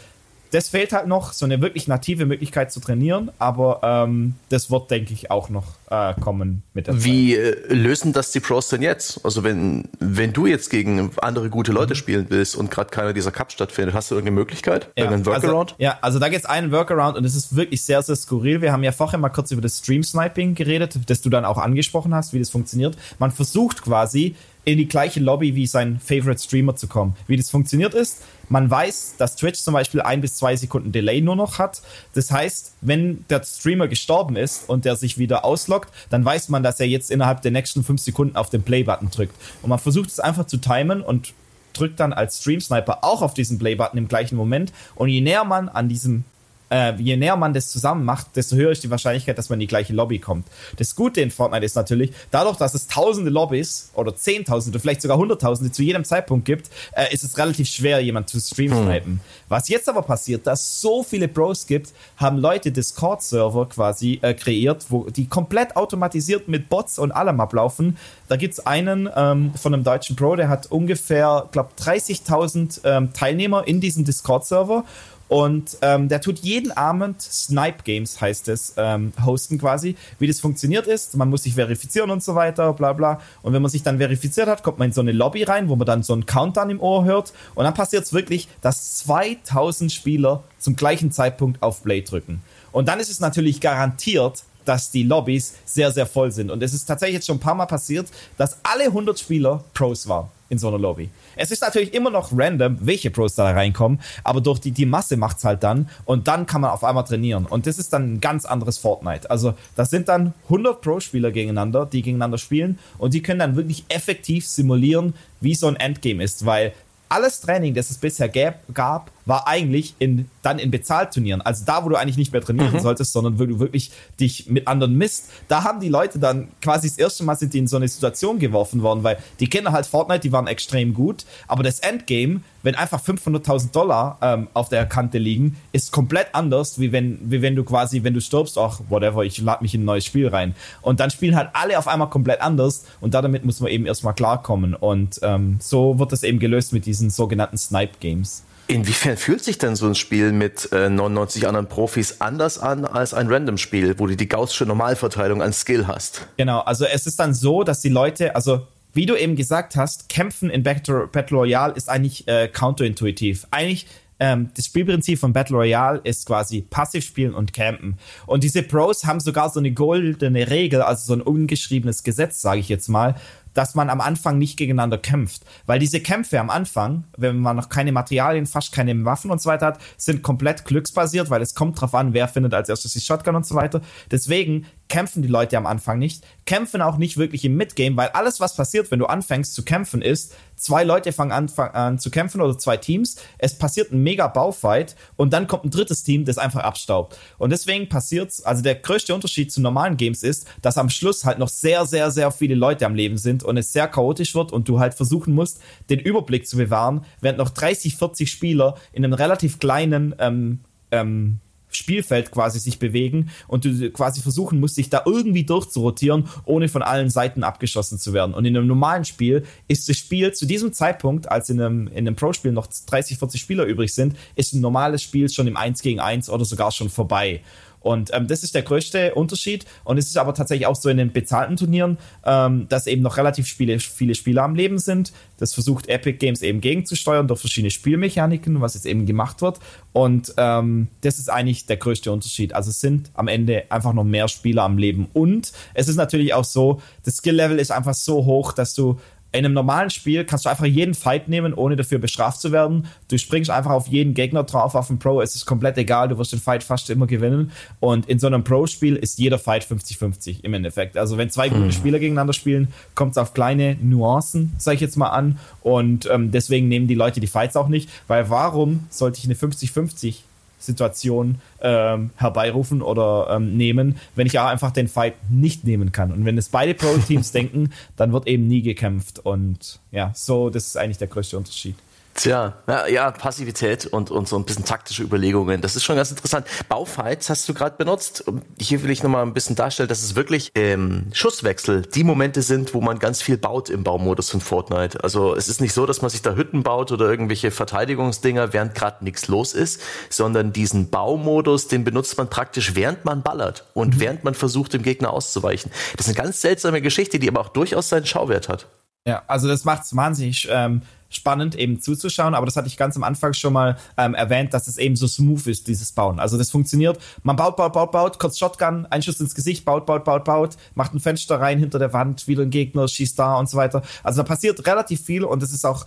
das 0.52 0.68
fehlt 0.68 0.92
halt 0.92 1.06
noch, 1.06 1.32
so 1.32 1.46
eine 1.46 1.60
wirklich 1.62 1.88
native 1.88 2.26
Möglichkeit 2.26 2.70
zu 2.70 2.78
trainieren, 2.78 3.30
aber 3.38 3.80
ähm, 3.82 4.34
das 4.50 4.70
wird, 4.70 4.90
denke 4.90 5.14
ich, 5.14 5.30
auch 5.30 5.48
noch 5.48 5.64
äh, 5.90 6.12
kommen 6.20 6.62
mit 6.74 6.86
der 6.86 7.02
Wie. 7.02 7.34
Äh, 7.34 7.72
lösen 7.72 8.12
das 8.12 8.32
die 8.32 8.40
Pros 8.40 8.68
denn 8.68 8.82
jetzt? 8.82 9.24
Also 9.24 9.44
wenn, 9.44 9.88
wenn 9.98 10.34
du 10.34 10.46
jetzt 10.46 10.68
gegen 10.68 11.10
andere 11.16 11.48
gute 11.48 11.72
Leute 11.72 11.94
mhm. 11.94 11.96
spielen 11.96 12.26
willst 12.28 12.54
und 12.54 12.70
gerade 12.70 12.90
keiner 12.90 13.14
dieser 13.14 13.32
Cups 13.32 13.54
stattfindet, 13.54 13.94
hast 13.94 14.10
du 14.10 14.14
irgendeine 14.14 14.40
Möglichkeit? 14.40 14.90
Ja, 14.96 15.04
irgendeinen 15.04 15.34
also, 15.34 15.46
Workaround? 15.48 15.70
Also, 15.72 15.82
ja, 15.82 15.98
also 16.02 16.18
da 16.18 16.28
gibt 16.28 16.44
es 16.44 16.50
einen 16.50 16.70
Workaround 16.70 17.16
und 17.16 17.24
es 17.24 17.34
ist 17.34 17.56
wirklich 17.56 17.82
sehr, 17.82 18.02
sehr 18.02 18.16
skurril. 18.16 18.60
Wir 18.60 18.72
haben 18.72 18.84
ja 18.84 18.92
vorher 18.92 19.18
mal 19.18 19.30
kurz 19.30 19.50
über 19.52 19.62
das 19.62 19.78
Stream-Sniping 19.78 20.54
geredet, 20.54 20.98
das 21.06 21.22
du 21.22 21.30
dann 21.30 21.46
auch 21.46 21.58
angesprochen 21.58 22.14
hast, 22.14 22.34
wie 22.34 22.38
das 22.38 22.50
funktioniert. 22.50 22.96
Man 23.18 23.30
versucht 23.30 23.82
quasi 23.82 24.36
in 24.64 24.78
die 24.78 24.86
gleiche 24.86 25.20
Lobby 25.20 25.54
wie 25.54 25.66
sein 25.66 25.98
Favorite 25.98 26.40
Streamer 26.40 26.76
zu 26.76 26.86
kommen. 26.86 27.16
Wie 27.26 27.36
das 27.36 27.50
funktioniert 27.50 27.94
ist, 27.94 28.22
man 28.48 28.70
weiß, 28.70 29.14
dass 29.18 29.34
Twitch 29.36 29.60
zum 29.60 29.74
Beispiel 29.74 30.02
ein 30.02 30.20
bis 30.20 30.36
zwei 30.36 30.56
Sekunden 30.56 30.92
Delay 30.92 31.20
nur 31.20 31.36
noch 31.36 31.58
hat. 31.58 31.82
Das 32.14 32.30
heißt, 32.30 32.74
wenn 32.80 33.24
der 33.28 33.42
Streamer 33.42 33.88
gestorben 33.88 34.36
ist 34.36 34.68
und 34.68 34.84
der 34.84 34.96
sich 34.96 35.18
wieder 35.18 35.44
ausloggt, 35.44 35.90
dann 36.10 36.24
weiß 36.24 36.48
man, 36.50 36.62
dass 36.62 36.78
er 36.78 36.86
jetzt 36.86 37.10
innerhalb 37.10 37.42
der 37.42 37.50
nächsten 37.50 37.82
fünf 37.82 38.00
Sekunden 38.00 38.36
auf 38.36 38.50
den 38.50 38.62
Play-Button 38.62 39.10
drückt. 39.10 39.34
Und 39.62 39.70
man 39.70 39.78
versucht 39.78 40.10
es 40.10 40.20
einfach 40.20 40.46
zu 40.46 40.58
timen 40.58 41.00
und 41.00 41.32
drückt 41.72 41.98
dann 41.98 42.12
als 42.12 42.40
Stream 42.40 42.60
Sniper 42.60 43.02
auch 43.02 43.22
auf 43.22 43.34
diesen 43.34 43.58
Play-Button 43.58 43.98
im 43.98 44.08
gleichen 44.08 44.36
Moment. 44.36 44.72
Und 44.94 45.08
je 45.08 45.22
näher 45.22 45.44
man 45.44 45.68
an 45.68 45.88
diesem 45.88 46.24
äh, 46.72 46.94
je 46.96 47.16
näher 47.16 47.36
man 47.36 47.52
das 47.52 47.70
zusammen 47.70 48.04
macht, 48.04 48.34
desto 48.34 48.56
höher 48.56 48.72
ist 48.72 48.82
die 48.82 48.90
Wahrscheinlichkeit, 48.90 49.36
dass 49.36 49.50
man 49.50 49.56
in 49.56 49.60
die 49.60 49.66
gleiche 49.66 49.92
Lobby 49.92 50.18
kommt. 50.18 50.46
Das 50.78 50.96
Gute 50.96 51.20
in 51.20 51.30
Fortnite 51.30 51.64
ist 51.64 51.76
natürlich, 51.76 52.12
dadurch, 52.30 52.56
dass 52.56 52.74
es 52.74 52.86
tausende 52.86 53.30
Lobbys 53.30 53.90
oder 53.94 54.16
zehntausende, 54.16 54.80
vielleicht 54.80 55.02
sogar 55.02 55.18
hunderttausende 55.18 55.70
zu 55.70 55.82
jedem 55.82 56.04
Zeitpunkt 56.04 56.46
gibt, 56.46 56.70
äh, 56.96 57.12
ist 57.12 57.24
es 57.24 57.36
relativ 57.36 57.68
schwer, 57.68 58.00
jemand 58.00 58.30
zu 58.30 58.40
streamsnipen. 58.40 59.12
Hm. 59.12 59.20
Was 59.48 59.68
jetzt 59.68 59.88
aber 59.88 60.02
passiert, 60.02 60.46
dass 60.46 60.80
so 60.80 61.02
viele 61.02 61.28
Pros 61.28 61.66
gibt, 61.66 61.92
haben 62.16 62.38
Leute 62.38 62.72
Discord-Server 62.72 63.68
quasi 63.68 64.18
äh, 64.22 64.32
kreiert, 64.32 64.86
wo 64.88 65.10
die 65.10 65.26
komplett 65.26 65.76
automatisiert 65.76 66.48
mit 66.48 66.70
Bots 66.70 66.98
und 66.98 67.12
allem 67.12 67.40
ablaufen. 67.40 67.98
Da 68.28 68.36
gibt 68.36 68.54
es 68.54 68.66
einen 68.66 69.10
ähm, 69.14 69.52
von 69.54 69.74
einem 69.74 69.84
deutschen 69.84 70.16
Pro, 70.16 70.36
der 70.36 70.48
hat 70.48 70.72
ungefähr, 70.72 71.48
glaube 71.52 71.70
30.000 71.78 72.80
ähm, 72.84 73.12
Teilnehmer 73.12 73.68
in 73.68 73.80
diesem 73.82 74.06
Discord-Server 74.06 74.84
und 75.32 75.78
ähm, 75.80 76.10
der 76.10 76.20
tut 76.20 76.40
jeden 76.40 76.72
Abend 76.72 77.22
Snipe 77.22 77.84
Games, 77.84 78.20
heißt 78.20 78.48
es, 78.48 78.74
ähm, 78.76 79.14
hosten 79.24 79.56
quasi. 79.56 79.96
Wie 80.18 80.26
das 80.26 80.40
funktioniert 80.40 80.86
ist, 80.86 81.16
man 81.16 81.30
muss 81.30 81.44
sich 81.44 81.54
verifizieren 81.54 82.10
und 82.10 82.22
so 82.22 82.34
weiter, 82.34 82.74
bla 82.74 82.92
bla. 82.92 83.18
Und 83.40 83.54
wenn 83.54 83.62
man 83.62 83.70
sich 83.70 83.82
dann 83.82 83.96
verifiziert 83.96 84.46
hat, 84.46 84.62
kommt 84.62 84.78
man 84.78 84.88
in 84.88 84.92
so 84.92 85.00
eine 85.00 85.12
Lobby 85.12 85.44
rein, 85.44 85.70
wo 85.70 85.76
man 85.76 85.86
dann 85.86 86.02
so 86.02 86.12
einen 86.12 86.26
Countdown 86.26 86.68
im 86.68 86.80
Ohr 86.82 87.06
hört. 87.06 87.32
Und 87.54 87.64
dann 87.64 87.72
passiert 87.72 88.04
es 88.04 88.12
wirklich, 88.12 88.46
dass 88.60 88.96
2000 88.96 89.90
Spieler 89.90 90.42
zum 90.58 90.76
gleichen 90.76 91.10
Zeitpunkt 91.12 91.62
auf 91.62 91.82
Play 91.82 92.02
drücken. 92.02 92.42
Und 92.70 92.88
dann 92.88 93.00
ist 93.00 93.10
es 93.10 93.18
natürlich 93.18 93.62
garantiert, 93.62 94.42
dass 94.66 94.90
die 94.90 95.02
Lobbys 95.02 95.54
sehr, 95.64 95.92
sehr 95.92 96.04
voll 96.04 96.30
sind. 96.30 96.50
Und 96.50 96.62
es 96.62 96.74
ist 96.74 96.84
tatsächlich 96.84 97.14
jetzt 97.14 97.26
schon 97.26 97.38
ein 97.38 97.40
paar 97.40 97.54
Mal 97.54 97.64
passiert, 97.64 98.08
dass 98.36 98.58
alle 98.64 98.84
100 98.84 99.18
Spieler 99.18 99.64
Pros 99.72 100.06
waren 100.06 100.28
in 100.52 100.58
so 100.58 100.68
einer 100.68 100.78
Lobby. 100.78 101.08
Es 101.34 101.50
ist 101.50 101.62
natürlich 101.62 101.94
immer 101.94 102.10
noch 102.10 102.30
random, 102.36 102.76
welche 102.82 103.10
Pros 103.10 103.34
da 103.34 103.50
reinkommen, 103.50 104.00
aber 104.22 104.42
durch 104.42 104.58
die, 104.60 104.70
die 104.70 104.84
Masse 104.84 105.16
macht 105.16 105.38
es 105.38 105.44
halt 105.44 105.62
dann 105.62 105.88
und 106.04 106.28
dann 106.28 106.44
kann 106.44 106.60
man 106.60 106.70
auf 106.70 106.84
einmal 106.84 107.04
trainieren. 107.04 107.46
Und 107.46 107.66
das 107.66 107.78
ist 107.78 107.94
dann 107.94 108.14
ein 108.14 108.20
ganz 108.20 108.44
anderes 108.44 108.76
Fortnite. 108.76 109.30
Also 109.30 109.54
das 109.76 109.88
sind 109.88 110.08
dann 110.08 110.34
100 110.44 110.82
Pro-Spieler 110.82 111.30
gegeneinander, 111.30 111.86
die 111.86 112.02
gegeneinander 112.02 112.36
spielen 112.36 112.78
und 112.98 113.14
die 113.14 113.22
können 113.22 113.38
dann 113.38 113.56
wirklich 113.56 113.86
effektiv 113.88 114.46
simulieren, 114.46 115.14
wie 115.40 115.54
so 115.54 115.68
ein 115.68 115.76
Endgame 115.76 116.22
ist, 116.22 116.44
weil 116.44 116.74
alles 117.08 117.40
Training, 117.40 117.72
das 117.72 117.90
es 117.90 117.96
bisher 117.96 118.28
gab, 118.28 119.10
war 119.24 119.46
eigentlich 119.46 119.94
in, 119.98 120.28
dann 120.42 120.58
in 120.58 120.70
Bezahlturnieren. 120.70 121.42
Also 121.42 121.64
da, 121.64 121.84
wo 121.84 121.88
du 121.88 121.96
eigentlich 121.96 122.16
nicht 122.16 122.32
mehr 122.32 122.42
trainieren 122.42 122.72
mhm. 122.72 122.80
solltest, 122.80 123.12
sondern 123.12 123.38
wo 123.38 123.44
du 123.44 123.58
wirklich 123.58 123.92
dich 124.18 124.48
mit 124.48 124.66
anderen 124.66 124.96
misst. 124.96 125.30
Da 125.48 125.64
haben 125.64 125.80
die 125.80 125.88
Leute 125.88 126.18
dann 126.18 126.48
quasi 126.60 126.88
das 126.88 126.98
erste 126.98 127.24
Mal 127.24 127.36
sind 127.36 127.54
die 127.54 127.58
in 127.58 127.66
so 127.66 127.76
eine 127.76 127.88
Situation 127.88 128.38
geworfen 128.38 128.82
worden, 128.82 129.04
weil 129.04 129.18
die 129.40 129.48
Kinder 129.48 129.72
halt 129.72 129.86
Fortnite, 129.86 130.20
die 130.20 130.32
waren 130.32 130.46
extrem 130.46 130.94
gut. 130.94 131.24
Aber 131.46 131.62
das 131.62 131.78
Endgame, 131.80 132.40
wenn 132.62 132.74
einfach 132.74 133.02
500.000 133.02 133.72
Dollar 133.72 134.18
ähm, 134.20 134.48
auf 134.54 134.68
der 134.68 134.86
Kante 134.86 135.18
liegen, 135.18 135.56
ist 135.72 135.92
komplett 135.92 136.28
anders, 136.32 136.78
wie 136.78 136.92
wenn, 136.92 137.18
wie 137.30 137.42
wenn 137.42 137.56
du 137.56 137.64
quasi, 137.64 138.02
wenn 138.02 138.14
du 138.14 138.20
stirbst, 138.20 138.58
ach, 138.58 138.80
whatever, 138.88 139.24
ich 139.24 139.38
lade 139.38 139.62
mich 139.62 139.74
in 139.74 139.82
ein 139.82 139.86
neues 139.86 140.04
Spiel 140.04 140.28
rein. 140.28 140.54
Und 140.80 141.00
dann 141.00 141.10
spielen 141.10 141.36
halt 141.36 141.50
alle 141.52 141.78
auf 141.78 141.88
einmal 141.88 142.10
komplett 142.10 142.40
anders 142.40 142.84
und 143.00 143.14
damit 143.14 143.44
muss 143.44 143.60
man 143.60 143.70
eben 143.70 143.86
erstmal 143.86 144.14
klarkommen. 144.14 144.74
Und 144.74 145.20
ähm, 145.22 145.58
so 145.60 145.98
wird 145.98 146.12
das 146.12 146.22
eben 146.22 146.38
gelöst 146.38 146.72
mit 146.72 146.86
diesen 146.86 147.10
sogenannten 147.10 147.58
Snipe-Games. 147.58 148.44
Inwiefern 148.68 149.16
fühlt 149.16 149.44
sich 149.44 149.58
denn 149.58 149.76
so 149.76 149.86
ein 149.86 149.94
Spiel 149.94 150.32
mit 150.32 150.70
äh, 150.72 150.88
99 150.88 151.46
anderen 151.46 151.68
Profis 151.68 152.20
anders 152.20 152.58
an 152.58 152.84
als 152.84 153.12
ein 153.12 153.28
Random-Spiel, 153.28 153.98
wo 153.98 154.06
du 154.06 154.16
die 154.16 154.28
gaußsche 154.28 154.64
Normalverteilung 154.64 155.42
an 155.42 155.52
Skill 155.52 155.86
hast? 155.86 156.26
Genau, 156.36 156.60
also 156.60 156.84
es 156.84 157.06
ist 157.06 157.18
dann 157.18 157.34
so, 157.34 157.64
dass 157.64 157.80
die 157.80 157.88
Leute, 157.88 158.34
also 158.34 158.66
wie 158.94 159.06
du 159.06 159.16
eben 159.16 159.36
gesagt 159.36 159.76
hast, 159.76 160.08
Kämpfen 160.08 160.50
in 160.50 160.62
Battle, 160.62 161.06
Battle 161.06 161.38
Royale 161.38 161.74
ist 161.74 161.88
eigentlich 161.88 162.28
äh, 162.28 162.48
counterintuitiv. 162.48 163.46
Eigentlich 163.50 163.86
ähm, 164.22 164.50
das 164.54 164.66
Spielprinzip 164.66 165.18
von 165.18 165.32
Battle 165.32 165.56
Royale 165.56 166.00
ist 166.04 166.26
quasi 166.26 166.60
passiv 166.60 167.04
spielen 167.04 167.34
und 167.34 167.52
campen. 167.52 167.98
Und 168.26 168.44
diese 168.44 168.62
Pros 168.62 169.04
haben 169.04 169.18
sogar 169.18 169.50
so 169.50 169.58
eine 169.58 169.72
goldene 169.72 170.48
Regel, 170.48 170.80
also 170.80 171.06
so 171.06 171.12
ein 171.14 171.22
ungeschriebenes 171.22 172.04
Gesetz, 172.04 172.40
sage 172.40 172.60
ich 172.60 172.68
jetzt 172.68 172.88
mal, 172.88 173.16
dass 173.54 173.74
man 173.74 173.90
am 173.90 174.00
Anfang 174.00 174.38
nicht 174.38 174.56
gegeneinander 174.56 174.98
kämpft. 174.98 175.44
Weil 175.66 175.78
diese 175.78 176.00
Kämpfe 176.00 176.40
am 176.40 176.50
Anfang, 176.50 177.04
wenn 177.16 177.38
man 177.38 177.56
noch 177.56 177.68
keine 177.68 177.92
Materialien, 177.92 178.46
fast 178.46 178.72
keine 178.72 179.04
Waffen 179.04 179.30
und 179.30 179.40
so 179.40 179.48
weiter 179.48 179.66
hat, 179.66 179.78
sind 179.96 180.22
komplett 180.22 180.64
glücksbasiert, 180.64 181.30
weil 181.30 181.42
es 181.42 181.54
kommt 181.54 181.80
drauf 181.80 181.94
an, 181.94 182.14
wer 182.14 182.28
findet 182.28 182.54
als 182.54 182.68
erstes 182.68 182.92
die 182.92 183.00
Shotgun 183.00 183.36
und 183.36 183.46
so 183.46 183.54
weiter. 183.54 183.80
Deswegen 184.10 184.66
kämpfen 184.92 185.22
die 185.22 185.28
Leute 185.28 185.56
am 185.56 185.64
Anfang 185.64 185.98
nicht, 185.98 186.22
kämpfen 186.44 186.82
auch 186.82 186.98
nicht 186.98 187.16
wirklich 187.16 187.46
im 187.46 187.56
Midgame, 187.56 187.96
weil 187.96 188.10
alles, 188.10 188.40
was 188.40 188.54
passiert, 188.54 188.90
wenn 188.90 188.98
du 188.98 189.06
anfängst 189.06 189.54
zu 189.54 189.64
kämpfen, 189.64 190.02
ist, 190.02 190.34
zwei 190.54 190.84
Leute 190.84 191.12
fangen 191.12 191.32
an, 191.32 191.48
fangen 191.48 191.74
an 191.74 191.98
zu 191.98 192.10
kämpfen 192.10 192.42
oder 192.42 192.58
zwei 192.58 192.76
Teams, 192.76 193.16
es 193.38 193.56
passiert 193.56 193.90
ein 193.90 194.02
mega 194.02 194.26
Baufight 194.26 194.94
und 195.16 195.32
dann 195.32 195.46
kommt 195.46 195.64
ein 195.64 195.70
drittes 195.70 196.02
Team, 196.02 196.26
das 196.26 196.36
einfach 196.36 196.62
abstaubt. 196.62 197.18
Und 197.38 197.48
deswegen 197.48 197.88
passiert's, 197.88 198.42
also 198.42 198.62
der 198.62 198.74
größte 198.74 199.14
Unterschied 199.14 199.50
zu 199.50 199.62
normalen 199.62 199.96
Games 199.96 200.22
ist, 200.22 200.46
dass 200.60 200.76
am 200.76 200.90
Schluss 200.90 201.24
halt 201.24 201.38
noch 201.38 201.48
sehr, 201.48 201.86
sehr, 201.86 202.10
sehr 202.10 202.30
viele 202.30 202.54
Leute 202.54 202.84
am 202.84 202.94
Leben 202.94 203.16
sind 203.16 203.44
und 203.44 203.56
es 203.56 203.72
sehr 203.72 203.88
chaotisch 203.88 204.34
wird 204.34 204.52
und 204.52 204.68
du 204.68 204.78
halt 204.78 204.92
versuchen 204.92 205.32
musst, 205.32 205.62
den 205.88 206.00
Überblick 206.00 206.46
zu 206.46 206.58
bewahren, 206.58 207.06
während 207.22 207.38
noch 207.38 207.48
30, 207.48 207.96
40 207.96 208.30
Spieler 208.30 208.74
in 208.92 209.06
einem 209.06 209.14
relativ 209.14 209.58
kleinen 209.58 210.14
ähm, 210.18 210.60
ähm, 210.90 211.40
Spielfeld 211.76 212.30
quasi 212.30 212.58
sich 212.58 212.78
bewegen 212.78 213.30
und 213.48 213.64
du 213.64 213.90
quasi 213.90 214.20
versuchen 214.20 214.60
musst, 214.60 214.76
dich 214.76 214.90
da 214.90 215.02
irgendwie 215.04 215.44
durchzurotieren, 215.44 216.28
ohne 216.44 216.68
von 216.68 216.82
allen 216.82 217.10
Seiten 217.10 217.42
abgeschossen 217.42 217.98
zu 217.98 218.12
werden. 218.12 218.34
Und 218.34 218.44
in 218.44 218.56
einem 218.56 218.66
normalen 218.66 219.04
Spiel 219.04 219.44
ist 219.68 219.88
das 219.88 219.96
Spiel 219.96 220.32
zu 220.32 220.46
diesem 220.46 220.72
Zeitpunkt, 220.72 221.30
als 221.30 221.50
in 221.50 221.60
einem, 221.60 221.86
in 221.88 222.06
einem 222.06 222.16
Pro-Spiel 222.16 222.52
noch 222.52 222.66
30, 222.86 223.18
40 223.18 223.40
Spieler 223.40 223.64
übrig 223.64 223.94
sind, 223.94 224.16
ist 224.34 224.52
ein 224.52 224.60
normales 224.60 225.02
Spiel 225.02 225.28
schon 225.28 225.46
im 225.46 225.56
1 225.56 225.82
gegen 225.82 226.00
1 226.00 226.30
oder 226.30 226.44
sogar 226.44 226.72
schon 226.72 226.90
vorbei. 226.90 227.40
Und 227.82 228.10
ähm, 228.12 228.26
das 228.26 228.42
ist 228.42 228.54
der 228.54 228.62
größte 228.62 229.14
Unterschied. 229.14 229.66
Und 229.84 229.98
es 229.98 230.06
ist 230.06 230.16
aber 230.16 230.34
tatsächlich 230.34 230.66
auch 230.66 230.76
so 230.76 230.88
in 230.88 230.96
den 230.96 231.12
bezahlten 231.12 231.56
Turnieren, 231.56 231.98
ähm, 232.24 232.66
dass 232.68 232.86
eben 232.86 233.02
noch 233.02 233.16
relativ 233.16 233.46
viele, 233.48 233.78
viele 233.78 234.14
Spieler 234.14 234.42
am 234.42 234.54
Leben 234.54 234.78
sind. 234.78 235.12
Das 235.38 235.54
versucht 235.54 235.88
Epic 235.88 236.18
Games 236.18 236.42
eben 236.42 236.60
gegenzusteuern 236.60 237.26
durch 237.28 237.40
verschiedene 237.40 237.70
Spielmechaniken, 237.70 238.60
was 238.60 238.74
jetzt 238.74 238.86
eben 238.86 239.06
gemacht 239.06 239.42
wird. 239.42 239.58
Und 239.92 240.32
ähm, 240.36 240.88
das 241.00 241.18
ist 241.18 241.30
eigentlich 241.30 241.66
der 241.66 241.76
größte 241.76 242.12
Unterschied. 242.12 242.54
Also 242.54 242.70
es 242.70 242.80
sind 242.80 243.10
am 243.14 243.28
Ende 243.28 243.64
einfach 243.70 243.92
noch 243.92 244.04
mehr 244.04 244.28
Spieler 244.28 244.62
am 244.62 244.78
Leben. 244.78 245.08
Und 245.12 245.52
es 245.74 245.88
ist 245.88 245.96
natürlich 245.96 246.34
auch 246.34 246.44
so, 246.44 246.80
das 247.04 247.16
Skill-Level 247.16 247.58
ist 247.58 247.72
einfach 247.72 247.94
so 247.94 248.24
hoch, 248.24 248.52
dass 248.52 248.74
du 248.74 248.98
in 249.32 249.44
einem 249.44 249.54
normalen 249.54 249.88
Spiel 249.88 250.24
kannst 250.24 250.44
du 250.44 250.50
einfach 250.50 250.66
jeden 250.66 250.94
Fight 250.94 251.28
nehmen, 251.28 251.54
ohne 251.54 251.74
dafür 251.74 251.98
bestraft 251.98 252.40
zu 252.40 252.52
werden. 252.52 252.86
Du 253.08 253.16
springst 253.18 253.50
einfach 253.50 253.70
auf 253.70 253.88
jeden 253.88 254.12
Gegner 254.12 254.44
drauf, 254.44 254.74
auf 254.74 254.90
einen 254.90 254.98
Pro, 254.98 255.22
es 255.22 255.34
ist 255.34 255.46
komplett 255.46 255.78
egal, 255.78 256.08
du 256.08 256.18
wirst 256.18 256.32
den 256.32 256.38
Fight 256.38 256.62
fast 256.62 256.90
immer 256.90 257.06
gewinnen. 257.06 257.50
Und 257.80 258.06
in 258.08 258.18
so 258.18 258.26
einem 258.26 258.44
Pro-Spiel 258.44 258.96
ist 258.96 259.18
jeder 259.18 259.38
Fight 259.38 259.64
50-50 259.64 260.44
im 260.44 260.52
Endeffekt. 260.52 260.98
Also 260.98 261.16
wenn 261.16 261.30
zwei 261.30 261.48
gute 261.48 261.64
hm. 261.64 261.72
Spieler 261.72 261.98
gegeneinander 261.98 262.34
spielen, 262.34 262.68
kommt 262.94 263.12
es 263.12 263.18
auf 263.18 263.32
kleine 263.32 263.76
Nuancen, 263.80 264.52
sag 264.58 264.74
ich 264.74 264.80
jetzt 264.80 264.96
mal 264.96 265.08
an. 265.08 265.38
Und 265.62 266.08
ähm, 266.10 266.30
deswegen 266.30 266.68
nehmen 266.68 266.86
die 266.86 266.94
Leute 266.94 267.20
die 267.20 267.26
Fights 267.26 267.56
auch 267.56 267.68
nicht, 267.68 267.88
weil 268.08 268.28
warum 268.28 268.86
sollte 268.90 269.18
ich 269.18 269.24
eine 269.24 269.34
50-50 269.34 270.16
Situation 270.62 271.40
ähm, 271.60 272.10
herbeirufen 272.16 272.82
oder 272.82 273.28
ähm, 273.30 273.56
nehmen, 273.56 273.96
wenn 274.14 274.26
ich 274.26 274.38
auch 274.38 274.46
einfach 274.46 274.70
den 274.70 274.88
Fight 274.88 275.14
nicht 275.30 275.64
nehmen 275.64 275.92
kann. 275.92 276.12
Und 276.12 276.24
wenn 276.24 276.38
es 276.38 276.48
beide 276.48 276.74
Pro-Teams 276.74 277.32
denken, 277.32 277.70
dann 277.96 278.12
wird 278.12 278.26
eben 278.26 278.48
nie 278.48 278.62
gekämpft. 278.62 279.18
Und 279.18 279.80
ja, 279.90 280.12
so, 280.14 280.50
das 280.50 280.66
ist 280.66 280.76
eigentlich 280.76 280.98
der 280.98 281.08
größte 281.08 281.36
Unterschied. 281.36 281.76
Tja, 282.14 282.58
ja, 282.68 282.86
ja, 282.88 283.10
Passivität 283.10 283.86
und, 283.86 284.10
und 284.10 284.28
so 284.28 284.36
ein 284.36 284.44
bisschen 284.44 284.66
taktische 284.66 285.02
Überlegungen. 285.02 285.62
Das 285.62 285.76
ist 285.76 285.84
schon 285.84 285.96
ganz 285.96 286.10
interessant. 286.10 286.46
Baufights 286.68 287.30
hast 287.30 287.48
du 287.48 287.54
gerade 287.54 287.76
benutzt. 287.76 288.24
Hier 288.60 288.82
will 288.82 288.90
ich 288.90 289.02
nochmal 289.02 289.22
ein 289.22 289.32
bisschen 289.32 289.56
darstellen, 289.56 289.88
dass 289.88 290.02
es 290.02 290.14
wirklich 290.14 290.52
ähm, 290.54 291.06
Schusswechsel 291.14 291.82
die 291.82 292.04
Momente 292.04 292.42
sind, 292.42 292.74
wo 292.74 292.82
man 292.82 292.98
ganz 292.98 293.22
viel 293.22 293.38
baut 293.38 293.70
im 293.70 293.82
Baumodus 293.82 294.28
von 294.28 294.42
Fortnite. 294.42 295.02
Also 295.02 295.34
es 295.34 295.48
ist 295.48 295.62
nicht 295.62 295.72
so, 295.72 295.86
dass 295.86 296.02
man 296.02 296.10
sich 296.10 296.20
da 296.20 296.34
Hütten 296.34 296.62
baut 296.62 296.92
oder 296.92 297.08
irgendwelche 297.08 297.50
Verteidigungsdinger, 297.50 298.52
während 298.52 298.74
gerade 298.74 299.02
nichts 299.04 299.28
los 299.28 299.54
ist, 299.54 299.80
sondern 300.10 300.52
diesen 300.52 300.90
Baumodus, 300.90 301.68
den 301.68 301.82
benutzt 301.82 302.18
man 302.18 302.28
praktisch, 302.28 302.74
während 302.74 303.06
man 303.06 303.22
ballert 303.22 303.64
und 303.72 303.96
mhm. 303.96 304.00
während 304.00 304.24
man 304.24 304.34
versucht, 304.34 304.74
dem 304.74 304.82
Gegner 304.82 305.12
auszuweichen. 305.12 305.72
Das 305.96 306.06
ist 306.06 306.14
eine 306.14 306.24
ganz 306.24 306.42
seltsame 306.42 306.82
Geschichte, 306.82 307.18
die 307.18 307.28
aber 307.28 307.40
auch 307.40 307.48
durchaus 307.48 307.88
seinen 307.88 308.06
Schauwert 308.06 308.50
hat. 308.50 308.66
Ja, 309.06 309.22
also 309.26 309.48
das 309.48 309.64
macht 309.64 309.84
es 309.84 309.96
wahnsinnig 309.96 310.48
ähm, 310.50 310.82
spannend 311.14 311.54
eben 311.54 311.80
zuzuschauen, 311.80 312.34
aber 312.34 312.46
das 312.46 312.56
hatte 312.56 312.68
ich 312.68 312.76
ganz 312.76 312.96
am 312.96 313.04
Anfang 313.04 313.32
schon 313.32 313.52
mal 313.52 313.76
ähm, 313.96 314.14
erwähnt, 314.14 314.54
dass 314.54 314.68
es 314.68 314.78
eben 314.78 314.96
so 314.96 315.06
smooth 315.06 315.46
ist, 315.46 315.68
dieses 315.68 315.92
Bauen. 315.92 316.18
Also 316.18 316.38
das 316.38 316.50
funktioniert, 316.50 316.98
man 317.22 317.36
baut, 317.36 317.56
baut, 317.56 317.72
baut, 317.72 317.92
baut, 317.92 318.18
kurz 318.18 318.38
Shotgun, 318.38 318.86
ein 318.86 319.02
Schuss 319.02 319.20
ins 319.20 319.34
Gesicht, 319.34 319.64
baut, 319.64 319.86
baut, 319.86 320.04
baut, 320.04 320.24
baut, 320.24 320.56
macht 320.74 320.94
ein 320.94 321.00
Fenster 321.00 321.40
rein 321.40 321.58
hinter 321.58 321.78
der 321.78 321.92
Wand, 321.92 322.28
wieder 322.28 322.42
ein 322.42 322.50
Gegner, 322.50 322.88
schießt 322.88 323.18
da 323.18 323.38
und 323.38 323.48
so 323.48 323.56
weiter. 323.56 323.82
Also 324.02 324.22
da 324.22 324.28
passiert 324.28 324.66
relativ 324.66 325.02
viel 325.04 325.24
und 325.24 325.42
es 325.42 325.52
ist 325.52 325.64
auch 325.64 325.86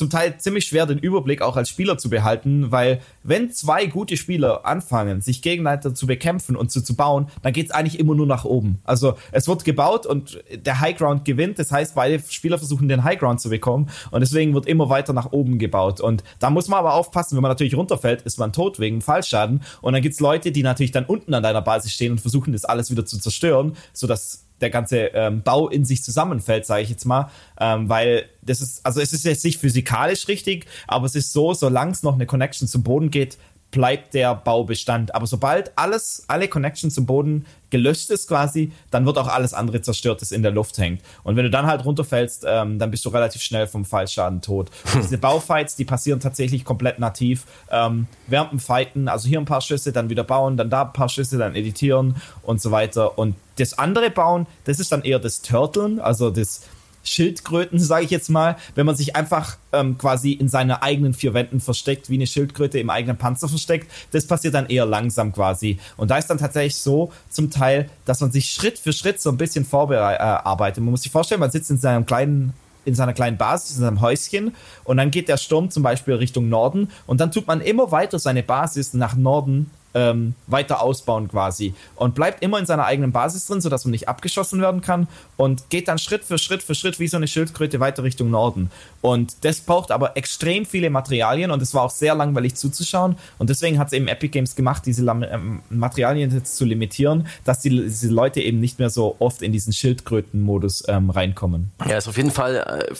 zum 0.00 0.08
Teil 0.08 0.38
ziemlich 0.38 0.64
schwer, 0.64 0.86
den 0.86 0.98
Überblick 0.98 1.42
auch 1.42 1.58
als 1.58 1.68
Spieler 1.68 1.98
zu 1.98 2.08
behalten, 2.08 2.72
weil 2.72 3.02
wenn 3.22 3.52
zwei 3.52 3.84
gute 3.84 4.16
Spieler 4.16 4.64
anfangen, 4.64 5.20
sich 5.20 5.42
gegeneinander 5.42 5.94
zu 5.94 6.06
bekämpfen 6.06 6.56
und 6.56 6.70
zu, 6.70 6.80
zu 6.80 6.96
bauen, 6.96 7.28
dann 7.42 7.52
geht 7.52 7.66
es 7.66 7.70
eigentlich 7.70 7.98
immer 7.98 8.14
nur 8.14 8.26
nach 8.26 8.46
oben. 8.46 8.80
Also 8.84 9.16
es 9.30 9.46
wird 9.46 9.66
gebaut 9.66 10.06
und 10.06 10.42
der 10.54 10.80
Highground 10.80 11.26
gewinnt. 11.26 11.58
Das 11.58 11.70
heißt, 11.70 11.94
beide 11.94 12.18
Spieler 12.30 12.56
versuchen 12.56 12.88
den 12.88 13.04
Highground 13.04 13.42
zu 13.42 13.50
bekommen 13.50 13.90
und 14.10 14.22
deswegen 14.22 14.54
wird 14.54 14.64
immer 14.64 14.88
weiter 14.88 15.12
nach 15.12 15.32
oben 15.32 15.58
gebaut. 15.58 16.00
Und 16.00 16.24
da 16.38 16.48
muss 16.48 16.66
man 16.66 16.78
aber 16.78 16.94
aufpassen, 16.94 17.36
wenn 17.36 17.42
man 17.42 17.50
natürlich 17.50 17.76
runterfällt, 17.76 18.22
ist 18.22 18.38
man 18.38 18.54
tot 18.54 18.80
wegen 18.80 19.02
Fallschaden. 19.02 19.62
Und 19.82 19.92
dann 19.92 20.00
gibt 20.00 20.14
es 20.14 20.20
Leute, 20.20 20.50
die 20.50 20.62
natürlich 20.62 20.92
dann 20.92 21.04
unten 21.04 21.34
an 21.34 21.42
deiner 21.42 21.60
Basis 21.60 21.92
stehen 21.92 22.12
und 22.12 22.22
versuchen, 22.22 22.54
das 22.54 22.64
alles 22.64 22.90
wieder 22.90 23.04
zu 23.04 23.18
zerstören, 23.18 23.76
sodass 23.92 24.46
der 24.60 24.70
ganze 24.70 25.06
ähm, 25.14 25.42
Bau 25.42 25.68
in 25.68 25.84
sich 25.84 26.02
zusammenfällt, 26.02 26.66
sage 26.66 26.82
ich 26.82 26.90
jetzt 26.90 27.04
mal, 27.04 27.30
ähm, 27.58 27.88
weil 27.88 28.26
das 28.42 28.60
ist, 28.60 28.84
also 28.84 29.00
es 29.00 29.12
ist 29.12 29.24
jetzt 29.24 29.44
nicht 29.44 29.60
physikalisch 29.60 30.28
richtig, 30.28 30.66
aber 30.86 31.06
es 31.06 31.14
ist 31.14 31.32
so, 31.32 31.54
solange 31.54 31.92
es 31.92 32.02
noch 32.02 32.14
eine 32.14 32.26
Connection 32.26 32.68
zum 32.68 32.82
Boden 32.82 33.10
geht, 33.10 33.38
bleibt 33.70 34.14
der 34.14 34.34
Baubestand. 34.34 35.14
Aber 35.14 35.26
sobald 35.26 35.76
alles, 35.76 36.24
alle 36.26 36.48
Connections 36.48 36.94
zum 36.94 37.06
Boden 37.06 37.46
gelöscht 37.70 38.10
ist 38.10 38.28
quasi, 38.28 38.72
dann 38.90 39.06
wird 39.06 39.16
auch 39.16 39.28
alles 39.28 39.54
andere 39.54 39.80
zerstört, 39.80 40.20
das 40.20 40.32
in 40.32 40.42
der 40.42 40.50
Luft 40.50 40.78
hängt. 40.78 41.02
Und 41.22 41.36
wenn 41.36 41.44
du 41.44 41.50
dann 41.50 41.66
halt 41.66 41.84
runterfällst, 41.84 42.44
ähm, 42.46 42.78
dann 42.78 42.90
bist 42.90 43.04
du 43.04 43.10
relativ 43.10 43.42
schnell 43.42 43.66
vom 43.66 43.84
Fallschaden 43.84 44.40
tot. 44.40 44.70
diese 44.94 45.18
Baufights, 45.18 45.76
die 45.76 45.84
passieren 45.84 46.20
tatsächlich 46.20 46.64
komplett 46.64 46.98
nativ. 46.98 47.44
Ähm, 47.70 48.06
während 48.26 48.52
dem 48.52 48.58
Fighten, 48.58 49.08
also 49.08 49.28
hier 49.28 49.38
ein 49.38 49.44
paar 49.44 49.60
Schüsse, 49.60 49.92
dann 49.92 50.10
wieder 50.10 50.24
bauen, 50.24 50.56
dann 50.56 50.70
da 50.70 50.82
ein 50.82 50.92
paar 50.92 51.08
Schüsse, 51.08 51.38
dann 51.38 51.54
editieren 51.54 52.16
und 52.42 52.60
so 52.60 52.70
weiter. 52.70 53.18
Und 53.18 53.36
das 53.56 53.78
andere 53.78 54.10
Bauen, 54.10 54.46
das 54.64 54.80
ist 54.80 54.90
dann 54.90 55.02
eher 55.02 55.18
das 55.18 55.42
Turteln, 55.42 56.00
also 56.00 56.30
das 56.30 56.62
Schildkröten, 57.02 57.78
sage 57.78 58.04
ich 58.04 58.10
jetzt 58.10 58.30
mal, 58.30 58.56
wenn 58.74 58.86
man 58.86 58.96
sich 58.96 59.16
einfach 59.16 59.56
ähm, 59.72 59.96
quasi 59.98 60.32
in 60.32 60.48
seinen 60.48 60.72
eigenen 60.72 61.14
vier 61.14 61.34
Wänden 61.34 61.60
versteckt, 61.60 62.10
wie 62.10 62.14
eine 62.14 62.26
Schildkröte 62.26 62.78
im 62.78 62.90
eigenen 62.90 63.16
Panzer 63.16 63.48
versteckt, 63.48 63.90
das 64.12 64.26
passiert 64.26 64.54
dann 64.54 64.66
eher 64.66 64.86
langsam 64.86 65.32
quasi. 65.32 65.78
Und 65.96 66.10
da 66.10 66.18
ist 66.18 66.28
dann 66.28 66.38
tatsächlich 66.38 66.76
so 66.76 67.12
zum 67.28 67.50
Teil, 67.50 67.88
dass 68.04 68.20
man 68.20 68.30
sich 68.30 68.50
Schritt 68.50 68.78
für 68.78 68.92
Schritt 68.92 69.20
so 69.20 69.30
ein 69.30 69.36
bisschen 69.36 69.64
vorbereitet. 69.64 70.82
Man 70.82 70.90
muss 70.90 71.02
sich 71.02 71.12
vorstellen, 71.12 71.40
man 71.40 71.50
sitzt 71.50 71.70
in 71.70 71.78
seinem 71.78 72.06
kleinen 72.06 72.52
in 72.86 72.94
seiner 72.94 73.12
kleinen 73.12 73.36
Basis, 73.36 73.76
in 73.76 73.82
seinem 73.82 74.00
Häuschen 74.00 74.54
und 74.84 74.96
dann 74.96 75.10
geht 75.10 75.28
der 75.28 75.36
Sturm 75.36 75.70
zum 75.70 75.82
Beispiel 75.82 76.14
Richtung 76.14 76.48
Norden 76.48 76.88
und 77.06 77.20
dann 77.20 77.30
tut 77.30 77.46
man 77.46 77.60
immer 77.60 77.92
weiter 77.92 78.18
seine 78.18 78.42
Basis 78.42 78.94
nach 78.94 79.14
Norden 79.16 79.70
ähm, 79.94 80.34
weiter 80.46 80.82
ausbauen 80.82 81.28
quasi 81.28 81.74
und 81.96 82.14
bleibt 82.14 82.42
immer 82.42 82.58
in 82.58 82.66
seiner 82.66 82.84
eigenen 82.84 83.12
Basis 83.12 83.46
drin, 83.46 83.60
sodass 83.60 83.84
man 83.84 83.92
nicht 83.92 84.08
abgeschossen 84.08 84.60
werden 84.60 84.80
kann 84.80 85.08
und 85.36 85.70
geht 85.70 85.88
dann 85.88 85.98
Schritt 85.98 86.24
für 86.24 86.38
Schritt 86.38 86.62
für 86.62 86.74
Schritt 86.74 86.98
wie 86.98 87.08
so 87.08 87.16
eine 87.16 87.28
Schildkröte 87.28 87.80
weiter 87.80 88.02
Richtung 88.02 88.30
Norden. 88.30 88.70
Und 89.00 89.44
das 89.44 89.60
braucht 89.60 89.90
aber 89.90 90.16
extrem 90.16 90.66
viele 90.66 90.90
Materialien 90.90 91.50
und 91.50 91.62
es 91.62 91.74
war 91.74 91.82
auch 91.82 91.90
sehr 91.90 92.14
langweilig 92.14 92.54
zuzuschauen 92.54 93.16
und 93.38 93.50
deswegen 93.50 93.78
hat 93.78 93.88
es 93.88 93.92
eben 93.92 94.08
Epic 94.08 94.30
Games 94.32 94.54
gemacht, 94.56 94.84
diese 94.86 95.04
ähm, 95.04 95.62
Materialien 95.70 96.32
jetzt 96.32 96.56
zu 96.56 96.64
limitieren, 96.64 97.26
dass 97.44 97.60
die, 97.60 97.70
diese 97.70 98.08
Leute 98.08 98.40
eben 98.40 98.60
nicht 98.60 98.78
mehr 98.78 98.90
so 98.90 99.16
oft 99.18 99.42
in 99.42 99.52
diesen 99.52 99.72
Schildkröten-Modus 99.72 100.84
ähm, 100.88 101.10
reinkommen. 101.10 101.72
Ja, 101.86 101.98
ist 101.98 102.08
auf 102.08 102.16
jeden 102.16 102.30
Fall 102.30 102.56
äh, 102.56 102.94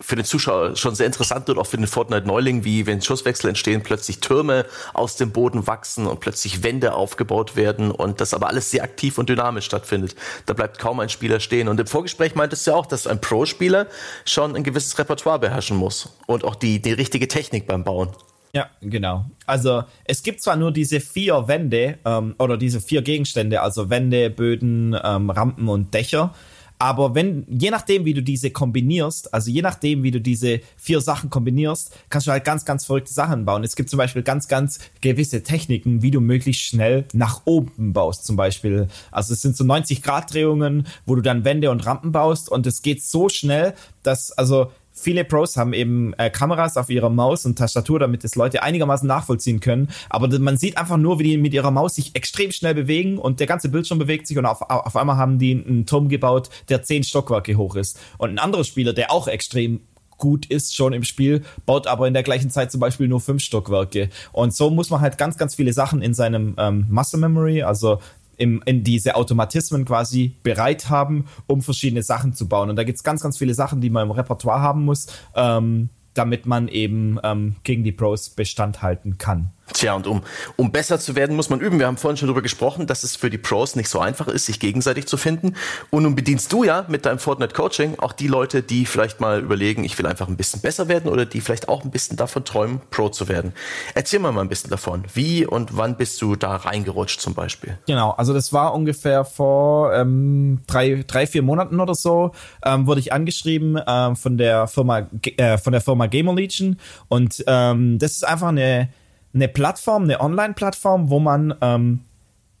für 0.00 0.16
den 0.16 0.24
Zuschauer 0.24 0.76
schon 0.76 0.94
sehr 0.94 1.06
interessant 1.06 1.48
und 1.48 1.58
auch 1.58 1.66
für 1.66 1.76
den 1.76 1.86
Fortnite-Neuling, 1.86 2.64
wie 2.64 2.86
wenn 2.86 3.00
Schusswechsel 3.00 3.48
entstehen, 3.48 3.82
plötzlich 3.82 4.20
Türme 4.20 4.66
aus 4.92 5.16
dem 5.16 5.30
Boden 5.30 5.66
wachsen 5.66 6.06
und 6.06 6.20
plötzlich 6.20 6.62
Wände 6.62 6.94
aufgebaut 6.94 7.56
werden 7.56 7.90
und 7.90 8.20
das 8.20 8.34
aber 8.34 8.48
alles 8.48 8.70
sehr 8.70 8.82
aktiv 8.82 9.18
und 9.18 9.28
dynamisch 9.28 9.66
stattfindet. 9.66 10.16
Da 10.46 10.54
bleibt 10.54 10.78
kaum 10.78 11.00
ein 11.00 11.08
Spieler 11.08 11.40
stehen. 11.40 11.68
Und 11.68 11.78
im 11.78 11.86
Vorgespräch 11.86 12.34
meintest 12.34 12.66
du 12.66 12.72
ja 12.72 12.76
auch, 12.76 12.86
dass 12.86 13.06
ein 13.06 13.20
Pro-Spieler 13.20 13.86
schon 14.24 14.56
ein 14.56 14.64
gewisses 14.64 14.98
Repertoire 14.98 15.38
beherrschen 15.38 15.76
muss 15.76 16.16
und 16.26 16.44
auch 16.44 16.56
die, 16.56 16.82
die 16.82 16.92
richtige 16.92 17.28
Technik 17.28 17.66
beim 17.66 17.84
Bauen. 17.84 18.10
Ja, 18.52 18.68
genau. 18.80 19.26
Also 19.46 19.82
es 20.04 20.22
gibt 20.22 20.40
zwar 20.40 20.54
nur 20.54 20.70
diese 20.70 21.00
vier 21.00 21.48
Wände 21.48 21.98
ähm, 22.04 22.36
oder 22.38 22.56
diese 22.56 22.80
vier 22.80 23.02
Gegenstände, 23.02 23.60
also 23.60 23.90
Wände, 23.90 24.30
Böden, 24.30 24.96
ähm, 25.02 25.30
Rampen 25.30 25.68
und 25.68 25.92
Dächer. 25.92 26.32
Aber 26.78 27.14
wenn, 27.14 27.46
je 27.48 27.70
nachdem, 27.70 28.04
wie 28.04 28.14
du 28.14 28.22
diese 28.22 28.50
kombinierst, 28.50 29.32
also 29.32 29.50
je 29.50 29.62
nachdem, 29.62 30.02
wie 30.02 30.10
du 30.10 30.20
diese 30.20 30.60
vier 30.76 31.00
Sachen 31.00 31.30
kombinierst, 31.30 31.96
kannst 32.10 32.26
du 32.26 32.32
halt 32.32 32.44
ganz, 32.44 32.64
ganz 32.64 32.84
verrückte 32.84 33.12
Sachen 33.12 33.44
bauen. 33.44 33.62
Es 33.64 33.76
gibt 33.76 33.90
zum 33.90 33.98
Beispiel 33.98 34.22
ganz, 34.22 34.48
ganz 34.48 34.80
gewisse 35.00 35.42
Techniken, 35.42 36.02
wie 36.02 36.10
du 36.10 36.20
möglichst 36.20 36.62
schnell 36.62 37.04
nach 37.12 37.42
oben 37.44 37.92
baust, 37.92 38.26
zum 38.26 38.36
Beispiel. 38.36 38.88
Also 39.12 39.34
es 39.34 39.42
sind 39.42 39.56
so 39.56 39.64
90 39.64 40.02
Grad 40.02 40.34
Drehungen, 40.34 40.86
wo 41.06 41.14
du 41.14 41.22
dann 41.22 41.44
Wände 41.44 41.70
und 41.70 41.86
Rampen 41.86 42.12
baust 42.12 42.50
und 42.50 42.66
es 42.66 42.82
geht 42.82 43.02
so 43.02 43.28
schnell, 43.28 43.74
dass, 44.02 44.32
also 44.32 44.70
viele 45.04 45.24
Pros 45.24 45.56
haben 45.56 45.72
eben 45.72 46.14
äh, 46.14 46.30
Kameras 46.30 46.76
auf 46.76 46.90
ihrer 46.90 47.10
Maus 47.10 47.44
und 47.44 47.56
Tastatur, 47.56 47.98
damit 47.98 48.24
es 48.24 48.34
Leute 48.34 48.62
einigermaßen 48.62 49.06
nachvollziehen 49.06 49.60
können. 49.60 49.88
Aber 50.08 50.26
man 50.38 50.56
sieht 50.56 50.78
einfach 50.78 50.96
nur, 50.96 51.18
wie 51.18 51.24
die 51.24 51.38
mit 51.38 51.54
ihrer 51.54 51.70
Maus 51.70 51.94
sich 51.94 52.16
extrem 52.16 52.50
schnell 52.50 52.74
bewegen 52.74 53.18
und 53.18 53.38
der 53.38 53.46
ganze 53.46 53.68
Bildschirm 53.68 53.98
bewegt 53.98 54.26
sich 54.26 54.38
und 54.38 54.46
auf, 54.46 54.62
auf 54.62 54.96
einmal 54.96 55.16
haben 55.16 55.38
die 55.38 55.52
einen 55.52 55.86
Turm 55.86 56.08
gebaut, 56.08 56.48
der 56.68 56.82
zehn 56.82 57.04
Stockwerke 57.04 57.56
hoch 57.56 57.76
ist. 57.76 58.00
Und 58.18 58.30
ein 58.30 58.38
anderer 58.38 58.64
Spieler, 58.64 58.92
der 58.92 59.12
auch 59.12 59.28
extrem 59.28 59.80
gut 60.16 60.46
ist 60.46 60.74
schon 60.74 60.92
im 60.92 61.04
Spiel, 61.04 61.42
baut 61.66 61.86
aber 61.86 62.08
in 62.08 62.14
der 62.14 62.22
gleichen 62.22 62.50
Zeit 62.50 62.70
zum 62.70 62.80
Beispiel 62.80 63.08
nur 63.08 63.20
fünf 63.20 63.42
Stockwerke. 63.42 64.08
Und 64.32 64.54
so 64.54 64.70
muss 64.70 64.90
man 64.90 65.00
halt 65.00 65.18
ganz, 65.18 65.36
ganz 65.36 65.54
viele 65.54 65.72
Sachen 65.72 66.02
in 66.02 66.14
seinem 66.14 66.54
ähm, 66.58 66.86
Muscle 66.88 67.20
Memory, 67.20 67.62
also 67.62 67.98
im, 68.36 68.62
in 68.64 68.84
diese 68.84 69.16
Automatismen 69.16 69.84
quasi 69.84 70.36
bereit 70.42 70.90
haben, 70.90 71.26
um 71.46 71.62
verschiedene 71.62 72.02
Sachen 72.02 72.32
zu 72.32 72.48
bauen. 72.48 72.70
Und 72.70 72.76
da 72.76 72.84
gibt 72.84 72.96
es 72.96 73.04
ganz, 73.04 73.22
ganz 73.22 73.38
viele 73.38 73.54
Sachen, 73.54 73.80
die 73.80 73.90
man 73.90 74.04
im 74.04 74.10
Repertoire 74.10 74.60
haben 74.60 74.84
muss, 74.84 75.06
ähm, 75.34 75.90
damit 76.14 76.46
man 76.46 76.68
eben 76.68 77.18
ähm, 77.22 77.56
gegen 77.64 77.84
die 77.84 77.92
Pros 77.92 78.30
Bestand 78.30 78.82
halten 78.82 79.18
kann. 79.18 79.50
Tja, 79.72 79.94
und 79.94 80.06
um, 80.06 80.22
um 80.56 80.72
besser 80.72 81.00
zu 81.00 81.16
werden, 81.16 81.36
muss 81.36 81.48
man 81.48 81.60
üben. 81.60 81.78
Wir 81.78 81.86
haben 81.86 81.96
vorhin 81.96 82.18
schon 82.18 82.28
darüber 82.28 82.42
gesprochen, 82.42 82.86
dass 82.86 83.02
es 83.02 83.16
für 83.16 83.30
die 83.30 83.38
Pros 83.38 83.76
nicht 83.76 83.88
so 83.88 83.98
einfach 83.98 84.28
ist, 84.28 84.44
sich 84.44 84.60
gegenseitig 84.60 85.06
zu 85.06 85.16
finden. 85.16 85.54
Und 85.88 86.02
nun 86.02 86.14
bedienst 86.14 86.52
du 86.52 86.64
ja 86.64 86.84
mit 86.88 87.06
deinem 87.06 87.18
Fortnite 87.18 87.54
Coaching 87.54 87.98
auch 87.98 88.12
die 88.12 88.28
Leute, 88.28 88.62
die 88.62 88.84
vielleicht 88.84 89.20
mal 89.20 89.40
überlegen, 89.40 89.82
ich 89.82 89.98
will 89.98 90.06
einfach 90.06 90.28
ein 90.28 90.36
bisschen 90.36 90.60
besser 90.60 90.88
werden 90.88 91.10
oder 91.10 91.24
die 91.24 91.40
vielleicht 91.40 91.70
auch 91.70 91.82
ein 91.82 91.90
bisschen 91.90 92.18
davon 92.18 92.44
träumen, 92.44 92.82
Pro 92.90 93.08
zu 93.08 93.26
werden. 93.28 93.54
Erzähl 93.94 94.20
mal 94.20 94.32
mal 94.32 94.42
ein 94.42 94.50
bisschen 94.50 94.68
davon. 94.68 95.04
Wie 95.14 95.46
und 95.46 95.76
wann 95.78 95.96
bist 95.96 96.20
du 96.20 96.36
da 96.36 96.56
reingerutscht 96.56 97.20
zum 97.20 97.32
Beispiel? 97.32 97.78
Genau, 97.86 98.10
also 98.10 98.34
das 98.34 98.52
war 98.52 98.74
ungefähr 98.74 99.24
vor 99.24 99.94
ähm, 99.94 100.60
drei, 100.66 101.04
drei, 101.06 101.26
vier 101.26 101.42
Monaten 101.42 101.80
oder 101.80 101.94
so, 101.94 102.32
ähm, 102.66 102.86
wurde 102.86 103.00
ich 103.00 103.14
angeschrieben 103.14 103.80
ähm, 103.86 104.14
von 104.14 104.36
der 104.36 104.66
Firma, 104.66 105.08
äh, 105.38 105.56
von 105.56 105.72
der 105.72 105.80
Firma 105.80 106.06
Gamer 106.06 106.34
Legion. 106.34 106.76
Und 107.08 107.42
ähm, 107.46 107.98
das 107.98 108.12
ist 108.12 108.26
einfach 108.26 108.48
eine 108.48 108.90
eine 109.34 109.48
Plattform, 109.48 110.04
eine 110.04 110.20
Online-Plattform, 110.20 111.10
wo 111.10 111.18
man 111.18 111.54
ähm, 111.60 112.00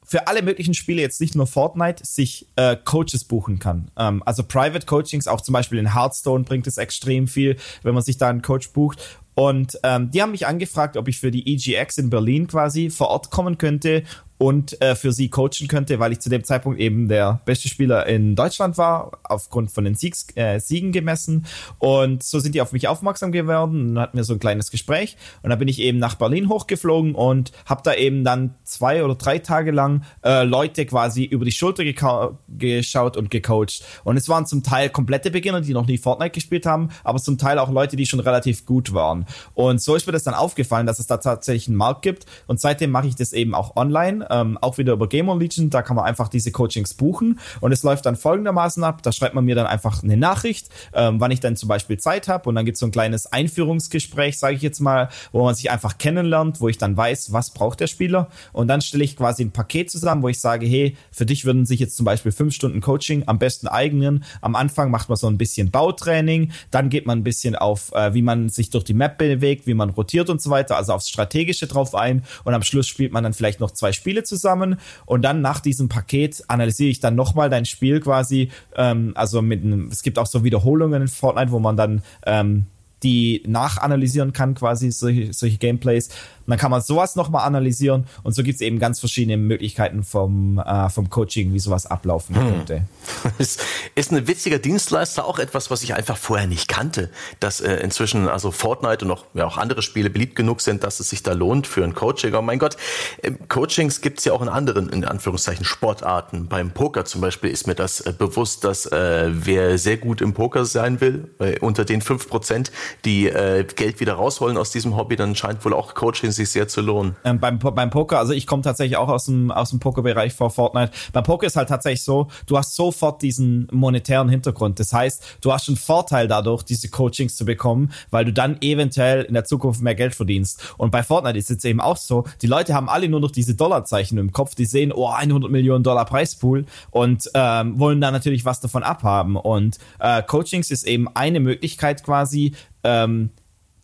für 0.04 0.26
alle 0.28 0.42
möglichen 0.42 0.74
Spiele, 0.74 1.00
jetzt 1.00 1.20
nicht 1.20 1.34
nur 1.34 1.46
Fortnite, 1.46 2.04
sich 2.04 2.46
äh, 2.56 2.76
Coaches 2.76 3.24
buchen 3.24 3.58
kann. 3.58 3.90
Ähm, 3.96 4.22
also 4.26 4.42
Private 4.42 4.84
Coachings, 4.84 5.26
auch 5.26 5.40
zum 5.40 5.54
Beispiel 5.54 5.78
in 5.78 5.94
Hearthstone 5.94 6.44
bringt 6.44 6.66
es 6.66 6.76
extrem 6.76 7.26
viel, 7.26 7.56
wenn 7.82 7.94
man 7.94 8.02
sich 8.02 8.18
da 8.18 8.28
einen 8.28 8.42
Coach 8.42 8.70
bucht. 8.70 9.20
Und 9.34 9.78
ähm, 9.82 10.10
die 10.10 10.22
haben 10.22 10.30
mich 10.30 10.46
angefragt, 10.46 10.96
ob 10.96 11.08
ich 11.08 11.18
für 11.18 11.30
die 11.30 11.54
EGX 11.54 11.98
in 11.98 12.10
Berlin 12.10 12.46
quasi 12.46 12.90
vor 12.90 13.08
Ort 13.08 13.30
kommen 13.30 13.58
könnte 13.58 14.04
und 14.38 14.80
äh, 14.82 14.94
für 14.96 15.12
sie 15.12 15.28
coachen 15.28 15.68
könnte, 15.68 15.98
weil 16.00 16.12
ich 16.12 16.20
zu 16.20 16.28
dem 16.28 16.44
Zeitpunkt 16.44 16.80
eben 16.80 17.08
der 17.08 17.40
beste 17.44 17.68
Spieler 17.68 18.06
in 18.06 18.34
Deutschland 18.34 18.76
war, 18.78 19.18
aufgrund 19.24 19.70
von 19.70 19.84
den 19.84 19.94
Siegs, 19.94 20.26
äh, 20.34 20.58
Siegen 20.58 20.92
gemessen. 20.92 21.46
Und 21.78 22.22
so 22.22 22.40
sind 22.40 22.54
die 22.54 22.60
auf 22.60 22.72
mich 22.72 22.88
aufmerksam 22.88 23.32
geworden 23.32 23.90
und 23.90 23.98
hatten 23.98 24.16
wir 24.16 24.24
so 24.24 24.32
ein 24.32 24.40
kleines 24.40 24.70
Gespräch. 24.70 25.16
Und 25.42 25.50
dann 25.50 25.58
bin 25.58 25.68
ich 25.68 25.80
eben 25.80 25.98
nach 25.98 26.16
Berlin 26.16 26.48
hochgeflogen 26.48 27.14
und 27.14 27.52
habe 27.66 27.82
da 27.84 27.94
eben 27.94 28.24
dann 28.24 28.54
zwei 28.64 29.04
oder 29.04 29.14
drei 29.14 29.38
Tage 29.38 29.70
lang 29.70 30.02
äh, 30.24 30.42
Leute 30.42 30.84
quasi 30.86 31.24
über 31.24 31.44
die 31.44 31.52
Schulter 31.52 31.84
geschaut 31.84 33.16
und 33.16 33.30
gecoacht. 33.30 33.84
Und 34.02 34.16
es 34.16 34.28
waren 34.28 34.46
zum 34.46 34.62
Teil 34.62 34.90
komplette 34.90 35.30
Beginner, 35.30 35.60
die 35.60 35.72
noch 35.72 35.86
nie 35.86 35.98
Fortnite 35.98 36.32
gespielt 36.32 36.66
haben, 36.66 36.88
aber 37.04 37.18
zum 37.18 37.38
Teil 37.38 37.58
auch 37.58 37.70
Leute, 37.70 37.96
die 37.96 38.06
schon 38.06 38.20
relativ 38.20 38.66
gut 38.66 38.92
waren. 38.92 39.26
Und 39.54 39.80
so 39.80 39.94
ist 39.94 40.06
mir 40.06 40.12
das 40.12 40.24
dann 40.24 40.34
aufgefallen, 40.34 40.86
dass 40.86 40.98
es 40.98 41.06
da 41.06 41.18
tatsächlich 41.18 41.68
einen 41.68 41.76
Markt 41.76 42.02
gibt. 42.02 42.26
Und 42.46 42.60
seitdem 42.60 42.90
mache 42.90 43.06
ich 43.06 43.14
das 43.14 43.32
eben 43.32 43.54
auch 43.54 43.76
online 43.76 44.23
ähm, 44.30 44.58
auch 44.60 44.78
wieder 44.78 44.92
über 44.92 45.08
Gamer 45.08 45.36
Legion, 45.36 45.70
da 45.70 45.82
kann 45.82 45.96
man 45.96 46.04
einfach 46.04 46.28
diese 46.28 46.52
Coachings 46.52 46.94
buchen. 46.94 47.38
Und 47.60 47.72
es 47.72 47.82
läuft 47.82 48.06
dann 48.06 48.16
folgendermaßen 48.16 48.82
ab, 48.84 49.02
da 49.02 49.12
schreibt 49.12 49.34
man 49.34 49.44
mir 49.44 49.54
dann 49.54 49.66
einfach 49.66 50.02
eine 50.02 50.16
Nachricht, 50.16 50.68
ähm, 50.92 51.20
wann 51.20 51.30
ich 51.30 51.40
dann 51.40 51.56
zum 51.56 51.68
Beispiel 51.68 51.98
Zeit 51.98 52.28
habe 52.28 52.48
und 52.48 52.54
dann 52.54 52.64
gibt 52.64 52.76
es 52.76 52.80
so 52.80 52.86
ein 52.86 52.92
kleines 52.92 53.26
Einführungsgespräch, 53.32 54.38
sage 54.38 54.56
ich 54.56 54.62
jetzt 54.62 54.80
mal, 54.80 55.08
wo 55.32 55.44
man 55.44 55.54
sich 55.54 55.70
einfach 55.70 55.98
kennenlernt, 55.98 56.60
wo 56.60 56.68
ich 56.68 56.78
dann 56.78 56.96
weiß, 56.96 57.32
was 57.32 57.50
braucht 57.50 57.80
der 57.80 57.86
Spieler. 57.86 58.28
Und 58.52 58.68
dann 58.68 58.80
stelle 58.80 59.04
ich 59.04 59.16
quasi 59.16 59.44
ein 59.44 59.50
Paket 59.50 59.90
zusammen, 59.90 60.22
wo 60.22 60.28
ich 60.28 60.40
sage, 60.40 60.66
hey, 60.66 60.96
für 61.10 61.26
dich 61.26 61.44
würden 61.44 61.66
sich 61.66 61.80
jetzt 61.80 61.96
zum 61.96 62.04
Beispiel 62.04 62.32
fünf 62.32 62.54
Stunden 62.54 62.80
Coaching, 62.80 63.24
am 63.26 63.38
besten 63.38 63.68
eigenen, 63.68 64.24
am 64.40 64.54
Anfang 64.54 64.90
macht 64.90 65.08
man 65.08 65.16
so 65.16 65.26
ein 65.26 65.38
bisschen 65.38 65.70
Bautraining, 65.70 66.52
dann 66.70 66.88
geht 66.88 67.06
man 67.06 67.18
ein 67.18 67.24
bisschen 67.24 67.56
auf, 67.56 67.92
äh, 67.92 68.14
wie 68.14 68.22
man 68.22 68.48
sich 68.48 68.70
durch 68.70 68.84
die 68.84 68.94
Map 68.94 69.18
bewegt, 69.18 69.66
wie 69.66 69.74
man 69.74 69.90
rotiert 69.90 70.30
und 70.30 70.40
so 70.40 70.50
weiter, 70.50 70.76
also 70.76 70.92
aufs 70.92 71.08
Strategische 71.08 71.66
drauf 71.66 71.94
ein. 71.94 72.24
Und 72.44 72.54
am 72.54 72.62
Schluss 72.62 72.86
spielt 72.86 73.12
man 73.12 73.24
dann 73.24 73.34
vielleicht 73.34 73.60
noch 73.60 73.70
zwei 73.70 73.92
Spiele 73.92 74.13
zusammen 74.22 74.76
und 75.06 75.22
dann 75.22 75.40
nach 75.40 75.60
diesem 75.60 75.88
Paket 75.88 76.44
analysiere 76.48 76.90
ich 76.90 77.00
dann 77.00 77.16
nochmal 77.16 77.50
dein 77.50 77.64
Spiel 77.64 78.00
quasi, 78.00 78.50
ähm, 78.76 79.12
also 79.14 79.42
mit 79.42 79.64
einem, 79.64 79.88
es 79.88 80.02
gibt 80.02 80.18
auch 80.18 80.26
so 80.26 80.44
Wiederholungen 80.44 81.02
in 81.02 81.08
Fortnite, 81.08 81.50
wo 81.50 81.58
man 81.58 81.76
dann 81.76 82.02
ähm, 82.26 82.66
die 83.04 83.42
nachanalysieren 83.46 84.32
kann, 84.32 84.54
quasi 84.54 84.90
solche, 84.90 85.32
solche 85.32 85.58
Gameplays. 85.58 86.08
Und 86.46 86.50
dann 86.50 86.58
kann 86.58 86.70
man 86.70 86.82
sowas 86.82 87.16
nochmal 87.16 87.46
analysieren 87.46 88.06
und 88.22 88.34
so 88.34 88.42
gibt 88.42 88.56
es 88.56 88.60
eben 88.60 88.78
ganz 88.78 89.00
verschiedene 89.00 89.36
Möglichkeiten 89.36 90.02
vom, 90.02 90.58
äh, 90.58 90.90
vom 90.90 91.08
Coaching, 91.08 91.52
wie 91.54 91.58
sowas 91.58 91.86
ablaufen 91.86 92.36
hm. 92.36 92.48
könnte. 92.48 92.82
Ist, 93.38 93.62
ist 93.94 94.12
ein 94.12 94.26
witziger 94.26 94.58
Dienstleister 94.58 95.24
auch 95.24 95.38
etwas, 95.38 95.70
was 95.70 95.82
ich 95.82 95.94
einfach 95.94 96.16
vorher 96.16 96.46
nicht 96.46 96.68
kannte, 96.68 97.10
dass 97.40 97.60
äh, 97.60 97.76
inzwischen 97.76 98.28
also 98.28 98.50
Fortnite 98.50 99.04
und 99.04 99.10
auch, 99.10 99.24
ja, 99.34 99.46
auch 99.46 99.56
andere 99.56 99.82
Spiele 99.82 100.10
beliebt 100.10 100.36
genug 100.36 100.60
sind, 100.60 100.84
dass 100.84 101.00
es 101.00 101.10
sich 101.10 101.22
da 101.22 101.32
lohnt 101.32 101.66
für 101.66 101.84
ein 101.84 101.94
Coaching. 101.94 102.34
Oh 102.34 102.42
mein 102.42 102.58
Gott, 102.58 102.76
äh, 103.22 103.32
Coachings 103.48 104.00
gibt 104.00 104.18
es 104.18 104.24
ja 104.24 104.32
auch 104.32 104.42
in 104.42 104.48
anderen, 104.48 104.88
in 104.88 105.04
Anführungszeichen, 105.04 105.64
Sportarten. 105.64 106.48
Beim 106.48 106.70
Poker 106.70 107.04
zum 107.04 107.20
Beispiel 107.20 107.50
ist 107.50 107.66
mir 107.66 107.74
das 107.74 108.00
äh, 108.00 108.12
bewusst, 108.16 108.64
dass 108.64 108.86
äh, 108.86 109.30
wer 109.30 109.78
sehr 109.78 109.96
gut 109.96 110.20
im 110.20 110.34
Poker 110.34 110.64
sein 110.64 111.00
will, 111.00 111.30
äh, 111.38 111.58
unter 111.60 111.84
den 111.84 112.00
fünf 112.00 112.28
Prozent, 112.28 112.70
die 113.04 113.24
Geld 113.24 114.00
wieder 114.00 114.14
rausholen 114.14 114.56
aus 114.56 114.70
diesem 114.70 114.96
Hobby, 114.96 115.16
dann 115.16 115.34
scheint 115.34 115.64
wohl 115.64 115.72
auch 115.72 115.94
Coaching 115.94 116.30
sich 116.34 116.50
sehr 116.50 116.68
zu 116.68 116.80
lohnen. 116.80 117.16
Ähm, 117.24 117.40
beim, 117.40 117.58
beim 117.58 117.90
Poker, 117.90 118.18
also 118.18 118.32
ich 118.32 118.46
komme 118.46 118.62
tatsächlich 118.62 118.96
auch 118.96 119.08
aus 119.08 119.26
dem, 119.26 119.50
aus 119.50 119.70
dem 119.70 119.80
Pokerbereich 119.80 120.34
vor 120.34 120.50
Fortnite. 120.50 120.92
Beim 121.12 121.24
Poker 121.24 121.46
ist 121.46 121.56
halt 121.56 121.68
tatsächlich 121.68 122.02
so, 122.02 122.28
du 122.46 122.58
hast 122.58 122.74
sofort 122.76 123.22
diesen 123.22 123.68
monetären 123.72 124.28
Hintergrund. 124.28 124.80
Das 124.80 124.92
heißt, 124.92 125.38
du 125.40 125.52
hast 125.52 125.66
schon 125.66 125.76
Vorteil 125.76 126.28
dadurch, 126.28 126.62
diese 126.62 126.88
Coachings 126.88 127.36
zu 127.36 127.44
bekommen, 127.44 127.92
weil 128.10 128.24
du 128.24 128.32
dann 128.32 128.58
eventuell 128.60 129.22
in 129.22 129.34
der 129.34 129.44
Zukunft 129.44 129.80
mehr 129.80 129.94
Geld 129.94 130.14
verdienst. 130.14 130.74
Und 130.76 130.90
bei 130.90 131.02
Fortnite 131.02 131.38
ist 131.38 131.50
es 131.50 131.64
eben 131.64 131.80
auch 131.80 131.96
so, 131.96 132.24
die 132.42 132.46
Leute 132.46 132.74
haben 132.74 132.88
alle 132.88 133.08
nur 133.08 133.20
noch 133.20 133.30
diese 133.30 133.54
Dollarzeichen 133.54 134.18
im 134.18 134.32
Kopf, 134.32 134.54
die 134.54 134.66
sehen, 134.66 134.92
oh, 134.92 135.08
100 135.08 135.50
Millionen 135.50 135.84
Dollar 135.84 136.04
Preispool 136.04 136.66
und 136.90 137.30
ähm, 137.34 137.78
wollen 137.78 138.00
da 138.00 138.10
natürlich 138.10 138.44
was 138.44 138.60
davon 138.60 138.82
abhaben. 138.82 139.36
Und 139.36 139.78
äh, 139.98 140.22
Coachings 140.22 140.70
ist 140.70 140.86
eben 140.86 141.08
eine 141.14 141.40
Möglichkeit 141.40 142.02
quasi, 142.02 142.54
ähm, 142.82 143.30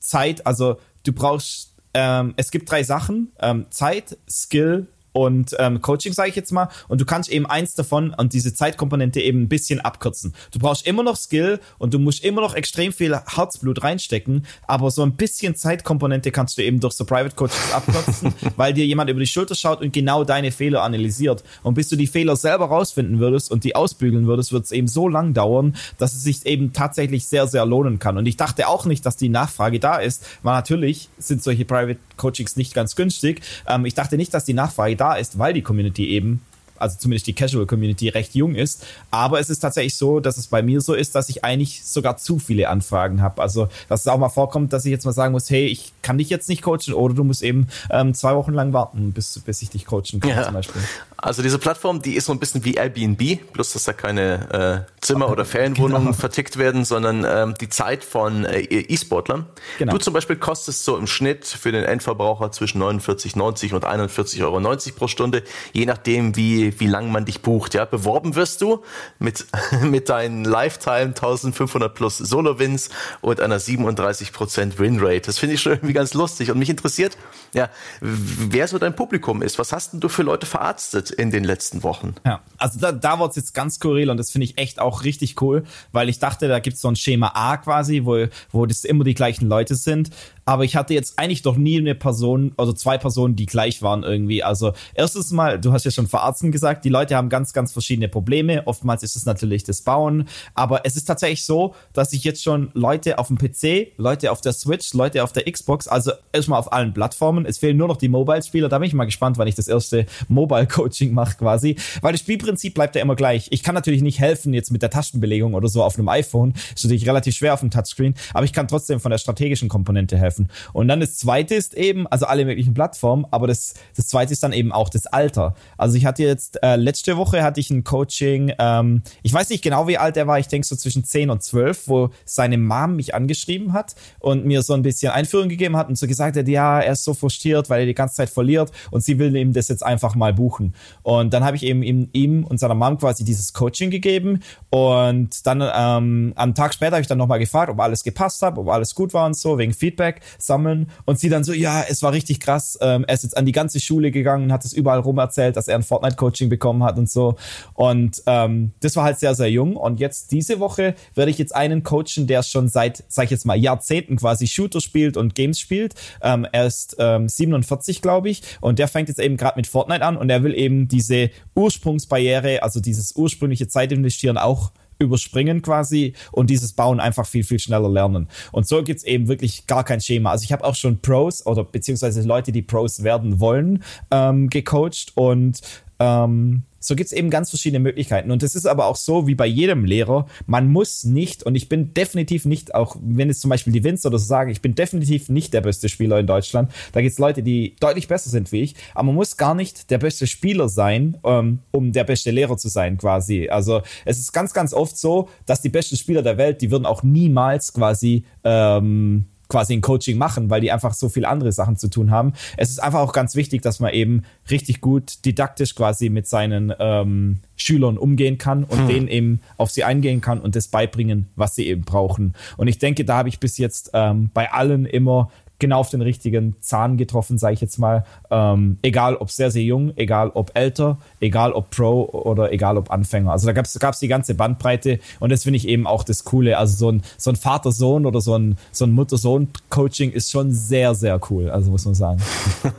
Zeit, 0.01 0.47
also 0.47 0.78
du 1.05 1.12
brauchst 1.12 1.69
ähm, 1.94 2.34
es 2.36 2.50
gibt 2.50 2.70
drei 2.70 2.82
Sachen: 2.82 3.32
ähm, 3.40 3.66
Zeit, 3.70 4.18
Skill 4.28 4.86
und 5.12 5.56
ähm, 5.58 5.80
Coaching, 5.80 6.12
sage 6.12 6.30
ich 6.30 6.36
jetzt 6.36 6.52
mal. 6.52 6.68
Und 6.88 7.00
du 7.00 7.04
kannst 7.04 7.30
eben 7.30 7.46
eins 7.46 7.74
davon 7.74 8.14
und 8.16 8.32
diese 8.32 8.54
Zeitkomponente 8.54 9.20
eben 9.20 9.42
ein 9.42 9.48
bisschen 9.48 9.80
abkürzen. 9.80 10.34
Du 10.52 10.58
brauchst 10.58 10.86
immer 10.86 11.02
noch 11.02 11.16
Skill 11.16 11.60
und 11.78 11.94
du 11.94 11.98
musst 11.98 12.24
immer 12.24 12.40
noch 12.40 12.54
extrem 12.54 12.92
viel 12.92 13.18
Herzblut 13.26 13.82
reinstecken, 13.82 14.46
aber 14.66 14.90
so 14.90 15.02
ein 15.02 15.12
bisschen 15.12 15.54
Zeitkomponente 15.56 16.30
kannst 16.30 16.58
du 16.58 16.62
eben 16.62 16.80
durch 16.80 16.94
so 16.94 17.04
Private 17.04 17.34
Coachings 17.34 17.72
abkürzen, 17.72 18.34
weil 18.56 18.72
dir 18.72 18.86
jemand 18.86 19.10
über 19.10 19.20
die 19.20 19.26
Schulter 19.26 19.54
schaut 19.54 19.80
und 19.80 19.92
genau 19.92 20.24
deine 20.24 20.52
Fehler 20.52 20.82
analysiert. 20.82 21.42
Und 21.62 21.74
bis 21.74 21.88
du 21.88 21.96
die 21.96 22.06
Fehler 22.06 22.36
selber 22.36 22.66
rausfinden 22.66 23.18
würdest 23.18 23.50
und 23.50 23.64
die 23.64 23.74
ausbügeln 23.74 24.26
würdest, 24.26 24.52
wird 24.52 24.64
es 24.64 24.72
eben 24.72 24.88
so 24.88 25.08
lang 25.08 25.34
dauern, 25.34 25.76
dass 25.98 26.14
es 26.14 26.22
sich 26.22 26.46
eben 26.46 26.72
tatsächlich 26.72 27.26
sehr, 27.26 27.46
sehr 27.46 27.66
lohnen 27.66 27.98
kann. 27.98 28.16
Und 28.16 28.26
ich 28.26 28.36
dachte 28.36 28.68
auch 28.68 28.86
nicht, 28.86 29.04
dass 29.06 29.16
die 29.16 29.28
Nachfrage 29.28 29.80
da 29.80 29.96
ist, 29.96 30.26
weil 30.42 30.54
natürlich 30.54 31.08
sind 31.18 31.42
solche 31.42 31.64
Private 31.64 31.98
Coachings 32.16 32.56
nicht 32.56 32.74
ganz 32.74 32.96
günstig. 32.96 33.40
Ähm, 33.66 33.84
ich 33.84 33.94
dachte 33.94 34.16
nicht, 34.16 34.32
dass 34.34 34.44
die 34.44 34.54
Nachfrage 34.54 34.96
da 35.01 35.14
ist, 35.14 35.39
weil 35.39 35.52
die 35.55 35.62
Community 35.62 36.09
eben 36.09 36.43
also 36.81 36.97
zumindest 36.98 37.27
die 37.27 37.35
Casual 37.35 37.66
Community 37.66 38.09
recht 38.09 38.35
jung 38.35 38.55
ist. 38.55 38.85
Aber 39.10 39.39
es 39.39 39.51
ist 39.51 39.60
tatsächlich 39.60 39.97
so, 39.97 40.18
dass 40.18 40.39
es 40.39 40.47
bei 40.47 40.62
mir 40.62 40.81
so 40.81 40.94
ist, 40.94 41.14
dass 41.14 41.28
ich 41.28 41.44
eigentlich 41.44 41.85
sogar 41.85 42.16
zu 42.16 42.39
viele 42.39 42.68
Anfragen 42.68 43.20
habe. 43.20 43.43
Also, 43.43 43.68
dass 43.89 44.01
es 44.01 44.06
auch 44.06 44.18
mal 44.18 44.31
vorkommt, 44.31 44.72
dass 44.72 44.85
ich 44.85 44.90
jetzt 44.90 45.05
mal 45.05 45.12
sagen 45.12 45.32
muss, 45.32 45.51
hey, 45.51 45.66
ich 45.66 45.93
kann 46.02 46.18
dich 46.18 46.31
jetzt 46.31 46.48
nicht 46.48 46.62
coachen 46.62 46.94
oder 46.94 47.14
du 47.14 47.24
musst 47.24 47.43
eben 47.43 47.68
ähm, 47.90 48.14
zwei 48.14 48.35
Wochen 48.35 48.52
lang 48.52 48.72
warten, 48.72 49.12
bis, 49.12 49.39
bis 49.40 49.62
ich 49.62 49.70
dich 49.70 49.86
coachen 49.86 50.20
kann 50.20 50.31
ja. 50.31 50.44
zum 50.44 50.55
Beispiel. 50.55 50.82
Also 51.16 51.43
diese 51.43 51.59
Plattform, 51.59 52.01
die 52.01 52.14
ist 52.14 52.27
so 52.27 52.32
ein 52.32 52.39
bisschen 52.39 52.64
wie 52.64 52.74
Airbnb, 52.74 53.52
bloß 53.52 53.74
dass 53.74 53.85
da 53.85 53.93
keine 53.93 54.86
äh, 54.89 55.01
Zimmer 55.02 55.31
oder 55.31 55.44
Ferienwohnungen 55.44 56.06
genau. 56.06 56.16
vertickt 56.16 56.56
werden, 56.56 56.85
sondern 56.86 57.27
ähm, 57.28 57.55
die 57.60 57.68
Zeit 57.68 58.05
von 58.05 58.47
äh, 58.47 58.60
E-Sportlern. 58.60 59.44
Genau. 59.78 59.93
Du 59.93 59.98
zum 59.98 60.14
Beispiel 60.14 60.36
kostest 60.36 60.85
so 60.85 60.97
im 60.97 61.06
Schnitt 61.06 61.47
für 61.47 61.72
den 61.72 61.85
Endverbraucher 61.85 62.52
zwischen 62.52 62.82
49,90 62.82 63.74
und 63.74 63.85
41,90 63.85 64.43
Euro 64.43 64.97
pro 64.97 65.09
Stunde, 65.09 65.43
je 65.72 65.85
nachdem, 65.85 66.36
wie, 66.36 66.81
wie 66.81 66.86
lang 66.86 67.12
man 67.12 67.27
dich 67.27 67.43
bucht. 67.43 67.74
Ja, 67.74 67.85
beworben 67.85 68.35
wirst 68.35 68.62
du 68.62 68.82
mit, 69.18 69.47
mit 69.82 70.09
deinen 70.09 70.44
Lifetime 70.44 71.09
1500 71.09 71.94
plus 71.94 72.16
Solo-Wins 72.16 72.89
und 73.20 73.40
einer 73.40 73.59
37% 73.59 74.78
Win-Rate. 74.78 75.27
Das 75.27 75.39
finde 75.39 75.56
ich 75.56 75.60
schon 75.60 75.78
irgendwie 75.90 75.98
ganz 75.98 76.14
lustig. 76.14 76.50
Und 76.50 76.58
mich 76.58 76.70
interessiert, 76.70 77.16
ja, 77.55 77.70
wer 78.01 78.66
so 78.68 78.78
dein 78.78 78.97
Publikum 78.97 79.43
ist. 79.43 79.59
Was 79.59 79.72
hast 79.72 79.93
denn 79.93 80.01
du 80.01 80.09
für 80.09 80.22
Leute 80.22 80.47
verarztet? 80.47 81.10
in 81.20 81.31
den 81.31 81.44
letzten 81.44 81.82
Wochen. 81.82 82.14
Ja, 82.24 82.40
also 82.56 82.78
da, 82.78 82.93
da 82.93 83.18
wurde 83.18 83.31
es 83.31 83.36
jetzt 83.36 83.55
ganz 83.55 83.77
skurril 83.77 84.10
und 84.10 84.16
das 84.16 84.31
finde 84.31 84.47
ich 84.47 84.59
echt 84.59 84.81
auch 84.81 85.05
richtig 85.05 85.40
cool, 85.43 85.64
weil 85.93 86.09
ich 86.09 86.18
dachte, 86.18 86.48
da 86.48 86.59
gibt 86.59 86.77
es 86.77 86.82
so 86.82 86.89
ein 86.89 86.97
Schema 86.97 87.32
A 87.35 87.56
quasi, 87.56 88.02
wo, 88.05 88.27
wo 88.51 88.66
das 88.66 88.85
immer 88.85 89.05
die 89.05 89.14
gleichen 89.14 89.48
Leute 89.48 89.74
sind 89.74 90.10
aber 90.51 90.64
ich 90.64 90.74
hatte 90.74 90.94
jetzt 90.94 91.16
eigentlich 91.16 91.43
doch 91.43 91.56
nie 91.56 91.78
eine 91.78 91.94
Person, 91.94 92.55
also 92.56 92.72
zwei 92.72 92.98
Personen, 92.98 93.36
die 93.36 93.47
gleich 93.47 93.82
waren 93.82 94.02
irgendwie. 94.02 94.43
Also 94.43 94.72
erstens 94.94 95.31
mal, 95.31 95.60
du 95.60 95.72
hast 95.72 95.85
ja 95.85 95.93
schon 95.93 96.09
Verarzten 96.09 96.51
gesagt, 96.51 96.85
die 96.85 96.89
Leute 96.89 97.14
haben 97.14 97.28
ganz, 97.28 97.52
ganz 97.52 97.72
verschiedene 97.72 98.09
Probleme. 98.09 98.66
Oftmals 98.66 99.05
ist 99.05 99.14
es 99.14 99.27
natürlich 99.27 99.62
das 99.62 99.82
Bauen, 99.82 100.28
aber 100.55 100.85
es 100.85 100.97
ist 100.97 101.05
tatsächlich 101.05 101.44
so, 101.44 101.77
dass 101.93 102.12
ich 102.12 102.24
jetzt 102.24 102.43
schon 102.43 102.72
Leute 102.74 103.18
auf 103.18 103.28
dem 103.28 103.39
PC, 103.39 103.93
Leute 103.97 104.32
auf 104.32 104.40
der 104.40 104.52
Switch, 104.52 104.93
Leute 104.93 105.22
auf 105.22 105.32
der 105.32 105.44
Xbox, 105.44 105.86
also 105.86 106.10
erstmal 106.32 106.59
auf 106.59 106.72
allen 106.72 106.93
Plattformen. 106.93 107.39
Es 107.46 107.58
fehlen 107.58 107.76
nur 107.76 107.88
noch 107.88 107.98
die 107.98 108.08
Mobile-Spieler. 108.08 108.68
Da 108.68 108.78
bin 108.78 108.88
ich 108.88 108.94
mal 108.94 109.04
gespannt, 109.04 109.38
wann 109.38 109.48
ich 109.48 109.54
das 109.54 109.68
erste 109.68 110.06
Mobile-Coaching 110.28 111.12
mache 111.12 111.36
quasi, 111.36 111.76
weil 112.00 112.12
das 112.12 112.20
Spielprinzip 112.20 112.74
bleibt 112.74 112.96
ja 112.96 113.02
immer 113.02 113.16
gleich. 113.16 113.48
Ich 113.50 113.62
kann 113.62 113.74
natürlich 113.74 114.02
nicht 114.02 114.20
helfen 114.20 114.54
jetzt 114.54 114.70
mit 114.70 114.82
der 114.82 114.90
Tastenbelegung 114.90 115.54
oder 115.54 115.68
so 115.68 115.82
auf 115.82 115.98
einem 115.98 116.08
iPhone. 116.08 116.54
Ist 116.74 116.84
natürlich 116.84 117.06
relativ 117.06 117.36
schwer 117.36 117.54
auf 117.54 117.60
dem 117.60 117.70
Touchscreen, 117.70 118.14
aber 118.32 118.44
ich 118.44 118.52
kann 118.52 118.68
trotzdem 118.68 119.00
von 119.00 119.10
der 119.10 119.18
strategischen 119.18 119.68
Komponente 119.68 120.16
helfen 120.16 120.30
helfen. 120.30 120.48
Und 120.72 120.88
dann 120.88 121.00
das 121.00 121.16
zweite 121.16 121.54
ist 121.54 121.74
eben, 121.74 122.06
also 122.06 122.26
alle 122.26 122.44
möglichen 122.44 122.74
Plattformen, 122.74 123.26
aber 123.30 123.46
das, 123.46 123.74
das 123.96 124.08
zweite 124.08 124.32
ist 124.32 124.42
dann 124.42 124.52
eben 124.52 124.72
auch 124.72 124.88
das 124.88 125.06
Alter. 125.06 125.54
Also 125.76 125.96
ich 125.96 126.06
hatte 126.06 126.22
jetzt, 126.22 126.62
äh, 126.62 126.76
letzte 126.76 127.16
Woche 127.16 127.42
hatte 127.42 127.60
ich 127.60 127.70
ein 127.70 127.84
Coaching, 127.84 128.52
ähm, 128.58 129.02
ich 129.22 129.32
weiß 129.32 129.50
nicht 129.50 129.62
genau, 129.62 129.88
wie 129.88 129.98
alt 129.98 130.16
er 130.16 130.26
war, 130.26 130.38
ich 130.38 130.48
denke 130.48 130.66
so 130.66 130.76
zwischen 130.76 131.04
10 131.04 131.30
und 131.30 131.42
12, 131.42 131.88
wo 131.88 132.10
seine 132.24 132.58
Mom 132.58 132.96
mich 132.96 133.14
angeschrieben 133.14 133.72
hat 133.72 133.94
und 134.20 134.44
mir 134.44 134.62
so 134.62 134.74
ein 134.74 134.82
bisschen 134.82 135.12
Einführung 135.12 135.48
gegeben 135.48 135.76
hat 135.76 135.88
und 135.88 135.98
so 135.98 136.06
gesagt 136.06 136.36
hat, 136.36 136.48
ja, 136.48 136.80
er 136.80 136.92
ist 136.92 137.04
so 137.04 137.14
frustriert, 137.14 137.30
weil 137.70 137.81
er 137.81 137.86
die 137.86 137.94
ganze 137.94 138.16
Zeit 138.16 138.31
verliert 138.31 138.70
und 138.90 139.02
sie 139.02 139.19
will 139.19 139.35
ihm 139.36 139.52
das 139.52 139.69
jetzt 139.69 139.85
einfach 139.85 140.15
mal 140.15 140.32
buchen. 140.32 140.74
Und 141.02 141.32
dann 141.32 141.44
habe 141.44 141.57
ich 141.57 141.62
eben 141.62 141.82
ihm, 141.82 142.09
ihm 142.12 142.44
und 142.44 142.59
seiner 142.59 142.74
Mom 142.74 142.98
quasi 142.98 143.24
dieses 143.24 143.52
Coaching 143.52 143.90
gegeben 143.90 144.40
und 144.70 145.47
dann 145.47 145.62
ähm, 145.74 146.32
am 146.36 146.55
Tag 146.55 146.74
später 146.74 146.93
habe 146.93 147.02
ich 147.02 147.09
dann 147.09 147.19
nochmal 147.19 147.39
gefragt, 147.39 147.70
ob 147.70 147.81
alles 147.81 148.05
gepasst 148.05 148.43
hat, 148.43 148.57
ob 148.59 148.69
alles 148.69 148.94
gut 148.94 149.15
war 149.15 149.27
und 149.27 149.36
so, 149.36 149.59
wegen 149.59 149.73
Feedback 149.73 150.20
sammeln. 150.39 150.90
Und 151.05 151.19
sie 151.19 151.28
dann 151.28 151.44
so, 151.44 151.52
ja, 151.52 151.85
es 151.89 152.02
war 152.02 152.12
richtig 152.12 152.40
krass. 152.40 152.78
Ähm, 152.81 153.05
er 153.07 153.15
ist 153.15 153.23
jetzt 153.23 153.36
an 153.36 153.47
die 153.47 153.52
ganze 153.52 153.81
Schule 153.81 154.11
gegangen 154.11 154.44
und 154.44 154.52
hat 154.52 154.65
es 154.65 154.73
überall 154.73 155.01
rum 155.01 155.19
erzählt, 155.19 155.57
dass 155.57 155.69
er 155.69 155.77
ein 155.77 155.82
Fortnite-Coaching 155.82 156.48
bekommen 156.48 156.82
hat 156.82 156.98
und 156.98 157.11
so. 157.11 157.36
Und 157.74 158.23
ähm, 158.27 158.73
das 158.81 158.97
war 158.97 159.05
halt 159.05 159.19
sehr, 159.19 159.35
sehr 159.35 159.51
jung. 159.51 159.77
Und 159.77 160.01
jetzt 160.01 160.32
diese 160.32 160.61
Woche 160.61 160.94
werde 161.15 161.31
ich 161.31 161.39
jetzt 161.39 161.55
einen 161.55 161.82
coachen, 161.82 162.27
der 162.27 162.43
schon 162.43 162.69
seit, 162.69 163.05
sag 163.09 163.24
ich 163.24 163.31
jetzt 163.31 163.47
mal, 163.47 163.57
Jahrzehnten 163.57 164.16
quasi 164.16 164.47
Shooter 164.47 164.81
spielt 164.81 165.16
und 165.16 165.35
Games 165.35 165.59
spielt. 165.59 165.94
Ähm, 166.23 166.47
er 166.51 166.66
ist 166.66 166.97
ähm, 167.22 167.28
47, 167.28 168.02
glaube 168.02 168.30
ich. 168.30 168.42
Und 168.60 168.78
der 168.78 168.88
fängt 168.88 169.09
jetzt 169.09 169.20
eben 169.20 169.36
gerade 169.36 169.59
mit 169.59 169.66
Fortnite 169.66 170.05
an 170.05 170.16
und 170.16 170.30
er 170.30 170.42
will 170.42 170.55
eben 170.55 170.88
diese 170.88 171.30
Ursprungsbarriere, 171.55 172.62
also 172.62 172.80
dieses 172.80 173.16
ursprüngliche 173.16 173.68
Zeitinvestieren 173.68 174.38
auch 174.38 174.72
überspringen 175.01 175.62
quasi 175.62 176.12
und 176.30 176.51
dieses 176.51 176.74
Bauen 176.74 177.01
einfach 177.01 177.26
viel, 177.26 177.42
viel 177.42 177.59
schneller 177.59 177.88
lernen. 177.88 178.28
Und 178.52 178.68
so 178.68 178.82
gibt's 178.82 179.02
eben 179.02 179.28
wirklich 179.28 179.66
gar 179.66 179.82
kein 179.82 180.01
Schema. 180.01 180.30
Also 180.30 180.44
ich 180.44 180.52
habe 180.52 180.64
auch 180.64 180.74
schon 180.74 180.98
Pros 180.98 181.47
oder 181.47 181.64
beziehungsweise 181.64 182.22
Leute, 182.22 182.52
die 182.52 182.62
Pros 182.62 183.02
werden 183.02 183.40
wollen, 183.40 183.82
ähm, 184.10 184.51
gecoacht 184.51 185.12
und 185.14 185.60
ähm, 185.98 186.64
so 186.81 186.97
gibt's 186.97 187.12
eben 187.12 187.31
ganz 187.31 187.51
verschiedene 187.51 187.78
Möglichkeiten. 187.78 188.31
Und 188.31 188.43
es 188.43 188.55
ist 188.55 188.66
aber 188.66 188.86
auch 188.86 188.97
so, 188.97 189.27
wie 189.27 189.35
bei 189.35 189.47
jedem 189.47 189.85
Lehrer, 189.85 190.27
man 190.47 190.73
muss 190.73 191.05
nicht, 191.05 191.44
und 191.44 191.55
ich 191.55 191.69
bin 191.69 191.94
definitiv 191.94 192.47
nicht, 192.47 192.74
auch 192.74 192.97
wenn 193.01 193.31
es 193.31 193.39
zum 193.39 193.51
Beispiel 193.51 193.73
die 193.73 193.85
Winzer 193.85 194.09
oder 194.09 194.19
so 194.19 194.24
sagen, 194.24 194.51
ich 194.51 194.62
bin 194.62 194.74
definitiv 194.74 195.28
nicht 195.28 195.52
der 195.52 195.61
beste 195.61 195.89
Spieler 195.89 196.19
in 196.19 196.27
Deutschland. 196.27 196.73
Da 196.93 197.02
gibt's 197.02 197.19
Leute, 197.19 197.43
die 197.43 197.77
deutlich 197.81 198.09
besser 198.09 198.31
sind 198.31 198.51
wie 198.51 198.62
ich, 198.62 198.74
aber 198.94 199.07
man 199.07 199.15
muss 199.15 199.36
gar 199.36 199.55
nicht 199.55 199.90
der 199.90 199.98
beste 199.98 200.27
Spieler 200.27 200.69
sein, 200.69 201.19
ähm, 201.23 201.61
um 201.70 201.93
der 201.93 202.05
beste 202.05 202.31
Lehrer 202.31 202.57
zu 202.57 202.69
sein, 202.69 202.97
quasi. 202.97 203.48
Also 203.48 203.82
es 204.07 204.19
ist 204.19 204.32
ganz, 204.32 204.55
ganz 204.55 204.73
oft 204.73 204.97
so, 204.97 205.28
dass 205.47 205.61
die 205.61 205.69
besten 205.69 205.97
Spieler 205.97 206.23
der 206.23 206.39
Welt, 206.39 206.62
die 206.62 206.70
würden 206.70 206.86
auch 206.86 207.02
niemals 207.02 207.73
quasi 207.74 208.24
ähm, 208.43 209.27
quasi 209.51 209.74
ein 209.74 209.82
Coaching 209.82 210.16
machen, 210.16 210.48
weil 210.48 210.62
die 210.62 210.72
einfach 210.72 210.94
so 210.94 211.10
viel 211.10 211.27
andere 211.27 211.52
Sachen 211.52 211.77
zu 211.77 211.89
tun 211.89 212.10
haben. 212.10 212.32
Es 212.56 212.70
ist 212.70 212.82
einfach 212.82 213.01
auch 213.01 213.12
ganz 213.12 213.35
wichtig, 213.35 213.60
dass 213.60 213.81
man 213.81 213.93
eben 213.93 214.22
richtig 214.51 214.81
gut 214.81 215.24
didaktisch 215.27 215.74
quasi 215.74 216.09
mit 216.09 216.27
seinen 216.27 216.72
ähm, 216.78 217.40
Schülern 217.56 217.98
umgehen 217.98 218.39
kann 218.39 218.64
und 218.64 218.78
hm. 218.78 218.89
denen 218.89 219.09
eben 219.09 219.40
auf 219.59 219.70
sie 219.70 219.85
eingehen 219.85 220.22
kann 220.22 220.40
und 220.40 220.56
das 220.56 220.68
beibringen, 220.68 221.28
was 221.36 221.55
sie 221.55 221.66
eben 221.66 221.82
brauchen. 221.82 222.35
Und 222.56 222.68
ich 222.68 222.78
denke, 222.78 223.05
da 223.05 223.18
habe 223.18 223.28
ich 223.28 223.40
bis 223.40 223.59
jetzt 223.59 223.90
ähm, 223.93 224.31
bei 224.32 224.51
allen 224.51 224.86
immer 224.86 225.31
genau 225.60 225.78
auf 225.78 225.90
den 225.90 226.02
richtigen 226.02 226.56
Zahn 226.60 226.96
getroffen, 226.96 227.38
sage 227.38 227.54
ich 227.54 227.60
jetzt 227.60 227.78
mal. 227.78 228.04
Ähm, 228.30 228.78
egal 228.82 229.16
ob 229.16 229.30
sehr, 229.30 229.50
sehr 229.50 229.62
jung, 229.62 229.92
egal 229.96 230.30
ob 230.34 230.50
älter, 230.54 230.98
egal 231.20 231.52
ob 231.52 231.70
Pro 231.70 232.04
oder 232.04 232.52
egal 232.52 232.76
ob 232.76 232.90
Anfänger. 232.90 233.30
Also 233.30 233.46
da 233.46 233.52
gab 233.52 233.64
es 233.66 233.98
die 234.00 234.08
ganze 234.08 234.34
Bandbreite 234.34 234.98
und 235.20 235.30
das 235.30 235.44
finde 235.44 235.58
ich 235.58 235.68
eben 235.68 235.86
auch 235.86 236.02
das 236.02 236.24
Coole. 236.24 236.58
Also 236.58 236.76
so 236.76 236.90
ein, 236.90 237.02
so 237.16 237.30
ein 237.30 237.36
Vater-Sohn 237.36 238.06
oder 238.06 238.20
so 238.20 238.36
ein, 238.36 238.58
so 238.72 238.84
ein 238.84 238.90
Mutter-Sohn-Coaching 238.90 240.10
ist 240.10 240.30
schon 240.30 240.52
sehr, 240.52 240.94
sehr 240.94 241.20
cool, 241.30 241.50
also 241.50 241.70
muss 241.70 241.84
man 241.84 241.94
sagen. 241.94 242.20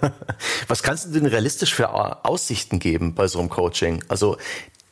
Was 0.67 0.83
kannst 0.83 1.05
du 1.05 1.11
denn 1.11 1.25
realistisch 1.25 1.73
für 1.73 2.25
Aussichten 2.25 2.79
geben 2.79 3.13
bei 3.13 3.27
so 3.27 3.39
einem 3.39 3.49
Coaching? 3.49 4.03
Also 4.07 4.37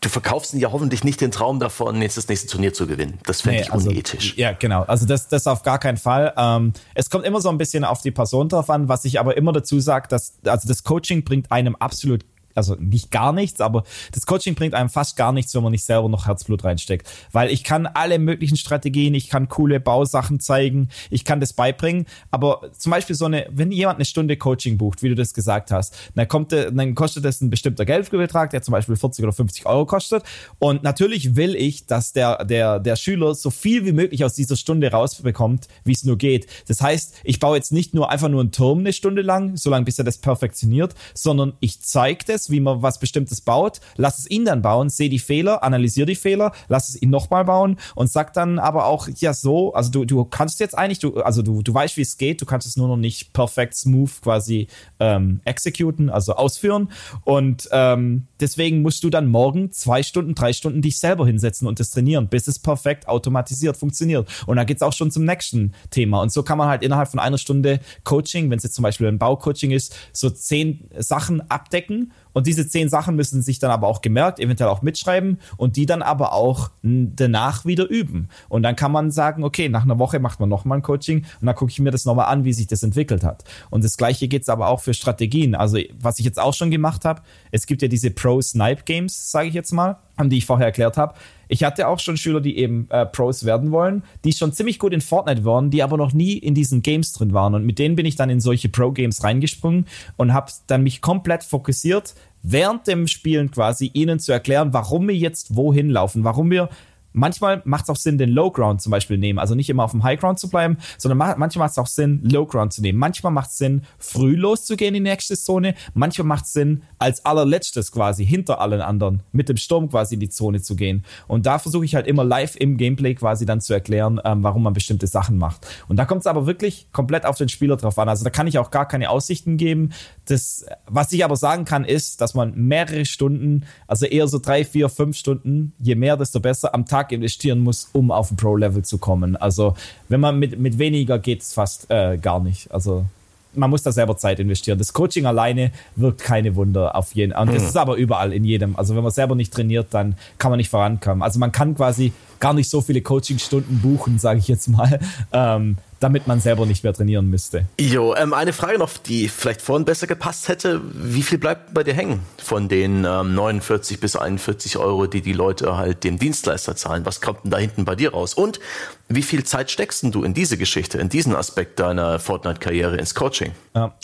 du 0.02 0.10
verkaufst 0.10 0.54
ja 0.54 0.72
hoffentlich 0.72 1.04
nicht 1.04 1.22
den 1.22 1.32
Traum 1.32 1.60
davon, 1.60 2.02
jetzt 2.02 2.18
das 2.18 2.28
nächste 2.28 2.48
Turnier 2.48 2.74
zu 2.74 2.88
gewinnen. 2.88 3.20
Das 3.26 3.42
fände 3.42 3.58
nee, 3.58 3.64
ich 3.64 3.74
also, 3.74 3.90
unethisch. 3.90 4.36
Ja, 4.38 4.54
genau. 4.54 4.84
Also 4.84 5.06
das, 5.06 5.28
das 5.28 5.46
auf 5.48 5.64
gar 5.64 5.80
keinen 5.80 5.98
Fall. 5.98 6.34
Ähm, 6.38 6.74
es 6.94 7.10
kommt 7.10 7.26
immer 7.26 7.42
so 7.42 7.50
ein 7.50 7.58
bisschen 7.58 7.84
auf 7.84 8.02
die 8.02 8.12
Person 8.12 8.50
drauf 8.50 8.70
an, 8.70 8.88
was 8.88 9.06
ich 9.06 9.20
aber 9.20 9.36
immer 9.36 9.52
dazu 9.52 9.80
sage, 9.80 10.08
dass 10.08 10.36
also 10.46 10.68
das 10.68 10.84
Coaching 10.84 11.24
bringt 11.24 11.52
einem 11.52 11.76
absolut 11.76 12.24
also 12.60 12.76
nicht 12.80 13.12
gar 13.12 13.34
nichts, 13.34 13.62
aber 13.62 13.84
das 14.12 14.26
Coaching 14.26 14.56
bringt 14.56 14.74
einem 14.74 14.90
fast 14.90 15.16
gar 15.16 15.32
nichts, 15.32 15.56
wenn 15.56 15.64
man 15.64 15.72
nicht 15.72 15.86
selber 15.86 16.10
noch 16.10 16.28
Herzblut 16.28 16.64
reinsteckt. 16.64 17.10
Weil 17.32 17.50
ich 17.50 17.64
kann 17.64 17.88
alle 17.88 18.20
möglichen 18.20 18.58
Strategien, 18.58 19.14
ich 19.14 19.30
kann 19.30 19.48
coole 19.50 19.80
Bausachen 19.80 20.40
zeigen, 20.40 20.90
ich 21.10 21.26
kann 21.26 21.40
das 21.40 21.54
beibringen, 21.54 22.06
aber 22.32 22.70
zum 22.78 22.92
Beispiel 22.92 23.16
so 23.16 23.26
eine, 23.26 23.48
wenn 23.52 23.72
jemand 23.72 23.98
eine 23.98 24.06
Stunde 24.06 24.38
Coaching 24.38 24.78
bucht, 24.78 25.02
wie 25.02 25.10
du 25.10 25.16
das 25.16 25.34
gesagt 25.34 25.72
hast, 25.72 25.96
dann 26.16 26.28
kommt, 26.28 26.52
dann 26.52 26.96
kostet 26.96 27.26
das 27.26 27.42
ein 27.42 27.50
bestimmter 27.50 27.86
Geldbetrag, 27.86 28.50
der 28.52 28.62
zum 28.62 28.74
Beispiel 28.74 28.96
40 28.96 29.24
oder 29.24 29.34
50 29.34 29.66
Euro 29.66 29.86
kostet. 29.86 30.24
Und 30.60 30.84
natürlich 30.84 31.36
will 31.36 31.56
ich, 31.56 31.86
dass 31.86 32.14
der, 32.14 32.46
der, 32.46 32.80
der 32.80 32.96
Schüler 32.96 33.34
so 33.36 33.50
viel 33.50 33.86
wie 33.86 33.92
möglich 33.92 34.26
aus 34.26 34.34
dieser 34.34 34.58
Stunde 34.58 34.92
rausbekommt, 34.92 35.68
wie 35.84 35.94
es 35.94 36.04
nur 36.04 36.18
geht. 36.18 36.48
Das 36.68 36.82
heißt, 36.82 37.16
ich 37.24 37.40
baue 37.40 37.58
jetzt 37.58 37.72
nicht 37.72 37.94
nur 37.94 38.10
einfach 38.10 38.30
nur 38.30 38.42
einen 38.42 38.52
Turm 38.52 38.80
eine 38.80 38.94
Stunde 38.94 39.22
lang, 39.22 39.56
solange 39.58 39.86
bis 39.86 39.98
er 39.98 40.06
das 40.06 40.18
perfektioniert, 40.18 40.96
sondern 41.14 41.54
ich 41.60 41.82
zeige 41.82 42.26
das, 42.26 42.49
wie 42.50 42.60
man 42.60 42.82
was 42.82 43.00
Bestimmtes 43.00 43.42
baut, 43.42 43.80
lass 43.96 44.20
es 44.20 44.30
ihn 44.30 44.46
dann 44.46 44.62
bauen, 44.62 44.90
sehe 44.90 45.10
die 45.10 45.20
Fehler, 45.20 45.64
analysiere 45.64 46.08
die 46.08 46.16
Fehler, 46.16 46.52
lass 46.68 46.90
es 46.90 47.02
ihn 47.02 47.10
nochmal 47.10 47.46
bauen 47.46 47.78
und 47.96 48.10
sag 48.10 48.34
dann 48.34 48.60
aber 48.60 48.86
auch, 48.86 49.08
ja 49.16 49.34
so, 49.34 49.74
also 49.74 49.92
du, 49.92 50.06
du 50.06 50.26
kannst 50.26 50.60
jetzt 50.60 50.78
eigentlich, 50.78 51.00
du, 51.00 51.22
also 51.22 51.42
du, 51.42 51.62
du 51.62 51.74
weißt, 51.74 51.98
wie 51.98 52.02
es 52.02 52.18
geht, 52.18 52.42
du 52.42 52.46
kannst 52.46 52.68
es 52.68 52.78
nur 52.78 52.88
noch 52.88 52.98
nicht 52.98 53.34
perfekt 53.34 53.76
smooth 53.76 54.22
quasi 54.22 54.68
ähm, 55.00 55.42
executen, 55.46 56.10
also 56.10 56.34
ausführen 56.36 56.90
und 57.24 57.70
ähm, 57.72 58.28
deswegen 58.40 58.82
musst 58.82 59.04
du 59.04 59.10
dann 59.10 59.28
morgen 59.28 59.72
zwei 59.72 60.04
Stunden, 60.04 60.36
drei 60.36 60.54
Stunden 60.54 60.82
dich 60.82 61.00
selber 61.00 61.26
hinsetzen 61.26 61.68
und 61.68 61.80
das 61.80 61.92
trainieren, 61.92 62.28
bis 62.28 62.48
es 62.48 62.60
perfekt 62.60 63.08
automatisiert 63.08 63.78
funktioniert 63.78 64.28
und 64.46 64.58
dann 64.58 64.66
geht's 64.66 64.82
auch 64.82 64.94
schon 64.94 65.12
zum 65.12 65.26
nächsten 65.26 65.74
Thema 65.90 66.22
und 66.22 66.32
so 66.32 66.44
kann 66.44 66.58
man 66.58 66.68
halt 66.68 66.84
innerhalb 66.84 67.10
von 67.10 67.20
einer 67.20 67.38
Stunde 67.38 67.80
Coaching, 68.04 68.50
wenn 68.50 68.58
es 68.58 68.64
jetzt 68.64 68.76
zum 68.76 68.84
Beispiel 68.84 69.08
ein 69.08 69.20
Baucoaching 69.20 69.72
ist, 69.72 69.96
so 70.14 70.30
zehn 70.30 70.90
Sachen 70.98 71.50
abdecken 71.50 72.12
und 72.34 72.48
diese 72.48 72.68
zehn 72.68 72.90
Sachen 72.90 73.16
müssen 73.16 73.42
sich 73.42 73.60
dann 73.60 73.72
aber 73.72 73.88
auch 73.88 74.02
gemerkt, 74.02 74.40
eventuell 74.40 74.70
auch 74.70 74.82
mitschreiben 74.82 75.40
und 75.58 75.76
die 75.76 75.86
dann 75.86 76.02
aber 76.02 76.34
auch 76.34 76.70
danach 76.82 77.66
wieder 77.66 77.90
üben. 77.90 78.30
Und 78.48 78.64
dann 78.64 78.76
kann 78.76 78.92
man 78.92 79.12
sagen, 79.12 79.44
okay, 79.44 79.70
nach 79.70 79.84
einer 79.84 80.00
Woche 80.00 80.20
macht 80.20 80.40
man 80.40 80.50
nochmal 80.50 80.80
ein 80.80 80.82
Coaching 80.82 81.26
und 81.40 81.46
dann 81.46 81.56
gucke 81.56 81.72
ich 81.72 81.80
mir 81.80 81.92
das 81.92 82.06
nochmal 82.06 82.28
an, 82.28 82.44
wie 82.44 82.54
sich 82.54 82.68
das 82.68 82.84
entwickelt 82.84 83.24
hat. 83.24 83.44
Und 83.70 83.84
das 83.84 83.98
gleiche 83.98 84.28
geht 84.28 84.44
es 84.44 84.50
aber 84.50 84.68
auch 84.68 84.80
für 84.80 84.94
Strategien. 84.94 85.56
Also 85.56 85.80
was 86.00 86.20
ich 86.20 86.26
jetzt 86.26 86.40
auch 86.40 86.54
schon 86.54 86.72
gemacht 86.72 87.06
habe, 87.06 87.22
es 87.52 87.66
gibt 87.66 87.82
ja 87.82 87.88
diese 87.88 88.12
Pro-Snipe-Games, 88.12 89.32
sage 89.32 89.48
ich 89.48 89.54
jetzt 89.54 89.72
mal, 89.72 89.98
die 90.22 90.38
ich 90.38 90.46
vorher 90.46 90.68
erklärt 90.68 90.98
habe. 90.98 91.14
Ich 91.52 91.64
hatte 91.64 91.88
auch 91.88 92.00
schon 92.00 92.16
Schüler, 92.16 92.42
die 92.42 92.58
eben 92.58 92.88
äh, 92.92 93.08
Pros 93.08 93.44
werden 93.44 93.72
wollen, 93.72 94.04
die 94.24 94.34
schon 94.34 94.54
ziemlich 94.54 94.78
gut 94.78 94.94
in 94.94 95.02
Fortnite 95.02 95.44
waren, 95.44 95.72
die 95.72 95.82
aber 95.82 95.98
noch 95.98 96.14
nie 96.14 96.34
in 96.38 96.54
diesen 96.54 96.84
Games 96.84 97.12
drin 97.12 97.34
waren. 97.34 97.56
Und 97.56 97.66
mit 97.66 97.80
denen 97.80 97.96
bin 97.96 98.06
ich 98.06 98.16
dann 98.16 98.30
in 98.30 98.40
solche 98.40 98.70
Pro-Games 98.70 99.24
reingesprungen 99.24 99.88
und 100.16 100.32
habe 100.32 100.52
dann 100.68 100.84
mich 100.84 101.02
komplett 101.02 101.44
fokussiert, 101.44 102.14
während 102.44 102.88
dem 102.88 103.08
Spielen 103.08 103.50
quasi 103.50 103.90
ihnen 103.94 104.20
zu 104.20 104.32
erklären, 104.32 104.74
warum 104.74 105.08
wir 105.08 105.16
jetzt 105.16 105.56
wohin 105.56 105.90
laufen, 105.90 106.24
warum 106.24 106.52
wir 106.52 106.70
manchmal 107.14 107.62
macht 107.66 107.84
es 107.84 107.90
auch 107.90 107.96
Sinn, 107.96 108.18
den 108.18 108.30
Low 108.30 108.52
Ground 108.52 108.82
zum 108.82 108.92
Beispiel 108.92 109.18
nehmen. 109.18 109.40
Also 109.40 109.56
nicht 109.56 109.70
immer 109.70 109.84
auf 109.84 109.92
dem 109.92 110.04
High 110.04 110.20
Ground 110.20 110.40
zu 110.40 110.50
bleiben, 110.50 110.78
sondern 110.98 111.18
manchmal 111.18 111.66
macht 111.66 111.72
es 111.72 111.78
auch 111.78 111.88
Sinn, 111.88 112.22
Low 112.24 112.46
Ground 112.46 112.74
zu 112.74 112.82
nehmen. 112.82 113.00
Manchmal 113.00 113.32
macht 113.32 113.52
es 113.52 113.58
Sinn, 113.58 113.84
früh 113.98 114.36
loszugehen 114.36 114.96
in 114.96 115.04
die 115.04 115.10
nächste 115.10 115.38
Zone. 115.38 115.76
Manchmal 115.94 116.28
macht 116.28 116.46
es 116.46 116.54
Sinn, 116.54 116.84
als 116.98 117.26
allerletztes 117.26 117.92
quasi 117.92 118.26
hinter 118.26 118.62
allen 118.62 118.82
anderen 118.82 119.24
mit 119.32 119.50
dem 119.50 119.58
Sturm 119.58 119.90
quasi 119.90 120.16
in 120.16 120.20
die 120.20 120.30
Zone 120.30 120.62
zu 120.62 120.76
gehen. 120.76 121.04
Und 121.28 121.46
da 121.46 121.60
versuche 121.60 121.86
ich 121.86 121.96
halt 121.96 122.08
immer 122.08 122.24
live 122.24 122.56
im 122.56 122.78
Gameplay 122.78 123.16
quasi 123.16 123.46
dann 123.46 123.62
zu 123.62 123.74
erklären, 123.74 124.20
ähm, 124.24 124.44
warum 124.44 124.64
man 124.64 124.74
bestimmte 124.74 125.08
Sachen 125.08 125.38
macht. 125.38 125.68
Und 125.88 125.98
da 125.98 126.06
kommt 126.06 126.22
es 126.22 126.28
aber 126.28 126.46
wirklich 126.46 126.88
komplett 126.92 127.26
auf 127.26 127.38
den 127.38 127.50
Spieler 127.50 127.78
drauf 127.78 127.98
an. 128.00 128.10
Also 128.10 128.24
da 128.24 128.30
kann 128.30 128.48
ich 128.48 128.58
auch 128.58 128.72
gar 128.72 128.88
keine 128.88 129.10
Aussichten 129.10 129.58
geben. 129.58 129.92
Das, 130.26 130.66
was 130.86 131.12
ich 131.12 131.24
aber 131.26 131.36
sagen 131.36 131.66
kann, 131.66 131.86
ist, 131.86 132.22
dass 132.22 132.34
man 132.34 132.54
mehrere 132.56 133.06
Stunden, 133.06 133.66
also 133.88 134.06
eher 134.06 134.28
so 134.28 134.40
drei, 134.40 134.66
vier, 134.66 134.90
fünf 134.90 135.18
Stunden, 135.18 135.74
je 135.80 135.96
mehr, 135.96 136.18
desto 136.18 136.40
besser 136.40 136.74
am 136.74 136.86
Tag 136.86 136.99
Tag 137.00 137.12
investieren 137.12 137.60
muss, 137.60 137.90
um 137.94 138.12
auf 138.12 138.32
ein 138.32 138.36
Pro-Level 138.36 138.84
zu 138.84 138.98
kommen. 138.98 139.36
Also 139.36 139.76
wenn 140.10 140.20
man 140.20 140.38
mit, 140.38 140.60
mit 140.60 140.78
weniger 140.78 141.20
geht 141.20 141.42
es 141.42 141.54
fast 141.54 141.90
äh, 141.90 142.18
gar 142.18 142.40
nicht. 142.42 142.72
Also 142.72 143.06
man 143.54 143.70
muss 143.70 143.82
da 143.82 143.92
selber 143.92 144.18
Zeit 144.18 144.40
investieren. 144.40 144.78
Das 144.78 144.94
Coaching 144.94 145.26
alleine 145.26 145.72
wirkt 145.96 146.22
keine 146.22 146.56
Wunder 146.56 146.96
auf 146.96 147.14
jeden. 147.16 147.34
Und 147.34 147.48
das 147.48 147.64
mhm. 147.64 147.70
ist 147.70 147.78
aber 147.78 147.96
überall 147.96 148.34
in 148.34 148.44
jedem. 148.44 148.76
Also 148.76 148.96
wenn 148.96 149.04
man 149.04 149.12
selber 149.12 149.36
nicht 149.36 149.54
trainiert, 149.54 149.88
dann 149.92 150.16
kann 150.38 150.52
man 150.52 150.58
nicht 150.58 150.70
vorankommen. 150.70 151.24
Also 151.24 151.40
man 151.40 151.52
kann 151.52 151.76
quasi 151.76 152.12
gar 152.40 152.54
nicht 152.54 152.70
so 152.70 152.82
viele 152.82 153.02
Coachingstunden 153.02 153.80
buchen, 153.80 154.20
sage 154.20 154.40
ich 154.40 154.48
jetzt 154.48 154.68
mal, 154.68 155.00
ähm, 155.32 155.78
damit 156.00 156.28
man 156.28 156.40
selber 156.40 156.66
nicht 156.66 156.84
mehr 156.84 156.94
trainieren 156.94 157.30
müsste. 157.30 157.66
Jo, 157.80 158.16
ähm, 158.16 158.34
eine 158.34 158.54
Frage 158.54 158.78
noch, 158.78 158.98
die 158.98 159.28
vielleicht 159.28 159.62
vorhin 159.62 159.86
besser 159.86 160.08
gepasst 160.08 160.48
hätte. 160.48 160.82
Wie 160.94 161.22
viel 161.22 161.38
bleibt 161.38 161.74
bei 161.74 161.84
dir 161.84 161.94
hängen 161.94 162.22
von 162.38 162.70
den 162.70 163.06
ähm, 163.06 163.36
49 163.36 164.00
bis 164.00 164.16
41 164.16 164.78
Euro, 164.78 165.08
die 165.08 165.22
die 165.22 165.34
Leute 165.34 165.78
halt 165.78 166.04
dem 166.04 166.18
Dienstleister 166.18 166.76
zahlen? 166.76 167.06
Was 167.06 167.22
kommt 167.22 167.44
denn 167.44 167.52
da 167.52 167.58
hinten 167.58 167.86
bei 167.86 167.96
dir 167.96 168.12
raus? 168.12 168.34
Und 168.34 168.60
wie 169.08 169.24
viel 169.24 169.44
Zeit 169.44 169.72
steckst 169.72 170.04
du 170.04 170.24
in 170.24 170.34
diese 170.34 170.58
Geschichte, 170.58 170.98
in 171.00 171.10
diesen 171.10 171.36
Aspekt 171.36 171.80
deiner 171.80 172.20
Fortnite-Karriere 172.20 172.98
ins 172.98 173.16
Coaching? 173.16 173.52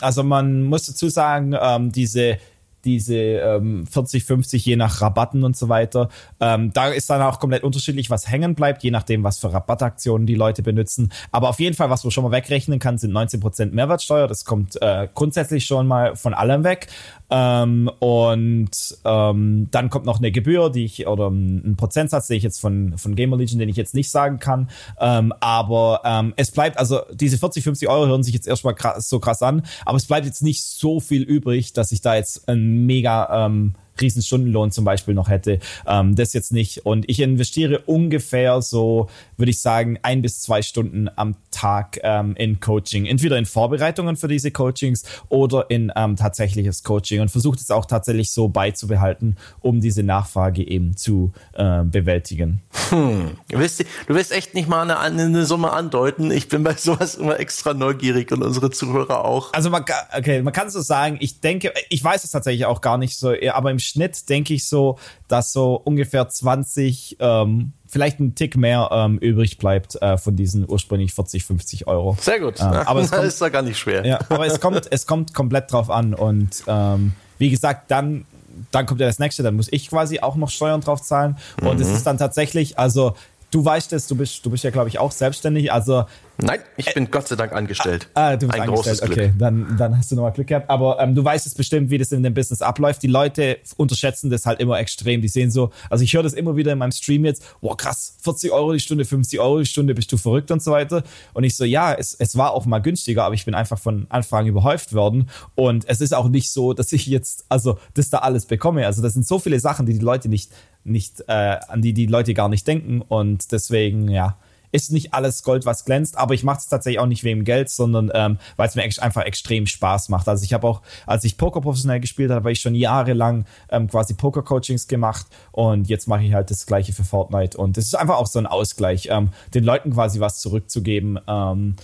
Also 0.01 0.23
man 0.23 0.63
muss 0.63 0.87
dazu 0.87 1.09
sagen, 1.09 1.55
ähm, 1.59 1.91
diese 1.91 2.39
diese 2.85 3.15
ähm, 3.15 3.85
40, 3.87 4.23
50, 4.23 4.65
je 4.65 4.75
nach 4.75 5.01
Rabatten 5.01 5.43
und 5.43 5.57
so 5.57 5.69
weiter. 5.69 6.09
Ähm, 6.39 6.71
da 6.73 6.89
ist 6.89 7.09
dann 7.09 7.21
auch 7.21 7.39
komplett 7.39 7.63
unterschiedlich, 7.63 8.09
was 8.09 8.29
hängen 8.29 8.55
bleibt, 8.55 8.83
je 8.83 8.91
nachdem, 8.91 9.23
was 9.23 9.39
für 9.39 9.51
Rabattaktionen 9.51 10.27
die 10.27 10.35
Leute 10.35 10.61
benutzen. 10.61 11.11
Aber 11.31 11.49
auf 11.49 11.59
jeden 11.59 11.75
Fall, 11.75 11.89
was 11.89 12.03
man 12.03 12.11
schon 12.11 12.23
mal 12.23 12.31
wegrechnen 12.31 12.79
kann, 12.79 12.97
sind 12.97 13.11
19% 13.11 13.71
Mehrwertsteuer. 13.71 14.27
Das 14.27 14.45
kommt 14.45 14.81
äh, 14.81 15.07
grundsätzlich 15.13 15.65
schon 15.65 15.87
mal 15.87 16.15
von 16.15 16.33
allem 16.33 16.63
weg. 16.63 16.87
Ähm, 17.29 17.89
und 17.99 18.97
ähm, 19.03 19.67
dann 19.71 19.89
kommt 19.89 20.05
noch 20.05 20.19
eine 20.19 20.31
Gebühr, 20.31 20.69
die 20.69 20.85
ich, 20.85 21.07
oder 21.07 21.29
ein 21.29 21.75
Prozentsatz, 21.77 22.27
den 22.27 22.37
ich 22.37 22.43
jetzt 22.43 22.59
von, 22.59 22.97
von 22.97 23.15
Gamer 23.15 23.37
Legion, 23.37 23.59
den 23.59 23.69
ich 23.69 23.77
jetzt 23.77 23.95
nicht 23.95 24.11
sagen 24.11 24.39
kann. 24.39 24.69
Ähm, 24.99 25.33
aber 25.39 26.01
ähm, 26.05 26.33
es 26.37 26.51
bleibt, 26.51 26.77
also 26.77 27.01
diese 27.13 27.37
40, 27.37 27.63
50 27.63 27.89
Euro 27.89 28.07
hören 28.07 28.23
sich 28.23 28.33
jetzt 28.33 28.47
erstmal 28.47 28.75
krass, 28.75 29.09
so 29.09 29.19
krass 29.19 29.41
an, 29.41 29.63
aber 29.85 29.97
es 29.97 30.05
bleibt 30.05 30.25
jetzt 30.25 30.43
nicht 30.43 30.63
so 30.63 30.99
viel 30.99 31.23
übrig, 31.23 31.73
dass 31.73 31.91
ich 31.91 32.01
da 32.01 32.15
jetzt 32.15 32.47
ein 32.47 32.85
mega 32.85 33.45
ähm, 33.45 33.73
Riesenstundenlohn 33.99 34.71
zum 34.71 34.85
Beispiel 34.85 35.13
noch 35.13 35.29
hätte. 35.29 35.59
Ähm, 35.87 36.15
das 36.15 36.33
jetzt 36.33 36.51
nicht. 36.51 36.85
Und 36.85 37.09
ich 37.09 37.19
investiere 37.19 37.79
ungefähr 37.79 38.61
so, 38.61 39.09
würde 39.37 39.49
ich 39.49 39.61
sagen, 39.61 39.99
ein 40.01 40.21
bis 40.21 40.41
zwei 40.41 40.61
Stunden 40.61 41.09
am 41.15 41.35
Tag 41.51 41.99
ähm, 42.03 42.35
in 42.35 42.59
Coaching. 42.59 43.05
Entweder 43.05 43.37
in 43.37 43.45
Vorbereitungen 43.45 44.15
für 44.15 44.27
diese 44.27 44.51
Coachings 44.51 45.03
oder 45.29 45.69
in 45.69 45.91
ähm, 45.95 46.15
tatsächliches 46.15 46.83
Coaching 46.83 47.21
und 47.21 47.29
versuche 47.29 47.57
es 47.57 47.71
auch 47.71 47.85
tatsächlich 47.85 48.31
so 48.31 48.47
beizubehalten, 48.47 49.37
um 49.61 49.81
diese 49.81 50.03
Nachfrage 50.03 50.67
eben 50.67 50.97
zu 50.97 51.31
äh, 51.53 51.83
bewältigen. 51.83 52.61
Hm. 52.89 53.37
Du, 53.49 53.59
willst, 53.59 53.79
du 53.81 54.13
willst 54.13 54.31
echt 54.31 54.53
nicht 54.53 54.67
mal 54.67 54.89
eine, 54.89 54.99
eine 54.99 55.45
Summe 55.45 55.71
andeuten. 55.71 56.31
Ich 56.31 56.49
bin 56.49 56.63
bei 56.63 56.73
sowas 56.77 57.15
immer 57.15 57.39
extra 57.39 57.73
neugierig 57.73 58.31
und 58.31 58.43
unsere 58.43 58.71
Zuhörer 58.71 59.25
auch. 59.25 59.53
Also 59.53 59.69
man, 59.69 59.85
okay, 60.17 60.41
man 60.41 60.53
kann 60.53 60.69
so 60.69 60.81
sagen, 60.81 61.17
ich 61.19 61.41
denke, 61.41 61.73
ich 61.89 62.03
weiß 62.03 62.23
es 62.23 62.31
tatsächlich 62.31 62.65
auch 62.65 62.81
gar 62.81 62.97
nicht 62.97 63.17
so, 63.17 63.33
aber 63.51 63.71
im 63.71 63.79
Schnitt 63.85 64.29
denke 64.29 64.53
ich 64.53 64.67
so, 64.67 64.97
dass 65.27 65.53
so 65.53 65.75
ungefähr 65.75 66.27
20, 66.27 67.17
ähm, 67.19 67.73
vielleicht 67.87 68.19
ein 68.19 68.35
Tick 68.35 68.57
mehr 68.57 68.89
ähm, 68.91 69.17
übrig 69.19 69.57
bleibt 69.57 70.01
äh, 70.01 70.17
von 70.17 70.35
diesen 70.35 70.69
ursprünglich 70.69 71.13
40, 71.13 71.45
50 71.45 71.87
Euro. 71.87 72.17
Sehr 72.19 72.39
gut. 72.39 72.59
Ähm, 72.59 72.67
aber 72.67 73.01
es 73.01 73.11
kommt, 73.11 73.23
ist 73.23 73.41
da 73.41 73.49
gar 73.49 73.61
nicht 73.61 73.77
schwer. 73.77 74.05
Ja, 74.05 74.19
aber 74.29 74.45
es 74.45 74.59
kommt, 74.59 74.87
es 74.89 75.05
kommt 75.05 75.33
komplett 75.33 75.71
drauf 75.71 75.89
an 75.89 76.13
und 76.13 76.63
ähm, 76.67 77.13
wie 77.37 77.49
gesagt, 77.49 77.91
dann 77.91 78.25
dann 78.71 78.85
kommt 78.85 79.01
ja 79.01 79.07
das 79.07 79.19
nächste, 79.19 79.43
dann 79.43 79.55
muss 79.55 79.67
ich 79.71 79.89
quasi 79.89 80.19
auch 80.19 80.35
noch 80.35 80.49
Steuern 80.49 80.81
drauf 80.81 81.01
zahlen. 81.01 81.37
Und 81.61 81.81
es 81.81 81.89
ist 81.89 82.03
dann 82.03 82.17
tatsächlich, 82.17 82.79
also 82.79 83.15
du 83.51 83.63
weißt 83.63 83.93
es, 83.93 84.07
du 84.07 84.15
bist, 84.15 84.45
du 84.45 84.49
bist 84.49 84.63
ja, 84.63 84.69
glaube 84.69 84.89
ich, 84.89 84.99
auch 84.99 85.11
selbstständig. 85.11 85.71
Also 85.71 86.05
Nein, 86.37 86.59
ich 86.75 86.93
bin 86.93 87.09
Gott 87.09 87.27
sei 87.27 87.35
Dank 87.35 87.53
angestellt. 87.53 88.09
Ah, 88.13 88.35
du 88.35 88.47
bist 88.47 88.59
Ein 88.59 88.67
angestellt. 88.67 88.99
großes 88.99 89.01
Glück. 89.01 89.17
Okay, 89.17 89.33
dann, 89.37 89.77
dann 89.77 89.97
hast 89.97 90.11
du 90.11 90.15
nochmal 90.15 90.33
Glück 90.33 90.47
gehabt. 90.47 90.69
Aber 90.69 90.99
ähm, 90.99 91.15
du 91.15 91.23
weißt 91.23 91.47
es 91.47 91.55
bestimmt, 91.55 91.89
wie 91.89 91.97
das 91.97 92.11
in 92.11 92.23
dem 92.23 92.33
Business 92.33 92.61
abläuft. 92.61 93.03
Die 93.03 93.07
Leute 93.07 93.57
unterschätzen 93.77 94.29
das 94.29 94.45
halt 94.45 94.59
immer 94.59 94.77
extrem. 94.79 95.21
Die 95.21 95.27
sehen 95.29 95.49
so, 95.49 95.71
also 95.89 96.03
ich 96.03 96.13
höre 96.13 96.23
das 96.23 96.33
immer 96.33 96.57
wieder 96.57 96.73
in 96.73 96.77
meinem 96.77 96.91
Stream 96.91 97.23
jetzt, 97.23 97.43
wow, 97.61 97.77
krass, 97.77 98.17
40 98.21 98.51
Euro 98.51 98.73
die 98.73 98.79
Stunde, 98.79 99.05
50 99.05 99.39
Euro 99.39 99.59
die 99.59 99.65
Stunde, 99.65 99.95
bist 99.95 100.11
du 100.11 100.17
verrückt 100.17 100.51
und 100.51 100.61
so 100.61 100.71
weiter. 100.71 101.03
Und 101.33 101.45
ich 101.45 101.55
so, 101.55 101.63
ja, 101.63 101.93
es, 101.93 102.13
es 102.13 102.37
war 102.37 102.51
auch 102.51 102.65
mal 102.65 102.79
günstiger, 102.79 103.23
aber 103.23 103.35
ich 103.35 103.45
bin 103.45 103.55
einfach 103.55 103.79
von 103.79 104.07
Anfang 104.09 104.45
überhäuft 104.45 104.93
worden. 104.93 105.29
Und 105.55 105.87
es 105.87 106.01
ist 106.01 106.13
auch 106.13 106.27
nicht 106.27 106.51
so, 106.51 106.73
dass 106.73 106.91
ich 106.91 107.05
jetzt, 107.07 107.45
also 107.47 107.79
das 107.93 108.09
da 108.09 108.19
alles 108.19 108.45
bekomme. 108.45 108.85
Also 108.85 109.01
das 109.01 109.13
sind 109.13 109.25
so 109.25 109.39
viele 109.39 109.59
Sachen, 109.59 109.85
die 109.85 109.93
die 109.93 109.99
Leute 109.99 110.27
nicht, 110.27 110.51
nicht 110.83 111.21
äh, 111.27 111.57
an 111.67 111.81
die 111.81 111.93
die 111.93 112.07
Leute 112.07 112.33
gar 112.33 112.49
nicht 112.49 112.67
denken. 112.67 113.01
Und 113.01 113.51
deswegen, 113.53 114.09
ja, 114.09 114.37
ist 114.75 114.91
nicht 114.91 115.13
alles 115.13 115.43
Gold, 115.43 115.65
was 115.65 115.85
glänzt, 115.85 116.17
aber 116.17 116.33
ich 116.33 116.43
mache 116.43 116.59
es 116.59 116.67
tatsächlich 116.67 116.99
auch 116.99 117.07
nicht 117.07 117.23
wegen 117.23 117.43
Geld, 117.43 117.69
sondern 117.69 118.11
ähm, 118.13 118.37
weil 118.57 118.67
es 118.67 118.75
mir 118.75 118.83
einfach 118.83 119.23
extrem 119.23 119.65
Spaß 119.65 120.09
macht. 120.09 120.27
Also 120.27 120.43
ich 120.43 120.53
habe 120.53 120.67
auch, 120.67 120.81
als 121.07 121.23
ich 121.23 121.37
Poker 121.37 121.61
professionell 121.61 121.99
gespielt 121.99 122.29
habe, 122.29 122.41
habe 122.41 122.51
ich 122.51 122.59
schon 122.59 122.75
jahrelang 122.75 123.45
ähm, 123.69 123.87
quasi 123.87 124.13
Poker-Coachings 124.13 124.87
gemacht 124.87 125.25
und 125.51 125.87
jetzt 125.87 126.07
mache 126.07 126.23
ich 126.23 126.33
halt 126.33 126.51
das 126.51 126.65
gleiche 126.65 126.93
für 126.93 127.03
Fortnite 127.03 127.57
und 127.57 127.77
es 127.77 127.85
ist 127.85 127.95
einfach 127.95 128.17
auch 128.17 128.27
so 128.27 128.39
ein 128.39 128.45
Ausgleich, 128.45 129.07
ähm, 129.09 129.29
den 129.53 129.63
Leuten 129.63 129.91
quasi 129.91 130.19
was 130.19 130.39
zurückzugeben. 130.39 131.19
Ähm, 131.27 131.75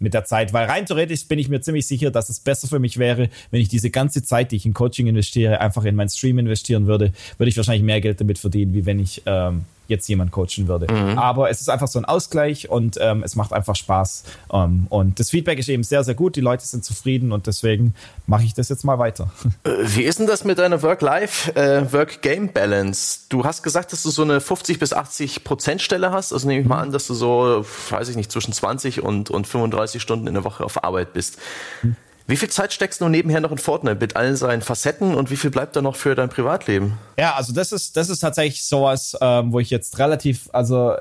mit 0.00 0.12
der 0.12 0.24
Zeit, 0.24 0.52
weil 0.52 0.66
rein 0.66 0.86
theoretisch 0.86 1.28
bin 1.28 1.38
ich 1.38 1.48
mir 1.48 1.60
ziemlich 1.60 1.86
sicher, 1.86 2.10
dass 2.10 2.30
es 2.30 2.40
besser 2.40 2.66
für 2.66 2.80
mich 2.80 2.98
wäre, 2.98 3.28
wenn 3.52 3.60
ich 3.60 3.68
diese 3.68 3.90
ganze 3.90 4.24
Zeit, 4.24 4.50
die 4.50 4.56
ich 4.56 4.66
in 4.66 4.74
Coaching 4.74 5.06
investiere, 5.06 5.60
einfach 5.60 5.84
in 5.84 5.94
meinen 5.94 6.08
Stream 6.08 6.40
investieren 6.40 6.88
würde, 6.88 7.12
würde 7.38 7.48
ich 7.48 7.56
wahrscheinlich 7.56 7.84
mehr 7.84 8.00
Geld 8.00 8.20
damit 8.20 8.40
verdienen, 8.40 8.74
wie 8.74 8.86
wenn 8.86 8.98
ich 8.98 9.22
ähm, 9.24 9.64
jetzt 9.88 10.08
jemand 10.08 10.32
coachen 10.32 10.68
würde. 10.68 10.86
Aber 11.16 11.50
es 11.50 11.60
ist 11.60 11.68
einfach 11.68 11.88
so 11.88 11.98
ein 11.98 12.04
Ausgleich 12.04 12.68
und 12.68 12.98
ähm, 13.00 13.22
es 13.22 13.36
macht 13.36 13.52
einfach 13.52 13.76
Spaß. 13.76 14.24
Ähm, 14.52 14.86
und 14.90 15.20
das 15.20 15.30
Feedback 15.30 15.58
ist 15.58 15.68
eben 15.68 15.82
sehr, 15.82 16.04
sehr 16.04 16.14
gut. 16.14 16.36
Die 16.36 16.40
Leute 16.40 16.64
sind 16.64 16.84
zufrieden 16.84 17.32
und 17.32 17.46
deswegen 17.46 17.94
mache 18.26 18.44
ich 18.44 18.54
das 18.54 18.68
jetzt 18.68 18.84
mal 18.84 18.98
weiter. 18.98 19.30
Äh, 19.64 19.70
Wie 19.82 20.02
ist 20.02 20.18
denn 20.18 20.26
das 20.26 20.44
mit 20.44 20.58
deiner 20.58 20.82
Work-Life, 20.82 21.56
äh, 21.56 21.90
Work-Game-Balance? 21.92 23.20
Du 23.28 23.44
hast 23.44 23.62
gesagt, 23.62 23.92
dass 23.92 24.02
du 24.02 24.10
so 24.10 24.22
eine 24.22 24.40
50 24.40 24.78
bis 24.78 24.92
80 24.92 25.44
Prozent 25.44 25.80
Stelle 25.80 26.12
hast. 26.12 26.32
Also 26.32 26.46
nehme 26.46 26.60
ich 26.60 26.68
mal 26.68 26.80
an, 26.80 26.92
dass 26.92 27.06
du 27.06 27.14
so, 27.14 27.64
weiß 27.90 28.08
ich 28.08 28.16
nicht, 28.16 28.30
zwischen 28.30 28.52
20 28.52 29.02
und, 29.02 29.30
und 29.30 29.46
35 29.46 30.02
Stunden 30.02 30.26
in 30.26 30.34
der 30.34 30.44
Woche 30.44 30.64
auf 30.64 30.84
Arbeit 30.84 31.14
bist. 31.14 31.38
Wie 32.26 32.36
viel 32.36 32.50
Zeit 32.50 32.72
steckst 32.72 33.00
du 33.00 33.08
nebenher 33.08 33.40
noch 33.40 33.52
in 33.52 33.58
Fortnite 33.58 33.98
mit 34.00 34.16
allen 34.16 34.36
seinen 34.36 34.62
Facetten 34.62 35.14
und 35.14 35.30
wie 35.30 35.36
viel 35.36 35.50
bleibt 35.50 35.76
da 35.76 35.82
noch 35.82 35.94
für 35.94 36.14
dein 36.14 36.28
Privatleben? 36.28 36.98
Ja, 37.18 37.34
also 37.34 37.52
das 37.52 37.70
ist, 37.70 37.96
das 37.96 38.08
ist 38.08 38.18
tatsächlich 38.18 38.64
sowas, 38.64 39.16
ähm, 39.20 39.52
wo 39.52 39.60
ich 39.60 39.70
jetzt 39.70 39.98
relativ, 39.98 40.48
also 40.52 40.94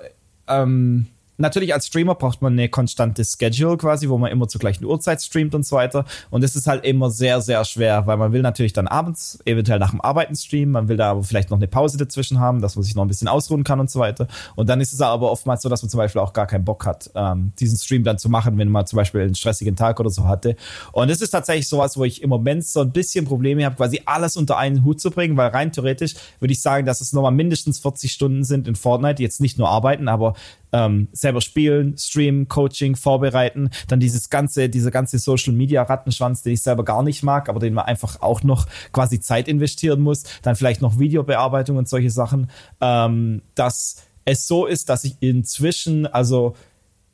ähm, 0.47 1.07
natürlich 1.37 1.73
als 1.73 1.87
Streamer 1.87 2.15
braucht 2.15 2.41
man 2.41 2.53
eine 2.53 2.69
konstante 2.69 3.23
Schedule 3.23 3.77
quasi, 3.77 4.09
wo 4.09 4.17
man 4.17 4.31
immer 4.31 4.47
zur 4.47 4.59
gleichen 4.59 4.85
Uhrzeit 4.85 5.21
streamt 5.21 5.55
und 5.55 5.65
so 5.65 5.75
weiter. 5.75 6.05
Und 6.29 6.43
das 6.43 6.55
ist 6.55 6.67
halt 6.67 6.85
immer 6.85 7.09
sehr, 7.09 7.41
sehr 7.41 7.63
schwer, 7.65 8.07
weil 8.07 8.17
man 8.17 8.31
will 8.31 8.41
natürlich 8.41 8.73
dann 8.73 8.87
abends, 8.87 9.39
eventuell 9.45 9.79
nach 9.79 9.91
dem 9.91 10.01
Arbeiten 10.01 10.35
streamen, 10.35 10.71
man 10.71 10.87
will 10.87 10.97
da 10.97 11.11
aber 11.11 11.23
vielleicht 11.23 11.49
noch 11.49 11.57
eine 11.57 11.67
Pause 11.67 11.97
dazwischen 11.97 12.39
haben, 12.39 12.61
dass 12.61 12.75
man 12.75 12.83
sich 12.83 12.95
noch 12.95 13.03
ein 13.03 13.07
bisschen 13.07 13.27
ausruhen 13.27 13.63
kann 13.63 13.79
und 13.79 13.89
so 13.89 13.99
weiter. 13.99 14.27
Und 14.55 14.69
dann 14.69 14.81
ist 14.81 14.93
es 14.93 15.01
aber 15.01 15.31
oftmals 15.31 15.61
so, 15.61 15.69
dass 15.69 15.81
man 15.81 15.89
zum 15.89 15.97
Beispiel 15.97 16.21
auch 16.21 16.33
gar 16.33 16.47
keinen 16.47 16.65
Bock 16.65 16.85
hat, 16.85 17.09
ähm, 17.15 17.51
diesen 17.59 17.77
Stream 17.77 18.03
dann 18.03 18.17
zu 18.17 18.29
machen, 18.29 18.57
wenn 18.57 18.69
man 18.69 18.85
zum 18.85 18.97
Beispiel 18.97 19.21
einen 19.21 19.35
stressigen 19.35 19.75
Tag 19.75 19.99
oder 19.99 20.09
so 20.09 20.25
hatte. 20.25 20.55
Und 20.91 21.09
das 21.09 21.21
ist 21.21 21.31
tatsächlich 21.31 21.67
sowas, 21.67 21.97
wo 21.97 22.03
ich 22.03 22.21
im 22.21 22.29
Moment 22.29 22.65
so 22.65 22.81
ein 22.81 22.91
bisschen 22.91 23.25
Probleme 23.25 23.65
habe, 23.65 23.75
quasi 23.75 24.01
alles 24.05 24.37
unter 24.37 24.57
einen 24.57 24.83
Hut 24.83 25.01
zu 25.01 25.11
bringen, 25.11 25.37
weil 25.37 25.49
rein 25.49 25.71
theoretisch 25.71 26.15
würde 26.39 26.51
ich 26.51 26.61
sagen, 26.61 26.85
dass 26.85 27.01
es 27.01 27.13
nochmal 27.13 27.31
mindestens 27.31 27.79
40 27.79 28.11
Stunden 28.11 28.43
sind 28.43 28.67
in 28.67 28.75
Fortnite, 28.75 29.21
jetzt 29.21 29.41
nicht 29.41 29.57
nur 29.57 29.69
arbeiten, 29.69 30.07
aber 30.07 30.35
ähm, 30.71 31.07
selber 31.11 31.41
spielen, 31.41 31.97
streamen, 31.97 32.47
Coaching, 32.47 32.95
vorbereiten, 32.95 33.69
dann 33.87 33.99
dieses 33.99 34.29
ganze, 34.29 34.69
dieser 34.69 34.91
ganze 34.91 35.19
Social 35.19 35.53
Media 35.53 35.83
Rattenschwanz, 35.83 36.43
den 36.43 36.53
ich 36.53 36.61
selber 36.61 36.83
gar 36.83 37.03
nicht 37.03 37.23
mag, 37.23 37.49
aber 37.49 37.59
den 37.59 37.73
man 37.73 37.85
einfach 37.85 38.21
auch 38.21 38.43
noch 38.43 38.67
quasi 38.91 39.19
Zeit 39.19 39.47
investieren 39.47 40.01
muss, 40.01 40.23
dann 40.41 40.55
vielleicht 40.55 40.81
noch 40.81 40.99
Videobearbeitung 40.99 41.77
und 41.77 41.87
solche 41.87 42.09
Sachen, 42.09 42.49
ähm, 42.81 43.41
dass 43.55 44.03
es 44.25 44.47
so 44.47 44.65
ist, 44.65 44.89
dass 44.89 45.03
ich 45.03 45.17
inzwischen, 45.19 46.07
also 46.07 46.55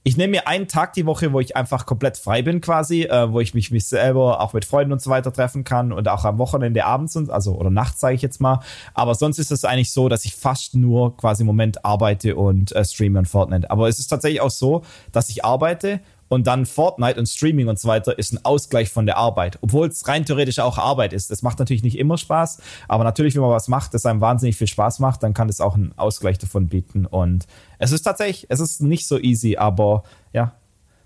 ich 0.03 0.17
nehme 0.17 0.31
mir 0.31 0.47
einen 0.47 0.67
Tag 0.67 0.93
die 0.93 1.05
Woche, 1.05 1.31
wo 1.31 1.39
ich 1.39 1.55
einfach 1.55 1.85
komplett 1.85 2.17
frei 2.17 2.41
bin 2.41 2.59
quasi, 2.59 3.03
äh, 3.03 3.31
wo 3.31 3.39
ich 3.39 3.53
mich, 3.53 3.69
mich 3.69 3.87
selber 3.87 4.41
auch 4.41 4.53
mit 4.53 4.65
Freunden 4.65 4.91
und 4.91 5.01
so 5.01 5.11
weiter 5.11 5.31
treffen 5.31 5.63
kann 5.63 5.91
und 5.91 6.07
auch 6.07 6.25
am 6.25 6.39
Wochenende 6.39 6.85
abends 6.85 7.15
und 7.15 7.29
also 7.29 7.55
oder 7.55 7.69
nachts 7.69 7.99
sage 7.99 8.15
ich 8.15 8.21
jetzt 8.23 8.41
mal. 8.41 8.61
Aber 8.95 9.13
sonst 9.13 9.37
ist 9.37 9.51
es 9.51 9.63
eigentlich 9.63 9.91
so, 9.91 10.09
dass 10.09 10.25
ich 10.25 10.35
fast 10.35 10.75
nur 10.75 11.15
quasi 11.17 11.43
im 11.43 11.47
Moment 11.47 11.85
arbeite 11.85 12.35
und 12.35 12.71
äh, 12.71 12.83
streame 12.83 13.19
und 13.19 13.27
Fortnite. 13.27 13.69
Aber 13.69 13.87
es 13.87 13.99
ist 13.99 14.07
tatsächlich 14.07 14.41
auch 14.41 14.49
so, 14.49 14.81
dass 15.11 15.29
ich 15.29 15.45
arbeite 15.45 16.01
und 16.31 16.47
dann 16.47 16.65
Fortnite 16.65 17.19
und 17.19 17.25
Streaming 17.25 17.67
und 17.67 17.77
so 17.77 17.89
weiter 17.89 18.17
ist 18.17 18.31
ein 18.31 18.45
Ausgleich 18.45 18.89
von 18.89 19.05
der 19.05 19.17
Arbeit. 19.17 19.59
Obwohl 19.59 19.89
es 19.89 20.07
rein 20.07 20.25
theoretisch 20.25 20.59
auch 20.59 20.77
Arbeit 20.77 21.11
ist. 21.11 21.29
Das 21.29 21.41
macht 21.41 21.59
natürlich 21.59 21.83
nicht 21.83 21.97
immer 21.97 22.17
Spaß, 22.17 22.59
aber 22.87 23.03
natürlich, 23.03 23.35
wenn 23.35 23.41
man 23.41 23.51
was 23.51 23.67
macht, 23.67 23.93
das 23.93 24.05
einem 24.05 24.21
wahnsinnig 24.21 24.55
viel 24.55 24.67
Spaß 24.67 24.99
macht, 24.99 25.23
dann 25.23 25.33
kann 25.33 25.49
das 25.49 25.59
auch 25.59 25.75
einen 25.75 25.91
Ausgleich 25.97 26.37
davon 26.37 26.69
bieten. 26.69 27.05
Und 27.05 27.47
es 27.79 27.91
ist 27.91 28.03
tatsächlich, 28.03 28.45
es 28.47 28.61
ist 28.61 28.81
nicht 28.81 29.09
so 29.09 29.19
easy, 29.19 29.57
aber 29.57 30.03
ja, 30.31 30.53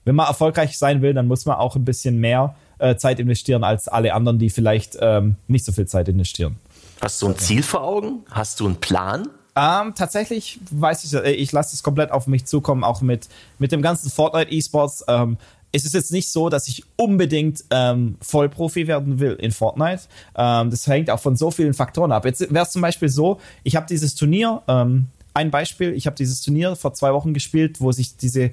wenn 0.03 0.13
man 0.13 0.27
erfolgreich 0.27 0.77
sein 0.77 1.01
will, 1.01 1.15
dann 1.15 1.25
muss 1.25 1.47
man 1.47 1.55
auch 1.55 1.75
ein 1.75 1.85
bisschen 1.85 2.19
mehr 2.19 2.53
äh, 2.77 2.95
Zeit 2.95 3.19
investieren 3.19 3.63
als 3.63 3.87
alle 3.87 4.13
anderen, 4.13 4.37
die 4.37 4.51
vielleicht 4.51 4.95
ähm, 5.01 5.37
nicht 5.47 5.65
so 5.65 5.71
viel 5.71 5.87
Zeit 5.87 6.07
investieren. 6.07 6.57
Hast 7.01 7.19
du 7.23 7.29
ein 7.29 7.37
Ziel 7.39 7.63
vor 7.63 7.83
Augen? 7.83 8.25
Hast 8.29 8.59
du 8.59 8.67
einen 8.67 8.75
Plan? 8.75 9.27
Ähm, 9.55 9.93
tatsächlich 9.95 10.59
weiß 10.69 11.05
ich, 11.05 11.13
äh, 11.13 11.31
ich 11.31 11.51
lasse 11.51 11.75
es 11.75 11.83
komplett 11.83 12.11
auf 12.11 12.27
mich 12.27 12.45
zukommen, 12.45 12.83
auch 12.83 13.01
mit, 13.01 13.29
mit 13.57 13.71
dem 13.71 13.81
ganzen 13.81 14.09
Fortnite 14.09 14.51
E-Sports. 14.51 15.05
Ähm, 15.07 15.37
es 15.71 15.85
ist 15.85 15.93
jetzt 15.93 16.11
nicht 16.11 16.29
so, 16.29 16.49
dass 16.49 16.67
ich 16.67 16.83
unbedingt 16.95 17.63
ähm, 17.69 18.17
Vollprofi 18.21 18.87
werden 18.87 19.19
will 19.19 19.33
in 19.33 19.51
Fortnite. 19.51 20.03
Ähm, 20.35 20.69
das 20.69 20.87
hängt 20.87 21.09
auch 21.09 21.19
von 21.19 21.35
so 21.35 21.51
vielen 21.51 21.73
Faktoren 21.73 22.11
ab. 22.11 22.25
Jetzt 22.25 22.53
wäre 22.53 22.65
es 22.65 22.71
zum 22.71 22.81
Beispiel 22.81 23.09
so, 23.09 23.39
ich 23.63 23.75
habe 23.75 23.85
dieses 23.85 24.15
Turnier, 24.15 24.61
ähm, 24.67 25.07
ein 25.33 25.51
Beispiel, 25.51 25.93
ich 25.93 26.05
habe 26.05 26.15
dieses 26.15 26.41
Turnier 26.41 26.75
vor 26.75 26.93
zwei 26.93 27.13
Wochen 27.13 27.33
gespielt, 27.33 27.81
wo 27.81 27.91
sich 27.91 28.15
diese, 28.15 28.51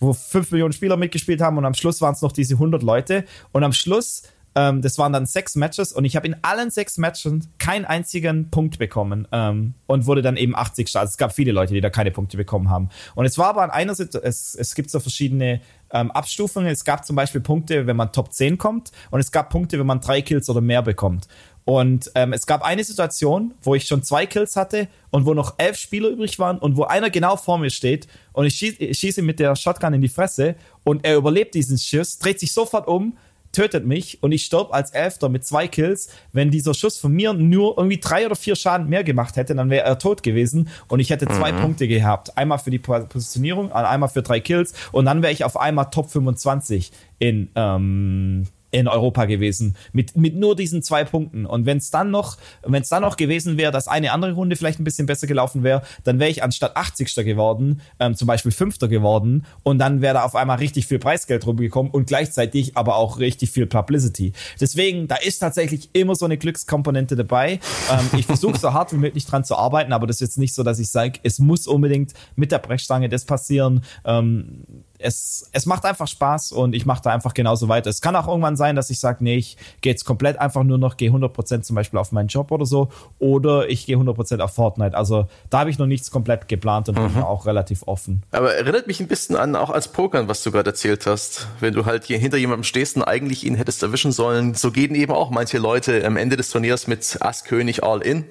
wo 0.00 0.14
fünf 0.14 0.50
Millionen 0.50 0.72
Spieler 0.72 0.96
mitgespielt 0.96 1.40
haben 1.42 1.58
und 1.58 1.66
am 1.66 1.74
Schluss 1.74 2.00
waren 2.00 2.14
es 2.14 2.22
noch 2.22 2.32
diese 2.32 2.54
100 2.54 2.82
Leute 2.82 3.24
und 3.52 3.62
am 3.62 3.74
Schluss 3.74 4.22
ähm, 4.58 4.82
das 4.82 4.98
waren 4.98 5.12
dann 5.12 5.24
sechs 5.24 5.54
Matches 5.54 5.92
und 5.92 6.04
ich 6.04 6.16
habe 6.16 6.26
in 6.26 6.34
allen 6.42 6.70
sechs 6.70 6.98
Matches 6.98 7.48
keinen 7.58 7.84
einzigen 7.84 8.50
Punkt 8.50 8.80
bekommen 8.80 9.28
ähm, 9.30 9.74
und 9.86 10.06
wurde 10.06 10.20
dann 10.20 10.36
eben 10.36 10.56
80 10.56 10.88
Stars. 10.88 11.10
Es 11.10 11.16
gab 11.16 11.32
viele 11.32 11.52
Leute, 11.52 11.74
die 11.74 11.80
da 11.80 11.90
keine 11.90 12.10
Punkte 12.10 12.36
bekommen 12.36 12.68
haben. 12.68 12.88
Und 13.14 13.24
es 13.24 13.38
war 13.38 13.50
aber 13.50 13.62
an 13.62 13.70
einer 13.70 13.94
Seite, 13.94 14.20
es, 14.20 14.56
es 14.56 14.74
gibt 14.74 14.90
so 14.90 14.98
verschiedene 14.98 15.60
ähm, 15.92 16.10
Abstufungen. 16.10 16.68
Es 16.68 16.84
gab 16.84 17.06
zum 17.06 17.14
Beispiel 17.14 17.40
Punkte, 17.40 17.86
wenn 17.86 17.96
man 17.96 18.10
Top 18.10 18.32
10 18.32 18.58
kommt 18.58 18.90
und 19.12 19.20
es 19.20 19.30
gab 19.30 19.50
Punkte, 19.50 19.78
wenn 19.78 19.86
man 19.86 20.00
drei 20.00 20.22
Kills 20.22 20.50
oder 20.50 20.60
mehr 20.60 20.82
bekommt. 20.82 21.28
Und 21.64 22.10
ähm, 22.14 22.32
es 22.32 22.46
gab 22.46 22.62
eine 22.62 22.82
Situation, 22.82 23.54
wo 23.62 23.76
ich 23.76 23.84
schon 23.84 24.02
zwei 24.02 24.26
Kills 24.26 24.56
hatte 24.56 24.88
und 25.10 25.24
wo 25.24 25.34
noch 25.34 25.54
elf 25.58 25.76
Spieler 25.76 26.08
übrig 26.08 26.38
waren 26.40 26.58
und 26.58 26.76
wo 26.76 26.84
einer 26.84 27.10
genau 27.10 27.36
vor 27.36 27.58
mir 27.58 27.70
steht 27.70 28.08
und 28.32 28.46
ich 28.46 28.54
schieße, 28.54 28.76
ich 28.78 28.98
schieße 28.98 29.20
mit 29.20 29.38
der 29.38 29.54
Shotgun 29.54 29.92
in 29.92 30.00
die 30.00 30.08
Fresse 30.08 30.56
und 30.82 31.04
er 31.04 31.16
überlebt 31.16 31.54
diesen 31.54 31.76
Schuss, 31.76 32.18
dreht 32.18 32.40
sich 32.40 32.52
sofort 32.52 32.88
um, 32.88 33.18
tötet 33.52 33.86
mich 33.86 34.22
und 34.22 34.32
ich 34.32 34.44
sterbe 34.44 34.72
als 34.74 34.90
Elfter 34.90 35.28
mit 35.28 35.44
zwei 35.44 35.68
Kills. 35.68 36.08
Wenn 36.32 36.50
dieser 36.50 36.74
Schuss 36.74 36.98
von 36.98 37.12
mir 37.12 37.32
nur 37.32 37.76
irgendwie 37.76 37.98
drei 37.98 38.26
oder 38.26 38.36
vier 38.36 38.56
Schaden 38.56 38.88
mehr 38.88 39.04
gemacht 39.04 39.36
hätte, 39.36 39.54
dann 39.54 39.70
wäre 39.70 39.84
er 39.84 39.98
tot 39.98 40.22
gewesen 40.22 40.68
und 40.88 41.00
ich 41.00 41.10
hätte 41.10 41.26
zwei 41.26 41.52
Mhm. 41.52 41.60
Punkte 41.60 41.88
gehabt. 41.88 42.36
Einmal 42.36 42.58
für 42.58 42.70
die 42.70 42.78
Positionierung, 42.78 43.72
einmal 43.72 44.08
für 44.08 44.22
drei 44.22 44.40
Kills 44.40 44.74
und 44.92 45.04
dann 45.06 45.22
wäre 45.22 45.32
ich 45.32 45.44
auf 45.44 45.58
einmal 45.58 45.86
Top 45.90 46.10
25 46.10 46.92
in, 47.18 47.50
ähm, 47.54 48.46
in 48.70 48.88
Europa 48.88 49.24
gewesen 49.24 49.76
mit, 49.92 50.16
mit 50.16 50.36
nur 50.36 50.56
diesen 50.56 50.82
zwei 50.82 51.04
Punkten 51.04 51.46
und 51.46 51.66
wenn 51.66 51.78
es 51.78 51.90
dann 51.90 52.10
noch 52.10 52.36
wenn 52.62 52.82
es 52.82 52.88
dann 52.88 53.02
noch 53.02 53.16
gewesen 53.16 53.56
wäre, 53.56 53.72
dass 53.72 53.88
eine 53.88 54.12
andere 54.12 54.32
Runde 54.32 54.56
vielleicht 54.56 54.80
ein 54.80 54.84
bisschen 54.84 55.06
besser 55.06 55.26
gelaufen 55.26 55.62
wäre, 55.62 55.82
dann 56.04 56.18
wäre 56.18 56.30
ich 56.30 56.42
anstatt 56.42 56.76
80. 56.76 57.14
geworden, 57.24 57.80
ähm, 57.98 58.14
zum 58.14 58.26
Beispiel 58.26 58.52
Fünfter 58.52 58.88
geworden 58.88 59.46
und 59.62 59.78
dann 59.78 60.00
wäre 60.00 60.14
da 60.14 60.24
auf 60.24 60.34
einmal 60.34 60.58
richtig 60.58 60.86
viel 60.86 60.98
Preisgeld 60.98 61.46
rumgekommen 61.46 61.90
und 61.92 62.06
gleichzeitig 62.06 62.76
aber 62.76 62.96
auch 62.96 63.18
richtig 63.18 63.50
viel 63.50 63.66
Publicity. 63.66 64.32
Deswegen, 64.60 65.08
da 65.08 65.16
ist 65.16 65.38
tatsächlich 65.38 65.90
immer 65.92 66.14
so 66.14 66.24
eine 66.24 66.36
Glückskomponente 66.36 67.16
dabei. 67.16 67.60
Ähm, 67.90 68.18
ich 68.18 68.26
versuche 68.26 68.58
so 68.58 68.72
hart 68.72 68.92
wie 68.92 68.96
möglich 68.96 69.26
dran 69.26 69.44
zu 69.44 69.56
arbeiten, 69.56 69.92
aber 69.92 70.06
das 70.06 70.16
ist 70.16 70.20
jetzt 70.20 70.38
nicht 70.38 70.54
so, 70.54 70.62
dass 70.62 70.78
ich 70.78 70.90
sage, 70.90 71.20
es 71.22 71.38
muss 71.38 71.66
unbedingt 71.66 72.12
mit 72.36 72.52
der 72.52 72.58
Brechstange 72.58 73.08
das 73.08 73.24
passieren. 73.24 73.82
Ähm, 74.04 74.64
es, 74.98 75.48
es 75.52 75.66
macht 75.66 75.84
einfach 75.84 76.08
Spaß 76.08 76.52
und 76.52 76.74
ich 76.74 76.86
mache 76.86 77.02
da 77.02 77.10
einfach 77.10 77.34
genauso 77.34 77.68
weiter. 77.68 77.90
Es 77.90 78.00
kann 78.00 78.16
auch 78.16 78.28
irgendwann 78.28 78.56
sein, 78.56 78.76
dass 78.76 78.90
ich 78.90 79.00
sage, 79.00 79.22
nee, 79.22 79.36
ich 79.36 79.56
gehe 79.80 79.92
jetzt 79.92 80.04
komplett 80.04 80.38
einfach 80.38 80.64
nur 80.64 80.78
noch, 80.78 80.96
gehe 80.96 81.10
100% 81.10 81.62
zum 81.62 81.76
Beispiel 81.76 81.98
auf 81.98 82.12
meinen 82.12 82.28
Job 82.28 82.50
oder 82.50 82.66
so 82.66 82.88
oder 83.18 83.68
ich 83.68 83.86
gehe 83.86 83.96
100% 83.96 84.40
auf 84.40 84.54
Fortnite. 84.54 84.96
Also 84.96 85.26
da 85.50 85.60
habe 85.60 85.70
ich 85.70 85.78
noch 85.78 85.86
nichts 85.86 86.10
komplett 86.10 86.48
geplant 86.48 86.88
und 86.88 86.98
mhm. 86.98 87.14
bin 87.14 87.22
auch 87.22 87.46
relativ 87.46 87.84
offen. 87.86 88.22
Aber 88.32 88.54
erinnert 88.54 88.86
mich 88.86 89.00
ein 89.00 89.08
bisschen 89.08 89.36
an 89.36 89.56
auch 89.56 89.70
als 89.70 89.88
Pokern, 89.88 90.28
was 90.28 90.42
du 90.42 90.50
gerade 90.50 90.70
erzählt 90.70 91.06
hast. 91.06 91.46
Wenn 91.60 91.74
du 91.74 91.84
halt 91.86 92.04
hier 92.04 92.18
hinter 92.18 92.36
jemandem 92.36 92.64
stehst 92.64 92.96
und 92.96 93.02
eigentlich 93.02 93.44
ihn 93.44 93.54
hättest 93.54 93.82
erwischen 93.82 94.12
sollen, 94.12 94.54
so 94.54 94.70
gehen 94.70 94.94
eben 94.94 95.12
auch 95.12 95.30
manche 95.30 95.58
Leute 95.58 96.04
am 96.04 96.16
Ende 96.16 96.36
des 96.36 96.50
Turniers 96.50 96.86
mit 96.86 97.18
Ass-König 97.20 97.82
All-In 97.84 98.24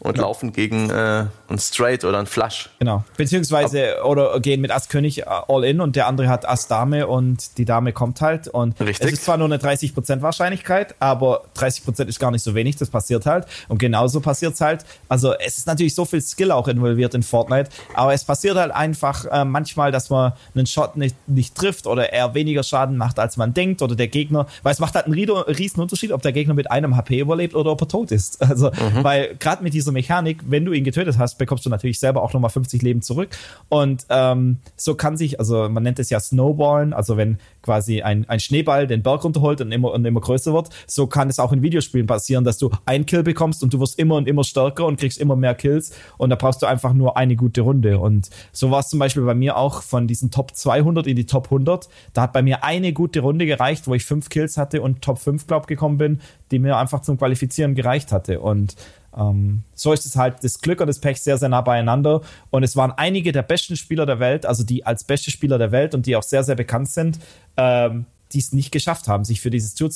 und 0.00 0.16
ja. 0.16 0.22
laufen 0.22 0.52
gegen 0.52 0.90
äh, 0.90 1.26
ein 1.48 1.58
Straight 1.58 2.04
oder 2.04 2.18
ein 2.18 2.26
Flush. 2.26 2.70
Genau. 2.78 3.04
Beziehungsweise 3.16 3.98
Ab 3.98 4.06
oder 4.06 4.40
gehen 4.40 4.60
mit 4.60 4.70
Ass 4.70 4.88
König 4.88 5.20
äh, 5.20 5.24
all 5.26 5.64
in 5.64 5.80
und 5.80 5.94
der 5.94 6.06
andere 6.06 6.28
hat 6.28 6.48
Ass 6.48 6.68
Dame 6.68 7.06
und 7.06 7.58
die 7.58 7.64
Dame 7.64 7.92
kommt 7.92 8.20
halt. 8.20 8.48
Und 8.48 8.80
Richtig. 8.80 9.06
es 9.06 9.12
ist 9.12 9.24
zwar 9.24 9.36
nur 9.36 9.46
eine 9.46 9.58
30% 9.58 10.22
Wahrscheinlichkeit, 10.22 10.94
aber 11.00 11.44
30% 11.56 12.06
ist 12.06 12.18
gar 12.18 12.30
nicht 12.30 12.42
so 12.42 12.54
wenig, 12.54 12.76
das 12.76 12.90
passiert 12.90 13.26
halt. 13.26 13.46
Und 13.68 13.78
genauso 13.78 14.20
passiert 14.20 14.54
es 14.54 14.60
halt. 14.60 14.84
Also 15.08 15.34
es 15.34 15.58
ist 15.58 15.66
natürlich 15.66 15.94
so 15.94 16.04
viel 16.04 16.22
Skill 16.22 16.50
auch 16.50 16.68
involviert 16.68 17.14
in 17.14 17.22
Fortnite, 17.22 17.70
aber 17.94 18.14
es 18.14 18.24
passiert 18.24 18.56
halt 18.56 18.72
einfach 18.72 19.26
äh, 19.26 19.44
manchmal, 19.44 19.92
dass 19.92 20.08
man 20.08 20.32
einen 20.54 20.66
Shot 20.66 20.96
nicht, 20.96 21.16
nicht 21.28 21.54
trifft 21.54 21.86
oder 21.86 22.12
er 22.12 22.34
weniger 22.34 22.62
Schaden 22.62 22.96
macht, 22.96 23.18
als 23.18 23.36
man 23.36 23.52
denkt 23.52 23.82
oder 23.82 23.94
der 23.94 24.08
Gegner, 24.08 24.46
weil 24.62 24.72
es 24.72 24.78
macht 24.78 24.94
halt 24.94 25.06
einen 25.06 25.14
riesen 25.14 25.80
Unterschied, 25.80 26.12
ob 26.12 26.22
der 26.22 26.32
Gegner 26.32 26.54
mit 26.54 26.70
einem 26.70 26.96
HP 26.96 27.20
überlebt 27.20 27.54
oder 27.54 27.70
ob 27.70 27.82
er 27.82 27.88
tot 27.88 28.10
ist. 28.10 28.38
Also, 28.50 28.70
mhm. 28.70 29.04
weil 29.04 29.36
gerade 29.36 29.62
mit 29.62 29.74
dieser 29.74 29.89
diese 29.90 29.92
Mechanik, 29.92 30.42
wenn 30.46 30.64
du 30.64 30.72
ihn 30.72 30.84
getötet 30.84 31.18
hast, 31.18 31.38
bekommst 31.38 31.66
du 31.66 31.70
natürlich 31.70 31.98
selber 31.98 32.22
auch 32.22 32.32
nochmal 32.32 32.50
50 32.50 32.82
Leben 32.82 33.02
zurück. 33.02 33.30
Und 33.68 34.06
ähm, 34.08 34.58
so 34.76 34.94
kann 34.94 35.16
sich, 35.16 35.38
also 35.38 35.68
man 35.68 35.82
nennt 35.82 35.98
es 35.98 36.10
ja 36.10 36.20
Snowballen, 36.20 36.92
also 36.92 37.16
wenn 37.16 37.38
quasi 37.62 38.02
ein, 38.02 38.28
ein 38.28 38.40
Schneeball 38.40 38.86
den 38.86 39.02
Berg 39.02 39.24
runterholt 39.24 39.60
und 39.60 39.72
immer 39.72 39.92
und 39.92 40.04
immer 40.04 40.20
größer 40.20 40.52
wird, 40.52 40.70
so 40.86 41.06
kann 41.06 41.28
es 41.28 41.38
auch 41.38 41.52
in 41.52 41.62
Videospielen 41.62 42.06
passieren, 42.06 42.44
dass 42.44 42.58
du 42.58 42.70
einen 42.86 43.06
Kill 43.06 43.22
bekommst 43.22 43.62
und 43.62 43.72
du 43.74 43.80
wirst 43.80 43.98
immer 43.98 44.16
und 44.16 44.28
immer 44.28 44.44
stärker 44.44 44.86
und 44.86 44.98
kriegst 44.98 45.18
immer 45.18 45.36
mehr 45.36 45.54
Kills 45.54 45.92
und 46.18 46.30
da 46.30 46.36
brauchst 46.36 46.62
du 46.62 46.66
einfach 46.66 46.92
nur 46.92 47.16
eine 47.16 47.36
gute 47.36 47.62
Runde. 47.62 47.98
Und 47.98 48.30
so 48.52 48.70
war 48.70 48.80
es 48.80 48.88
zum 48.88 48.98
Beispiel 48.98 49.24
bei 49.24 49.34
mir 49.34 49.56
auch 49.56 49.82
von 49.82 50.06
diesen 50.06 50.30
Top 50.30 50.54
200 50.54 51.06
in 51.06 51.16
die 51.16 51.26
Top 51.26 51.46
100. 51.46 51.88
Da 52.12 52.22
hat 52.22 52.32
bei 52.32 52.42
mir 52.42 52.64
eine 52.64 52.92
gute 52.92 53.20
Runde 53.20 53.46
gereicht, 53.46 53.86
wo 53.86 53.94
ich 53.94 54.04
fünf 54.04 54.28
Kills 54.28 54.56
hatte 54.56 54.82
und 54.82 55.02
Top 55.02 55.18
5, 55.18 55.46
glaube 55.46 55.66
gekommen 55.66 55.98
bin, 55.98 56.20
die 56.50 56.58
mir 56.58 56.76
einfach 56.76 57.02
zum 57.02 57.18
Qualifizieren 57.18 57.74
gereicht 57.74 58.12
hatte. 58.12 58.40
Und 58.40 58.76
ähm, 59.16 59.62
so 59.74 59.92
ist 59.92 60.06
es 60.06 60.16
halt 60.16 60.36
das 60.42 60.60
Glück 60.60 60.80
und 60.80 60.86
das 60.86 60.98
Pech 60.98 61.20
sehr, 61.20 61.38
sehr 61.38 61.48
nah 61.48 61.60
beieinander. 61.60 62.20
Und 62.50 62.62
es 62.62 62.76
waren 62.76 62.92
einige 62.92 63.32
der 63.32 63.42
besten 63.42 63.76
Spieler 63.76 64.06
der 64.06 64.20
Welt, 64.20 64.46
also 64.46 64.64
die 64.64 64.86
als 64.86 65.04
beste 65.04 65.30
Spieler 65.30 65.58
der 65.58 65.72
Welt 65.72 65.94
und 65.94 66.06
die 66.06 66.16
auch 66.16 66.22
sehr, 66.22 66.44
sehr 66.44 66.54
bekannt 66.54 66.90
sind, 66.90 67.18
ähm, 67.56 68.06
die 68.32 68.38
es 68.38 68.52
nicht 68.52 68.70
geschafft 68.70 69.08
haben, 69.08 69.24
sich 69.24 69.40
für 69.40 69.50
dieses 69.50 69.74
Tour 69.74 69.90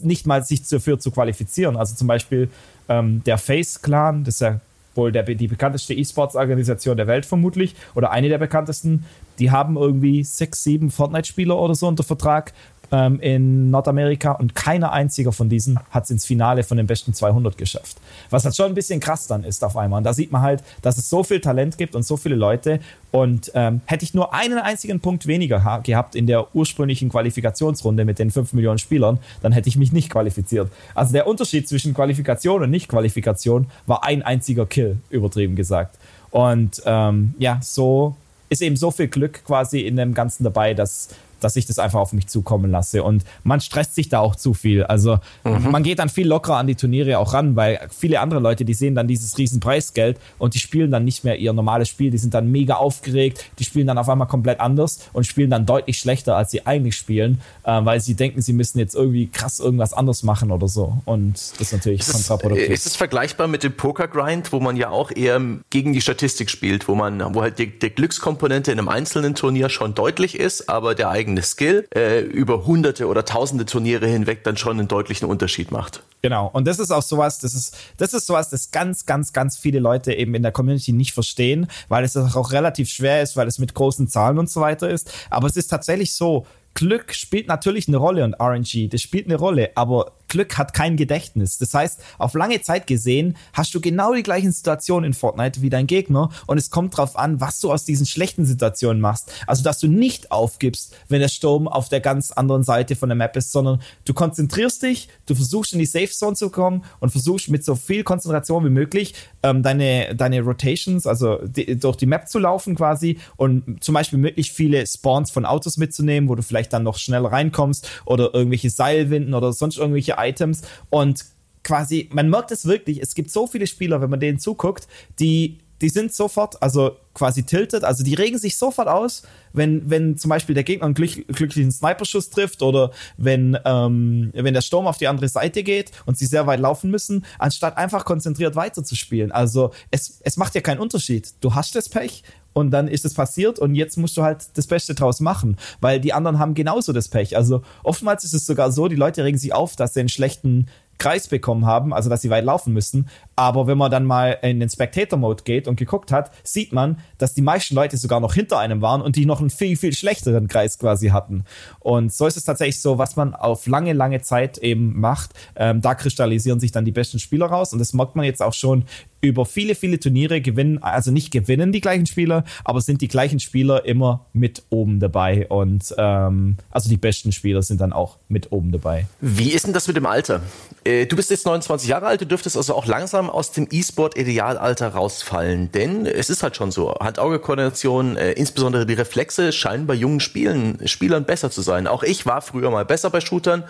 nicht 0.00 0.26
mal 0.26 0.44
sich 0.44 0.66
dafür 0.66 0.98
zu 0.98 1.10
qualifizieren. 1.10 1.76
Also 1.76 1.94
zum 1.94 2.06
Beispiel 2.06 2.50
ähm, 2.88 3.22
der 3.24 3.38
Face 3.38 3.82
Clan, 3.82 4.24
das 4.24 4.34
ist 4.34 4.40
ja 4.40 4.60
wohl 4.94 5.12
der, 5.12 5.24
die 5.24 5.48
bekannteste 5.48 5.94
E-Sports-Organisation 5.94 6.96
der 6.96 7.06
Welt 7.06 7.26
vermutlich 7.26 7.74
oder 7.94 8.10
eine 8.10 8.28
der 8.28 8.38
bekanntesten. 8.38 9.04
Die 9.38 9.50
haben 9.50 9.76
irgendwie 9.76 10.22
sechs, 10.22 10.62
sieben 10.62 10.90
Fortnite-Spieler 10.90 11.58
oder 11.58 11.74
so 11.74 11.88
unter 11.88 12.04
Vertrag 12.04 12.52
ähm, 12.92 13.20
in 13.20 13.70
Nordamerika 13.70 14.32
und 14.32 14.54
keiner 14.54 14.92
einziger 14.92 15.32
von 15.32 15.48
diesen 15.48 15.78
hat 15.90 16.04
es 16.04 16.10
ins 16.10 16.24
Finale 16.24 16.62
von 16.62 16.76
den 16.76 16.86
besten 16.86 17.14
200 17.14 17.56
geschafft. 17.56 17.96
Was 18.30 18.44
halt 18.44 18.56
schon 18.56 18.66
ein 18.66 18.74
bisschen 18.74 19.00
krass 19.00 19.26
dann 19.26 19.44
ist 19.44 19.64
auf 19.64 19.76
einmal. 19.76 19.98
Und 19.98 20.04
da 20.04 20.12
sieht 20.12 20.32
man 20.32 20.42
halt, 20.42 20.62
dass 20.82 20.98
es 20.98 21.08
so 21.08 21.22
viel 21.22 21.40
Talent 21.40 21.78
gibt 21.78 21.94
und 21.94 22.04
so 22.04 22.16
viele 22.16 22.34
Leute. 22.34 22.80
Und 23.10 23.52
ähm, 23.54 23.80
hätte 23.86 24.04
ich 24.04 24.14
nur 24.14 24.34
einen 24.34 24.58
einzigen 24.58 25.00
Punkt 25.00 25.26
weniger 25.26 25.82
gehabt 25.84 26.14
in 26.14 26.26
der 26.26 26.54
ursprünglichen 26.54 27.08
Qualifikationsrunde 27.08 28.04
mit 28.04 28.18
den 28.18 28.30
5 28.30 28.52
Millionen 28.54 28.78
Spielern, 28.78 29.18
dann 29.42 29.52
hätte 29.52 29.68
ich 29.68 29.76
mich 29.76 29.92
nicht 29.92 30.10
qualifiziert. 30.10 30.70
Also 30.94 31.12
der 31.12 31.26
Unterschied 31.26 31.68
zwischen 31.68 31.94
Qualifikation 31.94 32.62
und 32.62 32.70
Nicht-Qualifikation 32.70 33.66
war 33.86 34.04
ein 34.04 34.22
einziger 34.22 34.66
Kill, 34.66 34.98
übertrieben 35.10 35.54
gesagt. 35.54 35.96
Und 36.30 36.82
ähm, 36.84 37.34
ja, 37.38 37.60
so 37.62 38.16
ist 38.48 38.62
eben 38.62 38.76
so 38.76 38.90
viel 38.90 39.08
Glück 39.08 39.44
quasi 39.44 39.80
in 39.80 39.96
dem 39.96 40.14
Ganzen 40.14 40.44
dabei, 40.44 40.74
dass 40.74 41.08
dass 41.44 41.56
ich 41.56 41.66
das 41.66 41.78
einfach 41.78 42.00
auf 42.00 42.12
mich 42.12 42.26
zukommen 42.26 42.70
lasse. 42.70 43.02
Und 43.02 43.24
man 43.42 43.60
stresst 43.60 43.94
sich 43.94 44.08
da 44.08 44.20
auch 44.20 44.34
zu 44.34 44.54
viel. 44.54 44.84
Also 44.84 45.18
mhm. 45.44 45.70
man 45.70 45.82
geht 45.82 45.98
dann 45.98 46.08
viel 46.08 46.26
lockerer 46.26 46.56
an 46.56 46.66
die 46.66 46.74
Turniere 46.74 47.18
auch 47.18 47.34
ran, 47.34 47.54
weil 47.54 47.86
viele 47.96 48.20
andere 48.20 48.40
Leute, 48.40 48.64
die 48.64 48.74
sehen 48.74 48.94
dann 48.94 49.06
dieses 49.06 49.36
riesen 49.38 49.60
Preisgeld 49.60 50.18
und 50.38 50.54
die 50.54 50.58
spielen 50.58 50.90
dann 50.90 51.04
nicht 51.04 51.24
mehr 51.24 51.38
ihr 51.38 51.52
normales 51.52 51.88
Spiel. 51.88 52.10
Die 52.10 52.18
sind 52.18 52.34
dann 52.34 52.50
mega 52.50 52.74
aufgeregt, 52.74 53.44
die 53.58 53.64
spielen 53.64 53.86
dann 53.86 53.98
auf 53.98 54.08
einmal 54.08 54.26
komplett 54.26 54.60
anders 54.60 55.10
und 55.12 55.26
spielen 55.26 55.50
dann 55.50 55.66
deutlich 55.66 55.98
schlechter, 55.98 56.36
als 56.36 56.50
sie 56.50 56.66
eigentlich 56.66 56.96
spielen, 56.96 57.40
äh, 57.64 57.84
weil 57.84 58.00
sie 58.00 58.14
denken, 58.14 58.40
sie 58.40 58.52
müssen 58.52 58.78
jetzt 58.78 58.94
irgendwie 58.94 59.26
krass 59.26 59.60
irgendwas 59.60 59.92
anderes 59.92 60.22
machen 60.22 60.50
oder 60.50 60.68
so. 60.68 60.98
Und 61.04 61.34
das 61.34 61.60
ist 61.60 61.72
natürlich 61.72 62.00
ist 62.00 62.12
kontraproduktiv. 62.12 62.70
Es, 62.70 62.80
ist 62.80 62.86
es 62.86 62.96
vergleichbar 62.96 63.48
mit 63.48 63.62
dem 63.62 63.76
Poker-Grind, 63.76 64.52
wo 64.52 64.60
man 64.60 64.76
ja 64.76 64.88
auch 64.88 65.10
eher 65.10 65.40
gegen 65.70 65.92
die 65.92 66.00
Statistik 66.00 66.50
spielt, 66.50 66.88
wo 66.88 66.94
man, 66.94 67.34
wo 67.34 67.42
halt 67.42 67.58
die, 67.58 67.78
die 67.78 67.90
Glückskomponente 67.90 68.72
in 68.72 68.78
einem 68.78 68.88
einzelnen 68.88 69.34
Turnier 69.34 69.68
schon 69.68 69.94
deutlich 69.94 70.38
ist, 70.38 70.68
aber 70.68 70.94
der 70.94 71.10
eigene 71.10 71.33
eigene 71.34 71.42
Skill 71.42 71.88
äh, 71.94 72.20
über 72.20 72.66
hunderte 72.66 73.06
oder 73.06 73.24
tausende 73.24 73.64
Turniere 73.64 74.06
hinweg 74.06 74.44
dann 74.44 74.56
schon 74.56 74.78
einen 74.78 74.88
deutlichen 74.88 75.28
Unterschied 75.28 75.70
macht. 75.70 76.02
Genau. 76.22 76.48
Und 76.52 76.66
das 76.66 76.78
ist 76.78 76.90
auch 76.90 77.02
sowas, 77.02 77.38
das 77.38 77.54
ist, 77.54 77.76
das 77.96 78.14
ist 78.14 78.26
sowas, 78.26 78.50
das 78.50 78.70
ganz, 78.70 79.04
ganz, 79.06 79.32
ganz 79.32 79.58
viele 79.58 79.78
Leute 79.78 80.12
eben 80.12 80.34
in 80.34 80.42
der 80.42 80.52
Community 80.52 80.92
nicht 80.92 81.12
verstehen, 81.12 81.66
weil 81.88 82.04
es 82.04 82.16
auch 82.16 82.52
relativ 82.52 82.88
schwer 82.88 83.22
ist, 83.22 83.36
weil 83.36 83.48
es 83.48 83.58
mit 83.58 83.74
großen 83.74 84.08
Zahlen 84.08 84.38
und 84.38 84.48
so 84.48 84.60
weiter 84.60 84.88
ist. 84.88 85.12
Aber 85.30 85.48
es 85.48 85.56
ist 85.56 85.68
tatsächlich 85.68 86.14
so, 86.14 86.46
Glück 86.74 87.14
spielt 87.14 87.46
natürlich 87.46 87.86
eine 87.86 87.98
Rolle 87.98 88.24
und 88.24 88.34
RNG, 88.40 88.88
das 88.90 89.00
spielt 89.00 89.26
eine 89.26 89.36
Rolle, 89.36 89.70
aber 89.76 90.12
Glück 90.34 90.58
hat 90.58 90.74
kein 90.74 90.96
Gedächtnis. 90.96 91.58
Das 91.58 91.72
heißt, 91.74 92.00
auf 92.18 92.34
lange 92.34 92.60
Zeit 92.60 92.88
gesehen 92.88 93.36
hast 93.52 93.72
du 93.72 93.80
genau 93.80 94.14
die 94.14 94.24
gleichen 94.24 94.50
Situationen 94.50 95.04
in 95.04 95.14
Fortnite 95.14 95.62
wie 95.62 95.70
dein 95.70 95.86
Gegner 95.86 96.30
und 96.48 96.58
es 96.58 96.70
kommt 96.70 96.94
darauf 96.94 97.16
an, 97.16 97.40
was 97.40 97.60
du 97.60 97.70
aus 97.70 97.84
diesen 97.84 98.04
schlechten 98.04 98.44
Situationen 98.44 99.00
machst. 99.00 99.30
Also, 99.46 99.62
dass 99.62 99.78
du 99.78 99.86
nicht 99.86 100.32
aufgibst, 100.32 100.96
wenn 101.08 101.20
der 101.20 101.28
Sturm 101.28 101.68
auf 101.68 101.88
der 101.88 102.00
ganz 102.00 102.32
anderen 102.32 102.64
Seite 102.64 102.96
von 102.96 103.08
der 103.08 103.14
Map 103.14 103.36
ist, 103.36 103.52
sondern 103.52 103.80
du 104.04 104.12
konzentrierst 104.12 104.82
dich, 104.82 105.08
du 105.26 105.34
versuchst 105.34 105.72
in 105.72 105.78
die 105.78 105.86
Safe 105.86 106.08
Zone 106.08 106.36
zu 106.36 106.50
kommen 106.50 106.84
und 107.00 107.10
versuchst 107.10 107.50
mit 107.50 107.64
so 107.64 107.74
viel 107.74 108.04
Konzentration 108.04 108.64
wie 108.64 108.70
möglich 108.70 109.14
ähm, 109.42 109.62
deine, 109.62 110.14
deine 110.14 110.40
Rotations, 110.40 111.06
also 111.06 111.38
die, 111.44 111.78
durch 111.78 111.96
die 111.96 112.06
Map 112.06 112.28
zu 112.28 112.38
laufen 112.38 112.74
quasi 112.74 113.18
und 113.36 113.82
zum 113.82 113.94
Beispiel 113.94 114.18
möglichst 114.18 114.54
viele 114.54 114.86
Spawns 114.86 115.30
von 115.30 115.44
Autos 115.44 115.76
mitzunehmen, 115.76 116.28
wo 116.28 116.34
du 116.34 116.42
vielleicht 116.42 116.72
dann 116.72 116.82
noch 116.82 116.98
schnell 116.98 117.26
reinkommst 117.26 117.88
oder 118.04 118.34
irgendwelche 118.34 118.70
Seilwinden 118.70 119.34
oder 119.34 119.52
sonst 119.52 119.78
irgendwelche 119.78 120.16
Items. 120.18 120.62
Und 120.90 121.24
quasi, 121.62 122.08
man 122.12 122.30
merkt 122.30 122.50
es 122.52 122.66
wirklich, 122.66 123.00
es 123.02 123.14
gibt 123.14 123.30
so 123.30 123.46
viele 123.46 123.66
Spieler, 123.66 124.00
wenn 124.00 124.10
man 124.10 124.20
denen 124.20 124.38
zuguckt, 124.38 124.86
die, 125.18 125.58
die 125.80 125.88
sind 125.88 126.14
sofort, 126.14 126.62
also 126.62 126.96
quasi 127.14 127.44
tilted, 127.44 127.84
also 127.84 128.02
die 128.04 128.14
regen 128.14 128.38
sich 128.38 128.56
sofort 128.56 128.88
aus, 128.88 129.22
wenn, 129.52 129.88
wenn 129.88 130.16
zum 130.16 130.28
Beispiel 130.28 130.54
der 130.54 130.64
Gegner 130.64 130.86
einen 130.86 130.94
glück, 130.94 131.26
glücklichen 131.28 131.70
Sniperschuss 131.70 132.30
trifft 132.30 132.62
oder 132.62 132.90
wenn, 133.16 133.56
ähm, 133.64 134.30
wenn 134.34 134.54
der 134.54 134.62
Sturm 134.62 134.86
auf 134.86 134.98
die 134.98 135.08
andere 135.08 135.28
Seite 135.28 135.62
geht 135.62 135.92
und 136.06 136.18
sie 136.18 136.26
sehr 136.26 136.46
weit 136.46 136.60
laufen 136.60 136.90
müssen, 136.90 137.24
anstatt 137.38 137.76
einfach 137.76 138.04
konzentriert 138.04 138.56
weiterzuspielen. 138.56 139.32
Also 139.32 139.72
es, 139.90 140.20
es 140.22 140.36
macht 140.36 140.54
ja 140.54 140.60
keinen 140.60 140.80
Unterschied. 140.80 141.32
Du 141.40 141.54
hast 141.54 141.74
das 141.76 141.88
Pech 141.88 142.24
und 142.52 142.70
dann 142.70 142.88
ist 142.88 143.04
es 143.04 143.14
passiert 143.14 143.58
und 143.58 143.74
jetzt 143.74 143.96
musst 143.96 144.16
du 144.16 144.22
halt 144.22 144.46
das 144.54 144.66
Beste 144.66 144.94
draus 144.94 145.20
machen, 145.20 145.56
weil 145.80 146.00
die 146.00 146.12
anderen 146.12 146.38
haben 146.38 146.54
genauso 146.54 146.92
das 146.92 147.08
Pech. 147.08 147.36
Also 147.36 147.62
oftmals 147.82 148.24
ist 148.24 148.32
es 148.32 148.46
sogar 148.46 148.72
so, 148.72 148.88
die 148.88 148.96
Leute 148.96 149.24
regen 149.24 149.38
sich 149.38 149.52
auf, 149.52 149.76
dass 149.76 149.94
sie 149.94 150.00
einen 150.00 150.08
schlechten 150.08 150.68
Kreis 150.98 151.28
bekommen 151.28 151.66
haben, 151.66 151.92
also 151.92 152.08
dass 152.08 152.22
sie 152.22 152.30
weit 152.30 152.44
laufen 152.44 152.72
müssen. 152.72 153.08
Aber 153.36 153.66
wenn 153.66 153.78
man 153.78 153.90
dann 153.90 154.04
mal 154.04 154.38
in 154.42 154.60
den 154.60 154.68
Spectator-Mode 154.68 155.44
geht 155.44 155.68
und 155.68 155.76
geguckt 155.76 156.12
hat, 156.12 156.30
sieht 156.42 156.72
man, 156.72 156.98
dass 157.18 157.34
die 157.34 157.42
meisten 157.42 157.74
Leute 157.74 157.96
sogar 157.96 158.20
noch 158.20 158.34
hinter 158.34 158.58
einem 158.58 158.80
waren 158.80 159.02
und 159.02 159.16
die 159.16 159.26
noch 159.26 159.40
einen 159.40 159.50
viel, 159.50 159.76
viel 159.76 159.92
schlechteren 159.92 160.48
Kreis 160.48 160.78
quasi 160.78 161.08
hatten. 161.08 161.44
Und 161.80 162.12
so 162.12 162.26
ist 162.26 162.36
es 162.36 162.44
tatsächlich 162.44 162.80
so, 162.80 162.98
was 162.98 163.16
man 163.16 163.34
auf 163.34 163.66
lange, 163.66 163.92
lange 163.92 164.20
Zeit 164.22 164.58
eben 164.58 164.98
macht. 165.00 165.30
Ähm, 165.56 165.80
da 165.80 165.94
kristallisieren 165.94 166.60
sich 166.60 166.72
dann 166.72 166.84
die 166.84 166.92
besten 166.92 167.18
Spieler 167.18 167.46
raus. 167.46 167.72
Und 167.72 167.78
das 167.78 167.92
merkt 167.92 168.16
man 168.16 168.24
jetzt 168.24 168.42
auch 168.42 168.54
schon 168.54 168.84
über 169.24 169.46
viele, 169.46 169.74
viele 169.74 169.98
Turniere 169.98 170.40
gewinnen, 170.40 170.82
also 170.82 171.10
nicht 171.10 171.30
gewinnen 171.30 171.72
die 171.72 171.80
gleichen 171.80 172.06
Spieler, 172.06 172.44
aber 172.62 172.82
sind 172.82 173.00
die 173.00 173.08
gleichen 173.08 173.40
Spieler 173.40 173.84
immer 173.86 174.26
mit 174.34 174.62
oben 174.68 175.00
dabei. 175.00 175.48
Und 175.48 175.94
ähm, 175.96 176.58
also 176.70 176.90
die 176.90 176.98
besten 176.98 177.32
Spieler 177.32 177.62
sind 177.62 177.80
dann 177.80 177.92
auch 177.92 178.18
mit 178.28 178.52
oben 178.52 178.70
dabei. 178.70 179.06
Wie 179.20 179.50
ist 179.50 179.66
denn 179.66 179.72
das 179.72 179.88
mit 179.88 179.96
dem 179.96 180.06
Alter? 180.06 180.42
Äh, 180.84 181.06
du 181.06 181.16
bist 181.16 181.30
jetzt 181.30 181.46
29 181.46 181.88
Jahre 181.88 182.06
alt, 182.06 182.20
du 182.20 182.26
dürftest 182.26 182.56
also 182.56 182.74
auch 182.74 182.86
langsam 182.86 183.23
aus 183.30 183.52
dem 183.52 183.68
E-Sport-Idealalter 183.70 184.88
rausfallen, 184.88 185.70
denn 185.72 186.06
es 186.06 186.30
ist 186.30 186.42
halt 186.42 186.56
schon 186.56 186.70
so, 186.70 186.94
Hand-Auge-Koordination, 186.94 188.16
äh, 188.16 188.32
insbesondere 188.32 188.86
die 188.86 188.94
Reflexe 188.94 189.52
scheinen 189.52 189.86
bei 189.86 189.94
jungen 189.94 190.20
Spielen, 190.20 190.86
Spielern 190.86 191.24
besser 191.24 191.50
zu 191.50 191.62
sein. 191.62 191.86
Auch 191.86 192.02
ich 192.02 192.26
war 192.26 192.42
früher 192.42 192.70
mal 192.70 192.84
besser 192.84 193.10
bei 193.10 193.20
Shootern 193.20 193.64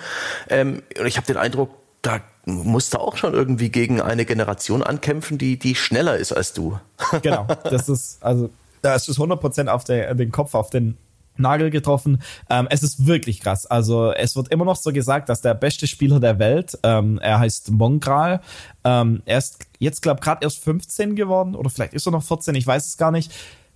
ähm, 0.49 0.83
und 0.99 1.07
ich 1.07 1.17
habe 1.17 1.27
den 1.27 1.37
Eindruck, 1.37 1.71
da 2.03 2.21
musst 2.45 2.95
du 2.95 2.99
auch 2.99 3.17
schon 3.17 3.33
irgendwie 3.33 3.71
gegen 3.71 4.01
eine 4.01 4.25
Generation 4.25 4.83
ankämpfen, 4.83 5.39
die, 5.39 5.59
die 5.59 5.75
schneller 5.75 6.17
ist 6.17 6.33
als 6.33 6.53
du. 6.53 6.79
Genau, 7.23 7.47
das 7.65 7.89
ist, 7.89 8.23
also 8.23 8.51
da 8.83 8.95
ist 8.95 9.09
es 9.09 9.19
100% 9.19 9.69
auf 9.69 9.85
der, 9.85 10.15
den 10.15 10.31
Kopf, 10.31 10.55
auf 10.55 10.71
den 10.71 10.99
Nagel 11.37 11.71
getroffen. 11.71 12.23
Ähm, 12.49 12.67
es 12.71 12.83
ist 12.83 13.07
wirklich 13.07 13.41
krass. 13.41 13.67
Also 13.67 14.13
es 14.13 14.37
wird 14.37 14.49
immer 14.49 14.65
noch 14.65 14.77
so 14.77 14.93
gesagt, 14.93 15.29
dass 15.29 15.41
der 15.41 15.55
beste 15.55 15.87
Spieler 15.87 16.21
der 16.21 16.39
Welt, 16.39 16.79
ähm, 16.83 17.19
er 17.23 17.39
heißt 17.39 17.71
Mongral, 17.71 18.41
ähm, 18.85 19.23
er 19.25 19.39
ist 19.39 19.67
jetzt 19.79 20.03
glaube 20.03 20.21
gerade 20.21 20.45
erst 20.45 20.63
15 20.63 21.17
geworden 21.17 21.55
oder 21.55 21.71
vielleicht 21.71 21.95
ist 21.95 22.07
er 22.07 22.13
noch 22.13 22.23
14, 22.23 22.55
ich 22.55 22.67
weiß 22.67 22.87
es 22.87 22.97
gar 22.97 23.11
nicht. 23.11 23.33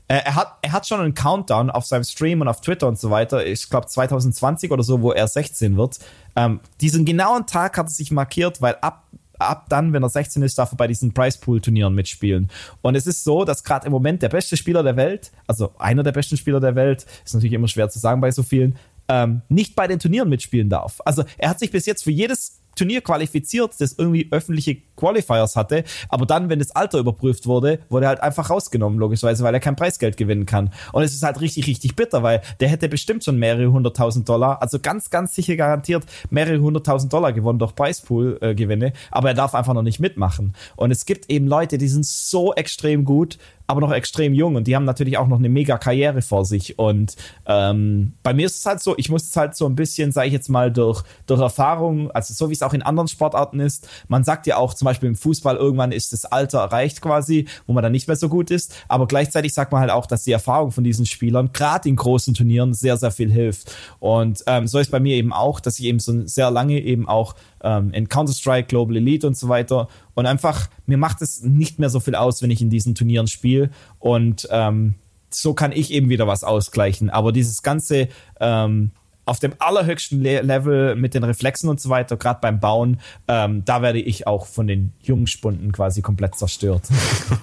Äh, 0.08 0.22
er 0.24 0.34
hat, 0.34 0.56
er 0.62 0.72
hat 0.72 0.86
schon 0.86 1.00
einen 1.00 1.14
Countdown 1.14 1.70
auf 1.70 1.84
seinem 1.84 2.04
Stream 2.04 2.40
und 2.40 2.48
auf 2.48 2.62
Twitter 2.62 2.88
und 2.88 2.98
so 2.98 3.10
weiter. 3.10 3.44
Ich 3.44 3.68
glaube 3.68 3.86
2020 3.86 4.70
oder 4.70 4.82
so, 4.82 5.02
wo 5.02 5.12
er 5.12 5.28
16 5.28 5.76
wird. 5.76 5.98
Ähm, 6.34 6.60
diesen 6.80 7.04
genauen 7.04 7.46
Tag 7.46 7.76
hat 7.76 7.86
er 7.86 7.90
sich 7.90 8.10
markiert, 8.10 8.62
weil 8.62 8.76
ab 8.80 9.04
ab 9.38 9.66
dann, 9.68 9.92
wenn 9.92 10.02
er 10.02 10.08
16 10.08 10.42
ist, 10.42 10.58
darf 10.58 10.72
er 10.72 10.76
bei 10.76 10.86
diesen 10.86 11.12
Price 11.12 11.38
Pool 11.38 11.60
Turnieren 11.60 11.94
mitspielen. 11.94 12.48
Und 12.82 12.94
es 12.94 13.06
ist 13.06 13.24
so, 13.24 13.44
dass 13.44 13.64
gerade 13.64 13.86
im 13.86 13.92
Moment 13.92 14.22
der 14.22 14.28
beste 14.28 14.56
Spieler 14.56 14.82
der 14.82 14.96
Welt, 14.96 15.30
also 15.46 15.72
einer 15.78 16.02
der 16.02 16.12
besten 16.12 16.36
Spieler 16.36 16.60
der 16.60 16.74
Welt, 16.74 17.06
ist 17.24 17.34
natürlich 17.34 17.54
immer 17.54 17.68
schwer 17.68 17.88
zu 17.88 17.98
sagen 17.98 18.20
bei 18.20 18.30
so 18.30 18.42
vielen, 18.42 18.76
ähm, 19.08 19.42
nicht 19.48 19.74
bei 19.74 19.86
den 19.86 19.98
Turnieren 19.98 20.28
mitspielen 20.28 20.68
darf. 20.68 21.00
Also 21.04 21.24
er 21.38 21.50
hat 21.50 21.58
sich 21.58 21.70
bis 21.70 21.86
jetzt 21.86 22.04
für 22.04 22.10
jedes 22.10 22.57
Turnier 22.78 23.00
qualifiziert, 23.00 23.74
das 23.78 23.94
irgendwie 23.98 24.28
öffentliche 24.30 24.76
Qualifiers 24.96 25.56
hatte. 25.56 25.84
Aber 26.08 26.26
dann, 26.26 26.48
wenn 26.48 26.58
das 26.58 26.74
Alter 26.74 26.98
überprüft 26.98 27.46
wurde, 27.46 27.80
wurde 27.88 28.06
er 28.06 28.10
halt 28.10 28.22
einfach 28.22 28.50
rausgenommen, 28.50 28.98
logischerweise, 28.98 29.44
weil 29.44 29.54
er 29.54 29.60
kein 29.60 29.76
Preisgeld 29.76 30.16
gewinnen 30.16 30.46
kann. 30.46 30.70
Und 30.92 31.02
es 31.02 31.14
ist 31.14 31.22
halt 31.22 31.40
richtig, 31.40 31.66
richtig 31.66 31.96
bitter, 31.96 32.22
weil 32.22 32.42
der 32.60 32.68
hätte 32.68 32.88
bestimmt 32.88 33.24
schon 33.24 33.38
mehrere 33.38 33.72
hunderttausend 33.72 34.28
Dollar, 34.28 34.62
also 34.62 34.78
ganz, 34.78 35.10
ganz 35.10 35.34
sicher 35.34 35.56
garantiert 35.56 36.04
mehrere 36.30 36.60
hunderttausend 36.60 37.12
Dollar 37.12 37.32
gewonnen 37.32 37.58
durch 37.58 37.74
Preispool-Gewinne, 37.74 38.92
aber 39.10 39.28
er 39.28 39.34
darf 39.34 39.54
einfach 39.54 39.74
noch 39.74 39.82
nicht 39.82 40.00
mitmachen. 40.00 40.54
Und 40.76 40.90
es 40.90 41.06
gibt 41.06 41.30
eben 41.30 41.46
Leute, 41.46 41.78
die 41.78 41.88
sind 41.88 42.06
so 42.06 42.54
extrem 42.54 43.04
gut, 43.04 43.38
aber 43.68 43.82
noch 43.82 43.92
extrem 43.92 44.32
jung 44.32 44.56
und 44.56 44.66
die 44.66 44.74
haben 44.74 44.86
natürlich 44.86 45.18
auch 45.18 45.28
noch 45.28 45.38
eine 45.38 45.50
mega 45.50 45.76
Karriere 45.76 46.22
vor 46.22 46.46
sich. 46.46 46.78
Und 46.78 47.16
ähm, 47.46 48.14
bei 48.22 48.32
mir 48.32 48.46
ist 48.46 48.60
es 48.60 48.66
halt 48.66 48.80
so, 48.80 48.94
ich 48.96 49.10
muss 49.10 49.24
es 49.24 49.36
halt 49.36 49.54
so 49.54 49.66
ein 49.66 49.76
bisschen, 49.76 50.10
sage 50.10 50.28
ich 50.28 50.32
jetzt 50.32 50.48
mal, 50.48 50.72
durch, 50.72 51.02
durch 51.26 51.38
Erfahrung, 51.38 52.10
also 52.12 52.32
so 52.32 52.48
wie 52.48 52.54
es 52.54 52.62
auch 52.62 52.72
in 52.72 52.80
anderen 52.80 53.08
Sportarten 53.08 53.60
ist, 53.60 53.86
man 54.08 54.24
sagt 54.24 54.46
ja 54.46 54.56
auch 54.56 54.72
zum 54.72 54.86
Beispiel 54.86 55.10
im 55.10 55.16
Fußball, 55.16 55.56
irgendwann 55.56 55.92
ist 55.92 56.14
das 56.14 56.24
Alter 56.24 56.60
erreicht 56.60 57.02
quasi, 57.02 57.46
wo 57.66 57.74
man 57.74 57.82
dann 57.82 57.92
nicht 57.92 58.08
mehr 58.08 58.16
so 58.16 58.30
gut 58.30 58.50
ist. 58.50 58.74
Aber 58.88 59.06
gleichzeitig 59.06 59.52
sagt 59.52 59.70
man 59.70 59.82
halt 59.82 59.90
auch, 59.90 60.06
dass 60.06 60.24
die 60.24 60.32
Erfahrung 60.32 60.72
von 60.72 60.82
diesen 60.82 61.04
Spielern 61.04 61.52
gerade 61.52 61.90
in 61.90 61.96
großen 61.96 62.32
Turnieren 62.32 62.72
sehr, 62.72 62.96
sehr 62.96 63.10
viel 63.10 63.30
hilft. 63.30 63.76
Und 64.00 64.42
ähm, 64.46 64.66
so 64.66 64.78
ist 64.78 64.90
bei 64.90 64.98
mir 64.98 65.16
eben 65.16 65.34
auch, 65.34 65.60
dass 65.60 65.78
ich 65.78 65.84
eben 65.84 65.98
so 65.98 66.26
sehr 66.26 66.50
lange 66.50 66.80
eben 66.80 67.06
auch 67.06 67.34
ähm, 67.62 67.92
in 67.92 68.08
Counter-Strike, 68.08 68.68
Global 68.68 68.96
Elite 68.96 69.26
und 69.26 69.36
so 69.36 69.48
weiter. 69.48 69.88
Und 70.14 70.26
einfach, 70.26 70.68
mir 70.86 70.98
macht 70.98 71.22
es 71.22 71.42
nicht 71.42 71.78
mehr 71.78 71.90
so 71.90 72.00
viel 72.00 72.14
aus, 72.14 72.42
wenn 72.42 72.50
ich 72.50 72.60
in 72.60 72.70
diesen 72.70 72.94
Turnieren 72.94 73.26
spiele. 73.26 73.70
Und 73.98 74.48
ähm, 74.50 74.94
so 75.30 75.54
kann 75.54 75.72
ich 75.72 75.92
eben 75.92 76.08
wieder 76.08 76.26
was 76.26 76.44
ausgleichen. 76.44 77.10
Aber 77.10 77.32
dieses 77.32 77.62
ganze 77.62 78.08
ähm, 78.40 78.92
auf 79.28 79.38
dem 79.38 79.52
allerhöchsten 79.58 80.22
Le 80.22 80.40
Level 80.40 80.96
mit 80.96 81.14
den 81.14 81.22
Reflexen 81.22 81.68
und 81.68 81.80
so 81.80 81.90
weiter, 81.90 82.16
gerade 82.16 82.40
beim 82.40 82.60
Bauen, 82.60 82.98
ähm, 83.28 83.62
da 83.64 83.82
werde 83.82 84.00
ich 84.00 84.26
auch 84.26 84.46
von 84.46 84.66
den 84.66 84.92
Jungspunden 85.02 85.70
quasi 85.72 86.00
komplett 86.00 86.36
zerstört. 86.36 86.88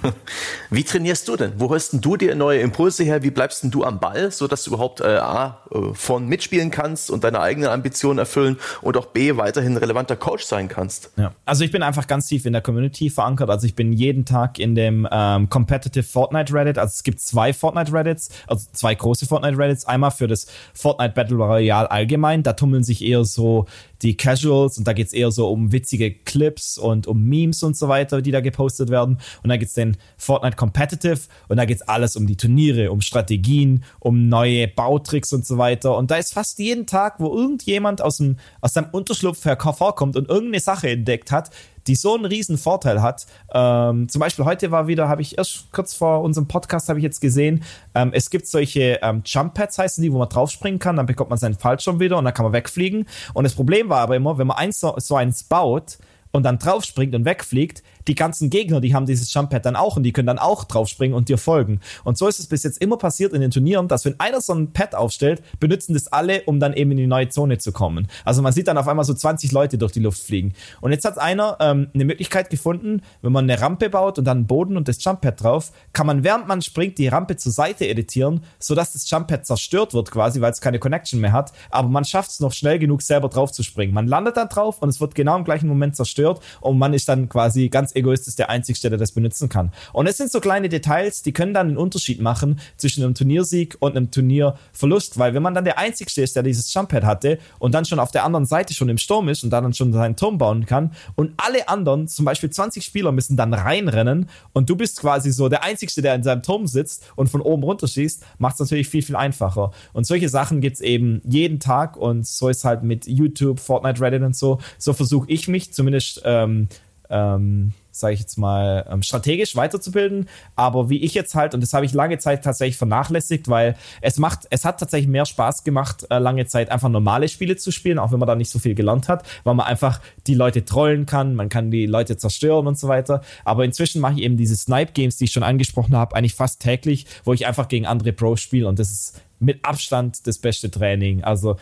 Wie 0.72 0.84
trainierst 0.84 1.28
du 1.28 1.36
denn? 1.36 1.54
Wo 1.58 1.70
holst 1.70 1.94
denn 1.94 2.02
du 2.02 2.18
dir 2.18 2.34
neue 2.36 2.60
Impulse 2.60 3.04
her? 3.04 3.22
Wie 3.22 3.30
bleibst 3.30 3.64
denn 3.64 3.72
du 3.72 3.84
am 3.84 4.00
Ball, 4.00 4.32
sodass 4.32 4.64
du 4.64 4.72
überhaupt 4.72 5.02
äh, 5.02 5.18
A, 5.18 5.62
äh, 5.72 5.94
von 5.94 6.28
mitspielen 6.28 6.72
kannst 6.72 7.12
und 7.12 7.24
deine 7.24 7.40
eigenen 7.40 7.70
Ambitionen 7.70 8.18
erfüllen 8.18 8.58
und 8.82 8.98
auch 8.98 9.08
B, 9.08 9.38
weiterhin 9.38 9.78
relevanter 9.78 10.16
Coach 10.16 10.44
sein 10.44 10.68
kannst? 10.68 11.12
Ja. 11.18 11.34
Also 11.46 11.64
ich 11.64 11.72
bin 11.72 11.84
einfach 11.84 12.08
ganz 12.08 12.28
tief 12.28 12.46
in 12.46 12.54
der 12.54 12.64
Community 12.64 13.12
verankert. 13.12 13.50
Also 13.52 13.68
ich 13.68 13.76
bin 13.76 13.94
jeden 13.94 14.26
Tag 14.26 14.58
in 14.58 14.74
dem 14.74 15.08
ähm, 15.12 15.50
Competitive 15.50 16.04
Fortnite 16.04 16.52
Reddit. 16.52 16.80
Also 16.80 16.94
es 16.94 17.04
gibt 17.04 17.20
zwei 17.20 17.54
Fortnite 17.54 17.94
Reddits, 17.94 18.30
also 18.48 18.66
zwei 18.74 18.96
große 18.96 19.28
Fortnite 19.28 19.58
Reddits. 19.58 19.86
Einmal 19.86 20.12
für 20.12 20.28
das 20.28 20.48
Fortnite 20.74 21.14
Battle 21.14 21.38
Royale 21.38 21.75
Material 21.76 21.88
allgemein. 21.88 22.44
Da 22.44 22.54
tummeln 22.54 22.84
sich 22.84 23.04
eher 23.04 23.26
so 23.26 23.66
die 24.02 24.18
Casuals 24.18 24.78
und 24.78 24.88
da 24.88 24.94
geht 24.94 25.08
es 25.08 25.14
eher 25.14 25.32
so 25.32 25.50
um 25.50 25.72
witzige 25.72 26.14
Clips 26.14 26.78
und 26.78 27.08
um 27.08 27.24
Memes 27.24 27.64
und 27.64 27.78
so 27.78 27.88
weiter, 27.88 28.22
die 28.22 28.32
da 28.32 28.42
gepostet 28.42 28.90
werden. 28.90 29.20
Und 29.44 29.50
dann 29.50 29.60
gibt 29.60 29.70
es 29.70 29.76
den 29.76 29.98
Fortnite 30.18 30.56
Competitive 30.56 31.22
und 31.48 31.58
da 31.58 31.66
geht 31.66 31.78
es 31.78 31.88
alles 31.88 32.16
um 32.16 32.28
die 32.28 32.38
Turniere, 32.38 32.92
um 32.92 33.02
Strategien, 33.02 33.84
um 34.00 34.28
neue 34.28 34.68
Bautricks 34.68 35.34
und 35.34 35.46
so 35.46 35.58
weiter. 35.58 35.98
Und 35.98 36.12
da 36.12 36.16
ist 36.16 36.34
fast 36.34 36.60
jeden 36.60 36.86
Tag, 36.86 37.20
wo 37.20 37.36
irgendjemand 37.36 38.02
aus, 38.02 38.18
dem, 38.18 38.38
aus 38.62 38.74
seinem 38.74 38.90
Unterschlupf 38.92 39.44
hervorkommt 39.46 40.16
und 40.16 40.30
irgendeine 40.30 40.60
Sache 40.60 40.90
entdeckt 40.90 41.32
hat, 41.32 41.52
die 41.88 41.96
so 41.96 42.16
einen 42.16 42.26
riesen 42.26 42.58
Vorteil 42.58 43.02
hat. 43.02 43.26
Ähm, 43.54 44.10
zum 44.10 44.20
Beispiel 44.20 44.46
heute 44.46 44.72
war 44.72 44.88
wieder, 44.88 45.08
habe 45.08 45.22
ich 45.22 45.38
erst 45.38 45.72
kurz 45.72 45.94
vor 45.94 46.22
unserem 46.22 46.48
Podcast 46.48 46.90
habe 46.90 47.00
ich 47.00 47.04
jetzt 47.04 47.22
gesehen, 47.22 47.64
ähm, 47.94 48.12
es 48.14 48.30
gibt 48.30 48.48
solche 48.48 49.00
ähm, 49.02 49.22
Jump 49.26 49.54
Pads 49.54 49.78
heißen 49.78 50.02
die, 50.02 50.12
wo 50.12 50.18
man 50.18 50.30
draufspringen 50.30 50.80
kann, 50.80 50.96
dann 50.96 51.06
bekommt 51.06 51.30
man 51.30 51.40
seinen 51.40 51.56
Fallschirm 51.56 52.00
wieder 52.00 52.18
und 52.18 52.26
dann 52.26 52.34
kann 52.34 52.46
man 52.46 52.54
wegfliegen. 52.54 53.08
Und 53.34 53.44
das 53.44 53.54
Problem 53.54 53.90
war 53.90 54.00
aber 54.00 54.16
immer, 54.16 54.38
wenn 54.38 54.48
man 54.48 54.58
eins 54.58 54.80
so, 54.80 54.96
so 54.98 55.16
eins 55.16 55.44
baut, 55.44 55.98
und 56.36 56.44
dann 56.44 56.60
draufspringt 56.60 57.16
und 57.16 57.24
wegfliegt, 57.24 57.82
die 58.08 58.16
ganzen 58.16 58.50
Gegner, 58.50 58.82
die 58.82 58.94
haben 58.94 59.06
dieses 59.06 59.34
Jump-Pad 59.34 59.66
dann 59.66 59.76
auch 59.76 59.98
und 59.98 60.04
die 60.04 60.14
können 60.14 60.28
dann 60.28 60.40
auch 60.40 60.64
draufspringen 60.64 61.16
und 61.16 61.30
dir 61.30 61.38
folgen. 61.38 61.80
Und 62.04 62.18
so 62.18 62.28
ist 62.28 62.40
es 62.40 62.48
bis 62.48 62.64
jetzt 62.64 62.82
immer 62.82 62.98
passiert 62.98 63.34
in 63.34 63.42
den 63.42 63.52
Turnieren, 63.52 63.88
dass 63.88 64.06
wenn 64.06 64.20
einer 64.20 64.42
so 64.42 64.54
ein 64.54 64.72
Pad 64.74 64.96
aufstellt, 64.96 65.42
benutzen 65.60 65.94
das 65.94 66.08
alle, 66.08 66.44
um 66.44 66.60
dann 66.60 66.74
eben 66.74 66.92
in 66.92 66.98
die 66.98 67.08
neue 67.08 67.30
Zone 67.30 67.58
zu 67.58 67.72
kommen. 67.72 68.08
Also 68.24 68.42
man 68.42 68.54
sieht 68.54 68.68
dann 68.68 68.78
auf 68.78 68.88
einmal 68.88 69.06
so 69.06 69.14
20 69.14 69.52
Leute 69.52 69.78
durch 69.78 69.92
die 69.92 70.00
Luft 70.00 70.22
fliegen. 70.22 70.54
Und 70.82 70.92
jetzt 70.92 71.06
hat 71.06 71.18
einer 71.18 71.58
ähm, 71.60 71.88
eine 71.94 72.06
Möglichkeit 72.06 72.50
gefunden, 72.50 73.02
wenn 73.22 73.32
man 73.32 73.50
eine 73.50 73.60
Rampe 73.60 73.90
baut 73.90 74.20
und 74.20 74.26
dann 74.26 74.38
einen 74.38 74.48
Boden 74.48 74.78
und 74.78 74.88
das 74.88 75.04
Jump-Pad 75.04 75.42
drauf, 75.42 75.72
kann 75.94 76.08
man 76.08 76.24
während 76.24 76.48
man 76.48 76.62
springt 76.62 76.98
die 76.98 77.08
Rampe 77.08 77.38
zur 77.38 77.52
Seite 77.52 77.88
editieren, 77.88 78.42
sodass 78.60 78.94
das 78.94 79.10
Jump-Pad 79.10 79.46
zerstört 79.46 79.94
wird 79.94 80.12
quasi, 80.12 80.42
weil 80.42 80.52
es 80.52 80.62
keine 80.62 80.80
Connection 80.80 81.20
mehr 81.20 81.32
hat. 81.32 81.54
Aber 81.70 81.90
man 81.90 82.06
schafft 82.06 82.32
es 82.32 82.40
noch 82.40 82.54
schnell 82.54 82.80
genug, 82.80 83.02
selber 83.02 83.30
drauf 83.30 83.52
zu 83.52 83.64
springen. 83.64 83.94
Man 83.94 84.08
landet 84.08 84.38
dann 84.38 84.50
drauf 84.50 84.82
und 84.82 84.90
es 84.90 85.02
wird 85.02 85.16
genau 85.16 85.38
im 85.38 85.44
gleichen 85.44 85.68
Moment 85.68 85.96
zerstört 85.96 86.42
und 86.62 86.78
man 86.78 86.94
ist 86.94 87.10
dann 87.10 87.30
quasi 87.30 87.70
ganz 87.70 87.95
egoistisch 87.96 88.36
der 88.36 88.50
Einzige, 88.50 88.90
der 88.90 88.98
das 88.98 89.12
benutzen 89.12 89.50
kann. 89.50 89.72
Und 89.94 90.08
es 90.08 90.18
sind 90.18 90.32
so 90.32 90.40
kleine 90.40 90.70
Details, 90.70 91.22
die 91.22 91.34
können 91.34 91.54
dann 91.54 91.68
einen 91.68 91.78
Unterschied 91.78 92.22
machen 92.22 92.60
zwischen 92.78 93.04
einem 93.04 93.16
Turniersieg 93.16 93.78
und 93.80 93.96
einem 93.96 94.12
Turnierverlust, 94.12 95.18
weil 95.18 95.34
wenn 95.34 95.44
man 95.44 95.54
dann 95.54 95.66
der 95.66 95.78
Einzige 95.78 96.22
ist, 96.22 96.36
der 96.36 96.44
dieses 96.44 96.74
Jumppad 96.74 97.04
hatte 97.04 97.40
und 97.60 97.74
dann 97.74 97.86
schon 97.86 98.00
auf 98.00 98.12
der 98.12 98.24
anderen 98.24 98.46
Seite 98.46 98.74
schon 98.74 98.90
im 98.90 98.98
Sturm 98.98 99.30
ist 99.30 99.44
und 99.44 99.50
dann 99.50 99.74
schon 99.74 99.94
seinen 99.94 100.16
Turm 100.16 100.38
bauen 100.38 100.66
kann 100.66 100.92
und 101.16 101.34
alle 101.38 101.68
anderen, 101.68 102.08
zum 102.08 102.26
Beispiel 102.26 102.50
20 102.50 102.84
Spieler, 102.84 103.12
müssen 103.12 103.38
dann 103.38 103.54
reinrennen 103.54 104.30
und 104.54 104.70
du 104.70 104.76
bist 104.76 105.00
quasi 105.00 105.32
so 105.32 105.50
der 105.50 105.64
Einzige, 105.64 106.02
der 106.02 106.16
in 106.16 106.24
seinem 106.24 106.44
Turm 106.44 106.68
sitzt 106.68 107.04
und 107.16 107.30
von 107.30 107.42
oben 107.42 107.64
runter 107.64 107.88
schießt, 107.88 108.24
macht 108.38 108.56
es 108.56 108.60
natürlich 108.60 108.90
viel, 108.90 109.02
viel 109.02 109.16
einfacher. 109.16 109.72
Und 109.94 110.06
solche 110.06 110.30
Sachen 110.30 110.62
gibt 110.62 110.76
es 110.76 110.82
eben 110.82 111.22
jeden 111.26 111.60
Tag 111.60 111.98
und 111.98 112.26
so 112.26 112.50
ist 112.50 112.66
halt 112.66 112.84
mit 112.84 113.08
YouTube, 113.08 113.60
Fortnite, 113.60 114.02
Reddit 114.02 114.22
und 114.22 114.36
so. 114.36 114.60
So 114.78 114.94
versuche 114.94 115.30
ich 115.30 115.48
mich 115.48 115.74
zumindest 115.74 116.22
ähm, 116.26 116.68
ähm, 117.10 117.74
sage 118.00 118.14
ich 118.14 118.20
jetzt 118.20 118.38
mal, 118.38 118.86
ähm, 118.90 119.02
strategisch 119.02 119.56
weiterzubilden. 119.56 120.28
Aber 120.56 120.90
wie 120.90 121.02
ich 121.02 121.14
jetzt 121.14 121.36
halt, 121.36 121.54
und 121.54 121.62
das 121.62 121.74
habe 121.74 121.86
ich 121.86 121.94
lange 121.94 122.18
Zeit 122.18 122.44
tatsächlich 122.44 122.78
vernachlässigt, 122.78 123.50
weil 123.50 123.76
es 124.02 124.18
macht, 124.18 124.48
es 124.50 124.66
hat 124.66 124.80
tatsächlich 124.80 125.10
mehr 125.10 125.26
Spaß 125.26 125.64
gemacht, 125.64 126.06
äh, 126.10 126.20
lange 126.20 126.46
Zeit 126.46 126.70
einfach 126.70 126.90
normale 126.90 127.28
Spiele 127.28 127.56
zu 127.56 127.72
spielen, 127.72 128.00
auch 128.00 128.12
wenn 128.12 128.20
man 128.20 128.28
da 128.28 128.36
nicht 128.36 128.50
so 128.50 128.60
viel 128.60 128.76
gelernt 128.76 129.08
hat, 129.08 129.26
weil 129.44 129.56
man 129.56 129.66
einfach 129.66 130.02
die 130.28 130.36
Leute 130.36 130.66
trollen 130.66 131.06
kann, 131.06 131.36
man 131.36 131.50
kann 131.50 131.72
die 131.72 131.86
Leute 131.86 132.18
zerstören 132.18 132.68
und 132.68 132.78
so 132.78 132.88
weiter. 132.88 133.22
Aber 133.44 133.66
inzwischen 133.66 134.02
mache 134.02 134.14
ich 134.14 134.22
eben 134.22 134.38
diese 134.38 134.56
Snipe-Games, 134.56 135.18
die 135.18 135.26
ich 135.26 135.32
schon 135.32 135.44
angesprochen 135.44 135.96
habe, 135.96 136.16
eigentlich 136.16 136.36
fast 136.36 136.62
täglich, 136.62 137.06
wo 137.24 137.34
ich 137.34 137.46
einfach 137.46 137.68
gegen 137.68 137.86
andere 137.86 138.14
Pros 138.14 138.42
spiele 138.42 138.68
und 138.68 138.80
das 138.80 138.92
ist 138.92 139.22
mit 139.40 139.64
Abstand 139.66 140.26
das 140.28 140.38
beste 140.38 140.72
Training. 140.72 141.24
Also 141.24 141.58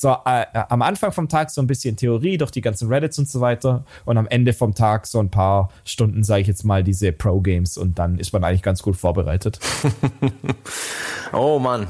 so 0.00 0.16
äh, 0.24 0.42
äh, 0.42 0.64
am 0.68 0.82
Anfang 0.82 1.12
vom 1.12 1.28
Tag 1.28 1.50
so 1.50 1.60
ein 1.60 1.66
bisschen 1.66 1.96
Theorie 1.96 2.38
durch 2.38 2.50
die 2.50 2.60
ganzen 2.60 2.88
Reddits 2.88 3.18
und 3.18 3.28
so 3.28 3.40
weiter 3.40 3.84
und 4.04 4.16
am 4.16 4.28
Ende 4.28 4.52
vom 4.52 4.74
Tag 4.74 5.06
so 5.06 5.18
ein 5.18 5.30
paar 5.30 5.70
Stunden, 5.84 6.22
sage 6.22 6.42
ich 6.42 6.46
jetzt 6.46 6.64
mal, 6.64 6.84
diese 6.84 7.12
Pro-Games 7.12 7.76
und 7.76 7.98
dann 7.98 8.18
ist 8.18 8.32
man 8.32 8.44
eigentlich 8.44 8.62
ganz 8.62 8.82
gut 8.82 8.96
vorbereitet. 8.96 9.58
oh 11.32 11.58
Mann, 11.58 11.88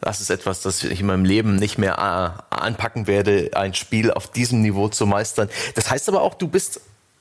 das 0.00 0.20
ist 0.20 0.30
etwas, 0.30 0.60
das 0.60 0.84
ich 0.84 1.00
in 1.00 1.06
meinem 1.06 1.24
Leben 1.24 1.56
nicht 1.56 1.78
mehr 1.78 1.94
äh, 1.94 2.54
anpacken 2.54 3.06
werde, 3.06 3.50
ein 3.54 3.72
Spiel 3.72 4.10
auf 4.10 4.30
diesem 4.30 4.60
Niveau 4.60 4.88
zu 4.88 5.06
meistern. 5.06 5.48
Das 5.74 5.90
heißt 5.90 6.08
aber 6.08 6.22
auch, 6.22 6.34
du 6.34 6.48
bist 6.48 6.80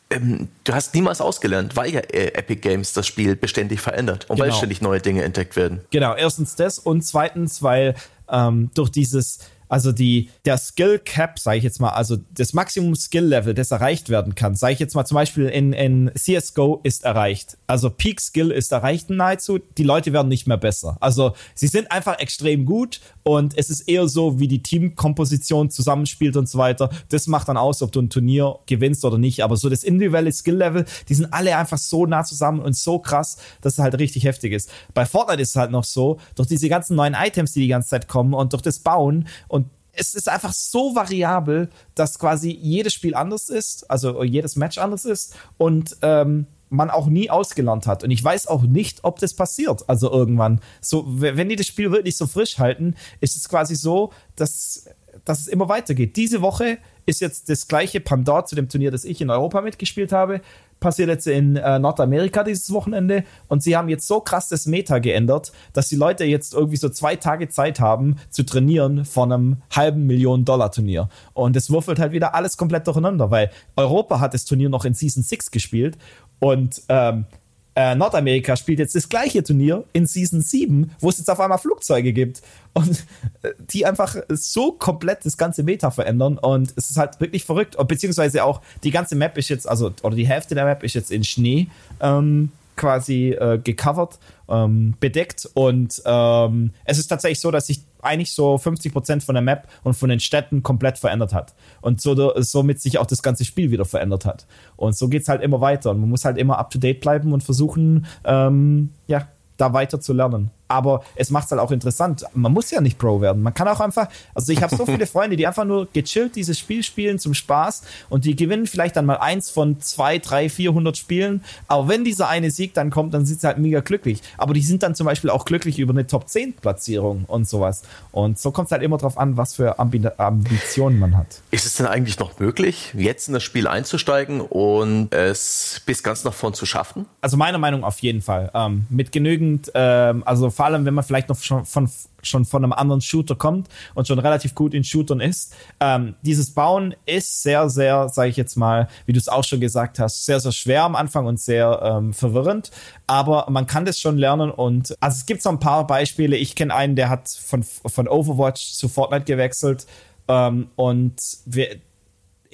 ähm, 0.10 0.50
du 0.64 0.74
hast 0.74 0.94
niemals 0.94 1.20
ausgelernt, 1.22 1.76
weil 1.76 1.92
ja 1.92 2.02
äh, 2.02 2.28
Epic 2.34 2.62
Games 2.62 2.94
das 2.94 3.08
Spiel 3.08 3.36
beständig 3.36 3.80
verändert 3.80 4.30
und 4.30 4.36
genau. 4.36 4.50
weil 4.50 4.54
ständig 4.54 4.82
neue 4.82 5.00
Dinge 5.00 5.24
entdeckt 5.24 5.56
werden. 5.56 5.82
Genau, 5.92 6.14
erstens 6.14 6.56
das 6.56 6.78
und 6.78 7.04
zweitens, 7.04 7.64
weil 7.64 7.96
ähm, 8.30 8.70
durch 8.76 8.90
dieses 8.90 9.40
also 9.68 9.92
die, 9.92 10.30
der 10.46 10.58
Skill 10.58 11.00
Cap, 11.00 11.40
sage 11.40 11.58
ich 11.58 11.64
jetzt 11.64 11.80
mal, 11.80 11.90
also 11.90 12.18
das 12.34 12.54
Maximum 12.54 12.96
Skill 12.96 13.26
Level, 13.26 13.54
das 13.54 13.72
erreicht 13.72 14.10
werden 14.10 14.36
kann, 14.36 14.56
sage 14.56 14.74
ich 14.74 14.80
jetzt 14.80 14.96
mal 14.96 15.06
zum 15.06 15.16
Beispiel 15.16 15.48
in, 15.48 15.74
in 15.74 16.12
CSGO 16.16 16.82
ist 16.84 17.04
erreicht. 17.04 17.58
Also 17.68 17.90
Peak 17.90 18.22
Skill 18.22 18.52
ist 18.52 18.72
erreicht 18.72 19.10
nahezu. 19.10 19.60
Die 19.78 19.84
Leute 19.84 20.14
werden 20.14 20.28
nicht 20.28 20.48
mehr 20.48 20.58
besser. 20.58 20.98
Also 21.00 21.36
sie 21.54 21.68
sind 21.68 21.92
einfach 21.92 22.20
extrem 22.20 22.66
gut 22.66 23.00
und 23.28 23.58
es 23.58 23.72
ist 23.72 23.82
eher 23.82 24.08
so, 24.08 24.40
wie 24.40 24.48
die 24.48 24.62
Teamkomposition 24.62 25.72
zusammenspielt 25.72 26.38
und 26.38 26.48
so 26.48 26.60
weiter. 26.60 26.92
Das 27.10 27.26
macht 27.26 27.48
dann 27.48 27.58
aus, 27.58 27.82
ob 27.82 27.92
du 27.92 28.00
ein 28.00 28.12
Turnier 28.12 28.60
gewinnst 28.68 29.04
oder 29.04 29.18
nicht. 29.18 29.44
Aber 29.44 29.58
so 29.58 29.68
das 29.68 29.84
individuelle 29.84 30.32
Skill 30.32 30.58
Level, 30.58 30.86
die 31.10 31.16
sind 31.16 31.34
alle 31.34 31.58
einfach 31.58 31.80
so 31.80 32.06
nah 32.06 32.24
zusammen 32.24 32.60
und 32.60 32.76
so 32.76 33.00
krass, 33.00 33.38
dass 33.62 33.74
es 33.74 33.80
halt 33.80 33.98
richtig 33.98 34.26
heftig 34.26 34.54
ist. 34.54 34.70
Bei 34.94 35.08
Fortnite 35.08 35.42
ist 35.42 35.50
es 35.50 35.56
halt 35.56 35.72
noch 35.72 35.86
so, 35.86 36.20
durch 36.36 36.48
diese 36.48 36.70
ganzen 36.70 36.96
neuen 36.96 37.16
Items, 37.16 37.54
die 37.54 37.62
die 37.62 37.68
ganze 37.68 37.90
Zeit 37.90 38.08
kommen 38.08 38.36
und 38.36 38.54
durch 38.54 38.62
das 38.62 38.78
Bauen 38.80 39.28
und 39.48 39.66
es 39.98 40.14
ist 40.14 40.30
einfach 40.30 40.54
so 40.54 40.94
variabel, 40.94 41.70
dass 41.96 42.20
quasi 42.20 42.52
jedes 42.52 42.94
Spiel 42.94 43.16
anders 43.16 43.50
ist, 43.50 43.90
also 43.90 44.24
jedes 44.24 44.56
Match 44.58 44.78
anders 44.78 45.06
ist 45.06 45.36
und 45.58 45.96
ähm, 46.02 46.48
man 46.76 46.90
auch 46.90 47.08
nie 47.08 47.30
ausgelernt 47.30 47.88
hat. 47.88 48.04
Und 48.04 48.12
ich 48.12 48.24
weiß 48.24 48.48
auch 48.48 48.64
nicht, 48.64 49.04
ob 49.04 49.20
das 49.20 49.34
passiert. 49.34 49.88
Also 49.88 50.12
irgendwann. 50.12 50.62
So, 50.82 51.04
wenn 51.08 51.50
die 51.50 51.56
das 51.56 51.68
Spiel 51.68 51.92
wirklich 51.92 52.18
so 52.18 52.28
frisch 52.28 52.58
halten, 52.60 52.96
ist 53.22 53.36
es 53.36 53.50
quasi 53.50 53.76
so, 53.76 54.12
dass, 54.36 54.86
dass 55.24 55.42
es 55.42 55.48
immer 55.48 55.70
weitergeht. 55.70 56.16
Diese 56.16 56.42
Woche 56.42 56.78
ist 57.06 57.22
jetzt 57.22 57.50
das 57.50 57.68
gleiche 57.68 58.00
Pandor 58.00 58.46
zu 58.46 58.56
dem 58.56 58.70
Turnier, 58.70 58.92
das 58.92 59.06
ich 59.06 59.22
in 59.22 59.30
Europa 59.30 59.62
mitgespielt 59.62 60.12
habe 60.12 60.42
passiert 60.80 61.10
jetzt 61.10 61.28
in 61.28 61.56
äh, 61.56 61.80
Nordamerika 61.80 62.44
dieses 62.44 62.72
Wochenende 62.72 63.24
und 63.48 63.64
sie 63.64 63.76
haben 63.76 63.90
jetzt 63.90 64.08
so 64.08 64.20
krass 64.20 64.50
das 64.50 64.66
Meta 64.66 65.00
geändert, 65.00 65.52
dass 65.74 65.88
die 65.88 65.96
Leute 65.96 66.26
jetzt 66.26 66.54
irgendwie 66.54 66.78
so 66.78 66.90
zwei 66.90 67.16
Tage 67.16 67.50
Zeit 67.50 67.80
haben 67.80 68.18
zu 68.30 68.44
trainieren 68.44 69.06
von 69.06 69.32
einem 69.32 69.58
halben 69.72 70.06
Millionen 70.06 70.46
Dollar 70.46 70.72
Turnier. 70.72 71.10
Und 71.34 71.56
es 71.56 71.70
würfelt 71.70 72.00
halt 72.00 72.12
wieder 72.12 72.36
alles 72.36 72.58
komplett 72.58 72.88
durcheinander, 72.88 73.32
weil 73.32 73.50
Europa 73.76 74.20
hat 74.20 74.34
das 74.34 74.46
Turnier 74.46 74.70
noch 74.70 74.86
in 74.86 74.94
Season 74.94 75.24
6 75.24 75.52
gespielt 75.52 75.98
und 76.46 76.84
ähm, 76.90 77.26
äh, 77.74 77.96
Nordamerika 77.96 78.56
spielt 78.56 78.78
jetzt 78.78 78.94
das 78.94 79.10
gleiche 79.10 79.42
Turnier 79.42 79.84
in 79.94 80.06
Season 80.06 80.42
7, 80.42 80.92
wo 81.00 81.10
es 81.10 81.18
jetzt 81.18 81.28
auf 81.28 81.40
einmal 81.40 81.58
Flugzeuge 81.58 82.14
gibt. 82.14 82.44
Und 82.74 83.04
äh, 83.42 83.54
die 83.72 83.88
einfach 83.88 84.16
so 84.30 84.74
komplett 84.74 85.26
das 85.26 85.38
ganze 85.38 85.64
Meta 85.64 85.90
verändern. 85.90 86.38
Und 86.38 86.72
es 86.76 86.92
ist 86.92 86.98
halt 86.98 87.20
wirklich 87.20 87.46
verrückt. 87.46 87.76
Und 87.76 87.88
beziehungsweise 87.88 88.44
auch 88.44 88.62
die 88.84 88.92
ganze 88.92 89.16
Map 89.16 89.40
ist 89.40 89.50
jetzt, 89.50 89.68
also, 89.68 89.92
oder 90.04 90.16
die 90.16 90.28
Hälfte 90.28 90.54
der 90.54 90.66
Map 90.66 90.84
ist 90.84 90.94
jetzt 90.94 91.10
in 91.10 91.24
Schnee 91.24 91.68
ähm, 92.00 92.52
quasi 92.76 93.32
äh, 93.32 93.58
gecovert, 93.58 94.20
ähm, 94.50 94.96
bedeckt. 95.00 95.50
Und 95.54 96.02
ähm, 96.06 96.72
es 96.86 96.98
ist 96.98 97.08
tatsächlich 97.08 97.40
so, 97.40 97.52
dass 97.52 97.68
sich 97.68 97.84
eigentlich 98.02 98.34
so 98.34 98.58
50 98.58 98.94
Prozent 98.94 99.24
von 99.24 99.36
der 99.36 99.42
Map 99.42 99.68
und 99.84 99.96
von 99.96 100.10
den 100.10 100.20
Städten 100.20 100.64
komplett 100.64 100.98
verändert 100.98 101.34
hat. 101.34 101.56
Und 101.82 102.02
so, 102.02 102.34
somit 102.42 102.82
sich 102.82 103.00
auch 103.00 103.08
das 103.08 103.24
ganze 103.24 103.46
Spiel 103.46 103.72
wieder 103.72 103.86
verändert 103.86 104.26
hat. 104.26 104.46
Und 104.76 104.96
so 104.96 105.08
geht 105.10 105.24
es 105.24 105.30
halt 105.30 105.42
immer 105.42 105.62
weiter. 105.62 105.92
Und 105.92 106.00
man 106.00 106.10
muss 106.10 106.26
halt 106.26 106.38
immer 106.38 106.58
up 106.60 106.70
to 106.70 106.80
date 106.80 107.02
bleiben 107.02 107.34
und 107.34 107.44
versuchen, 107.44 108.06
ähm, 108.24 108.92
ja, 109.08 109.28
da 109.58 109.74
weiter 109.74 110.02
zu 110.02 110.14
lernen 110.14 110.52
aber 110.68 111.04
es 111.16 111.30
macht 111.30 111.46
es 111.46 111.52
halt 111.52 111.62
auch 111.62 111.72
interessant. 111.72 112.26
Man 112.34 112.52
muss 112.52 112.72
ja 112.72 112.82
nicht 112.82 112.98
Pro 112.98 113.22
werden. 113.22 113.44
Man 113.44 113.54
kann 113.54 113.68
auch 113.68 113.80
einfach, 113.80 114.08
also 114.34 114.52
ich 114.52 114.62
habe 114.62 114.76
so 114.76 114.86
viele 114.86 115.06
Freunde, 115.16 115.36
die 115.38 115.46
einfach 115.46 115.66
nur 115.66 115.88
gechillt 115.92 116.36
dieses 116.36 116.58
Spiel 116.58 116.84
spielen 116.84 117.20
zum 117.20 117.34
Spaß 117.34 117.84
und 118.10 118.26
die 118.26 118.36
gewinnen 118.36 118.68
vielleicht 118.68 118.96
dann 118.96 119.06
mal 119.06 119.18
eins 119.18 119.50
von 119.50 119.80
zwei, 119.82 120.18
drei, 120.18 120.50
vierhundert 120.50 120.98
Spielen. 120.98 121.44
Aber 121.68 121.88
wenn 121.88 122.04
dieser 122.04 122.28
eine 122.28 122.52
Sieg 122.52 122.74
dann 122.74 122.90
kommt, 122.90 123.14
dann 123.14 123.26
sind 123.26 123.42
sie 123.42 123.48
halt 123.48 123.58
mega 123.58 123.82
glücklich. 123.82 124.22
Aber 124.38 124.54
die 124.54 124.62
sind 124.62 124.84
dann 124.84 124.96
zum 124.96 125.06
Beispiel 125.06 125.30
auch 125.30 125.46
glücklich 125.46 125.80
über 125.80 125.92
eine 125.92 126.08
Top 126.08 126.30
10 126.30 126.54
Platzierung 126.54 127.26
und 127.26 127.48
sowas. 127.48 127.84
Und 128.12 128.40
so 128.40 128.52
kommt 128.52 128.68
es 128.68 128.72
halt 128.72 128.82
immer 128.82 128.98
drauf 128.98 129.18
an, 129.18 129.38
was 129.38 129.56
für 129.56 129.80
Ambi 129.80 130.02
Ambitionen 130.18 131.00
man 131.00 131.18
hat. 131.18 131.42
Ist 131.52 131.66
es 131.66 131.76
denn 131.76 131.86
eigentlich 131.86 132.20
noch 132.20 132.40
möglich, 132.40 132.94
jetzt 132.96 133.28
in 133.28 133.34
das 133.34 133.44
Spiel 133.44 133.68
einzusteigen 133.68 134.42
und 134.42 135.14
es 135.14 135.82
bis 135.86 136.04
ganz 136.04 136.24
nach 136.24 136.34
vorn 136.34 136.54
zu 136.54 136.66
schaffen? 136.66 137.06
Also 137.22 137.38
meiner 137.38 137.58
Meinung 137.58 137.84
auf 137.84 138.00
jeden 138.00 138.22
Fall. 138.22 138.52
Ähm, 138.54 138.86
mit 138.90 139.12
genügend, 139.12 139.72
ähm, 139.74 140.24
also 140.26 140.50
vor 140.56 140.66
allem, 140.66 140.86
wenn 140.86 140.94
man 140.94 141.04
vielleicht 141.04 141.30
noch 141.30 141.38
schon 141.38 141.66
von, 141.66 141.90
schon 142.24 142.46
von 142.46 142.64
einem 142.64 142.74
anderen 142.74 143.02
Shooter 143.02 143.36
kommt 143.36 143.68
und 143.94 144.08
schon 144.08 144.20
relativ 144.20 144.56
gut 144.56 144.74
in 144.74 144.84
Shootern 144.84 145.20
ist. 145.20 145.54
Ähm, 145.80 146.16
dieses 146.22 146.54
Bauen 146.54 146.96
ist 147.06 147.44
sehr, 147.44 147.70
sehr, 147.70 148.10
sage 148.10 148.30
ich 148.30 148.38
jetzt 148.38 148.56
mal, 148.56 148.88
wie 149.06 149.14
du 149.14 149.20
es 149.20 149.28
auch 149.28 149.44
schon 149.44 149.60
gesagt 149.60 150.00
hast, 150.00 150.26
sehr, 150.26 150.40
sehr 150.40 150.52
schwer 150.52 150.84
am 150.84 150.96
Anfang 150.96 151.26
und 151.26 151.40
sehr 151.40 151.80
ähm, 151.84 152.14
verwirrend. 152.14 152.72
Aber 153.08 153.48
man 153.50 153.68
kann 153.68 153.86
das 153.86 154.00
schon 154.00 154.18
lernen 154.18 154.50
und 154.50 154.96
also 155.00 155.16
es 155.16 155.26
gibt 155.26 155.42
so 155.42 155.50
ein 155.50 155.60
paar 155.60 155.86
Beispiele. 155.86 156.38
Ich 156.38 156.56
kenne 156.56 156.74
einen, 156.74 156.96
der 156.96 157.10
hat 157.10 157.30
von, 157.30 157.64
von 157.64 158.08
Overwatch 158.08 158.74
zu 158.74 158.88
Fortnite 158.88 159.26
gewechselt. 159.26 159.86
Ähm, 160.28 160.70
und 160.76 161.22
wir, 161.46 161.78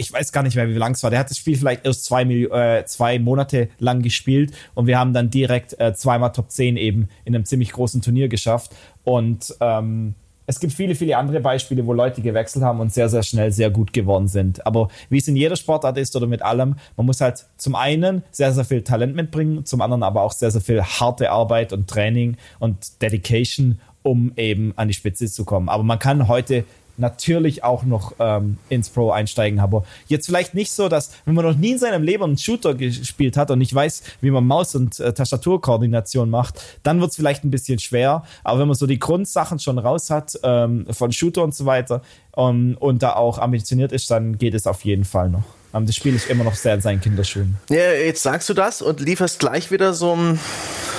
ich 0.01 0.11
weiß 0.11 0.31
gar 0.31 0.43
nicht 0.43 0.55
mehr, 0.55 0.67
wie 0.67 0.73
lang 0.73 0.93
es 0.93 1.03
war. 1.03 1.09
Der 1.09 1.19
hat 1.19 1.29
das 1.29 1.37
Spiel 1.37 1.57
vielleicht 1.57 1.85
erst 1.85 2.05
zwei, 2.05 2.23
äh, 2.23 2.85
zwei 2.85 3.19
Monate 3.19 3.69
lang 3.79 4.01
gespielt 4.01 4.53
und 4.73 4.87
wir 4.87 4.99
haben 4.99 5.13
dann 5.13 5.29
direkt 5.29 5.79
äh, 5.79 5.93
zweimal 5.93 6.31
Top 6.31 6.51
10 6.51 6.75
eben 6.75 7.07
in 7.23 7.35
einem 7.35 7.45
ziemlich 7.45 7.71
großen 7.71 8.01
Turnier 8.01 8.27
geschafft. 8.27 8.75
Und 9.03 9.55
ähm, 9.61 10.15
es 10.47 10.59
gibt 10.59 10.73
viele, 10.73 10.95
viele 10.95 11.17
andere 11.17 11.39
Beispiele, 11.39 11.85
wo 11.85 11.93
Leute 11.93 12.21
gewechselt 12.21 12.65
haben 12.65 12.79
und 12.79 12.91
sehr, 12.91 13.09
sehr 13.09 13.23
schnell 13.23 13.51
sehr 13.51 13.69
gut 13.69 13.93
geworden 13.93 14.27
sind. 14.27 14.65
Aber 14.65 14.89
wie 15.09 15.19
es 15.19 15.27
in 15.27 15.35
jeder 15.35 15.55
Sportart 15.55 15.97
ist 15.97 16.15
oder 16.15 16.27
mit 16.27 16.41
allem, 16.41 16.75
man 16.97 17.05
muss 17.05 17.21
halt 17.21 17.45
zum 17.57 17.75
einen 17.75 18.23
sehr, 18.31 18.51
sehr 18.51 18.65
viel 18.65 18.81
Talent 18.81 19.15
mitbringen, 19.15 19.65
zum 19.65 19.81
anderen 19.81 20.03
aber 20.03 20.23
auch 20.23 20.33
sehr, 20.33 20.51
sehr 20.51 20.61
viel 20.61 20.81
harte 20.81 21.31
Arbeit 21.31 21.71
und 21.73 21.87
Training 21.87 22.37
und 22.59 23.01
Dedication, 23.01 23.79
um 24.03 24.33
eben 24.35 24.73
an 24.77 24.87
die 24.87 24.93
Spitze 24.93 25.27
zu 25.27 25.45
kommen. 25.45 25.69
Aber 25.69 25.83
man 25.83 25.99
kann 25.99 26.27
heute 26.27 26.65
natürlich 26.97 27.63
auch 27.63 27.83
noch 27.83 28.13
ähm, 28.19 28.57
ins 28.69 28.89
Pro 28.89 29.11
einsteigen. 29.11 29.59
Aber 29.59 29.83
jetzt 30.07 30.25
vielleicht 30.25 30.53
nicht 30.53 30.71
so, 30.71 30.89
dass, 30.89 31.11
wenn 31.25 31.35
man 31.35 31.45
noch 31.45 31.55
nie 31.55 31.71
in 31.71 31.79
seinem 31.79 32.03
Leben 32.03 32.23
einen 32.23 32.37
Shooter 32.37 32.75
gespielt 32.75 33.37
hat 33.37 33.51
und 33.51 33.59
nicht 33.59 33.73
weiß, 33.73 34.03
wie 34.21 34.31
man 34.31 34.45
Maus- 34.45 34.75
und 34.75 34.99
äh, 34.99 35.13
Tastaturkoordination 35.13 36.29
macht, 36.29 36.61
dann 36.83 36.99
wird 36.99 37.11
es 37.11 37.15
vielleicht 37.15 37.43
ein 37.43 37.51
bisschen 37.51 37.79
schwer. 37.79 38.23
Aber 38.43 38.59
wenn 38.59 38.67
man 38.67 38.75
so 38.75 38.87
die 38.87 38.99
Grundsachen 38.99 39.59
schon 39.59 39.77
raus 39.77 40.09
hat, 40.09 40.39
ähm, 40.43 40.85
von 40.91 41.11
Shooter 41.11 41.43
und 41.43 41.55
so 41.55 41.65
weiter, 41.65 42.01
um, 42.33 42.71
ähm, 42.71 42.77
und 42.79 43.03
da 43.03 43.13
auch 43.13 43.39
ambitioniert 43.39 43.91
ist, 43.91 44.09
dann 44.09 44.37
geht 44.37 44.53
es 44.53 44.67
auf 44.67 44.85
jeden 44.85 45.03
Fall 45.03 45.29
noch. 45.29 45.43
Um, 45.73 45.85
das 45.85 45.95
Spiel 45.95 46.13
ist 46.13 46.29
immer 46.29 46.43
noch 46.43 46.55
sehr 46.55 46.73
in 46.73 46.81
seinen 46.81 46.99
Kinderschuhen. 46.99 47.57
Ja, 47.69 47.93
jetzt 47.93 48.23
sagst 48.23 48.49
du 48.49 48.53
das 48.53 48.81
und 48.81 48.99
lieferst 48.99 49.39
gleich 49.39 49.71
wieder 49.71 49.93
so 49.93 50.15
ein 50.15 50.39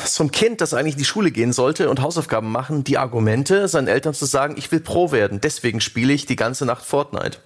so 0.05 0.25
ein 0.25 0.31
Kind, 0.31 0.61
das 0.61 0.75
eigentlich 0.75 0.95
in 0.95 0.99
die 0.99 1.05
Schule 1.05 1.31
gehen 1.31 1.53
sollte 1.53 1.89
und 1.89 2.01
Hausaufgaben 2.01 2.51
machen, 2.51 2.85
die 2.85 2.99
Argumente, 2.99 3.69
seinen 3.69 3.89
Eltern 3.89 4.15
zu 4.15 4.25
sagen, 4.25 4.55
ich 4.57 4.71
will 4.73 4.81
Pro 4.81 5.13
werden, 5.13 5.41
deswegen 5.41 5.81
spiele 5.81 6.13
ich 6.13 6.27
die 6.27 6.37
ganze 6.37 6.67
Nacht 6.67 6.85
Fortnite. 6.85 7.39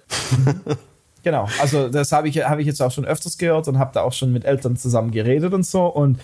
genau, 1.23 1.47
also 1.61 1.89
das 1.89 2.11
habe 2.11 2.29
ich, 2.29 2.37
hab 2.43 2.59
ich 2.59 2.65
jetzt 2.65 2.81
auch 2.81 2.91
schon 2.91 3.05
öfters 3.05 3.37
gehört 3.37 3.67
und 3.67 3.77
habe 3.77 3.91
da 3.93 4.01
auch 4.01 4.13
schon 4.13 4.31
mit 4.31 4.45
Eltern 4.45 4.75
zusammen 4.75 5.11
geredet 5.11 5.53
und 5.53 5.65
so 5.65 5.85
und 5.85 6.19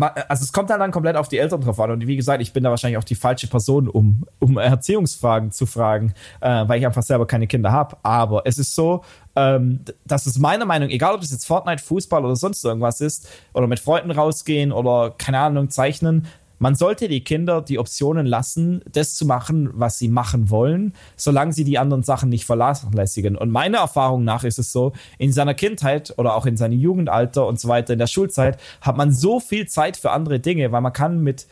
also 0.00 0.44
es 0.44 0.52
kommt 0.52 0.70
dann, 0.70 0.80
dann 0.80 0.90
komplett 0.90 1.16
auf 1.16 1.28
die 1.28 1.38
Eltern 1.38 1.60
drauf 1.60 1.80
an. 1.80 1.90
Und 1.90 2.06
wie 2.06 2.16
gesagt, 2.16 2.42
ich 2.42 2.52
bin 2.52 2.64
da 2.64 2.70
wahrscheinlich 2.70 2.98
auch 2.98 3.04
die 3.04 3.14
falsche 3.14 3.46
Person, 3.46 3.88
um, 3.88 4.26
um 4.38 4.58
Erziehungsfragen 4.58 5.52
zu 5.52 5.66
fragen, 5.66 6.12
äh, 6.40 6.68
weil 6.68 6.78
ich 6.78 6.86
einfach 6.86 7.02
selber 7.02 7.26
keine 7.26 7.46
Kinder 7.46 7.72
habe. 7.72 7.96
Aber 8.02 8.42
es 8.44 8.58
ist 8.58 8.74
so, 8.74 9.02
ähm, 9.34 9.80
dass 10.04 10.26
es 10.26 10.38
meiner 10.38 10.66
Meinung, 10.66 10.90
egal 10.90 11.14
ob 11.14 11.22
es 11.22 11.30
jetzt 11.30 11.46
Fortnite, 11.46 11.82
Fußball 11.82 12.24
oder 12.24 12.36
sonst 12.36 12.64
irgendwas 12.64 13.00
ist, 13.00 13.28
oder 13.54 13.66
mit 13.66 13.80
Freunden 13.80 14.10
rausgehen 14.10 14.72
oder 14.72 15.14
keine 15.16 15.38
Ahnung, 15.38 15.70
zeichnen, 15.70 16.26
man 16.58 16.74
sollte 16.74 17.08
die 17.08 17.22
Kinder 17.22 17.62
die 17.62 17.78
Optionen 17.78 18.26
lassen, 18.26 18.82
das 18.90 19.14
zu 19.14 19.26
machen, 19.26 19.70
was 19.72 19.98
sie 19.98 20.08
machen 20.08 20.50
wollen, 20.50 20.94
solange 21.16 21.52
sie 21.52 21.64
die 21.64 21.78
anderen 21.78 22.02
Sachen 22.02 22.28
nicht 22.28 22.46
vernachlässigen. 22.46 23.36
Und 23.36 23.50
meiner 23.50 23.78
Erfahrung 23.78 24.24
nach 24.24 24.44
ist 24.44 24.58
es 24.58 24.72
so, 24.72 24.92
in 25.18 25.32
seiner 25.32 25.54
Kindheit 25.54 26.14
oder 26.16 26.34
auch 26.34 26.46
in 26.46 26.56
seinem 26.56 26.78
Jugendalter 26.78 27.46
und 27.46 27.60
so 27.60 27.68
weiter, 27.68 27.92
in 27.92 27.98
der 27.98 28.06
Schulzeit, 28.06 28.58
hat 28.80 28.96
man 28.96 29.12
so 29.12 29.40
viel 29.40 29.66
Zeit 29.66 29.96
für 29.96 30.10
andere 30.10 30.40
Dinge, 30.40 30.72
weil 30.72 30.80
man 30.80 30.92
kann 30.92 31.20
mit 31.20 31.46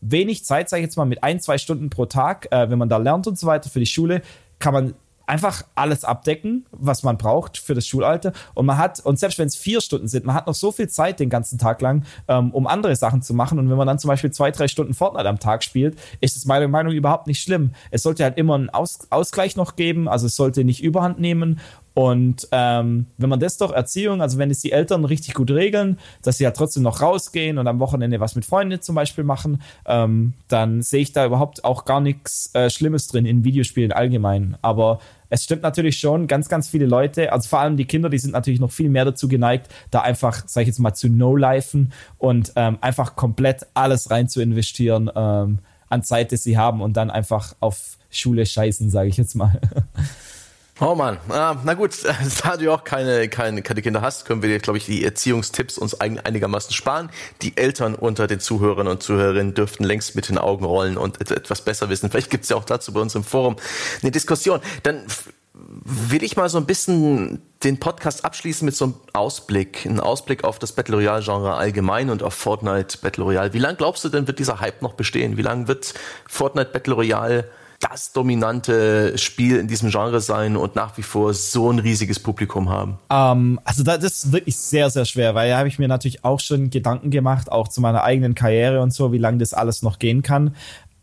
wenig 0.00 0.44
Zeit, 0.44 0.68
sage 0.68 0.82
ich 0.82 0.86
jetzt 0.86 0.96
mal, 0.96 1.04
mit 1.04 1.22
ein, 1.24 1.40
zwei 1.40 1.58
Stunden 1.58 1.90
pro 1.90 2.06
Tag, 2.06 2.48
äh, 2.50 2.70
wenn 2.70 2.78
man 2.78 2.88
da 2.88 2.98
lernt 2.98 3.26
und 3.26 3.38
so 3.38 3.46
weiter 3.46 3.70
für 3.70 3.80
die 3.80 3.86
Schule, 3.86 4.22
kann 4.58 4.72
man 4.72 4.94
einfach 5.28 5.62
alles 5.74 6.04
abdecken, 6.04 6.66
was 6.72 7.02
man 7.02 7.18
braucht 7.18 7.58
für 7.58 7.74
das 7.74 7.86
Schulalter. 7.86 8.32
Und 8.54 8.66
man 8.66 8.78
hat, 8.78 9.00
und 9.00 9.18
selbst 9.18 9.38
wenn 9.38 9.46
es 9.46 9.56
vier 9.56 9.80
Stunden 9.80 10.08
sind, 10.08 10.24
man 10.24 10.34
hat 10.34 10.46
noch 10.46 10.54
so 10.54 10.72
viel 10.72 10.88
Zeit 10.88 11.20
den 11.20 11.28
ganzen 11.28 11.58
Tag 11.58 11.80
lang, 11.82 12.04
ähm, 12.28 12.50
um 12.52 12.66
andere 12.66 12.96
Sachen 12.96 13.22
zu 13.22 13.34
machen. 13.34 13.58
Und 13.58 13.68
wenn 13.68 13.76
man 13.76 13.86
dann 13.86 13.98
zum 13.98 14.08
Beispiel 14.08 14.30
zwei, 14.30 14.50
drei 14.50 14.68
Stunden 14.68 14.94
Fortnite 14.94 15.28
am 15.28 15.38
Tag 15.38 15.62
spielt, 15.62 15.98
ist 16.20 16.36
es 16.36 16.46
meiner 16.46 16.68
Meinung 16.68 16.92
nach 16.92 16.98
überhaupt 16.98 17.26
nicht 17.26 17.42
schlimm. 17.42 17.72
Es 17.90 18.02
sollte 18.02 18.24
halt 18.24 18.38
immer 18.38 18.54
einen 18.54 18.70
Aus 18.70 18.98
Ausgleich 19.10 19.56
noch 19.56 19.76
geben, 19.76 20.08
also 20.08 20.26
es 20.26 20.36
sollte 20.36 20.64
nicht 20.64 20.82
überhand 20.82 21.20
nehmen. 21.20 21.60
Und 21.98 22.46
ähm, 22.52 23.06
wenn 23.16 23.28
man 23.28 23.40
das 23.40 23.56
doch 23.56 23.72
Erziehung, 23.72 24.22
also 24.22 24.38
wenn 24.38 24.52
es 24.52 24.60
die 24.60 24.70
Eltern 24.70 25.04
richtig 25.04 25.34
gut 25.34 25.50
regeln, 25.50 25.98
dass 26.22 26.38
sie 26.38 26.44
ja 26.44 26.50
halt 26.50 26.56
trotzdem 26.56 26.84
noch 26.84 27.02
rausgehen 27.02 27.58
und 27.58 27.66
am 27.66 27.80
Wochenende 27.80 28.20
was 28.20 28.36
mit 28.36 28.44
Freunden 28.44 28.80
zum 28.80 28.94
Beispiel 28.94 29.24
machen, 29.24 29.60
ähm, 29.84 30.34
dann 30.46 30.80
sehe 30.80 31.00
ich 31.00 31.12
da 31.12 31.26
überhaupt 31.26 31.64
auch 31.64 31.84
gar 31.84 32.00
nichts 32.00 32.54
äh, 32.54 32.70
Schlimmes 32.70 33.08
drin 33.08 33.26
in 33.26 33.42
Videospielen 33.42 33.90
allgemein. 33.90 34.56
Aber 34.62 35.00
es 35.30 35.44
stimmt 35.44 35.62
natürlich 35.62 35.98
schon, 35.98 36.26
ganz, 36.26 36.48
ganz 36.48 36.68
viele 36.68 36.86
Leute, 36.86 37.32
also 37.32 37.48
vor 37.48 37.60
allem 37.60 37.76
die 37.76 37.84
Kinder, 37.84 38.08
die 38.08 38.18
sind 38.18 38.32
natürlich 38.32 38.60
noch 38.60 38.70
viel 38.70 38.88
mehr 38.88 39.04
dazu 39.04 39.28
geneigt, 39.28 39.68
da 39.90 40.00
einfach, 40.00 40.42
sag 40.46 40.62
ich 40.62 40.68
jetzt 40.68 40.78
mal, 40.78 40.94
zu 40.94 41.08
no-lifen 41.08 41.92
und 42.18 42.52
ähm, 42.56 42.78
einfach 42.80 43.16
komplett 43.16 43.66
alles 43.74 44.10
rein 44.10 44.28
zu 44.28 44.40
investieren 44.40 45.10
ähm, 45.14 45.58
an 45.88 46.02
Zeit, 46.02 46.32
das 46.32 46.42
sie 46.42 46.58
haben 46.58 46.80
und 46.80 46.96
dann 46.96 47.10
einfach 47.10 47.54
auf 47.60 47.98
Schule 48.10 48.46
scheißen, 48.46 48.90
sage 48.90 49.08
ich 49.08 49.16
jetzt 49.16 49.34
mal. 49.34 49.60
Oh 50.80 50.94
Mann, 50.94 51.18
ah, 51.28 51.56
na 51.64 51.74
gut, 51.74 51.92
da 52.44 52.56
du 52.56 52.72
auch 52.72 52.84
keine, 52.84 53.28
keine, 53.28 53.62
keine 53.62 53.82
Kinder 53.82 54.00
hast, 54.00 54.26
können 54.26 54.42
wir 54.42 54.48
dir, 54.48 54.60
glaube 54.60 54.78
ich, 54.78 54.86
die 54.86 55.04
Erziehungstipps 55.04 55.76
uns 55.76 56.00
einigermaßen 56.00 56.72
sparen. 56.72 57.10
Die 57.42 57.56
Eltern 57.56 57.96
unter 57.96 58.28
den 58.28 58.38
Zuhörern 58.38 58.86
und 58.86 59.02
Zuhörerinnen 59.02 59.54
dürften 59.54 59.82
längst 59.82 60.14
mit 60.14 60.28
den 60.28 60.38
Augen 60.38 60.64
rollen 60.64 60.96
und 60.96 61.20
etwas 61.32 61.62
besser 61.62 61.88
wissen. 61.88 62.10
Vielleicht 62.10 62.30
gibt's 62.30 62.48
ja 62.48 62.56
auch 62.56 62.64
dazu 62.64 62.92
bei 62.92 63.00
uns 63.00 63.16
im 63.16 63.24
Forum 63.24 63.56
eine 64.02 64.12
Diskussion. 64.12 64.60
Dann 64.84 65.04
will 65.52 66.22
ich 66.22 66.36
mal 66.36 66.48
so 66.48 66.58
ein 66.58 66.66
bisschen 66.66 67.42
den 67.64 67.80
Podcast 67.80 68.24
abschließen 68.24 68.64
mit 68.64 68.76
so 68.76 68.84
einem 68.84 68.94
Ausblick, 69.14 69.84
ein 69.84 69.98
Ausblick 69.98 70.44
auf 70.44 70.60
das 70.60 70.70
Battle 70.70 70.94
Royale 70.94 71.24
Genre 71.24 71.54
allgemein 71.54 72.10
und 72.10 72.22
auf 72.22 72.34
Fortnite 72.34 72.98
Battle 72.98 73.24
Royale. 73.24 73.52
Wie 73.52 73.58
lange 73.58 73.76
glaubst 73.76 74.04
du 74.04 74.08
denn 74.10 74.28
wird 74.28 74.38
dieser 74.38 74.60
Hype 74.60 74.82
noch 74.82 74.94
bestehen? 74.94 75.36
Wie 75.36 75.42
lange 75.42 75.66
wird 75.66 75.94
Fortnite 76.28 76.70
Battle 76.70 76.94
Royale 76.94 77.50
das 77.80 78.12
dominante 78.12 79.16
Spiel 79.18 79.56
in 79.56 79.68
diesem 79.68 79.90
Genre 79.90 80.20
sein 80.20 80.56
und 80.56 80.74
nach 80.74 80.96
wie 80.98 81.02
vor 81.02 81.32
so 81.32 81.70
ein 81.70 81.78
riesiges 81.78 82.18
Publikum 82.18 82.68
haben? 82.68 82.98
Ähm, 83.10 83.60
also 83.64 83.82
das 83.82 84.02
ist 84.02 84.32
wirklich 84.32 84.56
sehr, 84.56 84.90
sehr 84.90 85.04
schwer, 85.04 85.34
weil 85.34 85.50
da 85.50 85.58
habe 85.58 85.68
ich 85.68 85.78
mir 85.78 85.88
natürlich 85.88 86.24
auch 86.24 86.40
schon 86.40 86.70
Gedanken 86.70 87.10
gemacht, 87.10 87.52
auch 87.52 87.68
zu 87.68 87.80
meiner 87.80 88.02
eigenen 88.02 88.34
Karriere 88.34 88.80
und 88.80 88.92
so, 88.92 89.12
wie 89.12 89.18
lange 89.18 89.38
das 89.38 89.54
alles 89.54 89.82
noch 89.82 89.98
gehen 89.98 90.22
kann. 90.22 90.56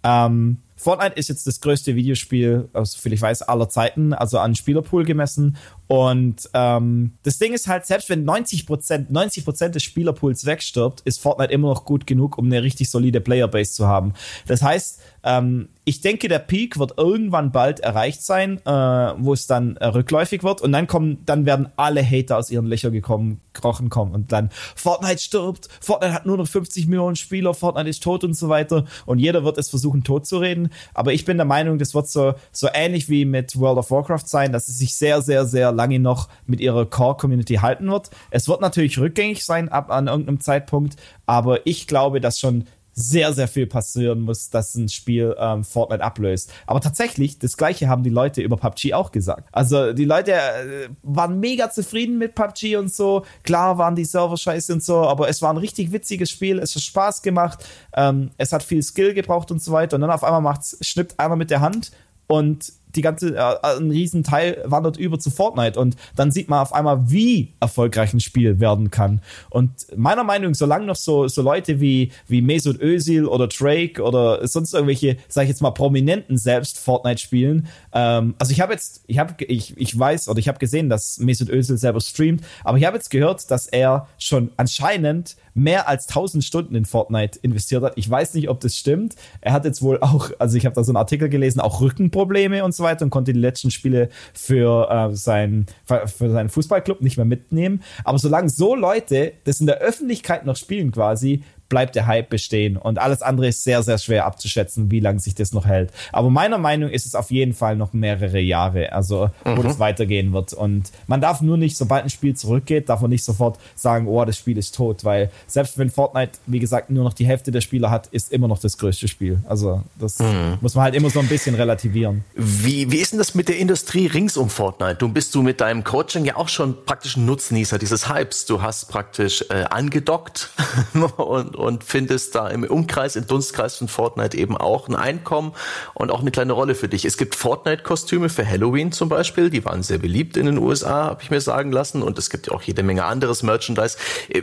Ähm, 0.03 0.60
Fortnite 0.77 1.15
ist 1.15 1.30
jetzt 1.30 1.47
das 1.47 1.61
größte 1.61 1.95
Videospiel, 1.95 2.69
so 2.73 2.99
viel 2.99 3.14
ich 3.14 3.22
weiß, 3.22 3.43
aller 3.43 3.69
Zeiten, 3.69 4.14
also 4.14 4.39
an 4.39 4.56
Spielerpool 4.56 5.06
gemessen. 5.06 5.56
Und 5.88 6.49
ähm, 6.53 7.14
das 7.23 7.38
Ding 7.38 7.53
ist 7.53 7.68
halt, 7.68 7.85
selbst 7.85 8.10
wenn 8.10 8.26
90%, 8.26 9.06
90 9.10 9.45
des 9.72 9.84
Spielerpools 9.84 10.45
wegstirbt, 10.45 11.02
ist 11.02 11.22
Fortnite 11.22 11.53
immer 11.53 11.69
noch 11.69 11.85
gut 11.85 12.06
genug, 12.06 12.38
um 12.38 12.45
eine 12.47 12.61
richtig 12.61 12.89
solide 12.89 13.22
Playerbase 13.22 13.72
zu 13.72 13.88
haben. 13.88 14.14
Das 14.47 14.61
heißt, 14.61 14.99
ähm, 15.26 15.69
ich 15.85 16.02
denke, 16.02 16.27
der 16.27 16.39
Peak 16.39 16.77
wird 16.80 16.97
irgendwann 16.97 17.52
bald 17.52 17.80
erreicht 17.80 18.23
sein, 18.23 18.60
äh, 18.65 18.69
wo 18.69 19.34
es 19.34 19.47
dann 19.47 19.76
äh, 19.77 19.88
rückläufig 19.88 20.43
wird 20.43 20.61
und 20.61 20.72
dann 20.72 20.85
kommen, 20.88 21.23
dann 21.26 21.45
werden 21.45 21.69
alle 21.77 22.03
Hater 22.03 22.38
aus 22.38 22.52
ihren 22.52 22.68
Löchern 22.68 22.93
gekommen, 22.93 23.41
krochen 23.53 23.89
kommen 23.89 24.14
und 24.14 24.31
dann 24.31 24.49
Fortnite 24.76 25.19
stirbt, 25.19 25.68
Fortnite 25.81 26.14
hat 26.14 26.26
nur 26.27 26.38
noch 26.38 26.47
50 26.47 26.88
Millionen 26.88 27.15
Spieler, 27.15 27.56
Fortnite 27.56 27.89
ist 27.89 28.03
tot 28.03 28.23
und 28.23 28.35
so 28.35 28.49
weiter 28.49 28.85
und 29.07 29.18
jeder 29.18 29.43
wird 29.43 29.57
es 29.57 29.69
versuchen 29.69 30.03
tot 30.03 30.27
zu 30.27 30.38
reden. 30.38 30.69
Aber 30.93 31.11
ich 31.11 31.26
bin 31.26 31.38
der 31.38 31.45
Meinung, 31.45 31.80
das 31.80 31.95
wird 31.95 32.07
so, 32.07 32.35
so 32.52 32.68
ähnlich 32.72 33.10
wie 33.10 33.26
mit 33.26 33.60
World 33.60 33.80
of 33.80 33.91
Warcraft 33.91 34.27
sein, 34.27 34.52
dass 34.52 34.68
es 34.68 34.77
sich 34.77 34.95
sehr, 34.95 35.22
sehr, 35.22 35.45
sehr 35.45 35.72
lange 35.72 35.99
noch 35.99 36.30
mit 36.45 36.60
ihrer 36.61 36.85
Core-Community 36.85 37.56
halten 37.56 37.89
wird. 37.89 38.11
Es 38.30 38.47
wird 38.47 38.61
natürlich 38.61 38.99
rückgängig 38.99 39.43
sein 39.43 39.69
ab 39.69 39.89
an 39.89 40.07
irgendeinem 40.07 40.39
Zeitpunkt, 40.39 40.97
aber 41.26 41.65
ich 41.65 41.88
glaube, 41.88 42.22
dass 42.22 42.39
schon 42.39 42.65
sehr, 42.98 43.34
sehr 43.34 43.50
viel 43.50 43.68
passieren 43.68 44.22
muss, 44.22 44.50
dass 44.50 44.74
ein 44.76 44.88
Spiel 44.88 45.36
ähm, 45.38 45.66
Fortnite 45.66 46.02
ablöst. 46.02 46.52
Aber 46.66 46.80
tatsächlich, 46.80 47.38
das 47.38 47.58
gleiche 47.58 47.90
haben 47.90 48.04
die 48.04 48.10
Leute 48.10 48.42
über 48.42 48.56
PUBG 48.56 48.94
auch 48.94 49.12
gesagt. 49.12 49.50
Also 49.52 49.92
die 49.92 50.06
Leute 50.06 50.32
äh, 50.32 50.90
waren 51.04 51.42
mega 51.42 51.70
zufrieden 51.70 52.18
mit 52.18 52.36
PUBG 52.36 52.78
und 52.78 52.94
so. 52.94 53.26
Klar 53.44 53.78
waren 53.78 53.96
die 53.96 54.06
Server 54.06 54.38
scheiße 54.38 54.72
und 54.72 54.82
so, 54.82 55.00
aber 55.00 55.28
es 55.28 55.42
war 55.42 55.52
ein 55.52 55.58
richtig 55.58 55.92
witziges 55.92 56.30
Spiel. 56.30 56.58
Es 56.58 56.74
hat 56.74 56.84
Spaß 56.84 57.22
gemacht. 57.22 57.66
Ähm, 57.94 58.32
es 58.38 58.54
hat 58.54 58.64
viel 58.64 58.82
Skill 58.82 59.14
gebraucht 59.14 59.52
und 59.52 59.62
so 59.62 59.74
weiter. 59.74 59.96
Und 59.96 60.02
dann 60.02 60.12
auf 60.12 60.24
einmal 60.24 60.42
macht's, 60.42 60.78
schnippt 60.82 61.20
einer 61.20 61.36
mit 61.36 61.52
der 61.52 61.60
Hand 61.60 61.92
und 62.28 62.72
die 62.96 63.02
ganze, 63.02 63.36
äh, 63.36 63.78
ein 63.78 63.92
Riesenteil 63.92 64.64
wandert 64.66 64.98
über 64.98 65.20
zu 65.20 65.30
Fortnite 65.30 65.80
und 65.80 65.96
dann 66.16 66.32
sieht 66.32 66.50
man 66.50 66.60
auf 66.60 66.74
einmal, 66.74 67.10
wie 67.10 67.54
erfolgreich 67.60 68.14
ein 68.14 68.20
Spiel 68.20 68.60
werden 68.60 68.92
kann. 68.92 69.22
Und 69.50 69.72
meiner 69.96 70.24
Meinung, 70.24 70.52
nach, 70.52 70.58
solange 70.58 70.86
noch 70.86 70.96
so, 70.96 71.28
so 71.28 71.42
Leute 71.42 71.80
wie, 71.80 72.12
wie 72.28 72.42
Mesut 72.42 72.82
Özil 72.82 73.26
oder 73.26 73.48
Drake 73.48 74.02
oder 74.02 74.48
sonst 74.48 74.74
irgendwelche, 74.74 75.18
sag 75.28 75.44
ich 75.44 75.50
jetzt 75.50 75.62
mal, 75.62 75.72
Prominenten 75.72 76.38
selbst 76.38 76.80
Fortnite 76.80 77.22
spielen, 77.22 77.68
ähm, 77.94 78.36
also 78.40 78.52
ich 78.52 78.62
habe 78.62 78.74
jetzt, 78.74 79.04
ich 79.08 79.20
habe, 79.20 79.44
ich, 79.46 79.78
ich 79.78 79.98
weiß 79.98 80.30
oder 80.30 80.40
ich 80.40 80.48
habe 80.48 80.60
gesehen, 80.60 80.90
dass 80.90 81.20
Mesut 81.20 81.50
Özil 81.50 81.78
selber 81.78 82.02
streamt, 82.02 82.44
aber 82.64 82.78
ich 82.78 82.86
habe 82.86 82.98
jetzt 82.98 83.10
gehört, 83.10 83.50
dass 83.52 83.68
er 83.68 84.08
schon 84.18 84.52
anscheinend 84.58 85.36
mehr 85.56 85.88
als 85.88 86.07
1000 86.07 86.44
Stunden 86.44 86.76
in 86.76 86.86
Fortnite 86.86 87.40
investiert 87.41 87.82
hat. 87.82 87.94
Ich 87.95 88.07
weiß 88.07 88.36
nicht, 88.36 88.49
ob 88.49 88.60
das 88.60 88.76
stimmt. 88.76 89.15
Er 89.41 89.53
hat 89.53 89.65
jetzt 89.65 89.82
wohl 89.82 89.99
auch, 90.02 90.30
also 90.38 90.57
ich 90.57 90.65
habe 90.65 90.76
da 90.76 90.84
so 90.84 90.91
einen 90.91 90.98
Artikel 90.98 91.30
gelesen, 91.30 91.61
auch 91.61 91.82
Rückenprobleme 91.82 92.64
und 92.64 92.76
so 92.76 92.84
weiter 92.84 93.06
und 93.06 93.10
konnte 93.10 93.34
die 93.34 93.40
letzten 93.40 93.72
Spiele 93.72 94.10
für, 94.34 94.90
äh, 94.91 95.15
sein, 95.15 95.65
für 95.86 96.30
seinen 96.30 96.49
Fußballclub 96.49 97.02
nicht 97.02 97.18
mehr 97.18 97.26
mitnehmen. 97.26 97.82
Aber 98.03 98.19
solange 98.19 98.49
so 98.49 98.76
Leute 98.76 99.34
das 99.45 99.61
in 99.61 99.65
der 99.65 99.77
Öffentlichkeit 99.77 100.45
noch 100.45 100.57
spielen 100.57 100.91
quasi, 100.91 101.41
bleibt 101.76 101.95
der 101.95 102.07
Hype 102.07 102.30
bestehen. 102.30 102.77
Und 102.77 102.99
alles 102.99 103.22
andere 103.22 103.49
ist 103.49 103.65
sehr, 103.65 103.84
sehr 103.84 103.97
schwer 103.97 104.26
abzuschätzen, 104.26 104.91
wie 104.91 105.02
lange 105.02 105.19
sich 105.19 105.35
das 105.35 105.52
noch 105.52 105.65
hält. 105.65 105.91
Aber 106.14 106.30
meiner 106.30 106.57
Meinung 106.57 106.89
ist 106.89 107.06
es 107.06 107.15
auf 107.15 107.31
jeden 107.31 107.53
Fall 107.53 107.76
noch 107.76 107.91
mehrere 107.91 108.39
Jahre, 108.39 108.93
also 108.93 109.30
wo 109.43 109.61
mhm. 109.61 109.64
das 109.64 109.77
weitergehen 109.77 110.31
wird. 110.31 110.53
Und 110.53 110.89
man 111.07 111.19
darf 111.19 111.41
nur 111.41 111.57
nicht, 111.57 111.76
sobald 111.76 112.06
ein 112.06 112.10
Spiel 112.10 112.34
zurückgeht, 112.34 112.88
darf 112.88 113.02
man 113.02 113.10
nicht 113.10 113.26
sofort 113.26 113.60
sagen, 113.76 114.07
oh, 114.07 114.23
das 114.23 114.38
Spiel 114.38 114.57
ist 114.57 114.73
tot, 114.73 115.03
weil 115.03 115.30
selbst 115.47 115.77
wenn 115.77 115.89
Fortnite, 115.89 116.31
wie 116.45 116.60
gesagt, 116.60 116.89
nur 116.91 117.03
noch 117.03 117.11
die 117.11 117.26
Hälfte 117.26 117.52
der 117.52 117.60
Spieler 117.60 117.91
hat, 117.91 118.07
ist 118.07 118.31
immer 118.31 118.47
noch 118.47 118.60
das 118.60 118.77
größte 118.77 119.10
Spiel. 119.10 119.39
Also 119.45 119.84
das 119.99 120.19
mhm. 120.19 120.57
muss 120.61 120.76
man 120.76 120.85
halt 120.85 120.95
immer 120.95 121.10
so 121.10 121.19
ein 121.19 121.27
bisschen 121.27 121.56
relativieren. 121.56 122.23
Wie, 122.35 122.89
wie 122.89 122.99
ist 122.99 123.11
denn 123.11 123.19
das 123.19 123.35
mit 123.35 123.49
der 123.49 123.57
Industrie 123.57 124.07
rings 124.07 124.38
um 124.38 124.49
Fortnite? 124.49 124.95
Du 124.95 125.10
bist 125.10 125.35
du 125.35 125.41
mit 125.41 125.60
deinem 125.60 125.84
Coaching 125.84 126.23
ja 126.23 126.38
auch 126.38 126.47
schon 126.47 126.85
praktisch 126.85 127.18
ein 127.18 127.26
Nutznießer 127.26 127.77
dieses 127.77 128.07
Hypes. 128.07 128.45
Du 128.45 128.61
hast 128.61 128.88
praktisch 128.88 129.43
äh, 129.49 129.65
angedockt 129.69 130.52
und 131.18 131.65
und, 131.65 131.65
findest 131.84 132.36
da 132.36 132.48
im 132.48 132.64
Umkreis, 132.64 133.16
im 133.16 133.28
Dunstkreis 133.28 133.76
von 133.76 133.88
Fortnite 133.88 134.38
eben 134.38 134.58
auch 134.58 134.88
ein 134.88 134.96
Einkommen 134.96 135.54
und 135.94 136.12
auch 136.12 136.22
eine 136.22 136.32
kleine 136.32 136.54
Rolle 136.54 136.76
für 136.76 136.88
dich. 136.88 137.06
Es 137.06 137.18
gibt 137.18 137.36
Fortnite-Kostüme 137.36 138.30
für 138.30 138.48
Halloween 138.48 138.92
zum 138.92 139.10
Beispiel, 139.10 139.50
die 139.50 139.64
waren 139.66 139.84
sehr 139.84 139.98
beliebt 139.98 140.38
in 140.38 140.46
den 140.46 140.58
USA, 140.58 141.06
habe 141.06 141.24
ich 141.24 141.32
mir 141.32 141.42
sagen 141.42 141.72
lassen. 141.72 142.02
Und 142.02 142.18
es 142.18 142.30
gibt 142.30 142.48
ja 142.48 142.54
auch 142.54 142.62
jede 142.62 142.84
Menge 142.84 143.06
anderes 143.06 143.44
Merchandise. 143.44 143.98
Äh, 144.30 144.42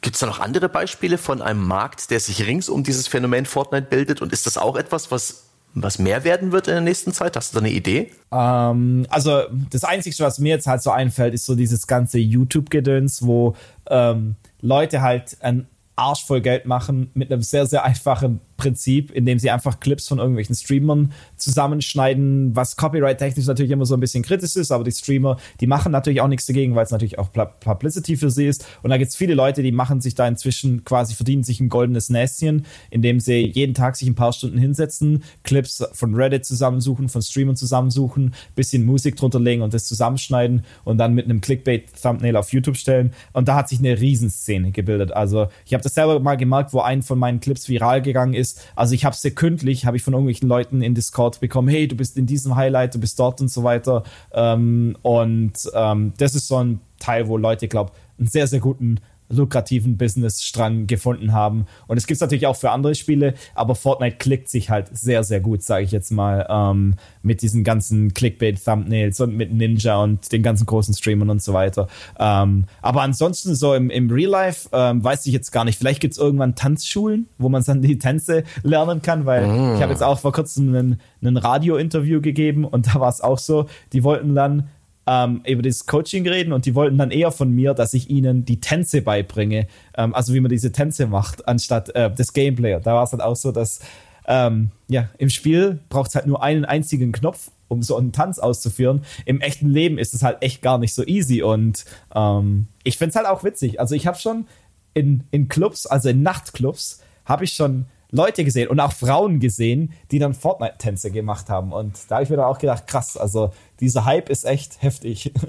gibt 0.00 0.14
es 0.14 0.20
da 0.20 0.26
noch 0.26 0.40
andere 0.40 0.68
Beispiele 0.68 1.18
von 1.18 1.42
einem 1.42 1.66
Markt, 1.66 2.10
der 2.10 2.20
sich 2.20 2.46
rings 2.46 2.68
um 2.68 2.82
dieses 2.82 3.08
Phänomen 3.08 3.46
Fortnite 3.46 3.86
bildet? 3.88 4.22
Und 4.22 4.32
ist 4.32 4.46
das 4.46 4.58
auch 4.58 4.76
etwas, 4.76 5.10
was 5.10 5.46
was 5.76 5.98
mehr 5.98 6.24
werden 6.24 6.52
wird 6.52 6.68
in 6.68 6.72
der 6.72 6.80
nächsten 6.80 7.12
Zeit? 7.12 7.36
Hast 7.36 7.52
du 7.52 7.60
da 7.60 7.64
eine 7.64 7.72
Idee? 7.72 8.10
Ähm, 8.32 9.06
also 9.10 9.42
das 9.70 9.84
Einzige, 9.84 10.16
was 10.20 10.38
mir 10.38 10.48
jetzt 10.48 10.66
halt 10.66 10.82
so 10.82 10.90
einfällt, 10.90 11.34
ist 11.34 11.44
so 11.44 11.54
dieses 11.54 11.86
ganze 11.86 12.18
YouTube-Gedöns, 12.18 13.26
wo 13.26 13.54
ähm, 13.88 14.36
Leute 14.62 15.02
halt 15.02 15.36
ein 15.40 15.68
Arsch 15.96 16.24
voll 16.24 16.40
Geld 16.40 16.66
machen 16.66 17.10
mit 17.14 17.32
einem 17.32 17.42
sehr, 17.42 17.66
sehr 17.66 17.84
einfachen 17.84 18.40
Prinzip, 18.56 19.10
indem 19.10 19.38
sie 19.38 19.50
einfach 19.50 19.80
Clips 19.80 20.08
von 20.08 20.18
irgendwelchen 20.18 20.54
Streamern 20.54 21.12
zusammenschneiden, 21.36 22.56
was 22.56 22.76
copyright-technisch 22.76 23.46
natürlich 23.46 23.72
immer 23.72 23.86
so 23.86 23.94
ein 23.94 24.00
bisschen 24.00 24.22
kritisch 24.22 24.56
ist, 24.56 24.72
aber 24.72 24.84
die 24.84 24.92
Streamer, 24.92 25.36
die 25.60 25.66
machen 25.66 25.92
natürlich 25.92 26.20
auch 26.20 26.28
nichts 26.28 26.46
dagegen, 26.46 26.74
weil 26.74 26.84
es 26.84 26.90
natürlich 26.90 27.18
auch 27.18 27.30
Publicity 27.60 28.16
für 28.16 28.30
sie 28.30 28.46
ist. 28.46 28.66
Und 28.82 28.90
da 28.90 28.96
gibt 28.96 29.10
es 29.10 29.16
viele 29.16 29.34
Leute, 29.34 29.62
die 29.62 29.72
machen 29.72 30.00
sich 30.00 30.14
da 30.14 30.26
inzwischen 30.26 30.84
quasi, 30.84 31.14
verdienen 31.14 31.44
sich 31.44 31.60
ein 31.60 31.68
goldenes 31.68 32.10
Näschen, 32.10 32.66
indem 32.90 33.20
sie 33.20 33.46
jeden 33.46 33.74
Tag 33.74 33.96
sich 33.96 34.08
ein 34.08 34.14
paar 34.14 34.32
Stunden 34.32 34.58
hinsetzen, 34.58 35.22
Clips 35.42 35.84
von 35.92 36.14
Reddit 36.14 36.44
zusammensuchen, 36.46 37.08
von 37.08 37.22
Streamern 37.22 37.56
zusammensuchen, 37.56 38.34
bisschen 38.54 38.84
Musik 38.84 39.16
drunter 39.16 39.40
legen 39.40 39.62
und 39.62 39.74
das 39.74 39.84
zusammenschneiden 39.84 40.64
und 40.84 40.98
dann 40.98 41.14
mit 41.14 41.26
einem 41.26 41.40
Clickbait-Thumbnail 41.40 42.36
auf 42.36 42.52
YouTube 42.52 42.76
stellen. 42.76 43.12
Und 43.32 43.48
da 43.48 43.56
hat 43.56 43.68
sich 43.68 43.78
eine 43.78 44.00
Riesenszene 44.00 44.70
gebildet. 44.70 45.12
Also 45.12 45.48
ich 45.64 45.74
habe 45.74 45.82
das 45.82 45.94
selber 45.94 46.20
mal 46.20 46.36
gemerkt, 46.36 46.72
wo 46.72 46.80
ein 46.80 47.02
von 47.02 47.18
meinen 47.18 47.40
Clips 47.40 47.68
viral 47.68 48.02
gegangen 48.02 48.34
ist, 48.34 48.45
ist. 48.46 48.68
Also 48.74 48.94
ich 48.94 49.04
habe 49.04 49.16
sekündlich, 49.16 49.86
habe 49.86 49.96
ich 49.96 50.02
von 50.02 50.14
irgendwelchen 50.14 50.48
Leuten 50.48 50.82
in 50.82 50.94
Discord 50.94 51.40
bekommen, 51.40 51.68
hey, 51.68 51.88
du 51.88 51.96
bist 51.96 52.16
in 52.16 52.26
diesem 52.26 52.56
Highlight, 52.56 52.94
du 52.94 53.00
bist 53.00 53.18
dort 53.18 53.40
und 53.40 53.48
so 53.48 53.64
weiter. 53.64 54.04
Ähm, 54.32 54.96
und 55.02 55.54
ähm, 55.74 56.12
das 56.18 56.34
ist 56.34 56.48
so 56.48 56.56
ein 56.56 56.80
Teil, 56.98 57.28
wo 57.28 57.36
Leute, 57.36 57.68
glaube 57.68 57.92
einen 58.18 58.28
sehr, 58.28 58.46
sehr 58.46 58.60
guten 58.60 59.00
lukrativen 59.28 59.96
Business-Strang 59.96 60.86
gefunden 60.86 61.32
haben. 61.32 61.66
Und 61.86 61.96
es 61.96 62.06
gibt 62.06 62.16
es 62.16 62.20
natürlich 62.20 62.46
auch 62.46 62.56
für 62.56 62.70
andere 62.70 62.94
Spiele, 62.94 63.34
aber 63.54 63.74
Fortnite 63.74 64.16
klickt 64.16 64.48
sich 64.48 64.70
halt 64.70 64.96
sehr, 64.96 65.24
sehr 65.24 65.40
gut, 65.40 65.62
sage 65.62 65.84
ich 65.84 65.90
jetzt 65.90 66.10
mal, 66.10 66.46
ähm, 66.48 66.94
mit 67.22 67.42
diesen 67.42 67.64
ganzen 67.64 68.14
Clickbait-Thumbnails 68.14 69.20
und 69.20 69.36
mit 69.36 69.52
Ninja 69.52 70.02
und 70.02 70.32
den 70.32 70.42
ganzen 70.42 70.66
großen 70.66 70.94
Streamern 70.94 71.30
und 71.30 71.42
so 71.42 71.52
weiter. 71.52 71.88
Ähm, 72.18 72.64
aber 72.82 73.02
ansonsten 73.02 73.54
so 73.54 73.74
im, 73.74 73.90
im 73.90 74.10
Real 74.10 74.30
Life 74.30 74.68
ähm, 74.72 75.02
weiß 75.02 75.26
ich 75.26 75.32
jetzt 75.32 75.50
gar 75.50 75.64
nicht. 75.64 75.78
Vielleicht 75.78 76.00
gibt 76.00 76.12
es 76.12 76.18
irgendwann 76.18 76.54
Tanzschulen, 76.54 77.28
wo 77.38 77.48
man 77.48 77.62
dann 77.64 77.82
die 77.82 77.98
Tänze 77.98 78.44
lernen 78.62 79.02
kann, 79.02 79.26
weil 79.26 79.46
mm. 79.46 79.74
ich 79.76 79.82
habe 79.82 79.92
jetzt 79.92 80.02
auch 80.02 80.18
vor 80.18 80.32
kurzem 80.32 80.74
ein, 80.74 81.00
ein 81.22 81.36
Radio-Interview 81.36 82.20
gegeben 82.20 82.64
und 82.64 82.86
da 82.86 83.00
war 83.00 83.08
es 83.08 83.20
auch 83.20 83.38
so, 83.38 83.66
die 83.92 84.04
wollten 84.04 84.34
dann 84.34 84.68
ähm, 85.06 85.42
über 85.46 85.62
das 85.62 85.86
Coaching 85.86 86.26
reden 86.28 86.52
und 86.52 86.66
die 86.66 86.74
wollten 86.74 86.98
dann 86.98 87.10
eher 87.10 87.30
von 87.30 87.52
mir, 87.52 87.74
dass 87.74 87.94
ich 87.94 88.10
ihnen 88.10 88.44
die 88.44 88.60
Tänze 88.60 89.02
beibringe, 89.02 89.68
ähm, 89.96 90.14
also 90.14 90.34
wie 90.34 90.40
man 90.40 90.50
diese 90.50 90.72
Tänze 90.72 91.06
macht, 91.06 91.46
anstatt 91.48 91.94
äh, 91.94 92.10
das 92.12 92.32
Gameplay. 92.32 92.78
Da 92.82 92.94
war 92.94 93.04
es 93.04 93.12
halt 93.12 93.22
auch 93.22 93.36
so, 93.36 93.52
dass 93.52 93.80
ähm, 94.26 94.70
ja, 94.88 95.08
im 95.18 95.30
Spiel 95.30 95.78
braucht 95.88 96.08
es 96.10 96.14
halt 96.16 96.26
nur 96.26 96.42
einen 96.42 96.64
einzigen 96.64 97.12
Knopf, 97.12 97.50
um 97.68 97.82
so 97.82 97.96
einen 97.96 98.12
Tanz 98.12 98.38
auszuführen. 98.38 99.02
Im 99.24 99.40
echten 99.40 99.68
Leben 99.68 99.98
ist 99.98 100.14
es 100.14 100.22
halt 100.22 100.38
echt 100.42 100.62
gar 100.62 100.78
nicht 100.78 100.94
so 100.94 101.04
easy 101.04 101.42
und 101.42 101.84
ähm, 102.14 102.66
ich 102.82 102.98
finde 102.98 103.10
es 103.10 103.16
halt 103.16 103.26
auch 103.26 103.44
witzig. 103.44 103.80
Also 103.80 103.94
ich 103.94 104.06
habe 104.06 104.18
schon 104.18 104.46
in, 104.94 105.24
in 105.30 105.48
Clubs, 105.48 105.86
also 105.86 106.08
in 106.08 106.22
Nachtclubs, 106.22 107.02
habe 107.24 107.44
ich 107.44 107.52
schon 107.52 107.86
Leute 108.10 108.44
gesehen 108.44 108.68
und 108.68 108.80
auch 108.80 108.92
Frauen 108.92 109.40
gesehen, 109.40 109.92
die 110.10 110.18
dann 110.18 110.34
Fortnite-Tänze 110.34 111.10
gemacht 111.10 111.48
haben. 111.48 111.72
Und 111.72 111.98
da 112.08 112.16
habe 112.16 112.24
ich 112.24 112.30
mir 112.30 112.36
dann 112.36 112.46
auch 112.46 112.58
gedacht, 112.58 112.86
krass, 112.86 113.16
also 113.16 113.52
dieser 113.80 114.04
Hype 114.04 114.28
ist 114.28 114.44
echt 114.44 114.82
heftig. 114.82 115.32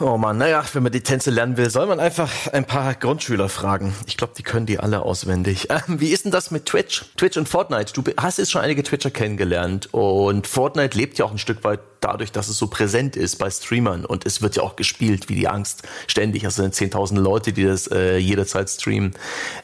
Oh 0.00 0.16
man, 0.16 0.38
naja, 0.38 0.64
wenn 0.72 0.82
man 0.82 0.92
die 0.92 1.02
Tänze 1.02 1.30
lernen 1.30 1.56
will, 1.56 1.70
soll 1.70 1.86
man 1.86 2.00
einfach 2.00 2.30
ein 2.52 2.64
paar 2.64 2.94
Grundschüler 2.94 3.48
fragen. 3.48 3.94
Ich 4.06 4.16
glaube, 4.16 4.32
die 4.36 4.42
können 4.42 4.66
die 4.66 4.78
alle 4.78 5.02
auswendig. 5.02 5.68
Ähm, 5.74 6.00
wie 6.00 6.10
ist 6.10 6.24
denn 6.24 6.30
das 6.30 6.50
mit 6.52 6.66
Twitch? 6.66 7.04
Twitch 7.16 7.36
und 7.36 7.48
Fortnite. 7.48 7.92
Du 7.94 8.04
hast 8.16 8.38
jetzt 8.38 8.52
schon 8.52 8.60
einige 8.60 8.82
Twitcher 8.84 9.10
kennengelernt 9.10 9.92
und 9.92 10.46
Fortnite 10.46 10.96
lebt 10.96 11.18
ja 11.18 11.24
auch 11.24 11.32
ein 11.32 11.38
Stück 11.38 11.64
weit 11.64 11.80
dadurch, 12.04 12.32
dass 12.32 12.48
es 12.48 12.58
so 12.58 12.66
präsent 12.66 13.16
ist 13.16 13.36
bei 13.36 13.50
Streamern 13.50 14.04
und 14.04 14.26
es 14.26 14.42
wird 14.42 14.56
ja 14.56 14.62
auch 14.62 14.76
gespielt 14.76 15.28
wie 15.30 15.34
die 15.34 15.48
Angst 15.48 15.82
ständig. 16.06 16.44
Also 16.44 16.62
sind 16.62 16.74
10.000 16.74 17.18
Leute, 17.18 17.52
die 17.52 17.64
das 17.64 17.86
äh, 17.86 18.18
jederzeit 18.18 18.68
streamen. 18.68 19.14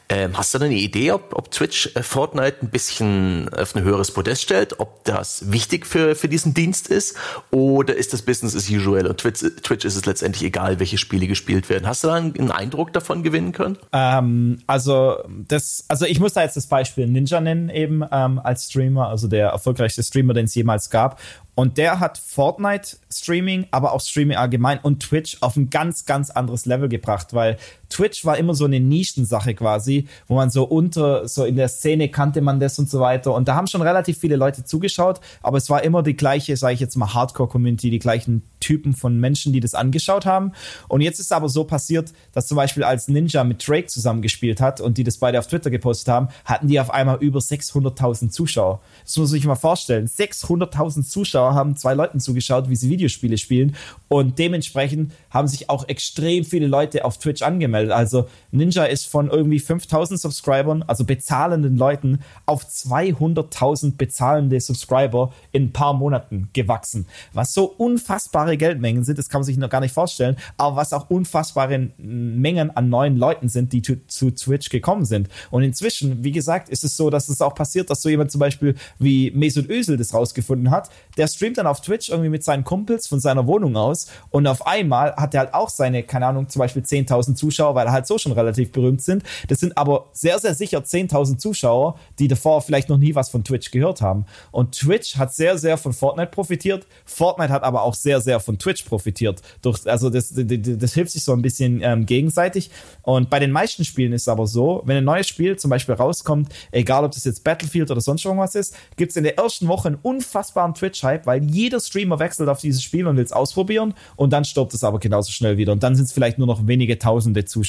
Ähm, 0.09 0.37
hast 0.37 0.53
du 0.53 0.57
da 0.57 0.65
eine 0.65 0.75
Idee, 0.75 1.11
ob, 1.11 1.33
ob 1.37 1.51
Twitch 1.51 1.91
äh, 1.95 2.01
Fortnite 2.01 2.57
ein 2.63 2.69
bisschen 2.69 3.47
auf 3.53 3.75
ein 3.75 3.83
höheres 3.83 4.11
Podest 4.11 4.41
stellt, 4.41 4.79
ob 4.79 5.03
das 5.03 5.51
wichtig 5.51 5.85
für, 5.85 6.15
für 6.15 6.27
diesen 6.27 6.53
Dienst 6.55 6.87
ist 6.87 7.15
oder 7.51 7.95
ist 7.95 8.11
das 8.11 8.23
Business 8.23 8.55
as 8.55 8.69
usual 8.69 9.05
und 9.05 9.17
Twitch, 9.19 9.41
Twitch 9.61 9.85
ist 9.85 9.95
es 9.95 10.05
letztendlich 10.05 10.43
egal, 10.43 10.79
welche 10.79 10.97
Spiele 10.97 11.27
gespielt 11.27 11.69
werden. 11.69 11.87
Hast 11.87 12.03
du 12.03 12.07
da 12.07 12.15
einen, 12.15 12.37
einen 12.37 12.51
Eindruck 12.51 12.91
davon 12.91 13.21
gewinnen 13.21 13.51
können? 13.51 13.77
Ähm, 13.93 14.59
also 14.65 15.17
das, 15.27 15.85
also 15.87 16.05
ich 16.05 16.19
muss 16.19 16.33
da 16.33 16.41
jetzt 16.41 16.57
das 16.57 16.65
Beispiel 16.65 17.07
Ninja 17.07 17.39
nennen 17.39 17.69
eben 17.69 18.03
ähm, 18.11 18.39
als 18.39 18.65
Streamer, 18.65 19.09
also 19.09 19.27
der 19.27 19.49
erfolgreichste 19.49 20.01
Streamer, 20.01 20.33
den 20.33 20.45
es 20.45 20.55
jemals 20.55 20.89
gab. 20.89 21.19
Und 21.55 21.77
der 21.77 21.99
hat 21.99 22.17
Fortnite 22.17 22.97
Streaming, 23.11 23.67
aber 23.71 23.91
auch 23.91 24.01
Streaming 24.01 24.37
allgemein 24.37 24.79
und 24.79 25.01
Twitch 25.01 25.37
auf 25.41 25.57
ein 25.57 25.69
ganz, 25.69 26.05
ganz 26.05 26.29
anderes 26.29 26.65
Level 26.65 26.87
gebracht, 26.89 27.33
weil 27.33 27.57
Twitch 27.91 28.25
war 28.25 28.37
immer 28.37 28.55
so 28.55 28.65
eine 28.65 28.79
Nischensache 28.79 29.53
quasi, 29.53 30.07
wo 30.27 30.35
man 30.35 30.49
so 30.49 30.63
unter, 30.63 31.27
so 31.27 31.45
in 31.45 31.55
der 31.55 31.67
Szene 31.67 32.09
kannte 32.09 32.41
man 32.41 32.59
das 32.59 32.79
und 32.79 32.89
so 32.89 32.99
weiter. 32.99 33.33
Und 33.33 33.47
da 33.47 33.55
haben 33.55 33.67
schon 33.67 33.81
relativ 33.81 34.17
viele 34.17 34.37
Leute 34.37 34.63
zugeschaut, 34.63 35.19
aber 35.43 35.57
es 35.57 35.69
war 35.69 35.83
immer 35.83 36.01
die 36.01 36.15
gleiche, 36.15 36.55
sage 36.57 36.73
ich 36.73 36.79
jetzt 36.79 36.95
mal, 36.95 37.13
Hardcore-Community, 37.13 37.89
die 37.89 37.99
gleichen 37.99 38.43
Typen 38.59 38.93
von 38.93 39.19
Menschen, 39.19 39.53
die 39.53 39.59
das 39.59 39.75
angeschaut 39.75 40.25
haben. 40.25 40.53
Und 40.87 41.01
jetzt 41.01 41.19
ist 41.19 41.33
aber 41.33 41.49
so 41.49 41.63
passiert, 41.63 42.13
dass 42.31 42.47
zum 42.47 42.55
Beispiel 42.55 42.83
als 42.83 43.07
Ninja 43.07 43.43
mit 43.43 43.67
Drake 43.67 43.87
zusammengespielt 43.87 44.61
hat 44.61 44.79
und 44.79 44.97
die 44.97 45.03
das 45.03 45.17
beide 45.17 45.39
auf 45.39 45.47
Twitter 45.47 45.69
gepostet 45.69 46.07
haben, 46.07 46.29
hatten 46.45 46.67
die 46.67 46.79
auf 46.79 46.91
einmal 46.91 47.17
über 47.17 47.39
600.000 47.39 48.29
Zuschauer. 48.29 48.81
Das 49.03 49.17
muss 49.17 49.29
man 49.29 49.39
sich 49.39 49.45
mal 49.45 49.55
vorstellen. 49.55 50.07
600.000 50.07 51.03
Zuschauer 51.07 51.53
haben 51.53 51.75
zwei 51.75 51.93
Leuten 51.93 52.19
zugeschaut, 52.19 52.69
wie 52.69 52.75
sie 52.75 52.89
Videospiele 52.89 53.37
spielen. 53.37 53.75
Und 54.07 54.39
dementsprechend 54.39 55.13
haben 55.29 55.47
sich 55.47 55.69
auch 55.69 55.87
extrem 55.89 56.45
viele 56.45 56.67
Leute 56.67 57.03
auf 57.03 57.17
Twitch 57.17 57.41
angemeldet. 57.41 57.80
Also 57.89 58.27
Ninja 58.51 58.83
ist 58.83 59.07
von 59.07 59.29
irgendwie 59.29 59.59
5000 59.59 60.19
Subscribern, 60.19 60.83
also 60.83 61.05
bezahlenden 61.05 61.77
Leuten, 61.77 62.19
auf 62.45 62.65
200.000 62.65 63.95
bezahlende 63.97 64.59
Subscriber 64.59 65.31
in 65.51 65.65
ein 65.65 65.73
paar 65.73 65.93
Monaten 65.93 66.49
gewachsen. 66.53 67.07
Was 67.33 67.53
so 67.53 67.65
unfassbare 67.65 68.57
Geldmengen 68.57 69.03
sind, 69.03 69.17
das 69.17 69.29
kann 69.29 69.39
man 69.39 69.45
sich 69.45 69.57
noch 69.57 69.69
gar 69.69 69.79
nicht 69.79 69.93
vorstellen, 69.93 70.35
aber 70.57 70.75
was 70.75 70.93
auch 70.93 71.09
unfassbare 71.09 71.89
Mengen 71.97 72.75
an 72.75 72.89
neuen 72.89 73.17
Leuten 73.17 73.49
sind, 73.49 73.73
die 73.73 73.81
zu, 73.81 74.05
zu 74.07 74.31
Twitch 74.31 74.69
gekommen 74.69 75.05
sind. 75.05 75.29
Und 75.49 75.63
inzwischen, 75.63 76.23
wie 76.23 76.31
gesagt, 76.31 76.69
ist 76.69 76.83
es 76.83 76.97
so, 76.97 77.09
dass 77.09 77.29
es 77.29 77.41
auch 77.41 77.55
passiert, 77.55 77.89
dass 77.89 78.01
so 78.01 78.09
jemand 78.09 78.31
zum 78.31 78.39
Beispiel 78.39 78.75
wie 78.99 79.31
Mesut 79.31 79.69
Özil 79.69 79.97
das 79.97 80.13
rausgefunden 80.13 80.71
hat. 80.71 80.89
Der 81.17 81.27
streamt 81.27 81.57
dann 81.57 81.67
auf 81.67 81.81
Twitch 81.81 82.09
irgendwie 82.09 82.29
mit 82.29 82.43
seinen 82.43 82.63
Kumpels 82.63 83.07
von 83.07 83.19
seiner 83.19 83.47
Wohnung 83.47 83.77
aus 83.77 84.07
und 84.29 84.47
auf 84.47 84.65
einmal 84.67 85.15
hat 85.15 85.33
er 85.33 85.41
halt 85.41 85.53
auch 85.53 85.69
seine, 85.69 86.03
keine 86.03 86.27
Ahnung, 86.27 86.49
zum 86.49 86.59
Beispiel 86.59 86.83
10.000 86.83 87.35
Zuschauer, 87.35 87.70
weil 87.75 87.87
er 87.87 87.91
halt 87.91 88.07
so 88.07 88.17
schon 88.17 88.31
relativ 88.31 88.71
berühmt 88.71 89.01
sind. 89.01 89.23
Das 89.47 89.59
sind 89.59 89.77
aber 89.77 90.09
sehr, 90.13 90.39
sehr 90.39 90.53
sicher 90.53 90.79
10.000 90.79 91.37
Zuschauer, 91.37 91.97
die 92.19 92.27
davor 92.27 92.61
vielleicht 92.61 92.89
noch 92.89 92.97
nie 92.97 93.15
was 93.15 93.29
von 93.29 93.43
Twitch 93.43 93.71
gehört 93.71 94.01
haben. 94.01 94.25
Und 94.51 94.77
Twitch 94.77 95.17
hat 95.17 95.33
sehr, 95.33 95.57
sehr 95.57 95.77
von 95.77 95.93
Fortnite 95.93 96.31
profitiert. 96.31 96.85
Fortnite 97.05 97.51
hat 97.51 97.63
aber 97.63 97.83
auch 97.83 97.93
sehr, 97.93 98.21
sehr 98.21 98.39
von 98.39 98.57
Twitch 98.57 98.83
profitiert. 98.83 99.41
Durch, 99.61 99.85
also 99.87 100.09
das, 100.09 100.33
das, 100.33 100.45
das 100.45 100.93
hilft 100.93 101.11
sich 101.11 101.23
so 101.23 101.33
ein 101.33 101.41
bisschen 101.41 101.81
ähm, 101.83 102.05
gegenseitig. 102.05 102.69
Und 103.01 103.29
bei 103.29 103.39
den 103.39 103.51
meisten 103.51 103.85
Spielen 103.85 104.13
ist 104.13 104.23
es 104.23 104.27
aber 104.27 104.47
so, 104.47 104.81
wenn 104.85 104.97
ein 104.97 105.03
neues 105.03 105.27
Spiel 105.27 105.57
zum 105.57 105.69
Beispiel 105.69 105.95
rauskommt, 105.95 106.49
egal 106.71 107.03
ob 107.03 107.11
das 107.11 107.25
jetzt 107.25 107.43
Battlefield 107.43 107.91
oder 107.91 108.01
sonst 108.01 108.25
irgendwas 108.25 108.55
ist, 108.55 108.75
gibt 108.97 109.11
es 109.11 109.17
in 109.17 109.23
der 109.23 109.37
ersten 109.37 109.67
Woche 109.67 109.89
einen 109.89 109.97
unfassbaren 110.01 110.73
Twitch-Hype, 110.73 111.25
weil 111.25 111.43
jeder 111.43 111.79
Streamer 111.79 112.19
wechselt 112.19 112.49
auf 112.49 112.59
dieses 112.59 112.83
Spiel 112.83 113.07
und 113.07 113.17
will 113.17 113.23
es 113.23 113.31
ausprobieren 113.31 113.93
und 114.15 114.31
dann 114.33 114.45
stirbt 114.45 114.73
es 114.73 114.83
aber 114.83 114.99
genauso 114.99 115.31
schnell 115.31 115.57
wieder. 115.57 115.71
Und 115.71 115.83
dann 115.83 115.95
sind 115.95 116.05
es 116.05 116.11
vielleicht 116.11 116.37
nur 116.37 116.47
noch 116.47 116.67
wenige 116.67 116.99
tausende 116.99 117.45
Zuschauer, 117.45 117.60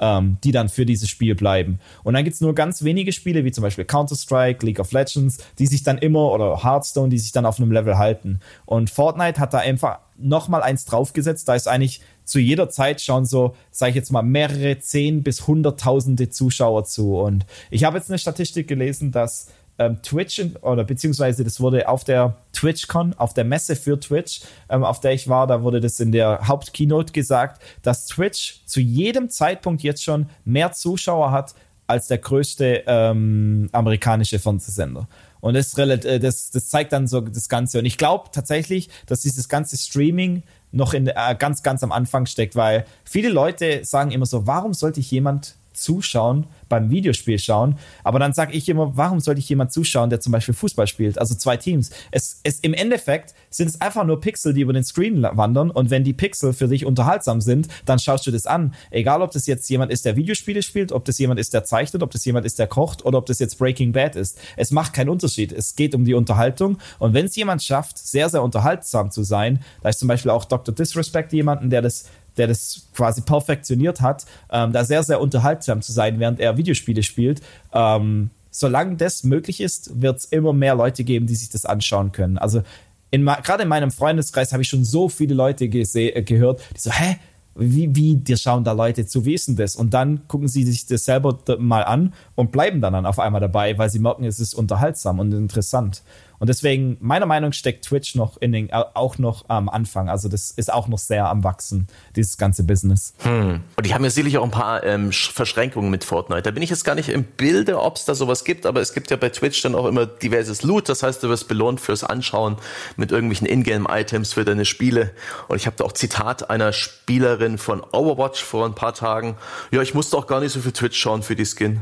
ähm, 0.00 0.38
die 0.44 0.52
dann 0.52 0.68
für 0.68 0.86
dieses 0.86 1.08
Spiel 1.08 1.34
bleiben. 1.34 1.80
Und 2.04 2.14
dann 2.14 2.24
gibt 2.24 2.34
es 2.34 2.40
nur 2.40 2.54
ganz 2.54 2.84
wenige 2.84 3.12
Spiele, 3.12 3.44
wie 3.44 3.52
zum 3.52 3.62
Beispiel 3.62 3.84
Counter-Strike, 3.84 4.64
League 4.64 4.80
of 4.80 4.92
Legends, 4.92 5.38
die 5.58 5.66
sich 5.66 5.82
dann 5.82 5.98
immer, 5.98 6.30
oder 6.32 6.62
Hearthstone, 6.62 7.08
die 7.08 7.18
sich 7.18 7.32
dann 7.32 7.46
auf 7.46 7.58
einem 7.58 7.72
Level 7.72 7.98
halten. 7.98 8.40
Und 8.64 8.90
Fortnite 8.90 9.40
hat 9.40 9.54
da 9.54 9.58
einfach 9.58 10.00
nochmal 10.18 10.62
eins 10.62 10.84
draufgesetzt. 10.84 11.48
Da 11.48 11.54
ist 11.54 11.68
eigentlich 11.68 12.00
zu 12.24 12.40
jeder 12.40 12.68
Zeit 12.68 13.00
schauen 13.00 13.24
so, 13.24 13.54
sage 13.70 13.90
ich 13.90 13.96
jetzt 13.96 14.10
mal, 14.10 14.22
mehrere 14.22 14.78
zehn 14.78 15.22
bis 15.22 15.46
hunderttausende 15.46 16.28
Zuschauer 16.28 16.84
zu. 16.84 17.18
Und 17.18 17.46
ich 17.70 17.84
habe 17.84 17.98
jetzt 17.98 18.10
eine 18.10 18.18
Statistik 18.18 18.68
gelesen, 18.68 19.12
dass 19.12 19.48
ähm, 19.78 20.00
Twitch 20.02 20.42
oder 20.62 20.84
beziehungsweise 20.84 21.44
das 21.44 21.60
wurde 21.60 21.88
auf 21.88 22.04
der 22.04 22.36
TwitchCon, 22.52 23.14
auf 23.14 23.34
der 23.34 23.44
Messe 23.44 23.76
für 23.76 23.98
Twitch, 23.98 24.40
ähm, 24.68 24.84
auf 24.84 25.00
der 25.00 25.12
ich 25.12 25.28
war, 25.28 25.46
da 25.46 25.62
wurde 25.62 25.80
das 25.80 26.00
in 26.00 26.12
der 26.12 26.46
Hauptkeynote 26.46 27.12
gesagt, 27.12 27.62
dass 27.82 28.06
Twitch 28.06 28.62
zu 28.66 28.80
jedem 28.80 29.28
Zeitpunkt 29.28 29.82
jetzt 29.82 30.02
schon 30.02 30.26
mehr 30.44 30.72
Zuschauer 30.72 31.30
hat 31.30 31.54
als 31.86 32.08
der 32.08 32.18
größte 32.18 32.84
ähm, 32.86 33.68
amerikanische 33.72 34.38
Fernsehsender. 34.38 35.08
Und 35.40 35.54
das, 35.54 35.76
äh, 35.78 36.18
das, 36.18 36.50
das 36.50 36.68
zeigt 36.68 36.92
dann 36.92 37.06
so 37.06 37.20
das 37.20 37.48
Ganze. 37.48 37.78
Und 37.78 37.84
ich 37.84 37.98
glaube 37.98 38.30
tatsächlich, 38.32 38.88
dass 39.06 39.20
dieses 39.20 39.48
ganze 39.48 39.76
Streaming 39.76 40.42
noch 40.72 40.94
in 40.94 41.06
äh, 41.06 41.36
ganz, 41.38 41.62
ganz 41.62 41.84
am 41.84 41.92
Anfang 41.92 42.26
steckt, 42.26 42.56
weil 42.56 42.84
viele 43.04 43.28
Leute 43.28 43.84
sagen 43.84 44.10
immer 44.10 44.26
so, 44.26 44.46
warum 44.46 44.74
sollte 44.74 45.00
ich 45.00 45.10
jemand 45.10 45.54
zuschauen, 45.76 46.46
beim 46.68 46.90
Videospiel 46.90 47.38
schauen. 47.38 47.78
Aber 48.02 48.18
dann 48.18 48.32
sage 48.32 48.52
ich 48.52 48.68
immer, 48.68 48.96
warum 48.96 49.20
sollte 49.20 49.38
ich 49.38 49.48
jemand 49.48 49.72
zuschauen, 49.72 50.10
der 50.10 50.20
zum 50.20 50.32
Beispiel 50.32 50.54
Fußball 50.54 50.86
spielt? 50.86 51.18
Also 51.18 51.34
zwei 51.34 51.56
Teams. 51.56 51.90
Es, 52.10 52.40
es, 52.42 52.60
Im 52.60 52.74
Endeffekt 52.74 53.34
sind 53.50 53.68
es 53.68 53.80
einfach 53.80 54.04
nur 54.04 54.20
Pixel, 54.20 54.54
die 54.54 54.62
über 54.62 54.72
den 54.72 54.84
Screen 54.84 55.22
wandern. 55.22 55.70
Und 55.70 55.90
wenn 55.90 56.04
die 56.04 56.12
Pixel 56.12 56.52
für 56.52 56.68
dich 56.68 56.84
unterhaltsam 56.84 57.40
sind, 57.40 57.68
dann 57.84 57.98
schaust 57.98 58.26
du 58.26 58.30
das 58.30 58.46
an. 58.46 58.74
Egal, 58.90 59.22
ob 59.22 59.30
das 59.30 59.46
jetzt 59.46 59.68
jemand 59.68 59.92
ist, 59.92 60.04
der 60.04 60.16
Videospiele 60.16 60.62
spielt, 60.62 60.92
ob 60.92 61.04
das 61.04 61.18
jemand 61.18 61.40
ist, 61.40 61.54
der 61.54 61.64
zeichnet, 61.64 62.02
ob 62.02 62.10
das 62.10 62.24
jemand 62.24 62.46
ist, 62.46 62.58
der 62.58 62.66
kocht 62.66 63.04
oder 63.04 63.18
ob 63.18 63.26
das 63.26 63.38
jetzt 63.38 63.58
Breaking 63.58 63.92
Bad 63.92 64.16
ist. 64.16 64.38
Es 64.56 64.70
macht 64.70 64.92
keinen 64.92 65.08
Unterschied. 65.08 65.52
Es 65.52 65.76
geht 65.76 65.94
um 65.94 66.04
die 66.04 66.14
Unterhaltung. 66.14 66.78
Und 66.98 67.14
wenn 67.14 67.26
es 67.26 67.36
jemand 67.36 67.62
schafft, 67.62 67.98
sehr, 67.98 68.28
sehr 68.28 68.42
unterhaltsam 68.42 69.10
zu 69.10 69.22
sein, 69.22 69.60
da 69.82 69.88
ist 69.88 69.98
zum 69.98 70.08
Beispiel 70.08 70.30
auch 70.30 70.44
Dr. 70.44 70.74
Disrespect 70.74 71.32
jemanden, 71.32 71.70
der 71.70 71.82
das 71.82 72.06
der 72.36 72.46
das 72.46 72.88
quasi 72.94 73.20
perfektioniert 73.22 74.00
hat, 74.00 74.26
ähm, 74.50 74.72
da 74.72 74.84
sehr, 74.84 75.02
sehr 75.02 75.20
unterhaltsam 75.20 75.82
zu 75.82 75.92
sein, 75.92 76.18
während 76.18 76.40
er 76.40 76.56
Videospiele 76.56 77.02
spielt. 77.02 77.40
Ähm, 77.72 78.30
solange 78.50 78.96
das 78.96 79.24
möglich 79.24 79.60
ist, 79.60 80.00
wird 80.00 80.18
es 80.18 80.24
immer 80.26 80.52
mehr 80.52 80.74
Leute 80.74 81.04
geben, 81.04 81.26
die 81.26 81.34
sich 81.34 81.50
das 81.50 81.66
anschauen 81.66 82.12
können. 82.12 82.38
Also 82.38 82.62
gerade 83.10 83.62
in 83.62 83.68
meinem 83.68 83.90
Freundeskreis 83.90 84.52
habe 84.52 84.62
ich 84.62 84.68
schon 84.68 84.84
so 84.84 85.08
viele 85.08 85.34
Leute 85.34 85.64
äh, 85.64 86.22
gehört, 86.22 86.60
die 86.74 86.80
so, 86.80 86.90
hä? 86.90 87.16
Wie, 87.58 87.94
wie, 87.96 88.16
dir 88.16 88.36
schauen 88.36 88.64
da 88.64 88.72
Leute 88.72 89.06
zu, 89.06 89.24
wie 89.24 89.32
ist 89.32 89.48
denn 89.48 89.56
das? 89.56 89.76
Und 89.76 89.94
dann 89.94 90.28
gucken 90.28 90.46
sie 90.46 90.62
sich 90.64 90.84
das 90.84 91.06
selber 91.06 91.38
mal 91.58 91.84
an 91.84 92.12
und 92.34 92.52
bleiben 92.52 92.82
dann 92.82 93.06
auf 93.06 93.18
einmal 93.18 93.40
dabei, 93.40 93.78
weil 93.78 93.88
sie 93.88 93.98
merken, 93.98 94.24
es 94.24 94.40
ist 94.40 94.52
unterhaltsam 94.52 95.20
und 95.20 95.32
interessant. 95.32 96.02
Und 96.38 96.48
deswegen, 96.48 96.96
meiner 97.00 97.26
Meinung 97.26 97.50
nach, 97.50 97.54
steckt 97.54 97.84
Twitch 97.84 98.14
noch 98.14 98.36
in 98.36 98.52
den, 98.52 98.72
auch 98.72 99.18
noch 99.18 99.48
am 99.48 99.68
Anfang. 99.68 100.08
Also 100.08 100.28
das 100.28 100.50
ist 100.50 100.72
auch 100.72 100.88
noch 100.88 100.98
sehr 100.98 101.28
am 101.28 101.44
Wachsen, 101.44 101.86
dieses 102.14 102.38
ganze 102.38 102.64
Business. 102.64 103.14
Hm. 103.22 103.62
Und 103.76 103.86
die 103.86 103.94
haben 103.94 104.04
ja 104.04 104.10
sicherlich 104.10 104.38
auch 104.38 104.44
ein 104.44 104.50
paar 104.50 104.84
ähm, 104.84 105.12
Verschränkungen 105.12 105.90
mit 105.90 106.04
Fortnite. 106.04 106.42
Da 106.42 106.50
bin 106.50 106.62
ich 106.62 106.70
jetzt 106.70 106.84
gar 106.84 106.94
nicht 106.94 107.08
im 107.08 107.24
Bilde, 107.24 107.80
ob 107.80 107.96
es 107.96 108.04
da 108.04 108.14
sowas 108.14 108.44
gibt, 108.44 108.66
aber 108.66 108.80
es 108.80 108.92
gibt 108.92 109.10
ja 109.10 109.16
bei 109.16 109.30
Twitch 109.30 109.62
dann 109.62 109.74
auch 109.74 109.86
immer 109.86 110.06
diverses 110.06 110.62
Loot. 110.62 110.88
Das 110.88 111.02
heißt, 111.02 111.22
du 111.22 111.28
wirst 111.28 111.48
belohnt 111.48 111.80
fürs 111.80 112.04
Anschauen 112.04 112.56
mit 112.96 113.12
irgendwelchen 113.12 113.46
Ingame-Items 113.46 114.32
für 114.32 114.44
deine 114.44 114.64
Spiele. 114.64 115.12
Und 115.48 115.56
ich 115.56 115.66
habe 115.66 115.76
da 115.76 115.84
auch 115.84 115.92
Zitat 115.92 116.50
einer 116.50 116.72
Spielerin 116.72 117.58
von 117.58 117.82
Overwatch 117.92 118.42
vor 118.42 118.66
ein 118.66 118.74
paar 118.74 118.94
Tagen. 118.94 119.36
Ja, 119.70 119.82
ich 119.82 119.94
musste 119.94 120.16
auch 120.16 120.26
gar 120.26 120.40
nicht 120.40 120.52
so 120.52 120.60
viel 120.60 120.72
Twitch 120.72 120.98
schauen 120.98 121.22
für 121.22 121.36
die 121.36 121.46
Skin. 121.46 121.80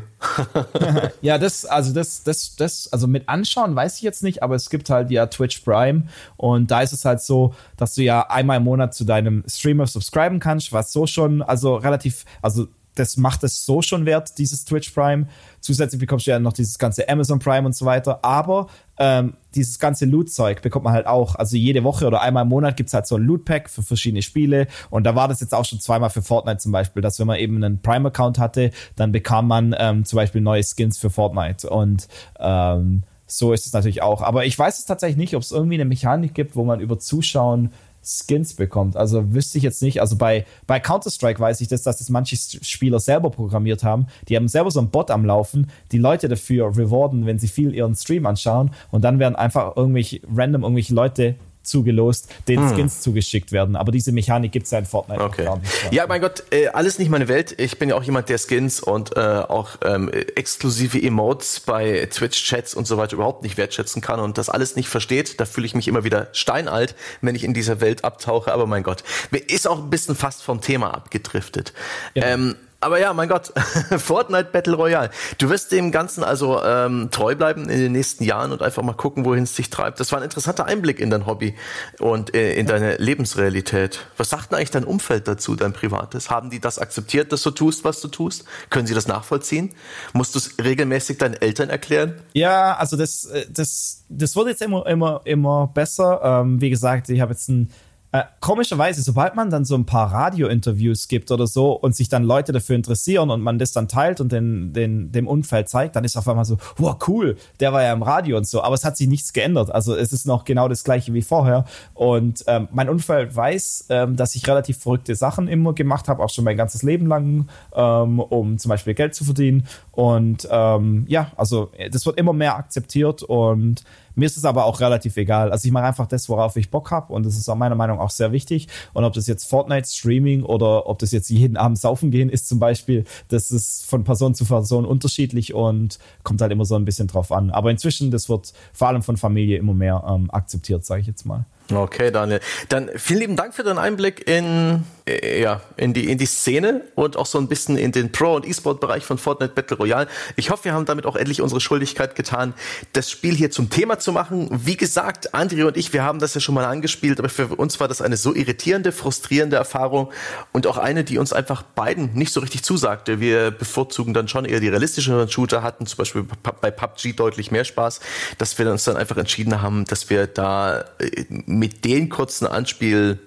ja, 1.21 1.39
das, 1.39 1.65
also 1.65 1.93
das, 1.93 2.23
das, 2.23 2.57
das, 2.57 2.93
also 2.93 3.07
mit 3.07 3.29
Anschauen 3.29 3.75
weiß 3.75 3.97
ich 3.97 4.03
jetzt 4.03 4.23
nicht, 4.23 4.43
aber 4.45 4.55
es 4.55 4.71
gibt 4.71 4.91
halt 4.91 5.11
ja 5.11 5.27
Twitch 5.27 5.61
Prime 5.61 6.05
und 6.37 6.71
da 6.71 6.83
ist 6.83 6.93
es 6.93 7.05
halt 7.05 7.21
so, 7.21 7.55
dass 7.77 7.95
du 7.95 8.03
ja 8.03 8.29
einmal 8.29 8.59
im 8.59 8.65
Monat 8.65 8.95
zu 8.95 9.05
deinem 9.05 9.43
Streamer 9.49 9.87
subscriben 9.87 10.39
kannst, 10.39 10.73
was 10.73 10.93
so 10.93 11.07
schon, 11.07 11.43
also 11.43 11.77
relativ, 11.77 12.25
also 12.43 12.69
das 12.95 13.17
macht 13.17 13.43
es 13.45 13.65
so 13.67 13.83
schon 13.83 14.07
wert, 14.07 14.39
dieses 14.39 14.65
Twitch 14.65 14.91
Prime. 14.91 15.27
Zusätzlich 15.61 16.01
bekommst 16.01 16.27
du 16.27 16.31
ja 16.31 16.39
noch 16.39 16.53
dieses 16.53 16.79
ganze 16.79 17.09
Amazon 17.09 17.39
Prime 17.39 17.67
und 17.67 17.75
so 17.75 17.85
weiter. 17.85 18.25
Aber 18.25 18.69
ähm, 18.99 19.35
dieses 19.55 19.79
ganze 19.79 20.05
Loot-Zeug 20.05 20.63
bekommt 20.63 20.85
man 20.85 20.93
halt 20.93 21.07
auch. 21.07 21.35
Also 21.35 21.57
jede 21.57 21.83
Woche 21.83 22.07
oder 22.07 22.21
einmal 22.21 22.45
im 22.45 22.49
Monat 22.49 22.77
gibt's 22.77 22.95
halt 22.95 23.07
so 23.07 23.17
ein 23.17 23.23
Loot-Pack 23.23 23.69
für 23.69 23.83
verschiedene 23.83 24.23
Spiele. 24.23 24.69
Und 24.91 25.05
da 25.05 25.15
war 25.15 25.29
das 25.29 25.41
jetzt 25.41 25.55
auch 25.55 25.65
schon 25.65 25.81
zweimal 25.81 26.11
für 26.11 26.23
Fortnite 26.23 26.59
zum 26.59 26.73
Beispiel, 26.73 27.03
dass 27.03 27.19
wenn 27.19 27.27
man 27.27 27.39
eben 27.39 27.63
einen 27.63 27.83
Prime-Account 27.83 28.39
hatte, 28.39 28.71
dann 28.97 29.13
bekam 29.13 29.49
man 29.49 29.75
ähm, 29.77 30.05
zum 30.05 30.17
Beispiel 30.17 30.41
neue 30.41 30.63
Skins 30.63 30.99
für 30.99 31.11
Fortnite. 31.11 31.69
Und 31.69 32.07
ähm, 32.39 33.03
so 33.27 33.53
ist 33.53 33.67
es 33.67 33.73
natürlich 33.73 34.03
auch. 34.03 34.23
Aber 34.23 34.45
ich 34.45 34.59
weiß 34.59 34.79
es 34.79 34.85
tatsächlich 34.85 35.17
nicht, 35.17 35.35
ob 35.35 35.43
es 35.43 35.53
irgendwie 35.53 35.75
eine 35.75 35.85
Mechanik 35.85 36.35
gibt, 36.35 36.57
wo 36.57 36.65
man 36.65 36.81
über 36.81 36.99
Zuschauen 36.99 37.71
Skins 38.05 38.55
bekommt. 38.55 38.97
Also 38.97 39.33
wüsste 39.33 39.59
ich 39.59 39.65
jetzt 39.65 39.83
nicht. 39.83 40.01
Also 40.01 40.17
bei, 40.17 40.45
bei 40.67 40.79
Counter-Strike 40.79 41.41
weiß 41.41 41.61
ich 41.63 41.69
das, 41.69 41.83
dass 41.83 41.99
das 41.99 42.11
manche 42.11 42.37
Spieler 42.37 43.01
selber 43.01 43.31
programmiert 43.31 43.83
haben. 43.83 44.07
Die 44.29 44.37
haben 44.37 44.49
selber 44.49 44.71
so 44.71 44.81
einen 44.81 44.91
Bot 44.91 45.11
am 45.11 45.25
Laufen, 45.25 45.71
die 45.91 45.99
Leute 45.99 46.29
dafür 46.29 46.77
rewarden, 46.77 47.27
wenn 47.27 47.39
sie 47.39 47.49
viel 47.49 47.75
ihren 47.75 47.95
Stream 47.95 48.27
anschauen. 48.27 48.71
Und 48.91 49.03
dann 49.03 49.19
werden 49.19 49.37
einfach 49.37 49.77
irgendwelche 49.77 50.21
random 50.33 50.63
irgendwelche 50.63 50.95
Leute 50.95 51.37
zugelost, 51.67 52.29
denen 52.49 52.69
hm. 52.69 52.77
Skins 52.77 53.01
zugeschickt 53.01 53.53
werden. 53.53 53.77
Aber 53.77 53.93
diese 53.93 54.13
Mechanik 54.13 54.53
gibt 54.53 54.67
es 54.67 54.73
ja 54.73 54.79
in 54.79 54.87
Fortnite 54.87 55.21
okay. 55.23 55.45
gar 55.45 55.59
nicht. 55.59 55.73
Ja, 55.91 56.07
mein 56.07 56.21
Gott, 56.21 56.45
äh, 56.51 56.69
alles 56.69 56.99
nicht 56.99 57.11
meine 57.11 57.29
Welt. 57.29 57.55
Ich 57.59 57.79
bin 57.79 57.89
ja 57.89 57.97
auch 57.97 58.03
jemand, 58.03 58.29
der 58.29 58.39
Skins 58.39 58.81
und 58.81 59.17
äh, 59.17 59.21
auch 59.21 59.71
ähm, 59.85 60.09
exklusive 60.09 61.01
Emotes 61.01 61.61
bei 61.61 62.07
Twitch-Chats 62.11 62.75
und 62.75 62.87
so 62.87 62.97
weiter 62.97 63.15
überhaupt 63.15 63.43
nicht 63.43 63.57
wertschätzen 63.57 64.03
kann 64.03 64.21
und 64.21 64.39
das 64.39 64.49
alles 64.49 64.77
nicht 64.77 64.89
versteht. 64.89 65.41
Da 65.41 65.45
fühle 65.45 65.67
ich 65.67 65.75
mich 65.75 65.89
immer 65.89 66.05
wieder 66.05 66.29
steinalt, 66.33 66.95
wenn 67.21 67.35
ich 67.35 67.45
in 67.45 67.55
dieser 67.55 67.81
Welt 67.81 68.05
abtauche. 68.05 68.53
Aber 68.53 68.67
mein 68.67 68.83
Gott, 68.83 69.05
ist 69.49 69.69
auch 69.69 69.79
ein 69.79 69.91
bisschen 69.91 70.15
fast 70.15 70.43
vom 70.43 70.61
Thema 70.61 70.95
abgedriftet. 70.95 71.73
Ja. 72.15 72.27
Ähm, 72.27 72.57
aber 72.85 73.01
ja, 73.01 73.15
mein 73.15 73.29
Gott, 73.29 73.53
Fortnite 73.99 74.51
Battle 74.53 74.75
Royale. 74.75 75.11
Du 75.39 75.49
wirst 75.49 75.73
dem 75.73 75.91
Ganzen 75.91 76.23
also 76.23 76.63
ähm, 76.63 77.09
treu 77.11 77.35
bleiben 77.35 77.69
in 77.71 77.81
den 77.81 77.93
nächsten 77.93 78.25
Jahren 78.25 78.53
und 78.53 78.61
einfach 78.63 78.83
mal 78.83 78.93
gucken, 78.93 79.25
wohin 79.25 79.45
es 79.45 79.55
dich 79.55 79.71
treibt. 79.71 80.01
Das 80.01 80.13
war 80.13 80.19
ein 80.19 80.25
interessanter 80.25 80.67
Einblick 80.67 81.01
in 81.01 81.09
dein 81.09 81.25
Hobby 81.25 81.55
und 81.99 82.35
äh, 82.35 82.55
in 82.55 82.67
deine 82.67 82.97
Lebensrealität. 82.97 84.01
Was 84.19 84.29
sagt 84.29 84.51
denn 84.51 84.59
eigentlich 84.59 84.71
dein 84.71 84.85
Umfeld 84.85 85.27
dazu, 85.27 85.57
dein 85.57 85.73
Privates? 85.73 86.29
Haben 86.29 86.51
die 86.51 86.61
das 86.61 86.79
akzeptiert, 86.79 87.33
dass 87.33 87.43
du 87.43 87.53
tust, 87.53 87.85
was 87.85 88.03
du 88.03 88.09
tust? 88.09 88.45
Können 88.69 88.87
sie 88.87 88.95
das 88.95 89.09
nachvollziehen? 89.09 89.73
Musst 90.13 90.35
du 90.35 90.39
es 90.39 90.55
regelmäßig 90.63 91.17
deinen 91.17 91.35
Eltern 91.35 91.71
erklären? 91.71 92.21
Ja, 92.35 92.77
also 92.77 92.99
das, 92.99 93.25
äh, 93.25 93.47
das, 93.51 94.05
das 94.11 94.37
wird 94.37 94.49
jetzt 94.49 94.61
immer, 94.61 94.87
immer, 94.87 95.23
immer 95.25 95.71
besser. 95.73 96.21
Ähm, 96.23 96.61
wie 96.61 96.69
gesagt, 96.69 97.09
ich 97.09 97.23
habe 97.23 97.33
jetzt 97.33 97.49
ein 97.49 97.71
äh, 98.15 98.23
komischerweise, 98.39 99.03
sobald 99.03 99.35
man 99.35 99.51
dann 99.51 99.65
so 99.65 99.75
ein 99.75 99.87
paar 99.87 100.13
Radio-Interviews 100.13 101.09
gibt 101.09 101.33
oder 101.33 101.49
so 101.49 101.73
und 101.73 101.97
sich 101.97 102.09
dann 102.09 102.23
Leute 102.23 102.53
dafür 102.53 102.77
interessieren 102.77 103.29
und 103.29 103.41
man 103.41 103.59
das 103.59 103.73
dann 103.73 103.89
teilt 103.89 104.21
und 104.21 104.31
den, 104.31 104.73
den, 104.73 105.11
dem 105.11 105.27
Umfeld 105.27 105.69
zeigt, 105.69 105.97
dann 105.97 106.05
ist 106.05 106.17
auf 106.17 106.29
einmal 106.29 106.45
so, 106.45 106.57
wow, 106.77 106.97
cool, 107.09 107.35
der 107.59 107.73
war 107.73 107.83
ja 107.83 107.93
im 107.93 108.05
Radio 108.05 108.37
und 108.37 108.47
so. 108.47 108.63
Aber 108.63 108.77
es 108.77 108.85
hat 108.85 108.97
sich 108.97 109.09
nichts 109.09 109.33
geändert. 109.33 109.73
Also 109.73 109.97
es 109.97 110.13
ist 110.13 110.27
noch 110.27 110.45
genau 110.45 110.69
das 110.69 110.85
gleiche 110.85 111.13
wie 111.13 111.23
vorher. 111.23 111.65
Und 111.93 112.45
ähm, 112.47 112.69
mein 112.71 112.89
Umfeld 112.89 113.35
weiß, 113.35 113.87
ähm, 113.89 114.15
dass 114.15 114.37
ich 114.37 114.47
relativ 114.47 114.79
verrückte 114.79 115.17
Sachen 115.17 115.49
immer 115.49 115.73
gemacht 115.73 116.07
habe, 116.07 116.23
auch 116.23 116.31
schon 116.31 116.45
mein 116.45 116.57
ganzes 116.57 116.85
Leben 116.85 117.09
lang, 117.09 117.49
ähm, 117.75 118.21
um 118.21 118.59
zum 118.59 118.69
Beispiel 118.69 118.95
Geld 118.95 119.17
zu 119.17 119.25
verdienen. 119.25 119.67
Und 119.91 120.47
ähm, 120.53 121.05
ja, 121.09 121.33
also 121.35 121.73
das 121.91 122.07
wird 122.07 122.17
immer 122.17 122.33
mehr 122.33 122.55
akzeptiert 122.55 123.25
und 123.25 123.83
mir 124.15 124.27
ist 124.27 124.37
es 124.37 124.45
aber 124.45 124.65
auch 124.65 124.81
relativ 124.81 125.17
egal. 125.17 125.51
Also 125.51 125.67
ich 125.67 125.73
mache 125.73 125.85
einfach 125.85 126.07
das, 126.07 126.29
worauf 126.29 126.57
ich 126.57 126.71
Bock 126.71 126.91
habe 126.91 127.13
und 127.13 127.27
das 127.27 127.37
ist 127.37 127.49
auch 127.49 127.57
meiner 127.57 127.75
Meinung 127.75 127.99
nach 127.99 128.05
auch 128.05 128.11
sehr 128.11 128.33
wichtig. 128.33 128.69
Und 128.93 129.05
ob 129.05 129.13
das 129.13 129.27
jetzt 129.27 129.45
Fortnite 129.45 129.89
Streaming 129.89 130.43
oder 130.43 130.87
ob 130.87 130.99
das 130.99 131.13
jetzt 131.13 131.31
jeden 131.31 131.57
Abend 131.57 131.79
saufen 131.79 132.11
gehen 132.11 132.29
ist 132.29 132.49
zum 132.49 132.59
Beispiel, 132.59 133.05
das 133.29 133.51
ist 133.51 133.87
von 133.87 134.05
Person 134.05 134.35
zu 134.35 134.45
Person 134.45 134.85
unterschiedlich 134.85 135.55
und 135.55 135.99
kommt 136.23 136.41
halt 136.41 136.53
immer 136.53 136.65
so 136.65 136.77
ein 136.77 136.85
bisschen 136.85 137.07
drauf 137.07 137.33
an. 137.33 137.51
Aber 137.51 137.71
inzwischen, 137.71 138.11
das 138.11 138.29
wird 138.29 138.53
vor 138.73 138.89
allem 138.89 139.03
von 139.03 139.17
Familie 139.17 139.59
immer 139.59 139.75
mehr 139.75 140.05
ähm, 140.09 140.31
akzeptiert, 140.31 140.85
sage 140.85 141.01
ich 141.01 141.07
jetzt 141.07 141.25
mal. 141.25 141.47
Okay, 141.73 142.11
Daniel. 142.11 142.41
Dann 142.69 142.91
vielen 142.97 143.21
lieben 143.21 143.37
Dank 143.37 143.55
für 143.55 143.63
deinen 143.63 143.79
Einblick 143.79 144.29
in, 144.29 144.85
äh, 145.07 145.41
ja, 145.41 145.63
in, 145.79 145.95
die, 145.95 146.11
in 146.11 146.19
die 146.19 146.27
Szene 146.27 146.83
und 146.95 147.17
auch 147.17 147.25
so 147.25 147.39
ein 147.39 147.49
bisschen 147.49 147.79
in 147.79 147.91
den 147.91 148.13
Pro- 148.13 148.37
und 148.37 148.47
E-Sport-Bereich 148.47 149.05
von 149.05 149.17
Fortnite 149.17 149.55
Battle 149.55 149.79
Royale. 149.79 150.07
Ich 150.37 150.51
hoffe, 150.51 150.65
wir 150.65 150.75
haben 150.75 150.85
damit 150.85 151.07
auch 151.07 151.17
endlich 151.17 151.41
unsere 151.41 151.63
Schuldigkeit 151.63 152.17
getan, 152.17 152.53
das 152.93 153.11
Spiel 153.11 153.35
hier 153.35 153.51
zum 153.51 153.71
Thema 153.71 153.99
zu 153.99 154.13
machen. 154.13 154.49
Wie 154.51 154.77
gesagt, 154.77 155.35
André 155.35 155.65
und 155.65 155.79
ich, 155.79 155.95
wir 155.95 156.03
haben 156.03 156.19
das 156.19 156.35
ja 156.35 156.41
schon 156.43 156.55
mal 156.55 156.67
angespielt, 156.67 157.19
aber 157.19 157.31
für 157.31 157.47
uns 157.47 157.81
war 157.81 157.89
das 157.89 158.03
eine 158.03 158.19
so 158.19 158.35
irritierende, 158.35 158.93
frustrierende 158.93 159.57
Erfahrung 159.57 160.13
und 160.53 160.67
auch 160.67 160.77
eine, 160.77 161.03
die 161.03 161.17
uns 161.17 161.33
einfach 161.33 161.63
beiden 161.63 162.13
nicht 162.13 162.33
so 162.33 162.41
richtig 162.41 162.63
zusagte. 162.63 163.21
Wir 163.21 163.53
bevorzugen 163.53 164.13
dann 164.13 164.29
schon 164.29 164.45
eher 164.45 164.61
die 164.61 164.69
realistischeren 164.69 165.31
Shooter, 165.31 165.63
hatten 165.63 165.87
zum 165.87 165.97
Beispiel 165.97 166.27
bei 166.61 166.71
PUBG 166.71 167.15
deutlich 167.15 167.51
mehr 167.51 167.65
Spaß, 167.65 168.01
dass 168.37 168.59
wir 168.59 168.71
uns 168.71 168.85
dann 168.85 168.99
einfach 168.99 169.17
entschieden 169.17 169.63
haben, 169.63 169.87
dass 169.87 170.11
wir 170.11 170.27
da 170.27 170.85
äh, 170.99 171.25
mit 171.59 171.85
den 171.85 172.09
kurzen 172.09 172.47
Anspiel 172.47 173.19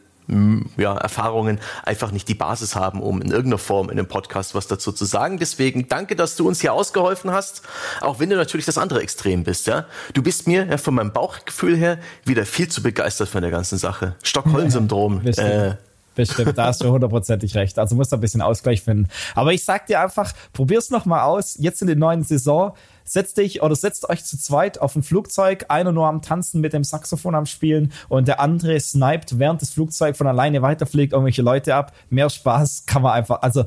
ja, 0.76 0.98
Erfahrungen 0.98 1.60
einfach 1.84 2.12
nicht 2.12 2.28
die 2.28 2.34
Basis 2.34 2.76
haben, 2.76 3.02
um 3.02 3.22
in 3.22 3.30
irgendeiner 3.30 3.58
Form 3.58 3.90
in 3.90 3.98
einem 3.98 4.08
Podcast 4.08 4.56
was 4.56 4.68
dazu 4.68 4.92
zu 4.92 5.06
sagen. 5.06 5.38
Deswegen 5.38 5.88
danke, 5.88 6.16
dass 6.16 6.36
du 6.36 6.48
uns 6.48 6.60
hier 6.60 6.74
ausgeholfen 6.74 7.32
hast, 7.32 7.62
auch 8.02 8.20
wenn 8.20 8.30
du 8.30 8.36
natürlich 8.36 8.66
das 8.66 8.78
andere 8.78 9.02
Extrem 9.02 9.44
bist. 9.44 9.68
Ja, 9.68 9.86
du 10.14 10.22
bist 10.22 10.48
mir 10.48 10.66
ja, 10.66 10.78
von 10.78 10.96
meinem 10.96 11.14
Bauchgefühl 11.14 11.78
her 11.78 11.98
wieder 12.26 12.46
viel 12.46 12.68
zu 12.68 12.84
begeistert 12.84 13.30
von 13.30 13.42
der 13.42 13.52
ganzen 13.52 13.78
Sache. 13.78 14.16
Stockholm-Syndrom. 14.22 15.26
Äh, 15.26 15.76
Bestimmt, 16.16 16.58
da 16.58 16.66
hast 16.66 16.84
du 16.84 16.90
hundertprozentig 16.90 17.56
recht. 17.56 17.78
Also 17.78 17.96
musst 17.96 18.12
du 18.12 18.18
ein 18.18 18.22
bisschen 18.22 18.42
Ausgleich 18.42 18.82
finden. 18.82 19.08
Aber 19.36 19.54
ich 19.54 19.64
sag 19.64 19.86
dir 19.86 20.02
einfach, 20.02 20.34
probier's 20.52 20.90
noch 20.90 21.06
mal 21.06 21.24
aus. 21.24 21.56
Jetzt 21.60 21.82
in 21.82 21.88
der 21.88 21.96
neuen 21.96 22.24
Saison 22.24 22.76
setzt 23.08 23.38
dich 23.38 23.62
oder 23.62 23.76
setzt 23.76 24.10
euch 24.10 24.24
zu 24.26 24.38
zweit 24.38 24.80
auf 24.80 24.96
ein 24.96 25.04
Flugzeug, 25.04 25.66
einer 25.70 25.92
nur 25.92 26.08
am 26.08 26.22
Tanzen 26.22 26.62
mit 26.62 26.74
dem 26.74 26.84
Saxophon 26.84 27.36
am 27.36 27.46
Spielen 27.46 27.92
und 28.10 28.28
der 28.28 28.40
andere 28.40 28.80
sniped, 28.80 29.40
während 29.40 29.62
das 29.62 29.72
Flugzeug 29.72 30.18
von 30.18 30.28
alleine 30.28 30.62
weiterfliegt, 30.62 31.14
irgendwelche 31.14 31.42
Leute 31.42 31.76
ab. 31.76 31.94
Mehr 32.10 32.30
Spaß 32.30 32.86
kann 32.86 33.02
man 33.02 33.14
einfach, 33.14 33.42
also 33.42 33.66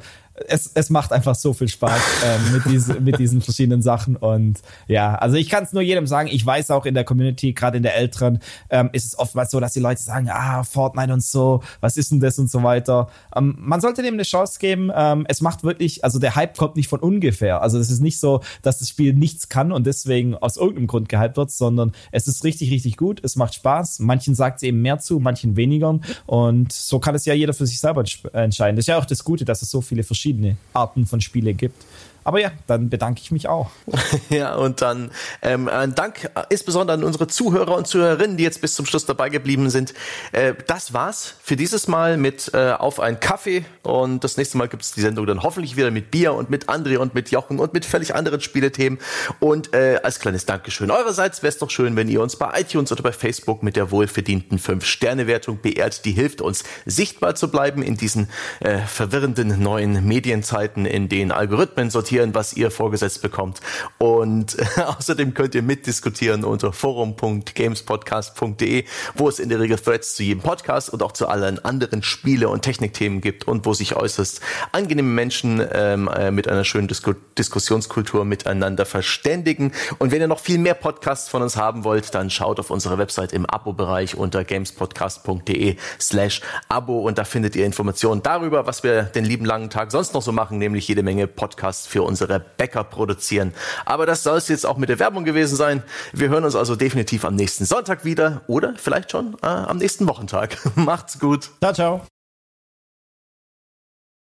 es, 0.49 0.71
es 0.75 0.91
macht 0.91 1.12
einfach 1.12 1.35
so 1.35 1.53
viel 1.53 1.69
Spaß 1.69 2.01
ähm, 2.25 2.53
mit, 2.53 2.65
diese, 2.67 3.01
mit 3.01 3.19
diesen 3.19 3.41
verschiedenen 3.41 3.83
Sachen. 3.83 4.17
Und 4.17 4.61
ja, 4.89 5.15
also 5.15 5.37
ich 5.37 5.49
kann 5.49 5.65
es 5.65 5.73
nur 5.73 5.83
jedem 5.83 6.07
sagen, 6.07 6.29
ich 6.31 6.45
weiß 6.45 6.71
auch 6.71 6.87
in 6.87 6.95
der 6.95 7.05
Community, 7.05 7.53
gerade 7.53 7.77
in 7.77 7.83
der 7.83 7.97
Älteren, 7.97 8.41
ähm, 8.71 8.91
ist 8.93 9.05
es 9.05 9.19
oftmals 9.19 9.51
so, 9.51 9.61
dass 9.61 9.73
die 9.73 9.81
Leute 9.81 10.03
sagen, 10.03 10.29
ah, 10.31 10.65
Fortnite 10.65 11.12
und 11.12 11.23
so, 11.23 11.62
was 11.81 11.97
ist 11.97 12.11
denn 12.11 12.21
das 12.21 12.39
und 12.39 12.51
so 12.51 12.62
weiter. 12.62 13.09
Ähm, 13.35 13.57
man 13.59 13.81
sollte 13.81 14.03
dem 14.03 14.15
eine 14.15 14.23
Chance 14.23 14.59
geben. 14.59 14.91
Ähm, 14.95 15.27
es 15.29 15.41
macht 15.41 15.62
wirklich, 15.62 16.05
also 16.05 16.19
der 16.19 16.35
Hype 16.37 16.57
kommt 16.57 16.77
nicht 16.77 16.89
von 16.89 17.01
ungefähr. 17.01 17.62
Also 17.62 17.79
es 17.79 17.91
ist 17.91 18.01
nicht 18.01 18.19
so, 18.19 18.41
dass 18.62 18.79
das 18.79 18.89
Spiel 18.89 19.15
nichts 19.15 19.49
kann 19.49 19.73
und 19.73 19.87
deswegen 19.87 20.35
aus 20.35 20.57
irgendeinem 20.57 20.87
Grund 20.87 21.09
gehypt 21.09 21.37
wird, 21.37 21.51
sondern 21.51 21.93
es 22.12 22.27
ist 22.27 22.45
richtig, 22.45 22.71
richtig 22.71 22.97
gut. 22.97 23.23
Es 23.25 23.37
macht 23.37 23.55
Spaß. 23.55 24.01
Manchen 24.01 24.35
sagt 24.35 24.59
es 24.59 24.62
eben 24.62 24.83
mehr 24.83 24.99
zu, 24.99 25.19
manchen 25.21 25.57
weniger. 25.57 25.99
Und 26.27 26.73
so 26.73 26.99
kann 26.99 27.15
es 27.15 27.25
ja 27.25 27.35
jeder 27.35 27.53
für 27.53 27.67
sich 27.67 27.81
selber 27.81 28.05
entscheiden. 28.33 28.77
Das 28.77 28.85
ist 28.85 28.89
ja 28.89 28.99
auch 28.99 29.05
das 29.05 29.25
Gute, 29.25 29.45
dass 29.45 29.62
es 29.62 29.71
so 29.71 29.81
viele 29.81 30.03
verschiedene 30.03 30.30
verschiedene 30.31 30.57
Arten 30.73 31.07
von 31.07 31.20
Spiele 31.20 31.55
gibt. 31.55 31.85
Aber 32.31 32.39
ja, 32.39 32.52
dann 32.69 32.90
bedanke 32.90 33.20
ich 33.20 33.32
mich 33.32 33.48
auch. 33.48 33.73
ja, 34.31 34.55
und 34.55 34.82
dann 34.82 35.11
ähm, 35.43 35.66
ein 35.66 35.97
Dank 35.97 36.31
insbesondere 36.48 36.97
an 36.97 37.02
unsere 37.02 37.27
Zuhörer 37.27 37.77
und 37.77 37.89
Zuhörerinnen, 37.89 38.36
die 38.36 38.44
jetzt 38.44 38.61
bis 38.61 38.77
zum 38.77 38.86
Schluss 38.86 39.05
dabei 39.05 39.31
geblieben 39.31 39.69
sind. 39.69 39.94
Äh, 40.31 40.55
das 40.69 40.94
war's 40.94 41.35
für 41.43 41.57
dieses 41.57 41.89
Mal 41.89 42.19
mit 42.19 42.52
äh, 42.55 42.70
Auf 42.70 43.01
einen 43.01 43.19
Kaffee. 43.19 43.65
Und 43.82 44.23
das 44.23 44.36
nächste 44.36 44.59
Mal 44.59 44.69
gibt's 44.69 44.93
die 44.93 45.01
Sendung 45.01 45.27
dann 45.27 45.43
hoffentlich 45.43 45.77
wieder 45.77 45.90
mit 45.90 46.12
Bier 46.12 46.32
und 46.35 46.51
mit 46.51 46.69
André 46.69 46.98
und 46.98 47.16
mit 47.16 47.32
Jochen 47.32 47.59
und 47.59 47.74
mit 47.74 47.85
völlig 47.85 48.15
anderen 48.15 48.40
Spielethemen. 48.40 49.01
Und 49.40 49.74
äh, 49.74 49.98
als 50.05 50.20
kleines 50.20 50.47
Dankeschön 50.47 50.93
eurerseits 50.93 51.43
wäre 51.43 51.48
es 51.48 51.59
doch 51.59 51.70
schön, 51.70 51.97
wenn 51.97 52.07
ihr 52.07 52.23
uns 52.23 52.36
bei 52.36 52.61
iTunes 52.61 52.93
oder 52.93 53.02
bei 53.02 53.11
Facebook 53.11 53.65
mit 53.65 53.74
der 53.74 53.90
wohlverdienten 53.90 54.61
5-Sterne-Wertung 54.61 55.61
beehrt. 55.61 56.05
Die 56.05 56.12
hilft 56.12 56.43
uns, 56.43 56.62
sichtbar 56.86 57.35
zu 57.35 57.51
bleiben 57.51 57.82
in 57.82 57.97
diesen 57.97 58.28
äh, 58.61 58.78
verwirrenden 58.78 59.61
neuen 59.61 60.07
Medienzeiten, 60.07 60.86
in 60.86 61.09
denen 61.09 61.32
Algorithmen 61.32 61.90
sortieren 61.90 62.19
diskutieren, 62.20 62.34
was 62.34 62.52
ihr 62.55 62.70
vorgesetzt 62.70 63.22
bekommt. 63.22 63.60
Und 63.98 64.56
außerdem 64.98 65.34
könnt 65.34 65.55
ihr 65.55 65.62
mitdiskutieren 65.62 66.44
unter 66.44 66.72
forum.gamespodcast.de, 66.72 68.84
wo 69.14 69.28
es 69.28 69.38
in 69.38 69.48
der 69.48 69.60
Regel 69.60 69.78
Threads 69.78 70.16
zu 70.16 70.22
jedem 70.22 70.42
Podcast 70.42 70.90
und 70.90 71.02
auch 71.02 71.12
zu 71.12 71.28
allen 71.28 71.64
anderen 71.64 72.02
Spiele- 72.02 72.48
und 72.48 72.62
Technikthemen 72.62 73.20
gibt 73.20 73.47
und 73.47 73.66
wo 73.66 73.74
sich 73.74 73.94
äußerst 73.97 74.40
angenehme 74.72 75.09
Menschen 75.09 75.62
ähm, 75.72 76.09
äh, 76.09 76.30
mit 76.30 76.48
einer 76.48 76.64
schönen 76.64 76.88
Disku 76.88 77.12
Diskussionskultur 77.38 78.24
miteinander 78.24 78.84
verständigen. 78.84 79.72
Und 79.98 80.10
wenn 80.12 80.20
ihr 80.20 80.28
noch 80.28 80.40
viel 80.40 80.59
mehr 80.59 80.74
Podcasts 80.74 81.28
von 81.28 81.42
uns 81.42 81.56
haben 81.56 81.84
wollt, 81.84 82.14
dann 82.14 82.30
schaut 82.30 82.60
auf 82.60 82.70
unsere 82.70 82.98
Website 82.98 83.32
im 83.32 83.47
Abo-Bereich 83.47 84.16
unter 84.16 84.44
gamespodcast.de 84.44 85.76
slash 85.98 86.42
Abo 86.68 87.01
und 87.01 87.18
da 87.18 87.24
findet 87.24 87.56
ihr 87.56 87.64
Informationen 87.64 88.22
darüber, 88.22 88.66
was 88.66 88.82
wir 88.82 89.05
den 89.05 89.24
lieben 89.24 89.47
langen 89.47 89.70
Tag 89.70 89.90
sonst 89.90 90.12
noch 90.12 90.20
so 90.22 90.32
machen, 90.32 90.59
nämlich 90.59 90.86
jede 90.88 91.02
Menge 91.02 91.26
Podcasts 91.26 91.86
für 91.86 91.99
für 92.01 92.05
unsere 92.05 92.40
Bäcker 92.40 92.82
produzieren. 92.82 93.52
Aber 93.85 94.06
das 94.06 94.22
soll 94.22 94.39
es 94.39 94.48
jetzt 94.48 94.64
auch 94.64 94.78
mit 94.78 94.89
der 94.89 94.98
Werbung 94.98 95.24
gewesen 95.24 95.55
sein. 95.55 95.82
Wir 96.12 96.31
hören 96.31 96.44
uns 96.44 96.56
also 96.56 96.74
definitiv 96.74 97.27
am 97.27 97.36
nächsten 97.36 97.66
Sonntag 97.66 98.06
wieder 98.06 98.40
oder 98.47 98.74
vielleicht 98.77 99.10
schon 99.10 99.36
äh, 99.43 99.47
am 99.47 99.77
nächsten 99.77 100.09
Wochentag. 100.09 100.56
Macht's 100.77 101.18
gut. 101.18 101.51
Ciao, 101.60 101.74
ciao. 101.74 102.19